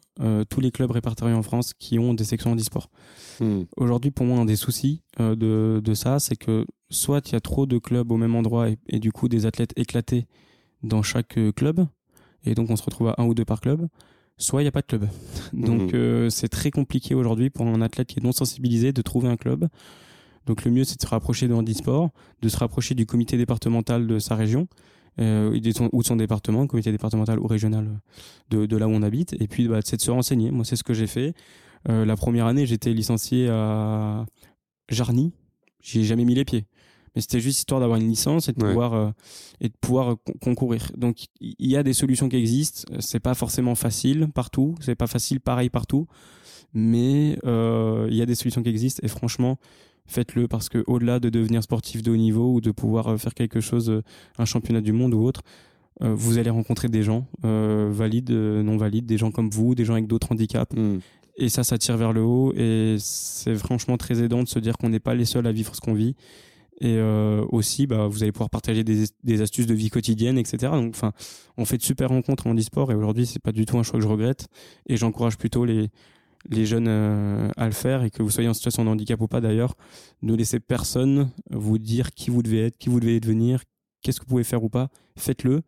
tous 0.49 0.59
les 0.59 0.71
clubs 0.71 0.89
répertoriés 0.91 1.35
en 1.35 1.43
France 1.43 1.73
qui 1.77 1.99
ont 1.99 2.13
des 2.15 2.23
sections 2.23 2.51
handisport. 2.51 2.89
Hmm. 3.39 3.63
Aujourd'hui, 3.77 4.11
pour 4.11 4.25
moi, 4.25 4.39
un 4.39 4.45
des 4.45 4.55
soucis 4.55 5.01
euh, 5.19 5.35
de, 5.35 5.81
de 5.83 5.93
ça, 5.93 6.19
c'est 6.19 6.35
que 6.35 6.65
soit 6.89 7.27
il 7.29 7.33
y 7.33 7.35
a 7.35 7.39
trop 7.41 7.65
de 7.65 7.77
clubs 7.77 8.11
au 8.11 8.17
même 8.17 8.35
endroit 8.35 8.69
et, 8.69 8.77
et 8.87 8.99
du 8.99 9.11
coup 9.11 9.27
des 9.27 9.45
athlètes 9.45 9.73
éclatés 9.75 10.27
dans 10.83 11.01
chaque 11.01 11.37
euh, 11.37 11.51
club, 11.51 11.85
et 12.45 12.53
donc 12.55 12.69
on 12.69 12.75
se 12.75 12.83
retrouve 12.83 13.07
à 13.09 13.15
un 13.17 13.25
ou 13.25 13.33
deux 13.33 13.45
par 13.45 13.59
club, 13.61 13.87
soit 14.37 14.61
il 14.61 14.65
n'y 14.65 14.69
a 14.69 14.71
pas 14.71 14.81
de 14.81 14.85
club. 14.87 15.07
Donc 15.53 15.81
Mhm. 15.81 15.89
euh, 15.95 16.29
c'est 16.29 16.47
très 16.49 16.69
compliqué 16.71 17.15
aujourd'hui 17.15 17.49
pour 17.49 17.65
un 17.65 17.81
athlète 17.81 18.07
qui 18.07 18.19
est 18.19 18.23
non 18.23 18.31
sensibilisé 18.33 18.93
de 18.93 19.01
trouver 19.01 19.27
un 19.29 19.37
club. 19.37 19.67
Donc 20.45 20.63
le 20.63 20.71
mieux 20.71 20.83
c'est 20.83 20.97
de 20.97 21.01
se 21.01 21.07
rapprocher 21.07 21.47
de 21.47 21.53
handisport, 21.53 22.11
de 22.41 22.49
se 22.49 22.57
rapprocher 22.57 22.93
du 22.93 23.05
comité 23.07 23.35
départemental 23.37 24.05
de 24.05 24.19
sa 24.19 24.35
région 24.35 24.67
euh, 25.19 25.53
et 25.53 25.59
de 25.59 25.71
son- 25.71 25.89
ou 25.91 26.01
de 26.03 26.07
son 26.07 26.17
département, 26.17 26.67
comité 26.67 26.91
départemental 26.91 27.39
ou 27.39 27.47
régional 27.47 27.99
de, 28.51 28.65
de 28.67 28.77
là 28.77 28.87
où 28.87 28.91
on 28.91 29.01
habite, 29.01 29.33
et 29.41 29.47
puis 29.47 29.67
bah, 29.67 29.79
c'est 29.83 29.97
de 29.97 30.01
se 30.01 30.11
renseigner. 30.11 30.51
Moi 30.51 30.65
c'est 30.65 30.75
ce 30.75 30.83
que 30.83 30.93
j'ai 30.93 31.07
fait. 31.07 31.33
Euh, 31.89 32.05
la 32.05 32.15
première 32.15 32.45
année 32.47 32.65
j'étais 32.65 32.93
licencié 32.93 33.47
à 33.49 34.25
Jarny, 34.89 35.33
j'y 35.81 35.99
ai 35.99 36.03
jamais 36.03 36.25
mis 36.25 36.35
les 36.35 36.45
pieds. 36.45 36.65
Mais 37.15 37.21
c'était 37.21 37.39
juste 37.39 37.59
histoire 37.59 37.79
d'avoir 37.79 37.97
une 37.99 38.09
licence 38.09 38.49
et 38.49 38.51
de 38.53 38.61
Ouais. 38.61 38.69
pouvoir 38.69 38.93
euh, 38.93 39.09
et 39.61 39.69
de 39.69 39.73
pouvoir 39.79 40.11
euh, 40.11 40.15
con- 40.25 40.33
concourir. 40.41 40.91
Donc 40.97 41.27
il 41.39 41.55
y 41.59 41.77
a 41.77 41.83
des 41.83 41.93
solutions 41.93 42.27
qui 42.27 42.35
existent. 42.35 42.91
C'est 42.99 43.21
pas 43.21 43.33
forcément 43.35 43.73
facile 43.75 44.27
partout. 44.33 44.75
C'est 44.81 44.95
pas 44.95 45.07
facile 45.07 45.39
pareil 45.39 45.69
partout. 45.69 46.07
Mais 46.73 47.37
euh, 47.45 48.07
il 48.09 48.17
y 48.17 48.21
a 48.21 48.25
des 48.25 48.35
solutions 48.35 48.61
qui 48.63 48.69
existent 48.69 48.99
et 49.03 49.07
franchement 49.07 49.57
faites-le 50.07 50.47
parce 50.49 50.67
que 50.67 50.83
au-delà 50.87 51.19
de 51.21 51.29
devenir 51.29 51.63
sportif 51.63 52.01
de 52.03 52.11
haut 52.11 52.17
niveau 52.17 52.53
ou 52.53 52.59
de 52.61 52.71
pouvoir 52.71 53.17
faire 53.17 53.33
quelque 53.33 53.61
chose, 53.61 54.01
un 54.37 54.45
championnat 54.45 54.81
du 54.81 54.91
monde 54.91 55.13
ou 55.13 55.23
autre, 55.23 55.41
euh, 56.03 56.13
vous 56.13 56.37
allez 56.37 56.49
rencontrer 56.49 56.89
des 56.89 57.01
gens 57.01 57.27
valides, 57.43 58.29
non 58.31 58.75
valides, 58.75 59.05
des 59.05 59.17
gens 59.17 59.31
comme 59.31 59.49
vous, 59.49 59.73
des 59.73 59.85
gens 59.85 59.93
avec 59.93 60.07
d'autres 60.07 60.31
handicaps 60.33 60.75
Hmm. 60.75 60.97
Et 61.37 61.49
ça, 61.49 61.63
ça 61.63 61.77
tire 61.77 61.97
vers 61.97 62.13
le 62.13 62.21
haut 62.21 62.53
et 62.55 62.95
c'est 62.99 63.55
franchement 63.55 63.97
très 63.97 64.23
aidant 64.23 64.43
de 64.43 64.47
se 64.47 64.59
dire 64.59 64.77
qu'on 64.77 64.89
n'est 64.89 64.99
pas 64.99 65.15
les 65.15 65.25
seuls 65.25 65.47
à 65.47 65.51
vivre 65.51 65.75
ce 65.75 65.81
qu'on 65.81 65.93
vit 65.93 66.15
Et 66.79 66.95
euh, 66.97 67.43
aussi, 67.49 67.87
bah, 67.87 68.07
vous 68.07 68.23
allez 68.23 68.31
pouvoir 68.31 68.49
partager 68.49 68.83
des, 68.83 69.41
astuces 69.41 69.65
de 69.65 69.73
vie 69.73 69.89
quotidienne, 69.89 70.37
etc. 70.37 70.71
Donc, 70.73 70.95
enfin, 70.95 71.11
on 71.57 71.65
fait 71.65 71.77
de 71.77 71.83
super 71.83 72.09
rencontres 72.09 72.47
en 72.47 72.55
e-sport 72.55 72.91
et 72.91 72.95
aujourd'hui, 72.95 73.25
c'est 73.25 73.41
pas 73.41 73.51
du 73.51 73.65
tout 73.65 73.77
un 73.77 73.83
choix 73.83 73.99
que 73.99 74.03
je 74.03 74.09
regrette. 74.09 74.47
Et 74.87 74.95
j'encourage 74.95 75.37
plutôt 75.37 75.65
les, 75.65 75.89
jeunes 76.51 76.87
euh, 76.87 77.49
à 77.57 77.65
le 77.65 77.73
faire 77.73 78.03
et 78.03 78.11
que 78.11 78.23
vous 78.23 78.29
soyez 78.29 78.47
en 78.47 78.53
situation 78.53 78.85
de 78.85 78.89
handicap 78.89 79.19
ou 79.19 79.27
pas 79.27 79.41
d'ailleurs, 79.41 79.75
ne 80.21 80.35
laissez 80.35 80.61
personne 80.61 81.31
vous 81.49 81.77
dire 81.79 82.11
qui 82.11 82.29
vous 82.29 82.43
devez 82.43 82.67
être, 82.67 82.77
qui 82.77 82.87
vous 82.87 83.01
devez 83.01 83.19
devenir, 83.19 83.61
qu'est-ce 84.01 84.19
que 84.21 84.25
vous 84.25 84.29
pouvez 84.29 84.45
faire 84.45 84.63
ou 84.63 84.69
pas. 84.69 84.89
Faites-le. 85.17 85.63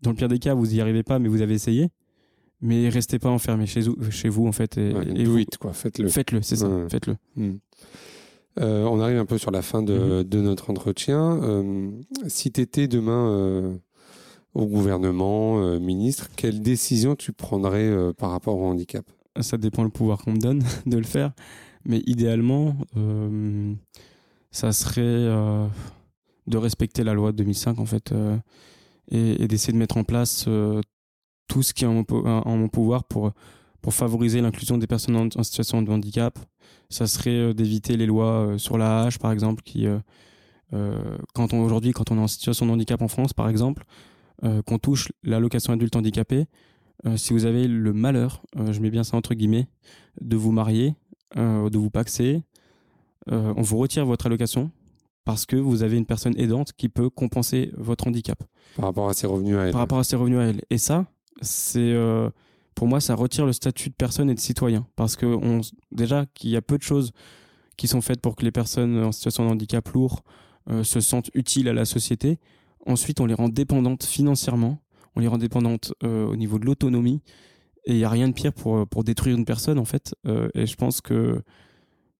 Dans 0.00 0.10
le 0.10 0.16
pire 0.16 0.28
des 0.28 0.40
cas, 0.40 0.54
vous 0.54 0.74
y 0.74 0.80
arrivez 0.80 1.04
pas, 1.04 1.20
mais 1.20 1.28
vous 1.28 1.42
avez 1.42 1.54
essayé. 1.54 1.90
Mais 2.62 2.88
restez 2.88 3.18
pas 3.18 3.28
enfermé 3.28 3.66
chez 3.66 3.80
vous, 3.82 3.96
chez 4.10 4.28
vous 4.28 4.46
en 4.46 4.52
fait. 4.52 4.78
Et, 4.78 4.94
et 5.16 5.24
vous, 5.24 5.40
quoi. 5.60 5.72
Faites-le. 5.72 6.08
Faites-le, 6.08 6.42
c'est 6.42 6.56
ça. 6.56 6.68
Faites-le. 6.88 7.16
Hmm. 7.36 7.58
Euh, 8.60 8.84
on 8.84 9.00
arrive 9.00 9.18
un 9.18 9.24
peu 9.24 9.38
sur 9.38 9.50
la 9.50 9.62
fin 9.62 9.82
de, 9.82 9.94
mhm. 9.94 10.24
de 10.24 10.40
notre 10.40 10.70
entretien. 10.70 11.40
Euh, 11.42 11.90
si 12.26 12.52
tu 12.52 12.60
étais 12.60 12.86
demain 12.86 13.30
euh, 13.30 13.74
au 14.54 14.66
gouvernement, 14.66 15.78
ministre, 15.78 16.28
quelle 16.36 16.60
décision 16.60 17.16
tu 17.16 17.32
prendrais 17.32 17.90
par 18.18 18.30
rapport 18.30 18.58
au 18.58 18.66
handicap? 18.66 19.04
Ça 19.40 19.56
dépend 19.56 19.82
le 19.82 19.88
pouvoir 19.88 20.18
qu'on 20.18 20.32
me 20.32 20.40
donne 20.40 20.62
de 20.86 20.98
le 20.98 21.04
faire. 21.04 21.32
Mais 21.86 22.02
idéalement, 22.06 22.76
ça 24.50 24.72
serait 24.72 25.00
de 26.46 26.56
respecter 26.56 27.02
la 27.02 27.14
loi 27.14 27.32
de 27.32 27.38
2005 27.38 27.78
en 27.78 27.86
fait 27.86 28.12
et, 29.10 29.42
et 29.42 29.48
d'essayer 29.48 29.72
de 29.72 29.78
mettre 29.78 29.96
en 29.96 30.04
place 30.04 30.46
tout 31.48 31.62
ce 31.62 31.74
qui 31.74 31.84
est 31.84 31.86
en 31.86 31.94
mon, 31.94 32.04
en 32.26 32.56
mon 32.56 32.68
pouvoir 32.68 33.04
pour 33.04 33.32
pour 33.82 33.92
favoriser 33.92 34.40
l'inclusion 34.40 34.78
des 34.78 34.86
personnes 34.86 35.16
en, 35.36 35.42
situation 35.42 35.82
de 35.82 35.90
handicap. 35.90 36.38
Ça 36.88 37.06
serait 37.06 37.30
euh, 37.30 37.52
d'éviter 37.52 37.96
les 37.96 38.06
lois 38.06 38.46
euh, 38.46 38.58
sur 38.58 38.78
la 38.78 39.02
hache, 39.02 39.18
par 39.18 39.32
exemple, 39.32 39.62
qui, 39.62 39.86
euh, 39.86 39.98
quand 41.34 41.52
on 41.52 41.60
aujourd'hui, 41.62 41.90
quand 41.90 42.10
on 42.10 42.16
est 42.16 42.20
en 42.22 42.28
situation 42.28 42.64
de 42.64 42.70
handicap 42.70 43.02
en 43.02 43.08
France, 43.08 43.34
par 43.34 43.48
exemple, 43.48 43.84
qu'on 44.66 44.78
touche 44.78 45.12
l'allocation 45.22 45.72
adulte 45.72 45.94
handicapé, 45.94 46.46
si 47.14 47.32
vous 47.32 47.44
avez 47.44 47.68
le 47.68 47.92
malheur, 47.92 48.42
je 48.56 48.80
mets 48.80 48.90
bien 48.90 49.04
ça 49.04 49.16
entre 49.16 49.34
guillemets, 49.34 49.68
de 50.20 50.34
vous 50.34 50.50
marier, 50.50 50.96
de 51.36 51.78
vous 51.78 51.90
paxer, 51.90 52.42
on 53.28 53.62
vous 53.62 53.76
retire 53.76 54.04
votre 54.04 54.26
allocation 54.26 54.72
parce 55.24 55.46
que 55.46 55.54
vous 55.54 55.84
avez 55.84 55.96
une 55.96 56.06
personne 56.06 56.36
aidante 56.36 56.72
qui 56.72 56.88
peut 56.88 57.08
compenser 57.08 57.70
votre 57.76 58.08
handicap. 58.08 58.42
Par 58.74 58.86
rapport 58.86 59.08
à 59.08 59.14
ses 59.14 59.28
revenus 59.28 59.56
à 59.56 59.66
elle. 59.66 59.70
Par 59.70 59.82
rapport 59.82 60.00
à 60.00 60.04
ses 60.04 60.16
revenus 60.16 60.40
à 60.40 60.44
elle. 60.44 60.62
Et 60.70 60.78
ça, 60.78 61.06
c'est 61.42 61.94
pour 62.74 62.88
moi, 62.88 63.00
ça 63.00 63.14
retire 63.14 63.46
le 63.46 63.52
statut 63.52 63.90
de 63.90 63.94
personne 63.94 64.30
et 64.30 64.34
de 64.34 64.40
citoyen. 64.40 64.86
Parce 64.96 65.16
que 65.16 65.26
on, 65.26 65.60
déjà 65.90 66.26
qu'il 66.34 66.50
y 66.50 66.56
a 66.56 66.62
peu 66.62 66.78
de 66.78 66.82
choses 66.82 67.12
qui 67.76 67.88
sont 67.88 68.00
faites 68.00 68.20
pour 68.20 68.36
que 68.36 68.44
les 68.44 68.52
personnes 68.52 69.02
en 69.02 69.12
situation 69.12 69.44
de 69.44 69.50
handicap 69.50 69.88
lourd 69.90 70.22
euh, 70.70 70.84
se 70.84 71.00
sentent 71.00 71.30
utiles 71.34 71.68
à 71.68 71.72
la 71.72 71.84
société. 71.84 72.38
Ensuite, 72.86 73.20
on 73.20 73.26
les 73.26 73.34
rend 73.34 73.48
dépendantes 73.48 74.04
financièrement, 74.04 74.82
on 75.16 75.20
les 75.20 75.28
rend 75.28 75.38
dépendantes 75.38 75.92
euh, 76.02 76.26
au 76.26 76.36
niveau 76.36 76.58
de 76.58 76.66
l'autonomie. 76.66 77.20
Et 77.84 77.92
il 77.92 77.98
y 77.98 78.04
a 78.04 78.08
rien 78.08 78.28
de 78.28 78.32
pire 78.32 78.52
pour 78.52 78.86
pour 78.86 79.02
détruire 79.02 79.36
une 79.36 79.44
personne 79.44 79.78
en 79.78 79.84
fait. 79.84 80.14
Euh, 80.26 80.48
et 80.54 80.66
je 80.66 80.76
pense 80.76 81.00
que 81.00 81.42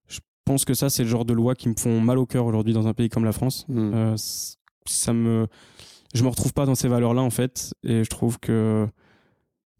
je 0.08 0.18
pense 0.44 0.64
que 0.64 0.74
ça 0.74 0.90
c'est 0.90 1.04
le 1.04 1.08
genre 1.08 1.24
de 1.24 1.32
loi 1.32 1.54
qui 1.54 1.68
me 1.68 1.74
font 1.78 2.00
mal 2.00 2.18
au 2.18 2.26
cœur 2.26 2.46
aujourd'hui 2.46 2.72
dans 2.72 2.88
un 2.88 2.94
pays 2.94 3.08
comme 3.08 3.24
la 3.24 3.32
France. 3.32 3.64
Mmh. 3.68 3.90
Euh, 3.94 4.14
ça 4.86 5.12
me 5.12 5.46
je 6.14 6.24
me 6.24 6.28
retrouve 6.28 6.52
pas 6.52 6.66
dans 6.66 6.74
ces 6.74 6.88
valeurs 6.88 7.14
là 7.14 7.22
en 7.22 7.30
fait 7.30 7.74
et 7.84 8.02
je 8.02 8.10
trouve 8.10 8.40
que 8.40 8.88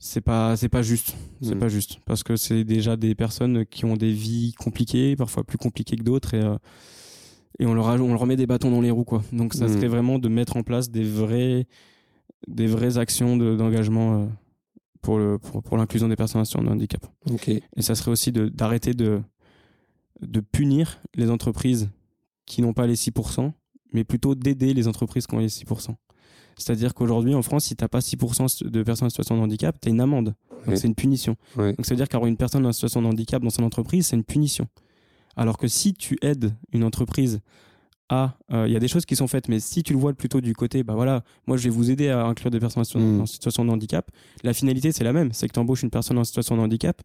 c'est 0.04 0.20
pas 0.20 0.56
c'est 0.56 0.68
pas 0.68 0.82
juste 0.82 1.14
c'est 1.42 1.54
Mm. 1.54 1.58
pas 1.60 1.68
juste 1.68 1.98
parce 2.06 2.24
que 2.24 2.34
c'est 2.36 2.64
déjà 2.64 2.96
des 2.96 3.14
personnes 3.14 3.64
qui 3.66 3.84
ont 3.84 3.96
des 3.96 4.10
vies 4.12 4.52
compliquées 4.58 5.14
parfois 5.14 5.44
plus 5.44 5.58
compliquées 5.58 5.94
que 5.96 6.02
d'autres 6.02 6.34
et 6.34 6.42
euh, 6.42 6.56
et 7.60 7.66
on 7.66 7.74
leur 7.74 7.88
a- 7.88 7.94
on 8.00 8.08
leur 8.08 8.18
remet 8.18 8.34
des 8.36 8.46
bâtons 8.48 8.70
dans 8.72 8.80
les 8.80 8.90
roues 8.90 9.04
quoi 9.04 9.22
donc 9.32 9.54
ça 9.54 9.66
Mm. 9.66 9.72
serait 9.74 9.88
vraiment 9.88 10.18
de 10.18 10.28
mettre 10.28 10.56
en 10.56 10.62
place 10.64 10.90
des 10.90 11.04
vrais 11.04 11.66
des 12.48 12.66
vraies 12.66 12.98
actions 12.98 13.36
de- 13.36 13.54
d'engagement 13.54 14.22
euh, 14.22 14.26
pour 15.02 15.18
le 15.18 15.38
pour, 15.38 15.62
pour 15.62 15.76
l'inclusion 15.76 16.08
des 16.08 16.16
personnes 16.16 16.40
en 16.40 16.44
situation 16.44 16.66
de 16.68 16.72
handicap 16.74 17.06
Ok. 17.30 17.48
et 17.48 17.62
ça 17.82 17.94
serait 17.94 18.10
aussi 18.10 18.32
de 18.32 18.48
d'arrêter 18.48 18.94
de 18.94 19.20
de 20.20 20.40
punir 20.40 21.00
les 21.14 21.30
entreprises 21.30 21.90
qui 22.46 22.60
n'ont 22.62 22.72
pas 22.74 22.86
les 22.88 22.96
6%, 22.96 23.52
mais 23.92 24.02
plutôt 24.04 24.34
d'aider 24.34 24.74
les 24.74 24.86
entreprises 24.88 25.26
qui 25.28 25.34
ont 25.34 25.38
les 25.38 25.48
6%. 25.48 25.94
C'est-à-dire 26.62 26.94
qu'aujourd'hui, 26.94 27.34
en 27.34 27.42
France, 27.42 27.64
si 27.66 27.76
t'as 27.76 27.88
pas 27.88 28.00
6% 28.00 28.64
de 28.68 28.82
personnes 28.82 29.06
en 29.06 29.10
situation 29.10 29.36
de 29.36 29.42
handicap, 29.42 29.76
t'as 29.80 29.90
une 29.90 30.00
amende. 30.00 30.34
Donc 30.66 30.76
c'est 30.76 30.86
une 30.86 30.94
punition. 30.94 31.36
Donc 31.76 31.86
ça 31.86 31.90
veut 31.94 31.96
dire 31.98 32.08
qu'avoir 32.08 32.28
une 32.28 32.36
personne 32.36 32.64
en 32.66 32.72
situation 32.72 33.02
de 33.02 33.06
handicap 33.08 33.42
dans 33.42 33.50
son 33.50 33.64
entreprise, 33.64 34.06
c'est 34.06 34.16
une 34.16 34.24
punition. 34.24 34.66
Alors 35.36 35.58
que 35.58 35.66
si 35.66 35.94
tu 35.94 36.18
aides 36.22 36.54
une 36.72 36.84
entreprise 36.84 37.40
à, 38.08 38.36
euh, 38.52 38.66
il 38.68 38.72
y 38.72 38.76
a 38.76 38.78
des 38.80 38.88
choses 38.88 39.06
qui 39.06 39.16
sont 39.16 39.26
faites, 39.26 39.48
mais 39.48 39.58
si 39.58 39.82
tu 39.82 39.92
le 39.94 39.98
vois 39.98 40.12
plutôt 40.12 40.40
du 40.42 40.52
côté, 40.52 40.82
bah 40.82 40.94
voilà, 40.94 41.24
moi 41.46 41.56
je 41.56 41.64
vais 41.64 41.70
vous 41.70 41.90
aider 41.90 42.10
à 42.10 42.24
inclure 42.26 42.50
des 42.50 42.60
personnes 42.60 42.82
en 42.82 42.84
situation, 42.84 43.16
Mm. 43.16 43.20
en 43.22 43.26
situation 43.26 43.64
de 43.64 43.70
handicap. 43.70 44.10
La 44.44 44.52
finalité 44.52 44.92
c'est 44.92 45.04
la 45.04 45.12
même, 45.14 45.32
c'est 45.32 45.48
que 45.48 45.52
tu 45.54 45.58
embauches 45.60 45.82
une 45.82 45.90
personne 45.90 46.18
en 46.18 46.24
situation 46.24 46.56
de 46.56 46.60
handicap, 46.60 47.00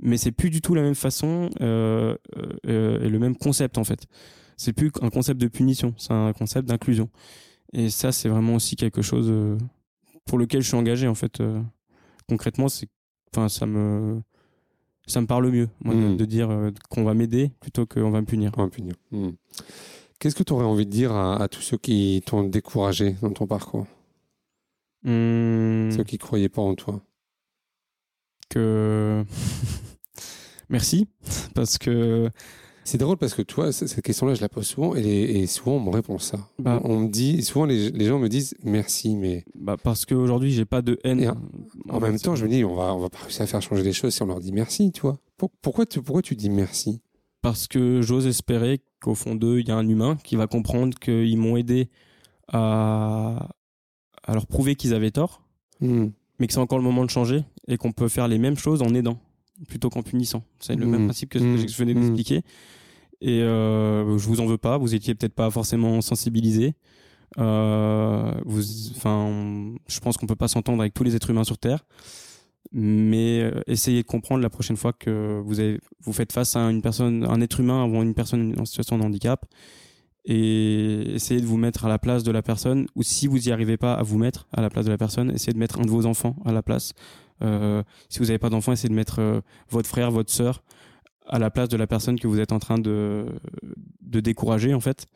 mais 0.00 0.16
c'est 0.16 0.32
plus 0.32 0.50
du 0.50 0.60
tout 0.60 0.74
la 0.74 0.82
même 0.82 0.96
façon 0.96 1.50
euh, 1.60 2.16
euh, 2.66 3.04
et 3.04 3.08
le 3.08 3.18
même 3.20 3.36
concept 3.36 3.78
en 3.78 3.84
fait. 3.84 4.06
C'est 4.56 4.72
plus 4.72 4.90
un 5.02 5.10
concept 5.10 5.40
de 5.40 5.46
punition, 5.46 5.94
c'est 5.96 6.12
un 6.12 6.32
concept 6.32 6.68
d'inclusion. 6.68 7.08
Et 7.72 7.90
ça 7.90 8.12
c'est 8.12 8.28
vraiment 8.28 8.54
aussi 8.56 8.76
quelque 8.76 9.02
chose 9.02 9.28
euh, 9.30 9.56
pour 10.26 10.38
lequel 10.38 10.62
je 10.62 10.68
suis 10.68 10.76
engagé 10.76 11.06
en 11.08 11.14
fait. 11.14 11.40
euh, 11.40 11.60
concrètement, 12.28 12.68
c'est, 12.68 12.88
enfin 13.32 13.48
ça 13.48 13.66
me 13.66 14.20
ça 15.06 15.20
me 15.20 15.26
parle 15.26 15.50
mieux 15.50 15.68
moi, 15.80 15.94
de- 15.94 16.00
Mm. 16.00 16.16
de, 16.16 16.24
dire 16.24 16.50
euh, 16.50 16.70
qu'on 16.88 17.04
va 17.04 17.14
m'aider 17.14 17.50
plutôt 17.60 17.86
qu'on 17.86 18.10
va 18.10 18.20
me 18.20 18.26
punir. 18.26 18.52
On 18.56 18.62
va 18.64 18.68
punir. 18.70 18.94
Hmm. 19.10 19.30
Qu'est-ce 20.20 20.34
que 20.36 20.42
tu 20.42 20.52
aurais 20.52 20.64
envie 20.66 20.84
de 20.86 20.90
dire 20.90 21.12
à, 21.12 21.42
à 21.42 21.48
tous 21.48 21.62
ceux 21.62 21.78
qui 21.78 22.22
t'ont 22.26 22.42
découragé 22.44 23.16
dans 23.22 23.30
ton 23.32 23.46
parcours? 23.46 23.86
Hum, 25.04 25.90
Ceux 25.96 26.04
qui 26.04 26.18
croyaient 26.18 26.50
pas 26.50 26.60
en 26.62 26.74
toi 26.74 27.00
que 28.50 29.24
merci 30.68 31.08
parce 31.54 31.78
que 31.78 32.28
C'est 32.84 32.98
drôle 32.98 33.16
parce 33.18 33.34
que 33.34 33.42
toi, 33.42 33.70
cette 33.72 34.00
question-là, 34.02 34.34
je 34.34 34.40
la 34.40 34.48
pose 34.48 34.66
souvent 34.66 34.94
et, 34.94 35.02
les- 35.02 35.22
et 35.40 35.46
souvent 35.46 35.72
on 35.76 35.80
me 35.80 35.90
répond 35.90 36.18
ça. 36.18 36.38
Bah. 36.58 36.80
on 36.84 37.00
me 37.00 37.08
dit, 37.08 37.42
souvent 37.42 37.64
les, 37.66 37.90
les 37.90 38.06
gens 38.06 38.18
me 38.18 38.28
disent 38.28 38.54
merci, 38.64 39.14
mais 39.16 39.44
bah 39.54 39.76
parce 39.82 40.06
qu'aujourd'hui 40.06 40.50
j'ai 40.50 40.64
pas 40.64 40.82
de 40.82 40.98
haine. 41.04 41.34
En- 41.88 41.96
en 41.96 42.00
même 42.00 42.18
temps, 42.18 42.34
je 42.36 42.44
me 42.44 42.50
dis, 42.50 42.64
on 42.64 42.74
va, 42.74 42.94
on 42.94 42.98
va 42.98 43.08
pas 43.10 43.18
réussir 43.18 43.42
à 43.42 43.46
faire 43.46 43.62
changer 43.62 43.82
les 43.82 43.92
choses 43.92 44.14
si 44.14 44.22
on 44.22 44.26
leur 44.26 44.40
dit 44.40 44.50
merci, 44.52 44.90
tu 44.92 45.02
vois. 45.02 45.18
Pour- 45.36 45.50
pourquoi, 45.62 45.86
tu, 45.86 46.02
pourquoi 46.02 46.22
tu 46.22 46.34
dis 46.36 46.50
merci? 46.50 47.00
Parce 47.42 47.66
que 47.68 48.00
j'ose 48.02 48.26
espérer 48.26 48.80
qu'au 49.00 49.14
fond 49.14 49.34
d'eux 49.34 49.60
il 49.60 49.68
y 49.68 49.70
a 49.70 49.76
un 49.76 49.88
humain 49.88 50.16
qui 50.24 50.36
va 50.36 50.46
comprendre 50.46 50.98
qu'ils 50.98 51.38
m'ont 51.38 51.56
aidé 51.56 51.88
à 52.48 53.48
à 54.24 54.34
leur 54.34 54.46
prouver 54.46 54.74
qu'ils 54.74 54.94
avaient 54.94 55.10
tort, 55.10 55.42
Hmm. 55.80 56.08
mais 56.38 56.46
que 56.46 56.52
c'est 56.52 56.58
encore 56.60 56.76
le 56.78 56.84
moment 56.84 57.04
de 57.04 57.10
changer 57.10 57.42
et 57.68 57.78
qu'on 57.78 57.92
peut 57.92 58.08
faire 58.08 58.28
les 58.28 58.38
mêmes 58.38 58.56
choses 58.58 58.82
en 58.82 58.94
aidant 58.94 59.18
plutôt 59.68 59.90
qu'en 59.90 60.02
punissant. 60.02 60.42
C'est 60.58 60.76
le 60.76 60.86
Mm. 60.86 60.90
même 60.90 61.04
principe 61.06 61.30
que 61.30 61.38
ce 61.38 61.44
que 61.44 61.68
je 61.68 61.76
venais 61.76 61.94
Mm. 61.94 62.00
d'expliquer. 62.00 62.42
Et 63.20 63.42
euh, 63.42 64.16
je 64.18 64.26
vous 64.26 64.40
en 64.40 64.46
veux 64.46 64.56
pas, 64.58 64.78
vous 64.78 64.94
étiez 64.94 65.14
peut-être 65.14 65.34
pas 65.34 65.50
forcément 65.50 66.00
sensibilisé. 66.00 66.74
Euh, 67.38 68.32
enfin, 68.96 69.72
je 69.86 70.00
pense 70.00 70.16
qu'on 70.16 70.26
peut 70.26 70.36
pas 70.36 70.48
s'entendre 70.48 70.80
avec 70.80 70.94
tous 70.94 71.04
les 71.04 71.14
êtres 71.14 71.30
humains 71.30 71.44
sur 71.44 71.58
Terre, 71.58 71.84
mais 72.72 73.40
euh, 73.42 73.60
essayez 73.66 74.02
de 74.02 74.06
comprendre 74.06 74.42
la 74.42 74.50
prochaine 74.50 74.76
fois 74.76 74.92
que 74.92 75.40
vous 75.44 75.60
avez, 75.60 75.78
vous 76.02 76.12
faites 76.12 76.32
face 76.32 76.56
à 76.56 76.60
une 76.70 76.82
personne, 76.82 77.24
un 77.28 77.40
être 77.40 77.60
humain 77.60 77.84
ou 77.84 78.02
une 78.02 78.14
personne 78.14 78.54
en 78.58 78.64
situation 78.64 78.98
de 78.98 79.04
handicap, 79.04 79.44
et 80.24 81.14
essayez 81.14 81.40
de 81.40 81.46
vous 81.46 81.56
mettre 81.56 81.84
à 81.84 81.88
la 81.88 81.98
place 81.98 82.22
de 82.24 82.30
la 82.32 82.42
personne, 82.42 82.86
ou 82.94 83.02
si 83.02 83.26
vous 83.26 83.48
y 83.48 83.52
arrivez 83.52 83.76
pas 83.76 83.94
à 83.94 84.02
vous 84.02 84.18
mettre 84.18 84.48
à 84.52 84.60
la 84.60 84.68
place 84.70 84.84
de 84.86 84.90
la 84.90 84.98
personne, 84.98 85.30
essayez 85.30 85.52
de 85.52 85.58
mettre 85.58 85.78
un 85.80 85.84
de 85.84 85.90
vos 85.90 86.06
enfants 86.06 86.36
à 86.44 86.52
la 86.52 86.62
place. 86.62 86.92
Euh, 87.42 87.82
si 88.08 88.18
vous 88.18 88.26
n'avez 88.26 88.38
pas 88.38 88.50
d'enfant, 88.50 88.72
essayez 88.72 88.88
de 88.88 88.94
mettre 88.94 89.20
euh, 89.20 89.40
votre 89.68 89.88
frère, 89.88 90.10
votre 90.10 90.32
sœur 90.32 90.62
à 91.26 91.38
la 91.38 91.50
place 91.50 91.68
de 91.68 91.76
la 91.76 91.86
personne 91.86 92.18
que 92.18 92.26
vous 92.26 92.40
êtes 92.40 92.52
en 92.52 92.58
train 92.58 92.78
de, 92.78 93.26
de 94.02 94.20
décourager 94.20 94.74
en 94.74 94.80
fait. 94.80 95.06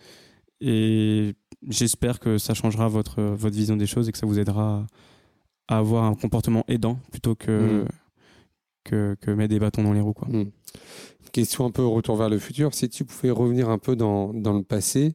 Et 0.61 1.35
j'espère 1.69 2.21
que 2.21 2.39
ça 2.39 2.55
changera 2.55 2.89
votre, 2.89 3.21
votre 3.23 3.57
vision 3.57 3.77
des 3.77 3.87
choses 3.87 4.09
et 4.09 4.13
que 4.13 4.19
ça 4.19 4.27
vous 4.27 4.39
aidera 4.39 4.87
à 5.69 5.79
avoir 5.79 6.05
un 6.05 6.15
comportement 6.15 6.65
aidant 6.69 6.99
plutôt 7.11 7.35
que, 7.35 7.83
Mm. 7.85 7.89
que, 8.85 9.17
que 9.21 9.31
mettre 9.33 9.51
des 9.51 9.59
bâtons 9.59 9.83
dans 9.83 9.93
les 9.93 10.01
roues. 10.01 10.13
Quoi. 10.13 10.29
Hmm. 10.29 10.51
Question 11.33 11.65
un 11.67 11.71
peu 11.71 11.85
retour 11.85 12.17
vers 12.17 12.29
le 12.29 12.39
futur. 12.39 12.75
Si 12.75 12.89
tu 12.89 13.05
pouvais 13.05 13.31
revenir 13.31 13.69
un 13.69 13.79
peu 13.79 13.97
dans, 13.97 14.33
dans 14.33 14.53
le 14.53 14.63
passé, 14.63 15.15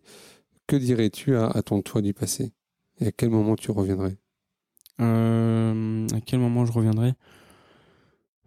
que 0.68 0.76
dirais-tu 0.76 1.36
à, 1.36 1.48
à 1.48 1.62
ton 1.62 1.82
toi 1.82 2.02
du 2.02 2.14
passé? 2.14 2.52
Et 3.00 3.08
à 3.08 3.12
quel 3.12 3.30
moment 3.30 3.56
tu 3.56 3.72
reviendrais? 3.72 4.18
Euh, 5.00 6.08
à 6.14 6.22
quel 6.22 6.40
moment 6.40 6.66
je 6.66 6.72
reviendrai? 6.72 7.14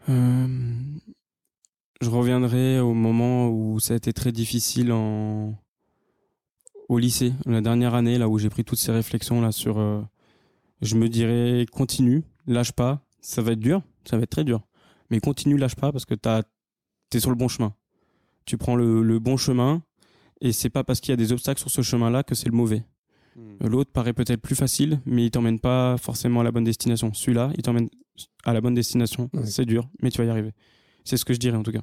Euh, 0.08 0.46
Je 2.02 2.10
reviendrai 2.10 2.80
au 2.80 2.92
moment 2.94 3.48
où 3.48 3.80
ça 3.80 3.94
a 3.94 3.96
été 3.96 4.12
très 4.12 4.32
difficile 4.32 4.92
en 4.92 5.54
au 6.88 6.98
lycée, 6.98 7.32
la 7.46 7.60
dernière 7.60 7.94
année, 7.94 8.18
là 8.18 8.28
où 8.28 8.38
j'ai 8.38 8.50
pris 8.50 8.64
toutes 8.64 8.78
ces 8.78 8.92
réflexions 8.92 9.40
là 9.40 9.52
sur. 9.52 9.78
euh, 9.78 10.02
je 10.82 10.96
me 10.96 11.08
dirais 11.08 11.66
continue, 11.72 12.24
lâche 12.46 12.72
pas. 12.72 13.02
Ça 13.20 13.42
va 13.42 13.52
être 13.52 13.60
dur, 13.60 13.82
ça 14.04 14.16
va 14.16 14.24
être 14.24 14.30
très 14.30 14.44
dur, 14.44 14.62
mais 15.10 15.20
continue, 15.20 15.56
lâche 15.58 15.76
pas 15.76 15.92
parce 15.92 16.04
que 16.06 16.14
t'es 16.14 17.20
sur 17.20 17.30
le 17.30 17.36
bon 17.36 17.48
chemin. 17.48 17.74
Tu 18.46 18.58
prends 18.58 18.76
le, 18.76 19.02
le 19.02 19.18
bon 19.20 19.36
chemin 19.36 19.82
Et 20.42 20.52
c'est 20.52 20.70
pas 20.70 20.84
parce 20.84 21.00
qu'il 21.00 21.12
y 21.12 21.14
a 21.14 21.16
des 21.16 21.32
obstacles 21.32 21.60
sur 21.60 21.70
ce 21.70 21.82
chemin-là 21.82 22.24
que 22.24 22.34
c'est 22.34 22.48
le 22.50 22.56
mauvais. 22.56 22.84
Hmm. 23.36 23.66
L'autre 23.66 23.90
paraît 23.90 24.12
peut-être 24.12 24.40
plus 24.40 24.54
facile, 24.54 25.00
mais 25.06 25.26
il 25.26 25.30
t'emmène 25.30 25.58
pas 25.58 25.96
forcément 25.98 26.40
à 26.40 26.44
la 26.44 26.52
bonne 26.52 26.64
destination. 26.64 27.12
Celui-là, 27.14 27.50
il 27.56 27.62
t'emmène 27.62 27.88
à 28.44 28.52
la 28.52 28.60
bonne 28.60 28.74
destination. 28.74 29.30
Ouais. 29.32 29.46
C'est 29.46 29.64
dur, 29.64 29.88
mais 30.02 30.10
tu 30.10 30.18
vas 30.18 30.24
y 30.24 30.30
arriver. 30.30 30.52
C'est 31.04 31.16
ce 31.16 31.24
que 31.24 31.34
je 31.34 31.38
dirais 31.38 31.56
en 31.56 31.62
tout 31.62 31.72
cas. 31.72 31.82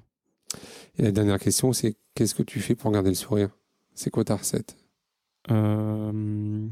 Et 0.97 1.03
la 1.03 1.11
dernière 1.11 1.39
question, 1.39 1.73
c'est 1.73 1.95
qu'est-ce 2.15 2.35
que 2.35 2.43
tu 2.43 2.59
fais 2.59 2.75
pour 2.75 2.91
garder 2.91 3.09
le 3.09 3.15
sourire? 3.15 3.49
C'est 3.93 4.09
quoi 4.09 4.23
ta 4.23 4.35
recette? 4.35 4.77
Euh, 5.51 6.67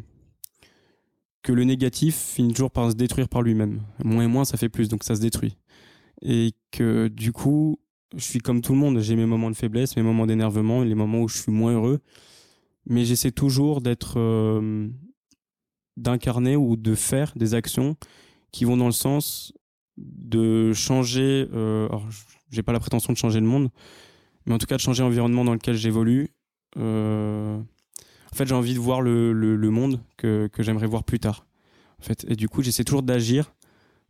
que 1.41 1.52
le 1.52 1.64
négatif 1.64 2.16
finit 2.16 2.54
toujours 2.54 2.72
par 2.72 2.91
se 2.91 2.95
détruire 2.95 3.30
par 3.30 3.41
lui-même. 3.41 3.82
Moins 4.04 4.24
et 4.24 4.28
moins, 4.28 4.45
ça 4.45 4.58
fait 4.58 4.70
plus, 4.70 4.90
donc 4.90 5.04
ça 5.04 5.16
se 5.16 5.22
détruit. 5.22 5.58
Et 6.22 6.54
que 6.72 7.08
du 7.08 7.32
coup, 7.32 7.80
je 8.16 8.24
suis 8.24 8.40
comme 8.40 8.62
tout 8.62 8.74
le 8.74 8.80
monde. 8.80 8.99
J'ai 8.99 9.16
mes 9.16 9.26
moments 9.26 9.49
de 9.49 9.56
faiblesse, 9.56 9.95
mes 9.95 10.04
moments 10.04 10.26
d'énervement, 10.26 10.84
les 10.84 10.95
moments 10.95 11.22
où 11.22 11.28
je 11.28 11.38
suis 11.38 11.52
moins 11.52 11.74
heureux. 11.74 11.99
Mais 12.90 13.06
j'essaie 13.06 13.32
toujours 13.32 13.82
d'être, 13.82 14.18
euh, 14.18 14.88
d'incarner 15.98 16.56
ou 16.56 16.78
de 16.78 16.96
faire 16.96 17.34
des 17.36 17.54
actions 17.54 17.98
qui 18.52 18.66
vont 18.66 18.78
dans 18.78 18.86
le 18.86 18.92
sens 18.92 19.54
de 19.98 20.72
changer. 20.74 21.48
Euh, 21.54 21.88
alors, 21.88 22.08
j'ai 22.50 22.64
pas 22.64 22.72
la 22.72 22.80
prétention 22.80 23.12
de 23.12 23.18
changer 23.18 23.40
le 23.40 23.46
monde, 23.46 23.70
mais 24.46 24.54
en 24.54 24.58
tout 24.58 24.68
cas 24.68 24.76
de 24.76 24.82
changer 24.82 25.04
l'environnement 25.04 25.44
dans 25.44 25.54
lequel 25.54 25.76
j'évolue. 25.76 26.30
Euh, 26.78 27.58
en 27.58 28.36
fait, 28.36 28.48
j'ai 28.48 28.56
envie 28.56 28.74
de 28.74 28.80
voir 28.80 29.02
le, 29.02 29.34
le, 29.34 29.56
le 29.56 29.70
monde 29.70 30.00
que, 30.16 30.48
que 30.48 30.64
j'aimerais 30.64 30.88
voir 30.88 31.04
plus 31.04 31.20
tard. 31.20 31.46
En 32.00 32.04
fait, 32.04 32.26
et 32.30 32.36
du 32.36 32.48
coup, 32.48 32.62
j'essaie 32.62 32.84
toujours 32.84 33.04
d'agir 33.04 33.54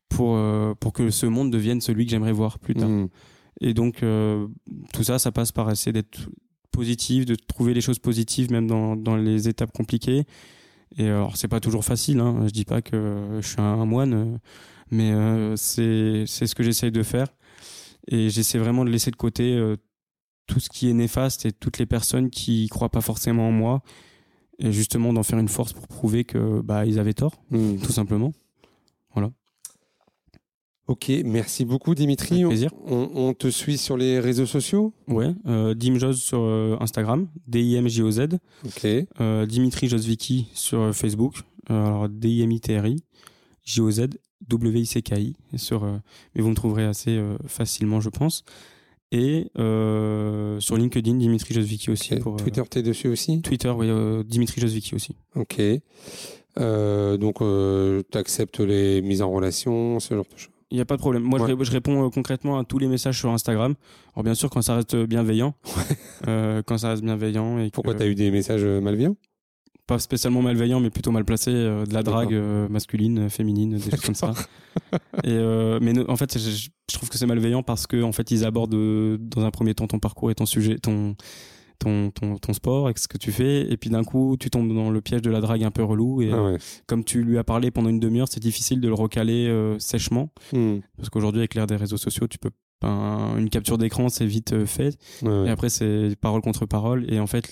pour 0.10 0.36
euh, 0.36 0.74
pour 0.80 0.94
que 0.94 1.10
ce 1.10 1.26
monde 1.26 1.52
devienne 1.52 1.82
celui 1.82 2.06
que 2.06 2.12
j'aimerais 2.12 2.32
voir 2.34 2.60
plus 2.60 2.76
tard. 2.76 2.90
Hmm. 2.90 3.08
Et 3.60 3.74
donc, 3.74 4.04
tout 4.94 5.04
ça, 5.04 5.18
ça 5.18 5.32
passe 5.32 5.52
par 5.52 5.72
essayer 5.72 5.92
d'être 5.92 6.30
positif, 6.78 7.26
de 7.26 7.36
trouver 7.36 7.74
les 7.74 7.82
choses 7.82 7.98
positives 7.98 8.52
même 8.52 8.68
dans, 8.68 8.96
dans 8.96 9.18
les 9.18 9.50
étapes 9.50 9.72
compliquées. 9.72 10.26
Et 10.96 11.08
alors, 11.08 11.36
c'est 11.36 11.48
pas 11.48 11.60
toujours 11.60 11.84
facile. 11.84 12.20
Hein. 12.20 12.44
Je 12.46 12.52
dis 12.52 12.66
pas 12.66 12.82
que 12.84 13.40
je 13.42 13.48
suis 13.48 13.60
un, 13.60 13.86
moine, 13.86 14.40
mais 14.92 15.12
euh, 15.12 15.56
c'est 15.56 16.28
ce 16.28 16.54
que 16.54 16.64
j'essaye 16.64 16.92
de 16.92 17.04
faire. 17.04 17.28
Et 18.08 18.30
j'essaie 18.30 18.60
vraiment 18.60 18.86
de 18.86 18.92
laisser 18.92 19.10
de 19.10 19.16
côté 19.16 19.58
euh, 19.58 19.76
tout 20.46 20.60
ce 20.60 20.70
qui 20.70 20.88
est 20.88 20.94
néfaste 20.94 21.46
et 21.48 21.52
toutes 21.52 21.80
les 21.80 21.88
personnes 21.88 22.30
qui 22.30 22.68
croient 22.70 22.92
pas 22.92 23.02
forcément 23.02 23.48
en 23.48 23.52
moi. 23.52 23.82
Et 24.60 24.72
justement 24.72 25.14
d'en 25.14 25.24
faire 25.24 25.40
une 25.40 25.50
force 25.50 25.74
pour 25.74 25.88
prouver 25.88 26.24
que 26.26 26.62
bah 26.62 26.86
ils 26.86 27.00
avaient 27.00 27.14
tort, 27.14 27.36
Hmm. 27.52 27.78
tout 27.78 27.92
simplement. 27.92 28.32
Ok, 30.88 31.12
merci 31.26 31.66
beaucoup 31.66 31.96
Dimitri. 31.96 32.46
On, 32.46 32.48
plaisir. 32.50 32.72
on- 32.86 33.10
on 33.14 33.34
te 33.34 33.50
suit 33.50 33.78
sur 33.78 33.98
les 33.98 34.22
réseaux 34.22 34.46
sociaux 34.46 34.94
Ouais, 35.10 35.34
euh, 35.46 35.74
Dimjoz 35.74 36.18
sur 36.22 36.40
euh, 36.40 36.78
Instagram, 36.80 37.28
D-I-M-J-O-Z. 37.48 38.38
Ok. 38.66 38.86
Euh, 39.20 39.46
Dimitri 39.46 39.90
Josviki 39.90 40.48
sur 40.54 40.80
euh, 40.80 40.92
Facebook. 40.94 41.36
Alors 41.70 42.08
D-I-M-I-T-R-I, 42.08 42.96
J-O-Z, 43.66 44.08
W-I-C-K-I. 44.48 45.36
Sur, 45.58 45.84
mais 46.34 46.42
vous 46.42 46.50
me 46.50 46.56
trouverez 46.56 46.86
assez 46.86 47.22
facilement, 47.48 48.00
je 48.00 48.08
pense. 48.10 48.46
Et 49.12 49.48
sur 49.56 50.78
LinkedIn, 50.78 51.16
Dimitri 51.16 51.54
Josviki 51.54 51.92
aussi. 51.92 52.16
Pour, 52.16 52.38
Twitter, 52.38 52.64
t'es 52.70 52.82
dessus 52.84 53.10
aussi? 53.10 53.42
Twitter, 53.42 53.70
oui, 53.70 53.88
Dimitri 54.26 54.62
Josviki 54.62 54.96
aussi. 54.96 55.16
Ok. 55.36 55.60
Donc, 56.56 57.40
tu 57.40 58.18
acceptes 58.18 58.62
les 58.62 59.02
mises 59.02 59.22
en 59.22 59.30
relation, 59.32 60.00
ce 60.00 60.14
genre 60.14 60.26
de 60.34 60.38
choses? 60.40 60.52
Il 60.72 60.76
n'y 60.76 60.82
a 60.82 60.86
pas 60.86 60.96
de 60.96 61.02
problème. 61.02 61.24
Moi, 61.24 61.40
Ouais. 61.40 61.48
je, 61.50 61.54
ré- 61.56 61.66
je 61.66 61.72
réponds 61.72 62.06
euh, 62.06 62.10
concrètement 62.10 62.60
à 62.60 62.64
tous 62.66 62.78
les 62.78 62.88
messages 62.88 63.18
sur 63.20 63.30
Instagram. 63.30 63.76
Alors, 64.14 64.24
bien 64.26 64.34
sûr, 64.34 64.50
quand 64.50 64.62
ça 64.62 64.76
reste 64.76 64.96
bienveillant. 64.96 65.54
Euh, 66.28 66.62
quand 66.66 66.78
ça 66.80 66.90
reste 66.90 67.04
bienveillant. 67.04 67.60
Et 67.60 67.70
Pourquoi 67.70 67.94
que- 67.94 68.00
tu 68.00 68.04
as 68.04 68.08
eu 68.08 68.16
des 68.16 68.32
messages 68.32 68.64
euh, 68.64 68.82
malveillants? 68.82 69.16
Pas 69.86 70.00
spécialement 70.00 70.42
malveillant, 70.42 70.80
mais 70.82 70.90
plutôt 70.90 71.12
mal 71.12 71.24
placé, 71.24 71.52
euh, 71.52 71.86
de 71.86 71.94
la 71.94 72.04
drague 72.04 72.34
euh, 72.34 72.68
masculine, 72.68 73.20
euh, 73.20 73.30
féminine, 73.30 73.78
des 73.78 73.92
choses 73.92 74.02
comme 74.02 74.16
ça. 74.16 74.34
Et 75.24 75.28
euh, 75.32 75.80
mais 75.82 75.94
en 76.10 76.18
fait, 76.18 76.38
je, 76.38 76.50
je 76.50 76.70
trouve 76.98 77.08
que 77.10 77.18
c'est 77.18 77.28
malveillant 77.28 77.64
parce 77.64 77.88
que 77.88 78.02
en 78.04 78.12
fait, 78.12 78.32
ils 78.32 78.44
abordent 78.44 78.74
euh, 78.74 79.18
dans 79.20 79.46
un 79.46 79.52
premier 79.52 79.74
temps 79.76 79.88
ton 79.88 80.00
parcours 80.00 80.30
et 80.32 80.36
ton 80.36 80.46
sujet, 80.46 80.78
ton 80.80 81.16
ton 81.80 82.12
ton, 82.12 82.38
ton 82.38 82.54
sport, 82.54 82.90
et 82.90 82.94
ce 82.96 83.08
que 83.08 83.18
tu 83.18 83.32
fais, 83.32 83.72
et 83.72 83.78
puis 83.78 83.90
d'un 83.90 84.04
coup, 84.04 84.36
tu 84.40 84.50
tombes 84.50 84.74
dans 84.74 84.90
le 84.90 85.02
piège 85.02 85.22
de 85.22 85.30
la 85.32 85.42
drague 85.42 85.64
un 85.64 85.72
peu 85.72 85.84
relou. 85.84 86.22
Et 86.22 86.30
Ah 86.32 86.36
euh, 86.38 86.52
ouais. 86.54 86.58
comme 86.88 87.04
tu 87.04 87.24
lui 87.24 87.38
as 87.38 87.44
parlé 87.44 87.72
pendant 87.72 87.90
une 87.90 88.00
demi-heure, 88.00 88.28
c'est 88.30 88.40
difficile 88.42 88.82
de 88.82 88.88
le 88.88 88.94
recaler 88.94 89.48
euh, 89.48 89.78
sèchement, 89.80 90.30
Hmm. 90.54 90.78
parce 90.98 91.10
qu'aujourd'hui, 91.10 91.42
avec 91.42 91.56
l'ère 91.56 91.68
des 91.68 91.76
réseaux 91.76 91.98
sociaux, 91.98 92.28
tu 92.28 92.38
peux 92.38 92.52
ben, 92.82 93.36
une 93.38 93.50
capture 93.50 93.80
d'écran, 93.80 94.08
c'est 94.10 94.28
vite 94.28 94.54
euh, 94.54 94.66
fait. 94.68 94.98
Ouais. 95.24 95.48
Et 95.48 95.50
après, 95.50 95.70
c'est 95.70 96.16
parole 96.22 96.42
contre 96.42 96.68
parole. 96.68 97.12
Et 97.12 97.20
en 97.20 97.26
fait, 97.26 97.52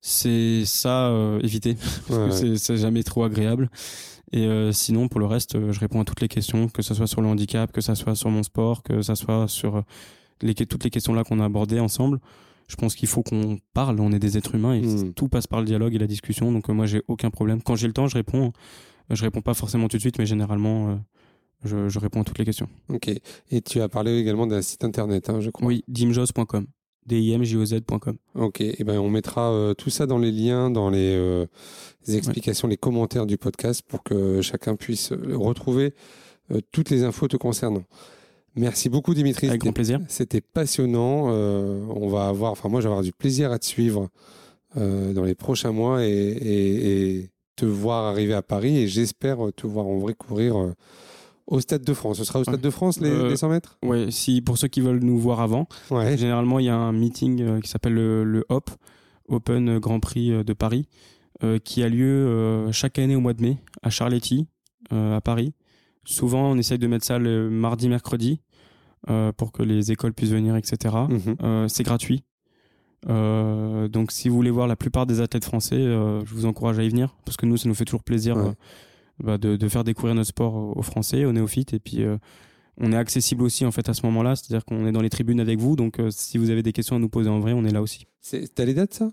c'est 0.00 0.64
ça, 0.64 1.08
euh, 1.08 1.40
éviter. 1.40 1.74
Parce 2.08 2.40
Ouais, 2.42 2.48
que 2.50 2.56
c'est- 2.56 2.76
jamais 2.76 3.02
trop 3.02 3.24
agréable. 3.24 3.68
Et 4.32 4.46
euh, 4.46 4.72
sinon, 4.72 5.08
pour 5.08 5.20
le 5.20 5.26
reste, 5.26 5.54
euh, 5.56 5.72
je 5.72 5.80
réponds 5.80 6.00
à 6.00 6.04
toutes 6.04 6.20
les 6.20 6.28
questions, 6.28 6.68
que 6.68 6.82
ce 6.82 6.94
soit 6.94 7.06
sur 7.06 7.20
le 7.22 7.28
handicap, 7.28 7.72
que 7.72 7.80
ce 7.80 7.94
soit 7.94 8.14
sur 8.14 8.30
mon 8.30 8.42
sport, 8.42 8.82
que 8.82 9.00
ce 9.02 9.14
soit 9.14 9.48
sur 9.48 9.82
les, 10.42 10.54
toutes 10.54 10.84
les 10.84 10.90
questions 10.90 11.14
là 11.14 11.24
qu'on 11.24 11.40
a 11.40 11.44
abordées 11.46 11.80
ensemble. 11.80 12.20
Je 12.68 12.76
pense 12.76 12.94
qu'il 12.94 13.08
faut 13.08 13.22
qu'on 13.22 13.58
parle, 13.74 13.98
on 14.00 14.12
est 14.12 14.18
des 14.18 14.36
êtres 14.36 14.54
humains 14.54 14.74
et 14.74 14.82
Mm. 14.82 15.14
tout 15.14 15.28
passe 15.28 15.46
par 15.46 15.60
le 15.60 15.64
dialogue 15.66 15.94
et 15.94 15.98
la 15.98 16.06
discussion. 16.06 16.52
Donc 16.52 16.68
euh, 16.68 16.72
moi, 16.74 16.86
j'ai 16.86 17.02
aucun 17.08 17.30
problème. 17.30 17.62
Quand 17.62 17.76
j'ai 17.76 17.86
le 17.86 17.92
temps, 17.94 18.06
je 18.08 18.14
réponds. 18.14 18.52
Euh, 19.10 19.14
Je 19.14 19.22
réponds 19.22 19.40
pas 19.40 19.54
forcément 19.54 19.88
tout 19.88 19.96
de 19.96 20.02
suite, 20.02 20.18
mais 20.18 20.26
généralement, 20.26 20.90
euh, 20.90 20.94
je, 21.64 21.88
je 21.88 21.98
réponds 21.98 22.20
à 22.20 22.24
toutes 22.24 22.38
les 22.38 22.44
questions. 22.44 22.68
Ok. 22.90 23.08
Et 23.50 23.62
tu 23.62 23.80
as 23.80 23.88
parlé 23.88 24.18
également 24.18 24.46
d'un 24.46 24.60
site 24.60 24.84
internet, 24.84 25.30
hein, 25.30 25.40
je 25.40 25.48
crois. 25.48 25.66
Oui, 25.66 25.82
dimjoz.com. 25.88 26.66
D-I-M-J-O-Z.com. 27.06 28.16
Ok. 28.34 28.60
Et 28.60 28.84
ben, 28.84 28.98
on 28.98 29.08
mettra 29.08 29.50
euh, 29.50 29.72
tout 29.72 29.88
ça 29.88 30.04
dans 30.06 30.18
les 30.18 30.30
liens, 30.30 30.70
dans 30.70 30.90
les, 30.90 31.14
euh, 31.16 31.46
les 32.06 32.16
explications, 32.16 32.68
les 32.68 32.76
commentaires 32.76 33.24
du 33.24 33.38
podcast 33.38 33.80
pour 33.88 34.02
que 34.02 34.42
chacun 34.42 34.76
puisse 34.76 35.12
retrouver 35.12 35.94
euh, 36.52 36.60
toutes 36.70 36.90
les 36.90 37.04
infos 37.04 37.28
te 37.28 37.38
concernant. 37.38 37.84
Merci 38.58 38.88
beaucoup, 38.88 39.14
Dimitri. 39.14 39.48
Avec 39.48 39.60
grand 39.60 39.68
C'était- 39.70 39.74
plaisir. 39.74 40.00
C'était 40.08 40.40
passionnant. 40.40 41.26
Euh, 41.30 41.80
on 41.94 42.08
va 42.08 42.28
avoir, 42.28 42.52
enfin 42.52 42.68
moi, 42.68 42.84
avoir 42.84 43.02
du 43.02 43.12
plaisir 43.12 43.52
à 43.52 43.58
te 43.58 43.66
suivre 43.66 44.08
euh, 44.76 45.12
dans 45.12 45.24
les 45.24 45.34
prochains 45.34 45.72
mois 45.72 46.04
et, 46.04 46.08
et- 46.10 47.16
et 47.20 47.30
te 47.56 47.64
voir 47.66 48.04
arriver 48.04 48.34
à 48.34 48.42
Paris. 48.42 48.76
Et 48.76 48.88
j'espère 48.88 49.38
te 49.56 49.66
voir 49.66 49.86
en 49.86 49.98
vrai 49.98 50.14
courir 50.14 50.56
euh, 50.58 50.74
au 51.46 51.60
Stade 51.60 51.82
de 51.82 51.94
France. 51.94 52.18
Ce 52.18 52.24
sera 52.24 52.40
au 52.40 52.42
Stade 52.44 52.56
Ouais. 52.56 52.60
de 52.60 52.70
France 52.70 53.00
les, 53.00 53.08
Euh, 53.10 53.28
les 53.30 53.36
100 53.36 53.48
mètres? 53.48 53.78
Ouais, 53.84 54.10
si 54.10 54.42
pour 54.42 54.58
ceux 54.58 54.68
qui 54.68 54.80
veulent 54.80 55.02
nous 55.02 55.18
voir 55.18 55.40
avant, 55.40 55.66
Ouais. 55.90 56.16
généralement 56.18 56.58
il 56.58 56.66
y 56.66 56.68
a 56.68 56.76
un 56.76 56.92
meeting 56.92 57.40
euh, 57.42 57.60
qui 57.60 57.68
s'appelle 57.70 57.94
le, 57.94 58.24
le 58.24 58.44
HOP, 58.50 58.70
Open 59.28 59.78
Grand 59.78 60.00
Prix 60.00 60.32
euh, 60.32 60.44
de 60.44 60.52
Paris, 60.52 60.86
euh, 61.44 61.58
qui 61.58 61.82
a 61.82 61.88
lieu 61.88 62.06
euh, 62.26 62.72
chaque 62.72 62.98
année 62.98 63.16
au 63.16 63.20
mois 63.20 63.32
de 63.34 63.42
mai 63.42 63.56
à 63.82 63.90
Charletti, 63.90 64.46
euh, 64.92 65.16
à 65.16 65.20
Paris. 65.20 65.52
Souvent, 66.04 66.50
on 66.52 66.56
essaye 66.58 66.78
de 66.78 66.86
mettre 66.86 67.04
ça 67.04 67.18
le 67.18 67.50
mardi, 67.50 67.88
mercredi, 67.88 68.40
euh, 68.40 68.47
pour 69.36 69.52
que 69.52 69.62
les 69.62 69.92
écoles 69.92 70.12
puissent 70.12 70.30
venir, 70.30 70.56
etc. 70.56 70.94
Mhm. 71.08 71.36
Euh, 71.42 71.68
c'est 71.68 71.82
gratuit. 71.84 72.24
Euh, 73.08 73.88
donc, 73.88 74.10
si 74.10 74.28
vous 74.28 74.34
voulez 74.36 74.50
voir 74.50 74.66
la 74.66 74.76
plupart 74.76 75.06
des 75.06 75.20
athlètes 75.20 75.44
français, 75.44 75.76
euh, 75.76 76.24
je 76.24 76.34
vous 76.34 76.46
encourage 76.46 76.78
à 76.78 76.82
y 76.82 76.88
venir 76.88 77.14
parce 77.24 77.36
que 77.36 77.46
nous, 77.46 77.56
ça 77.56 77.68
nous 77.68 77.74
fait 77.74 77.84
toujours 77.84 78.02
plaisir 78.02 78.36
Ouais. 78.36 78.44
euh, 78.48 78.52
bah, 79.22 79.38
de, 79.38 79.56
de 79.56 79.68
faire 79.68 79.84
découvrir 79.84 80.14
notre 80.14 80.28
sport 80.28 80.76
aux, 80.76 80.82
Français, 80.82 81.24
aux 81.24 81.32
néophytes, 81.32 81.72
et 81.74 81.78
puis 81.78 82.02
euh, 82.02 82.18
on 82.80 82.92
est 82.92 82.96
accessible 82.96 83.42
aussi 83.42 83.64
en 83.66 83.70
fait 83.72 83.88
à 83.88 83.94
ce 83.94 84.04
moment-là, 84.06 84.36
c'est-à-dire 84.36 84.64
qu'on 84.64 84.86
est 84.86 84.92
dans 84.92 85.00
les 85.02 85.10
tribunes 85.10 85.40
avec 85.40 85.58
vous. 85.58 85.76
Donc, 85.76 85.98
euh, 86.00 86.10
si 86.10 86.38
vous 86.38 86.50
avez 86.50 86.62
des 86.62 86.72
questions 86.72 86.96
à 86.96 86.98
nous 86.98 87.08
poser 87.08 87.28
en 87.30 87.40
vrai, 87.40 87.52
on 87.52 87.64
est 87.64 87.72
là 87.72 87.82
aussi. 87.82 88.06
T'as 88.54 88.64
les 88.64 88.74
dates, 88.74 88.94
ça? 88.94 89.10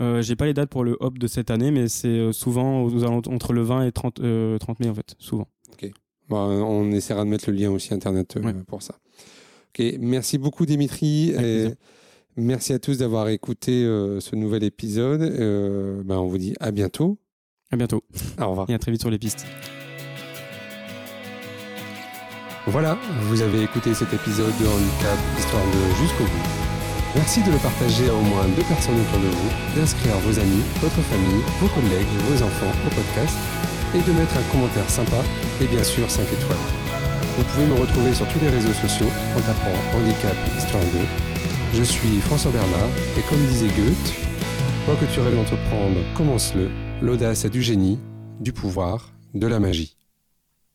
Euh, 0.00 0.20
J'ai 0.22 0.36
pas 0.36 0.46
les 0.46 0.54
dates 0.54 0.68
pour 0.70 0.84
le 0.84 0.96
Hop 1.00 1.18
de 1.18 1.26
cette 1.26 1.50
année, 1.50 1.70
mais 1.70 1.88
c'est 1.88 2.08
euh, 2.08 2.32
souvent 2.32 2.82
aux 2.82 3.04
entre 3.04 3.52
le 3.52 3.62
20 3.62 3.86
et 3.86 3.92
30, 3.92 4.20
euh, 4.20 4.58
30 4.58 4.80
mai 4.80 4.88
en 4.88 4.94
fait, 4.94 5.14
souvent. 5.18 5.48
Bon, 6.28 6.38
on 6.38 6.90
essaiera 6.90 7.24
de 7.24 7.30
mettre 7.30 7.48
le 7.50 7.56
lien 7.56 7.70
aussi 7.70 7.94
internet 7.94 8.36
euh, 8.36 8.42
Ouais. 8.42 8.52
pour 8.66 8.82
ça. 8.82 8.96
Merci 10.00 10.38
beaucoup 10.38 10.66
Dimitri. 10.66 11.30
Et 11.30 11.68
merci 12.36 12.72
à 12.72 12.78
tous 12.78 12.98
d'avoir 12.98 13.28
écouté 13.28 13.84
euh, 13.84 14.20
ce 14.20 14.36
nouvel 14.36 14.64
épisode. 14.64 15.22
Euh, 15.22 16.02
ben, 16.04 16.16
on 16.16 16.26
vous 16.26 16.38
dit 16.38 16.54
à 16.60 16.70
bientôt. 16.70 17.18
À 17.70 17.76
bientôt 17.76 18.04
Au 18.40 18.50
revoir. 18.50 18.70
et 18.70 18.74
à 18.74 18.78
très 18.78 18.92
vite 18.92 19.00
sur 19.00 19.10
les 19.10 19.18
pistes. 19.18 19.46
Voilà, 22.68 22.98
vous 23.22 23.42
avez 23.42 23.62
écouté 23.62 23.94
cet 23.94 24.12
épisode 24.12 24.52
de 24.60 24.66
Handicap 24.66 25.18
Histoire 25.38 25.62
de 25.66 26.02
jusqu'au 26.02 26.24
bout. 26.24 26.48
Merci 27.14 27.40
de 27.42 27.52
le 27.52 27.58
partager 27.58 28.08
à 28.08 28.14
au 28.14 28.20
moins 28.20 28.44
deux 28.56 28.64
personnes 28.64 29.00
autour 29.00 29.20
de 29.20 29.28
vous, 29.28 29.50
d'inscrire 29.76 30.18
vos 30.18 30.38
amis, 30.38 30.62
votre 30.82 31.00
famille, 31.02 31.42
vos 31.60 31.68
collègues, 31.68 32.12
vos 32.28 32.42
enfants 32.42 32.72
au 32.86 32.90
podcast 32.94 33.36
et 33.94 33.98
de 34.02 34.18
mettre 34.18 34.36
un 34.36 34.52
commentaire 34.52 34.90
sympa 34.90 35.22
et 35.62 35.66
bien 35.66 35.84
sûr 35.84 36.10
5 36.10 36.22
étoiles. 36.24 36.85
Vous 37.36 37.44
pouvez 37.44 37.66
me 37.66 37.74
retrouver 37.74 38.14
sur 38.14 38.26
tous 38.28 38.40
les 38.40 38.48
réseaux 38.48 38.72
sociaux 38.72 39.08
en 39.36 39.40
tapant 39.40 39.76
Handicap 39.94 40.34
Histoire 40.56 40.82
2. 40.82 40.88
Je 41.74 41.82
suis 41.82 42.20
François 42.20 42.50
Bernard 42.50 42.88
et 43.18 43.20
comme 43.28 43.44
disait 43.46 43.68
Goethe, 43.68 44.14
quoi 44.86 44.96
que 44.96 45.04
tu 45.04 45.20
rêves 45.20 45.36
d'entreprendre, 45.36 45.98
commence-le. 46.14 46.70
L'audace 47.02 47.44
a 47.44 47.50
du 47.50 47.60
génie, 47.60 47.98
du 48.40 48.54
pouvoir, 48.54 49.12
de 49.34 49.46
la 49.46 49.60
magie. 49.60 49.95